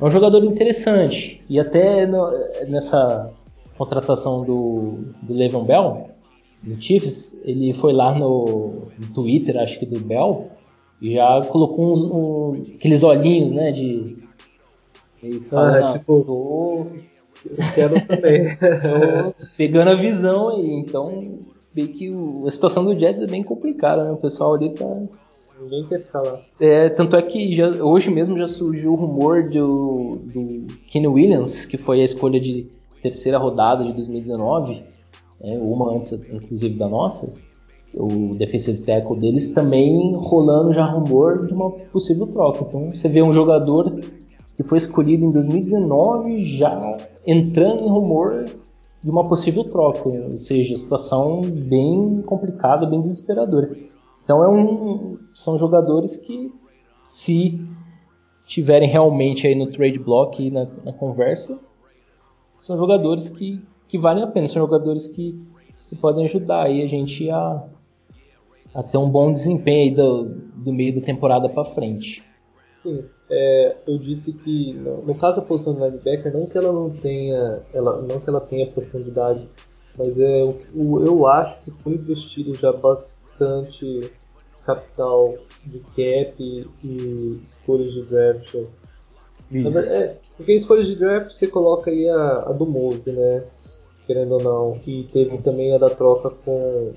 É 0.00 0.04
um 0.04 0.10
jogador 0.10 0.44
interessante 0.44 1.40
e 1.48 1.60
até 1.60 2.04
no, 2.04 2.28
nessa 2.66 3.32
contratação 3.78 4.44
do, 4.44 5.04
do 5.22 5.32
Le'Veon 5.32 5.64
Bell, 5.64 6.10
do 6.60 6.80
Chiefs, 6.80 7.40
ele 7.44 7.72
foi 7.72 7.92
lá 7.92 8.12
no, 8.16 8.88
no, 8.98 9.06
Twitter, 9.14 9.56
acho 9.58 9.78
que 9.78 9.86
do 9.86 10.00
Bell, 10.00 10.48
e 11.00 11.14
já 11.14 11.42
colocou 11.48 11.92
uns, 11.92 12.04
um, 12.04 12.62
aqueles 12.74 13.02
olhinhos, 13.02 13.52
né, 13.52 13.70
de... 13.70 14.20
Falando, 15.48 15.84
ah, 15.84 15.92
tipo, 15.92 16.22
tô, 16.24 16.86
eu 17.48 17.56
quero 17.74 18.06
também. 18.06 18.44
pegando 19.56 19.90
a 19.90 19.94
visão 19.94 20.50
aí, 20.50 20.70
então 20.70 21.38
vê 21.74 21.86
que 21.86 22.12
a 22.46 22.50
situação 22.50 22.84
do 22.84 22.98
Jets 22.98 23.22
é 23.22 23.26
bem 23.26 23.42
complicada, 23.42 24.04
né, 24.04 24.10
o 24.10 24.16
pessoal 24.16 24.54
ali 24.54 24.70
tá... 24.70 24.86
Ninguém 25.60 25.86
quer 25.86 26.00
ficar 26.00 26.22
lá. 26.22 26.40
É, 26.58 26.88
tanto 26.88 27.14
é 27.14 27.22
que 27.22 27.54
já, 27.54 27.68
hoje 27.68 28.10
mesmo 28.10 28.36
já 28.36 28.48
surgiu 28.48 28.92
o 28.92 28.96
rumor 28.96 29.48
do, 29.48 30.18
do 30.24 30.66
Kenny 30.90 31.06
Williams, 31.06 31.64
que 31.64 31.78
foi 31.78 32.00
a 32.00 32.04
escolha 32.04 32.40
de 32.40 32.66
terceira 33.00 33.38
rodada 33.38 33.84
de 33.84 33.92
2019, 33.92 34.82
né, 35.40 35.58
uma 35.60 35.94
antes 35.94 36.12
inclusive 36.12 36.76
da 36.76 36.88
nossa, 36.88 37.32
o 37.94 38.34
defensive 38.34 38.80
tackle 38.80 39.18
deles 39.18 39.52
também 39.52 40.14
rolando 40.16 40.72
já 40.72 40.84
rumor 40.84 41.46
de 41.46 41.52
uma 41.52 41.70
possível 41.70 42.26
troca. 42.26 42.64
Então 42.66 42.90
você 42.90 43.08
vê 43.08 43.22
um 43.22 43.32
jogador 43.32 44.00
que 44.62 44.68
foi 44.68 44.78
escolhido 44.78 45.24
em 45.24 45.30
2019 45.30 46.44
já 46.44 46.98
entrando 47.26 47.84
em 47.84 47.88
rumor 47.88 48.44
de 49.02 49.10
uma 49.10 49.28
possível 49.28 49.64
troca, 49.64 50.08
ou 50.08 50.38
seja, 50.38 50.76
situação 50.76 51.42
bem 51.42 52.22
complicada, 52.22 52.86
bem 52.86 53.00
desesperadora. 53.00 53.76
Então 54.22 54.44
é 54.44 54.48
um, 54.48 55.18
são 55.34 55.58
jogadores 55.58 56.16
que 56.16 56.52
se 57.02 57.60
tiverem 58.46 58.88
realmente 58.88 59.46
aí 59.46 59.54
no 59.56 59.66
trade 59.66 59.98
block 59.98 60.40
e 60.40 60.50
na, 60.50 60.68
na 60.84 60.92
conversa, 60.92 61.58
são 62.60 62.78
jogadores 62.78 63.28
que, 63.28 63.60
que 63.88 63.98
valem 63.98 64.22
a 64.22 64.26
pena, 64.28 64.46
são 64.46 64.62
jogadores 64.62 65.08
que, 65.08 65.36
que 65.88 65.96
podem 65.96 66.24
ajudar 66.24 66.62
aí 66.62 66.82
a 66.82 66.86
gente 66.86 67.28
a, 67.30 67.64
a 68.72 68.82
ter 68.84 68.98
um 68.98 69.10
bom 69.10 69.32
desempenho 69.32 69.96
do, 69.96 70.28
do 70.56 70.72
meio 70.72 70.94
da 70.94 71.00
temporada 71.00 71.48
para 71.48 71.64
frente. 71.64 72.22
Sim, 72.72 73.04
é, 73.34 73.76
eu 73.86 73.98
disse 73.98 74.32
que 74.32 74.74
no, 74.74 75.02
no, 75.02 75.14
caso 75.14 75.40
da 75.40 75.46
posição 75.46 75.74
de 75.74 75.80
linebacker, 75.80 76.32
não 76.32 76.46
que 76.46 76.58
ela 76.58 76.72
não 76.72 76.90
tenha, 76.90 77.62
ela, 77.72 78.02
não 78.02 78.20
que 78.20 78.28
ela 78.28 78.40
tenha 78.40 78.66
profundidade, 78.66 79.46
mas 79.96 80.18
é, 80.18 80.44
o, 80.74 81.04
eu 81.04 81.26
acho 81.26 81.62
que 81.62 81.70
foi 81.70 81.94
investido 81.94 82.54
já 82.54 82.72
bastante 82.72 84.10
capital 84.64 85.34
de 85.64 85.78
cap 85.80 86.34
e, 86.38 86.66
e 86.84 87.40
escolhas 87.42 87.92
de 87.92 88.02
draft 88.02 88.54
isso. 89.52 89.78
É, 89.78 90.16
porque 90.36 90.52
em 90.52 90.56
escolha 90.56 90.82
de 90.82 90.96
draft 90.96 91.30
você 91.30 91.46
coloca 91.46 91.90
aí 91.90 92.08
a, 92.08 92.44
a 92.46 92.52
do 92.52 92.64
Mose, 92.64 93.12
né? 93.12 93.44
Querendo 94.06 94.32
ou 94.32 94.42
não. 94.42 94.80
E 94.86 95.04
teve 95.04 95.38
também 95.38 95.74
a 95.74 95.78
da 95.78 95.90
troca 95.90 96.30
com. 96.30 96.92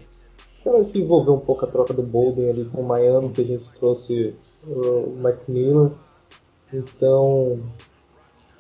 Aquela 0.59 0.83
que 0.85 0.99
envolveu 0.99 1.33
um 1.33 1.39
pouco 1.39 1.65
a 1.65 1.67
troca 1.67 1.93
do 1.93 2.01
Bolden 2.01 2.49
ali 2.49 2.65
com 2.65 2.81
o 2.81 2.87
Miami, 2.87 3.29
que 3.29 3.41
a 3.41 3.45
gente 3.45 3.69
trouxe 3.77 4.33
o 4.65 5.15
Macmillan. 5.17 5.91
Então. 6.77 7.59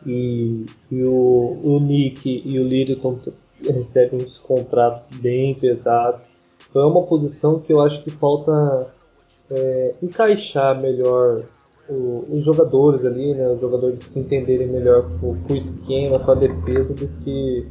E, 0.05 0.65
e 0.91 1.03
o, 1.03 1.59
o 1.63 1.79
Nick 1.79 2.43
e 2.45 2.59
o 2.59 2.63
Littleton 2.63 3.17
recebem 3.63 4.23
uns 4.23 4.37
contratos 4.37 5.07
bem 5.19 5.55
pesados. 5.55 6.29
Então 6.69 6.83
é 6.83 6.85
uma 6.85 7.07
posição 7.07 7.59
que 7.59 7.73
eu 7.73 7.81
acho 7.81 8.03
que 8.03 8.11
falta 8.11 8.93
é, 9.49 9.95
encaixar 10.03 10.79
melhor 10.79 11.43
o, 11.89 12.35
os 12.35 12.43
jogadores 12.43 13.05
ali, 13.05 13.33
né, 13.33 13.47
os 13.49 13.59
jogadores 13.59 14.03
se 14.03 14.19
entenderem 14.19 14.67
melhor 14.67 15.09
com, 15.19 15.39
com, 15.41 15.53
o 15.53 15.55
esquema, 15.55 16.19
com 16.19 16.31
a 16.31 16.35
defesa 16.35 16.93
do 16.93 17.07
que, 17.07 17.67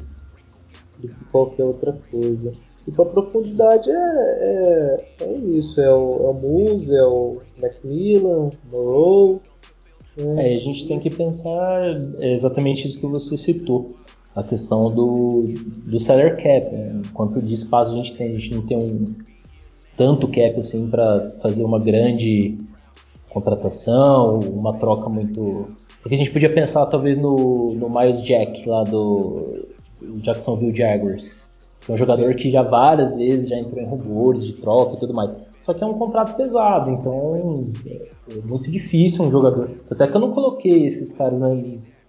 do 0.99 1.09
que 1.09 1.25
qualquer 1.31 1.65
outra 1.65 1.97
coisa. 2.11 2.53
E 2.87 2.93
para 2.93 3.07
profundidade 3.07 3.91
é, 3.91 3.95
é, 3.95 5.07
é, 5.21 5.33
isso, 5.33 5.81
é 5.81 5.91
o, 5.93 6.17
é 6.17 6.31
o 6.31 6.35
Moose, 6.35 6.95
é 6.95 7.05
o 7.05 7.39
Macmillan, 7.61 8.51
Morrow. 8.71 9.41
É, 10.17 10.55
a 10.55 10.59
gente 10.59 10.87
tem 10.87 11.01
que 11.01 11.11
pensar 11.11 11.83
exatamente 12.21 12.87
isso 12.87 13.01
que 13.01 13.07
você 13.07 13.37
citou, 13.37 13.97
a 14.35 14.43
questão 14.43 14.91
do, 14.93 15.55
do 15.87 15.99
salary 15.99 16.37
cap, 16.37 16.75
né? 16.75 17.03
quanto 17.13 17.41
de 17.41 17.55
espaço 17.55 17.93
a 17.93 17.97
gente 17.97 18.15
tem, 18.15 18.29
a 18.29 18.39
gente 18.39 18.55
não 18.55 18.63
tem 18.63 18.77
um 18.77 19.15
tanto 19.97 20.27
cap 20.29 20.59
assim 20.59 20.89
para 20.89 21.31
fazer 21.43 21.65
uma 21.65 21.79
grande 21.79 22.59
contratação, 23.31 24.39
uma 24.41 24.75
troca 24.75 25.09
muito. 25.09 25.69
Porque 26.01 26.15
a 26.15 26.19
gente 26.19 26.31
podia 26.31 26.53
pensar 26.53 26.87
talvez 26.87 27.19
no, 27.19 27.75
no 27.75 27.89
Miles 27.89 28.23
Jack 28.23 28.69
lá 28.69 28.85
do 28.85 29.67
Jacksonville 30.23 30.77
Jaguars. 30.77 31.53
Que 31.85 31.91
é 31.91 31.95
um 31.95 31.99
jogador 31.99 32.35
que 32.35 32.51
já 32.51 32.63
várias 32.63 33.17
vezes 33.17 33.49
já 33.49 33.59
entrou 33.59 33.83
em 33.83 33.87
rumores 33.87 34.45
de 34.45 34.55
troca 34.55 34.97
e 34.97 35.01
tudo 35.01 35.15
mais. 35.15 35.31
Só 35.65 35.73
que 35.73 35.83
é 35.83 35.87
um 35.87 35.95
contrato 35.95 36.37
pesado, 36.37 36.91
então 36.91 37.65
é 38.31 38.35
muito 38.45 38.71
difícil 38.71 39.25
um 39.25 39.31
jogador. 39.31 39.71
Até 39.91 40.07
que 40.07 40.15
eu 40.15 40.21
não 40.21 40.31
coloquei 40.31 40.85
esses 40.85 41.11
caras 41.13 41.41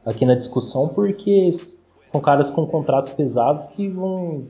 aqui 0.06 0.26
na 0.26 0.36
discussão 0.36 0.90
porque 0.90 1.50
são 2.06 2.20
caras 2.20 2.52
com 2.52 2.68
contratos 2.68 3.12
pesados 3.12 3.66
que 3.68 3.88
vão 3.88 4.48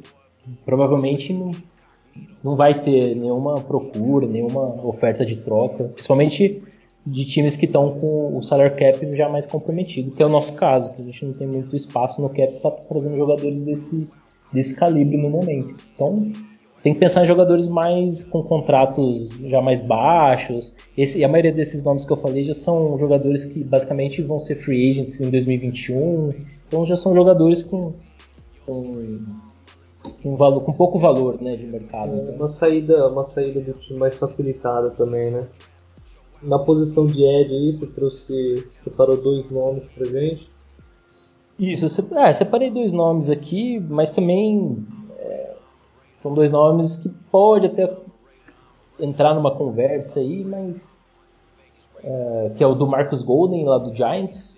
provavelmente 0.66 1.32
não, 1.34 1.52
não 2.44 2.56
vai 2.56 2.82
ter 2.82 3.16
nenhuma 3.16 3.62
procura, 3.62 4.26
nenhuma 4.26 4.84
oferta 4.84 5.24
de 5.24 5.36
troca, 5.36 5.84
principalmente 5.84 6.64
de 7.06 7.26
times 7.26 7.56
que 7.56 7.66
estão 7.66 8.00
com 8.00 8.36
o 8.36 8.42
salary 8.42 8.76
cap 8.76 9.16
já 9.16 9.30
mais 9.30 9.46
comprometido, 9.46 10.10
que 10.12 10.24
é 10.24 10.26
o 10.26 10.30
nosso 10.30 10.54
caso, 10.54 10.92
que 10.96 11.04
a 11.04 11.06
gente 11.06 11.26
não 11.26 11.34
tem 11.34 11.46
muito 11.46 11.76
espaço 11.76 12.24
no 12.24 12.30
cap 12.30 12.60
para 12.60 12.72
trazendo 12.72 13.18
jogadores 13.18 13.62
desse, 13.62 14.10
desse 14.52 14.76
calibre 14.76 15.16
no 15.16 15.30
momento. 15.30 15.76
Então 15.94 16.32
tem 16.86 16.94
que 16.94 17.00
pensar 17.00 17.24
em 17.24 17.28
jogadores 17.28 17.68
mais 17.68 18.24
com 18.24 18.44
contratos 18.44 19.40
já 19.40 19.60
mais 19.60 19.82
baixos. 19.82 20.72
Esse, 20.96 21.18
e 21.18 21.24
a 21.24 21.28
maioria 21.28 21.52
desses 21.52 21.84
nomes 21.84 22.06
que 22.06 22.14
eu 22.14 22.16
falei 22.16 22.44
já 22.44 22.54
são 22.54 22.96
jogadores 23.00 23.44
que 23.44 23.64
basicamente 23.64 24.22
vão 24.22 24.40
ser 24.40 24.54
free 24.54 24.92
agents 24.92 25.20
em 25.20 25.32
2021. 25.32 26.32
Então 26.68 26.86
já 26.86 26.96
são 26.96 27.16
jogadores 27.16 27.64
com, 27.64 27.92
com 28.68 29.20
com, 30.22 30.36
valor, 30.36 30.62
com 30.62 30.72
pouco 30.74 31.00
valor 31.00 31.42
né, 31.42 31.56
de 31.56 31.66
mercado. 31.66 32.20
É, 32.20 32.36
uma 32.36 32.50
saída, 32.50 33.08
uma 33.08 33.26
saída 33.26 33.60
do 33.62 33.74
time 33.74 33.98
mais 33.98 34.16
facilitada 34.16 34.92
também, 34.92 35.32
né? 35.32 35.48
na 36.44 36.60
posição 36.60 37.08
de 37.08 37.24
Ed 37.24 37.52
aí, 37.52 37.74
você 37.74 37.88
trouxe, 37.88 38.64
separou 38.70 39.18
dois 39.18 39.50
nomes 39.50 39.86
pra 39.86 40.06
gente. 40.06 40.48
Isso, 41.58 41.86
eu 41.86 42.18
é, 42.20 42.32
separei 42.32 42.70
dois 42.70 42.94
nomes 42.94 43.28
aqui, 43.28 43.80
mas 43.80 44.12
também 44.12 44.86
são 46.26 46.34
dois 46.34 46.50
nomes 46.50 46.98
que 46.98 47.08
pode 47.32 47.68
até 47.68 47.96
entrar 49.00 49.36
numa 49.36 49.52
conversa 49.52 50.20
aí, 50.20 50.44
mas 50.44 50.98
é, 52.04 52.52
que 52.56 52.64
é 52.64 52.68
o 52.68 52.74
do 52.74 52.88
Marcus 52.88 53.22
Golden 53.22 53.64
lá 53.64 53.78
do 53.78 53.94
Giants. 53.94 54.58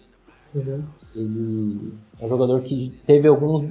Uhum. 0.56 0.84
Ele 1.14 1.94
é 2.22 2.26
um 2.26 2.30
jogador 2.30 2.61
que 2.61 2.94
teve 3.06 3.27
alguns 3.27 3.69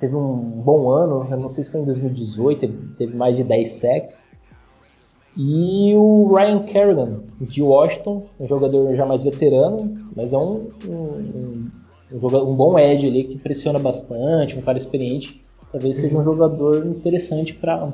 teve 0.00 0.16
um 0.16 0.34
bom 0.36 0.90
ano, 0.90 1.28
eu 1.30 1.36
não 1.36 1.48
sei 1.48 1.62
se 1.62 1.70
foi 1.70 1.80
em 1.80 1.84
2018, 1.84 2.64
ele 2.64 2.78
teve 2.98 3.16
mais 3.16 3.36
de 3.36 3.44
10 3.44 3.68
sacks. 3.70 4.28
E 5.36 5.94
o 5.94 6.34
Ryan 6.34 6.64
Kerrigan, 6.64 7.20
de 7.40 7.62
Washington, 7.62 8.26
um 8.40 8.48
jogador 8.48 8.96
já 8.96 9.06
mais 9.06 9.22
veterano, 9.22 10.10
mas 10.16 10.32
é 10.32 10.38
um, 10.38 10.70
um, 10.88 11.70
um, 12.12 12.20
jogador, 12.20 12.48
um 12.48 12.56
bom 12.56 12.76
edge 12.76 13.06
ali 13.06 13.24
que 13.24 13.38
pressiona 13.38 13.78
bastante, 13.78 14.58
um 14.58 14.62
cara 14.62 14.78
experiente. 14.78 15.40
Talvez 15.70 15.96
seja 15.96 16.16
um 16.16 16.22
jogador 16.22 16.86
interessante 16.86 17.54
para 17.54 17.92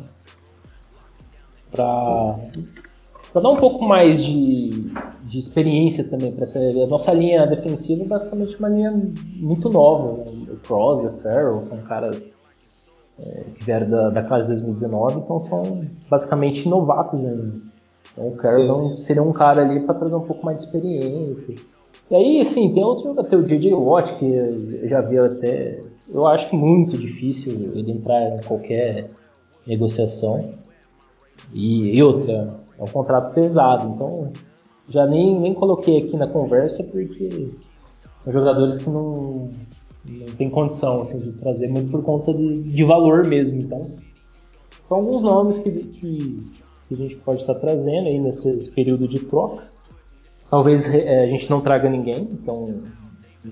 para 1.72 3.40
dar 3.42 3.50
um 3.50 3.56
pouco 3.56 3.84
mais 3.84 4.22
de, 4.22 4.92
de 5.24 5.38
experiência 5.40 6.04
também 6.04 6.30
para 6.30 6.44
essa 6.44 6.60
a 6.60 6.86
nossa 6.86 7.12
linha 7.12 7.44
defensiva 7.48 8.04
é 8.04 8.06
basicamente 8.06 8.56
uma 8.58 8.68
linha 8.68 8.92
muito 9.36 9.68
nova 9.68 10.18
né? 10.18 10.30
o 10.50 10.56
Crosby, 10.64 11.08
o 11.08 11.12
Farrell 11.18 11.60
são 11.62 11.78
caras 11.78 12.38
é, 13.18 13.44
que 13.56 13.64
vieram 13.64 13.90
da, 13.90 14.10
da 14.10 14.22
classe 14.22 14.46
de 14.46 14.52
2019 14.52 15.18
então 15.18 15.40
são 15.40 15.84
basicamente 16.08 16.68
novatos 16.68 17.24
ainda 17.24 17.54
então 18.12 18.28
o 18.28 18.36
Carroll 18.36 18.90
seria 18.90 19.22
um 19.22 19.32
cara 19.32 19.62
ali 19.62 19.80
para 19.80 19.94
trazer 19.94 20.14
um 20.14 20.20
pouco 20.20 20.46
mais 20.46 20.58
de 20.58 20.64
experiência 20.66 21.56
e 22.08 22.14
aí 22.14 22.40
assim 22.40 22.72
tem 22.72 22.84
outro 22.84 23.18
até 23.18 23.36
o 23.36 23.42
JJ 23.42 23.74
Watt 23.74 24.14
que 24.14 24.26
eu 24.26 24.88
já 24.88 25.00
vi 25.00 25.18
até 25.18 25.80
eu 26.08 26.26
acho 26.26 26.54
muito 26.54 26.96
difícil 26.96 27.52
ele 27.74 27.92
entrar 27.92 28.36
em 28.36 28.42
qualquer 28.42 29.10
negociação 29.66 30.54
e, 31.52 31.96
e 31.96 32.02
outra, 32.02 32.48
é 32.78 32.82
um 32.82 32.88
contrato 32.88 33.34
pesado, 33.34 33.88
então 33.94 34.32
já 34.88 35.06
nem, 35.06 35.38
nem 35.40 35.54
coloquei 35.54 35.98
aqui 35.98 36.16
na 36.16 36.26
conversa 36.26 36.84
porque 36.84 37.50
são 38.22 38.32
jogadores 38.32 38.78
que 38.78 38.90
não, 38.90 39.50
não 40.04 40.26
tem 40.36 40.50
condição 40.50 41.00
assim, 41.00 41.20
de 41.20 41.32
trazer 41.32 41.68
muito 41.68 41.90
por 41.90 42.02
conta 42.02 42.32
de, 42.32 42.62
de 42.62 42.84
valor 42.84 43.26
mesmo. 43.26 43.60
Então, 43.60 43.86
são 44.84 44.98
alguns 44.98 45.22
nomes 45.22 45.58
que, 45.58 45.70
que, 45.70 46.50
que 46.88 46.94
a 46.94 46.96
gente 46.96 47.16
pode 47.16 47.40
estar 47.40 47.54
trazendo 47.54 48.08
aí 48.08 48.18
nesse 48.18 48.70
período 48.70 49.08
de 49.08 49.20
troca. 49.20 49.64
Talvez 50.50 50.92
é, 50.92 51.24
a 51.24 51.26
gente 51.26 51.48
não 51.50 51.60
traga 51.60 51.88
ninguém, 51.88 52.28
então 52.32 52.82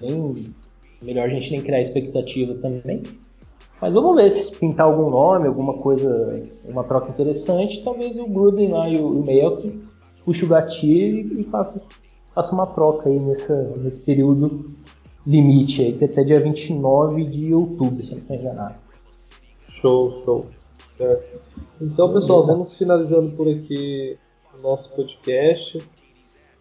nem, 0.00 0.54
melhor 1.02 1.26
a 1.26 1.28
gente 1.28 1.50
nem 1.50 1.60
criar 1.60 1.80
expectativa 1.80 2.54
também. 2.54 3.02
Mas 3.80 3.94
vamos 3.94 4.14
ver 4.14 4.30
se 4.30 4.54
pintar 4.56 4.86
algum 4.86 5.10
nome, 5.10 5.48
alguma 5.48 5.74
coisa, 5.74 6.40
uma 6.64 6.84
troca 6.84 7.10
interessante. 7.10 7.82
Talvez 7.82 8.16
o 8.16 8.28
Gruden 8.28 8.70
lá 8.70 8.88
e 8.88 8.96
o, 8.96 9.24
Melk 9.24 9.82
puxe 10.24 10.44
o 10.44 10.48
gatilho 10.48 11.40
e 11.40 11.42
faça, 11.42 11.88
faça 12.32 12.54
uma 12.54 12.66
troca 12.66 13.08
aí 13.08 13.18
nessa, 13.18 13.60
nesse 13.78 14.00
período 14.00 14.72
limite 15.26 15.82
aí, 15.82 15.92
que 15.94 16.04
é 16.04 16.06
até 16.06 16.22
dia 16.22 16.38
29 16.38 17.24
de 17.24 17.52
outubro, 17.52 18.00
se 18.04 18.12
não 18.12 18.18
estou 18.18 18.36
enganado. 18.36 18.76
Show, 19.66 20.14
show. 20.24 20.46
Certo. 20.96 21.40
Então, 21.80 22.12
pessoal, 22.12 22.44
vamos 22.44 22.74
finalizando 22.74 23.34
por 23.36 23.48
aqui 23.48 24.16
o 24.56 24.62
nosso 24.62 24.94
podcast. 24.94 25.78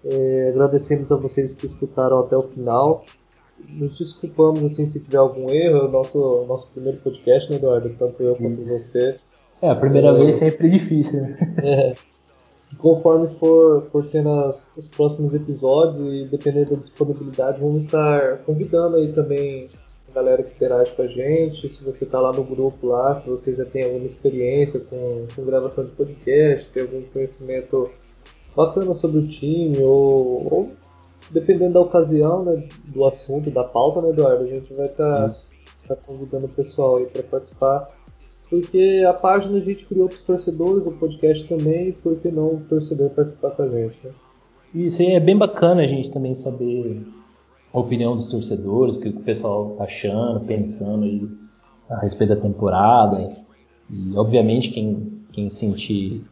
É, 0.04 0.50
agradecemos 0.50 1.12
a 1.12 1.16
vocês 1.18 1.54
que 1.54 1.68
escutaram 1.68 2.20
até 2.20 2.36
o 2.36 2.42
final 2.42 3.06
nos 3.70 3.98
desculpamos 3.98 4.64
assim 4.64 4.86
se 4.86 5.00
tiver 5.00 5.18
algum 5.18 5.50
erro. 5.50 5.78
É 5.78 5.84
o 5.84 5.92
nosso, 5.92 6.46
nosso 6.48 6.72
primeiro 6.72 7.00
podcast, 7.00 7.50
né, 7.50 7.58
Eduardo? 7.58 7.90
Tanto 7.98 8.22
eu 8.22 8.36
quanto 8.36 8.64
você. 8.64 9.16
É, 9.62 9.70
a 9.70 9.76
primeira 9.76 10.10
é, 10.10 10.14
vez 10.14 10.36
sempre 10.36 10.68
é 10.68 10.70
difícil, 10.72 11.22
né? 11.22 11.38
É. 11.64 11.94
Conforme 12.78 13.28
for, 13.36 13.82
for 13.92 14.06
tendo 14.06 14.30
as, 14.30 14.72
os 14.78 14.88
próximos 14.88 15.34
episódios 15.34 16.00
e 16.00 16.26
dependendo 16.26 16.72
da 16.72 16.78
disponibilidade, 16.78 17.60
vamos 17.60 17.84
estar 17.84 18.38
convidando 18.46 18.96
aí 18.96 19.12
também 19.12 19.68
a 20.10 20.16
galera 20.16 20.42
que 20.42 20.54
interage 20.54 20.94
com 20.94 21.02
a 21.02 21.08
gente. 21.08 21.68
Se 21.68 21.84
você 21.84 22.06
está 22.06 22.22
lá 22.22 22.32
no 22.32 22.46
grupo 22.46 22.88
lá, 22.88 23.14
se 23.14 23.30
você 23.30 23.54
já 23.54 23.66
tem 23.66 23.84
alguma 23.84 24.06
experiência 24.06 24.80
com, 24.80 25.28
com 25.36 25.46
gravação 25.46 25.84
de 25.84 25.92
podcast, 25.92 26.70
tem 26.70 26.84
algum 26.84 27.02
conhecimento 27.02 27.90
bacana 28.56 28.94
sobre 28.94 29.20
o 29.20 29.28
time 29.28 29.78
ou, 29.80 30.54
ou 30.54 30.72
dependendo 31.32 31.74
da 31.74 31.82
ocasião, 31.82 32.44
né, 32.44 32.64
do 32.88 33.06
assunto, 33.06 33.50
da 33.50 33.64
pauta, 33.64 34.02
né, 34.02 34.10
Eduardo? 34.10 34.44
A 34.44 34.48
gente 34.48 34.74
vai 34.74 34.88
estar 34.88 35.30
tá, 35.30 35.34
tá 35.88 35.96
convidando 35.96 36.46
o 36.46 36.50
pessoal 36.50 36.98
aí 36.98 37.06
para 37.06 37.24
participar. 37.24 37.88
Porque 38.50 39.06
a 39.08 39.14
página 39.14 39.58
a 39.58 39.62
gente 39.62 39.86
criou 39.86 40.10
para 40.10 40.16
os 40.16 40.24
torcedores, 40.24 40.86
o 40.86 40.92
podcast 40.92 41.48
também, 41.48 41.90
e 41.90 41.94
por 41.94 42.20
que 42.20 42.30
não 42.30 42.56
o 42.56 42.62
torcedor 42.68 43.10
participar 43.12 43.52
com 43.52 43.64
a 43.64 43.70
gente, 43.70 43.98
né? 44.04 44.12
Isso 44.76 45.02
aí 45.02 45.12
é 45.12 45.20
bem 45.20 45.38
bacana 45.38 45.84
a 45.84 45.88
gente 45.88 46.12
também 46.12 46.36
saber 46.36 47.02
a 47.74 47.80
opinião 47.80 48.16
dos 48.16 48.30
torcedores, 48.30 48.98
o 48.98 49.00
que 49.00 49.10
o 49.10 49.22
pessoal 49.22 49.76
tá 49.78 49.86
achando, 49.86 50.42
pensando 50.42 51.06
aí 51.06 51.30
a 51.90 52.00
respeito 52.00 52.36
da 52.36 52.42
temporada. 52.42 53.34
E 53.90 54.18
obviamente 54.18 54.70
quem, 54.72 55.24
quem 55.32 55.50
sentir, 55.50 56.26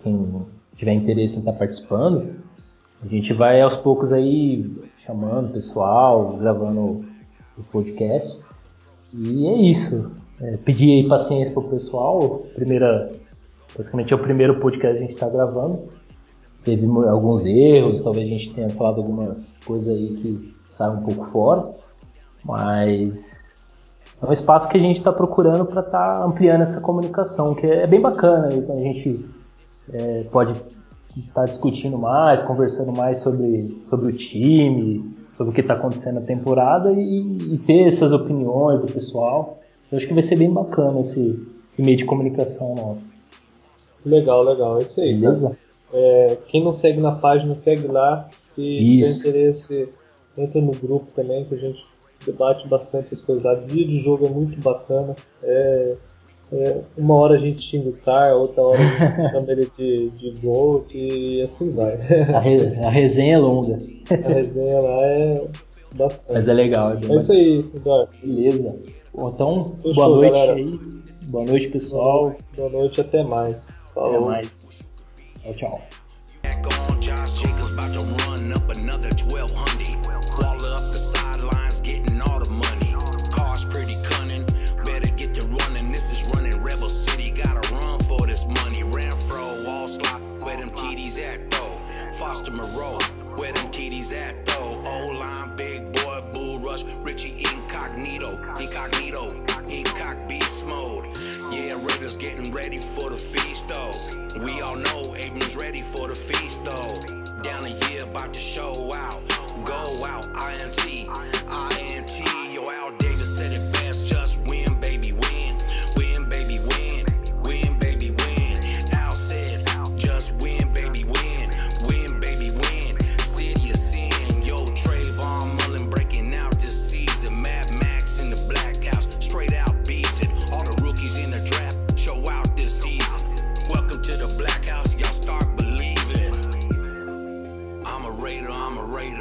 quem 0.00 0.46
tiver 0.76 0.94
interesse 0.94 1.36
em 1.36 1.40
estar 1.40 1.52
tá 1.52 1.58
participando, 1.58 2.36
a 3.02 3.06
gente 3.06 3.32
vai 3.32 3.60
aos 3.60 3.76
poucos 3.76 4.12
aí 4.12 4.70
chamando 5.04 5.50
o 5.50 5.52
pessoal, 5.52 6.36
gravando 6.38 7.04
os 7.56 7.66
podcasts. 7.66 8.36
E 9.14 9.46
é 9.46 9.54
isso. 9.54 10.10
É, 10.40 10.56
pedir 10.56 11.08
paciência 11.08 11.52
pro 11.52 11.62
pessoal. 11.64 12.42
Primeira, 12.54 13.12
basicamente 13.76 14.12
é 14.12 14.16
o 14.16 14.18
primeiro 14.18 14.58
podcast 14.60 14.96
que 14.98 15.04
a 15.04 15.06
gente 15.06 15.14
está 15.14 15.28
gravando. 15.28 15.80
Teve 16.64 16.86
alguns 17.08 17.44
erros, 17.46 18.02
talvez 18.02 18.26
a 18.26 18.30
gente 18.30 18.52
tenha 18.52 18.68
falado 18.70 18.98
algumas 18.98 19.58
coisas 19.64 19.88
aí 19.88 20.08
que 20.08 20.54
saem 20.72 20.98
um 20.98 21.02
pouco 21.02 21.24
fora. 21.26 21.70
Mas 22.44 23.54
é 24.20 24.26
um 24.26 24.32
espaço 24.32 24.68
que 24.68 24.76
a 24.76 24.80
gente 24.80 24.98
está 24.98 25.12
procurando 25.12 25.64
para 25.64 25.80
estar 25.80 26.18
tá 26.18 26.24
ampliando 26.24 26.62
essa 26.62 26.80
comunicação, 26.80 27.54
que 27.54 27.66
é 27.66 27.86
bem 27.86 28.00
bacana. 28.00 28.48
A 28.48 28.78
gente 28.78 29.24
é, 29.92 30.24
pode 30.24 30.60
estar 31.20 31.42
tá 31.42 31.44
discutindo 31.44 31.98
mais, 31.98 32.42
conversando 32.42 32.96
mais 32.96 33.18
sobre, 33.18 33.78
sobre 33.84 34.10
o 34.10 34.12
time, 34.12 35.14
sobre 35.36 35.50
o 35.50 35.54
que 35.54 35.60
está 35.60 35.74
acontecendo 35.74 36.16
na 36.16 36.20
temporada 36.22 36.92
e, 36.92 37.20
e, 37.54 37.58
ter 37.58 37.86
essas 37.86 38.12
opiniões 38.12 38.80
do 38.80 38.92
pessoal. 38.92 39.58
Eu 39.90 39.96
acho 39.96 40.06
que 40.06 40.14
vai 40.14 40.22
ser 40.22 40.36
bem 40.36 40.50
bacana 40.50 41.00
esse, 41.00 41.40
esse 41.66 41.82
meio 41.82 41.96
de 41.96 42.04
comunicação 42.04 42.74
nosso. 42.74 43.16
Legal, 44.04 44.42
legal, 44.42 44.78
é 44.78 44.82
isso 44.82 45.00
aí. 45.00 45.14
Beleza? 45.14 45.56
É, 45.92 46.36
quem 46.48 46.62
não 46.62 46.72
segue 46.72 47.00
na 47.00 47.12
página, 47.12 47.54
segue 47.54 47.86
lá. 47.86 48.28
Se 48.40 48.62
isso. 48.62 49.22
tiver 49.22 49.30
interesse, 49.30 49.88
entra 50.36 50.60
no 50.60 50.72
grupo 50.72 51.06
também, 51.14 51.44
que 51.44 51.54
a 51.54 51.58
gente 51.58 51.84
debate 52.24 52.66
bastante 52.68 53.14
as 53.14 53.20
coisas 53.20 53.44
lá. 53.44 53.54
Dia 53.54 53.86
de 53.86 54.00
jogo 54.00 54.26
é 54.26 54.30
muito 54.30 54.60
bacana. 54.60 55.14
É, 55.42 55.96
é, 56.52 56.80
uma 56.96 57.14
hora 57.14 57.34
a 57.34 57.38
gente 57.38 57.60
xinga 57.62 57.90
o 57.90 57.92
cara, 57.92 58.34
outra 58.34 58.62
hora 58.62 58.78
a 58.78 58.82
gente 58.82 59.30
chama 59.32 59.52
ele 59.52 59.70
de, 59.76 60.10
de 60.10 60.40
Gold 60.40 60.96
e 60.96 61.42
assim 61.42 61.70
vai. 61.70 61.94
A, 62.34 62.38
re, 62.38 62.76
a, 62.84 62.90
resenha 62.90 63.34
é 63.34 63.38
longa. 63.38 63.78
A 64.10 64.28
resenha 64.28 64.80
lá 64.80 65.06
é 65.06 65.46
bastante. 65.94 66.32
Mas 66.32 66.48
é 66.48 66.52
legal. 66.52 66.92
É, 66.92 67.12
é 67.12 67.16
isso 67.16 67.32
aí, 67.32 67.58
Eduardo. 67.74 68.10
Beleza. 68.22 68.76
Bom, 69.14 69.30
então, 69.34 69.76
Fechou, 69.82 69.94
boa 69.94 70.08
noite 70.08 70.32
galera. 70.32 70.54
aí. 70.54 70.80
Boa 71.22 71.44
noite, 71.44 71.68
pessoal. 71.68 72.20
Boa 72.20 72.30
noite, 72.30 72.44
boa 72.56 72.70
noite 72.70 73.00
até 73.00 73.22
mais. 73.22 73.74
Falou. 73.94 74.16
Até 74.16 74.24
mais. 74.24 74.68
Tchau, 75.42 75.54
tchau. 75.54 75.82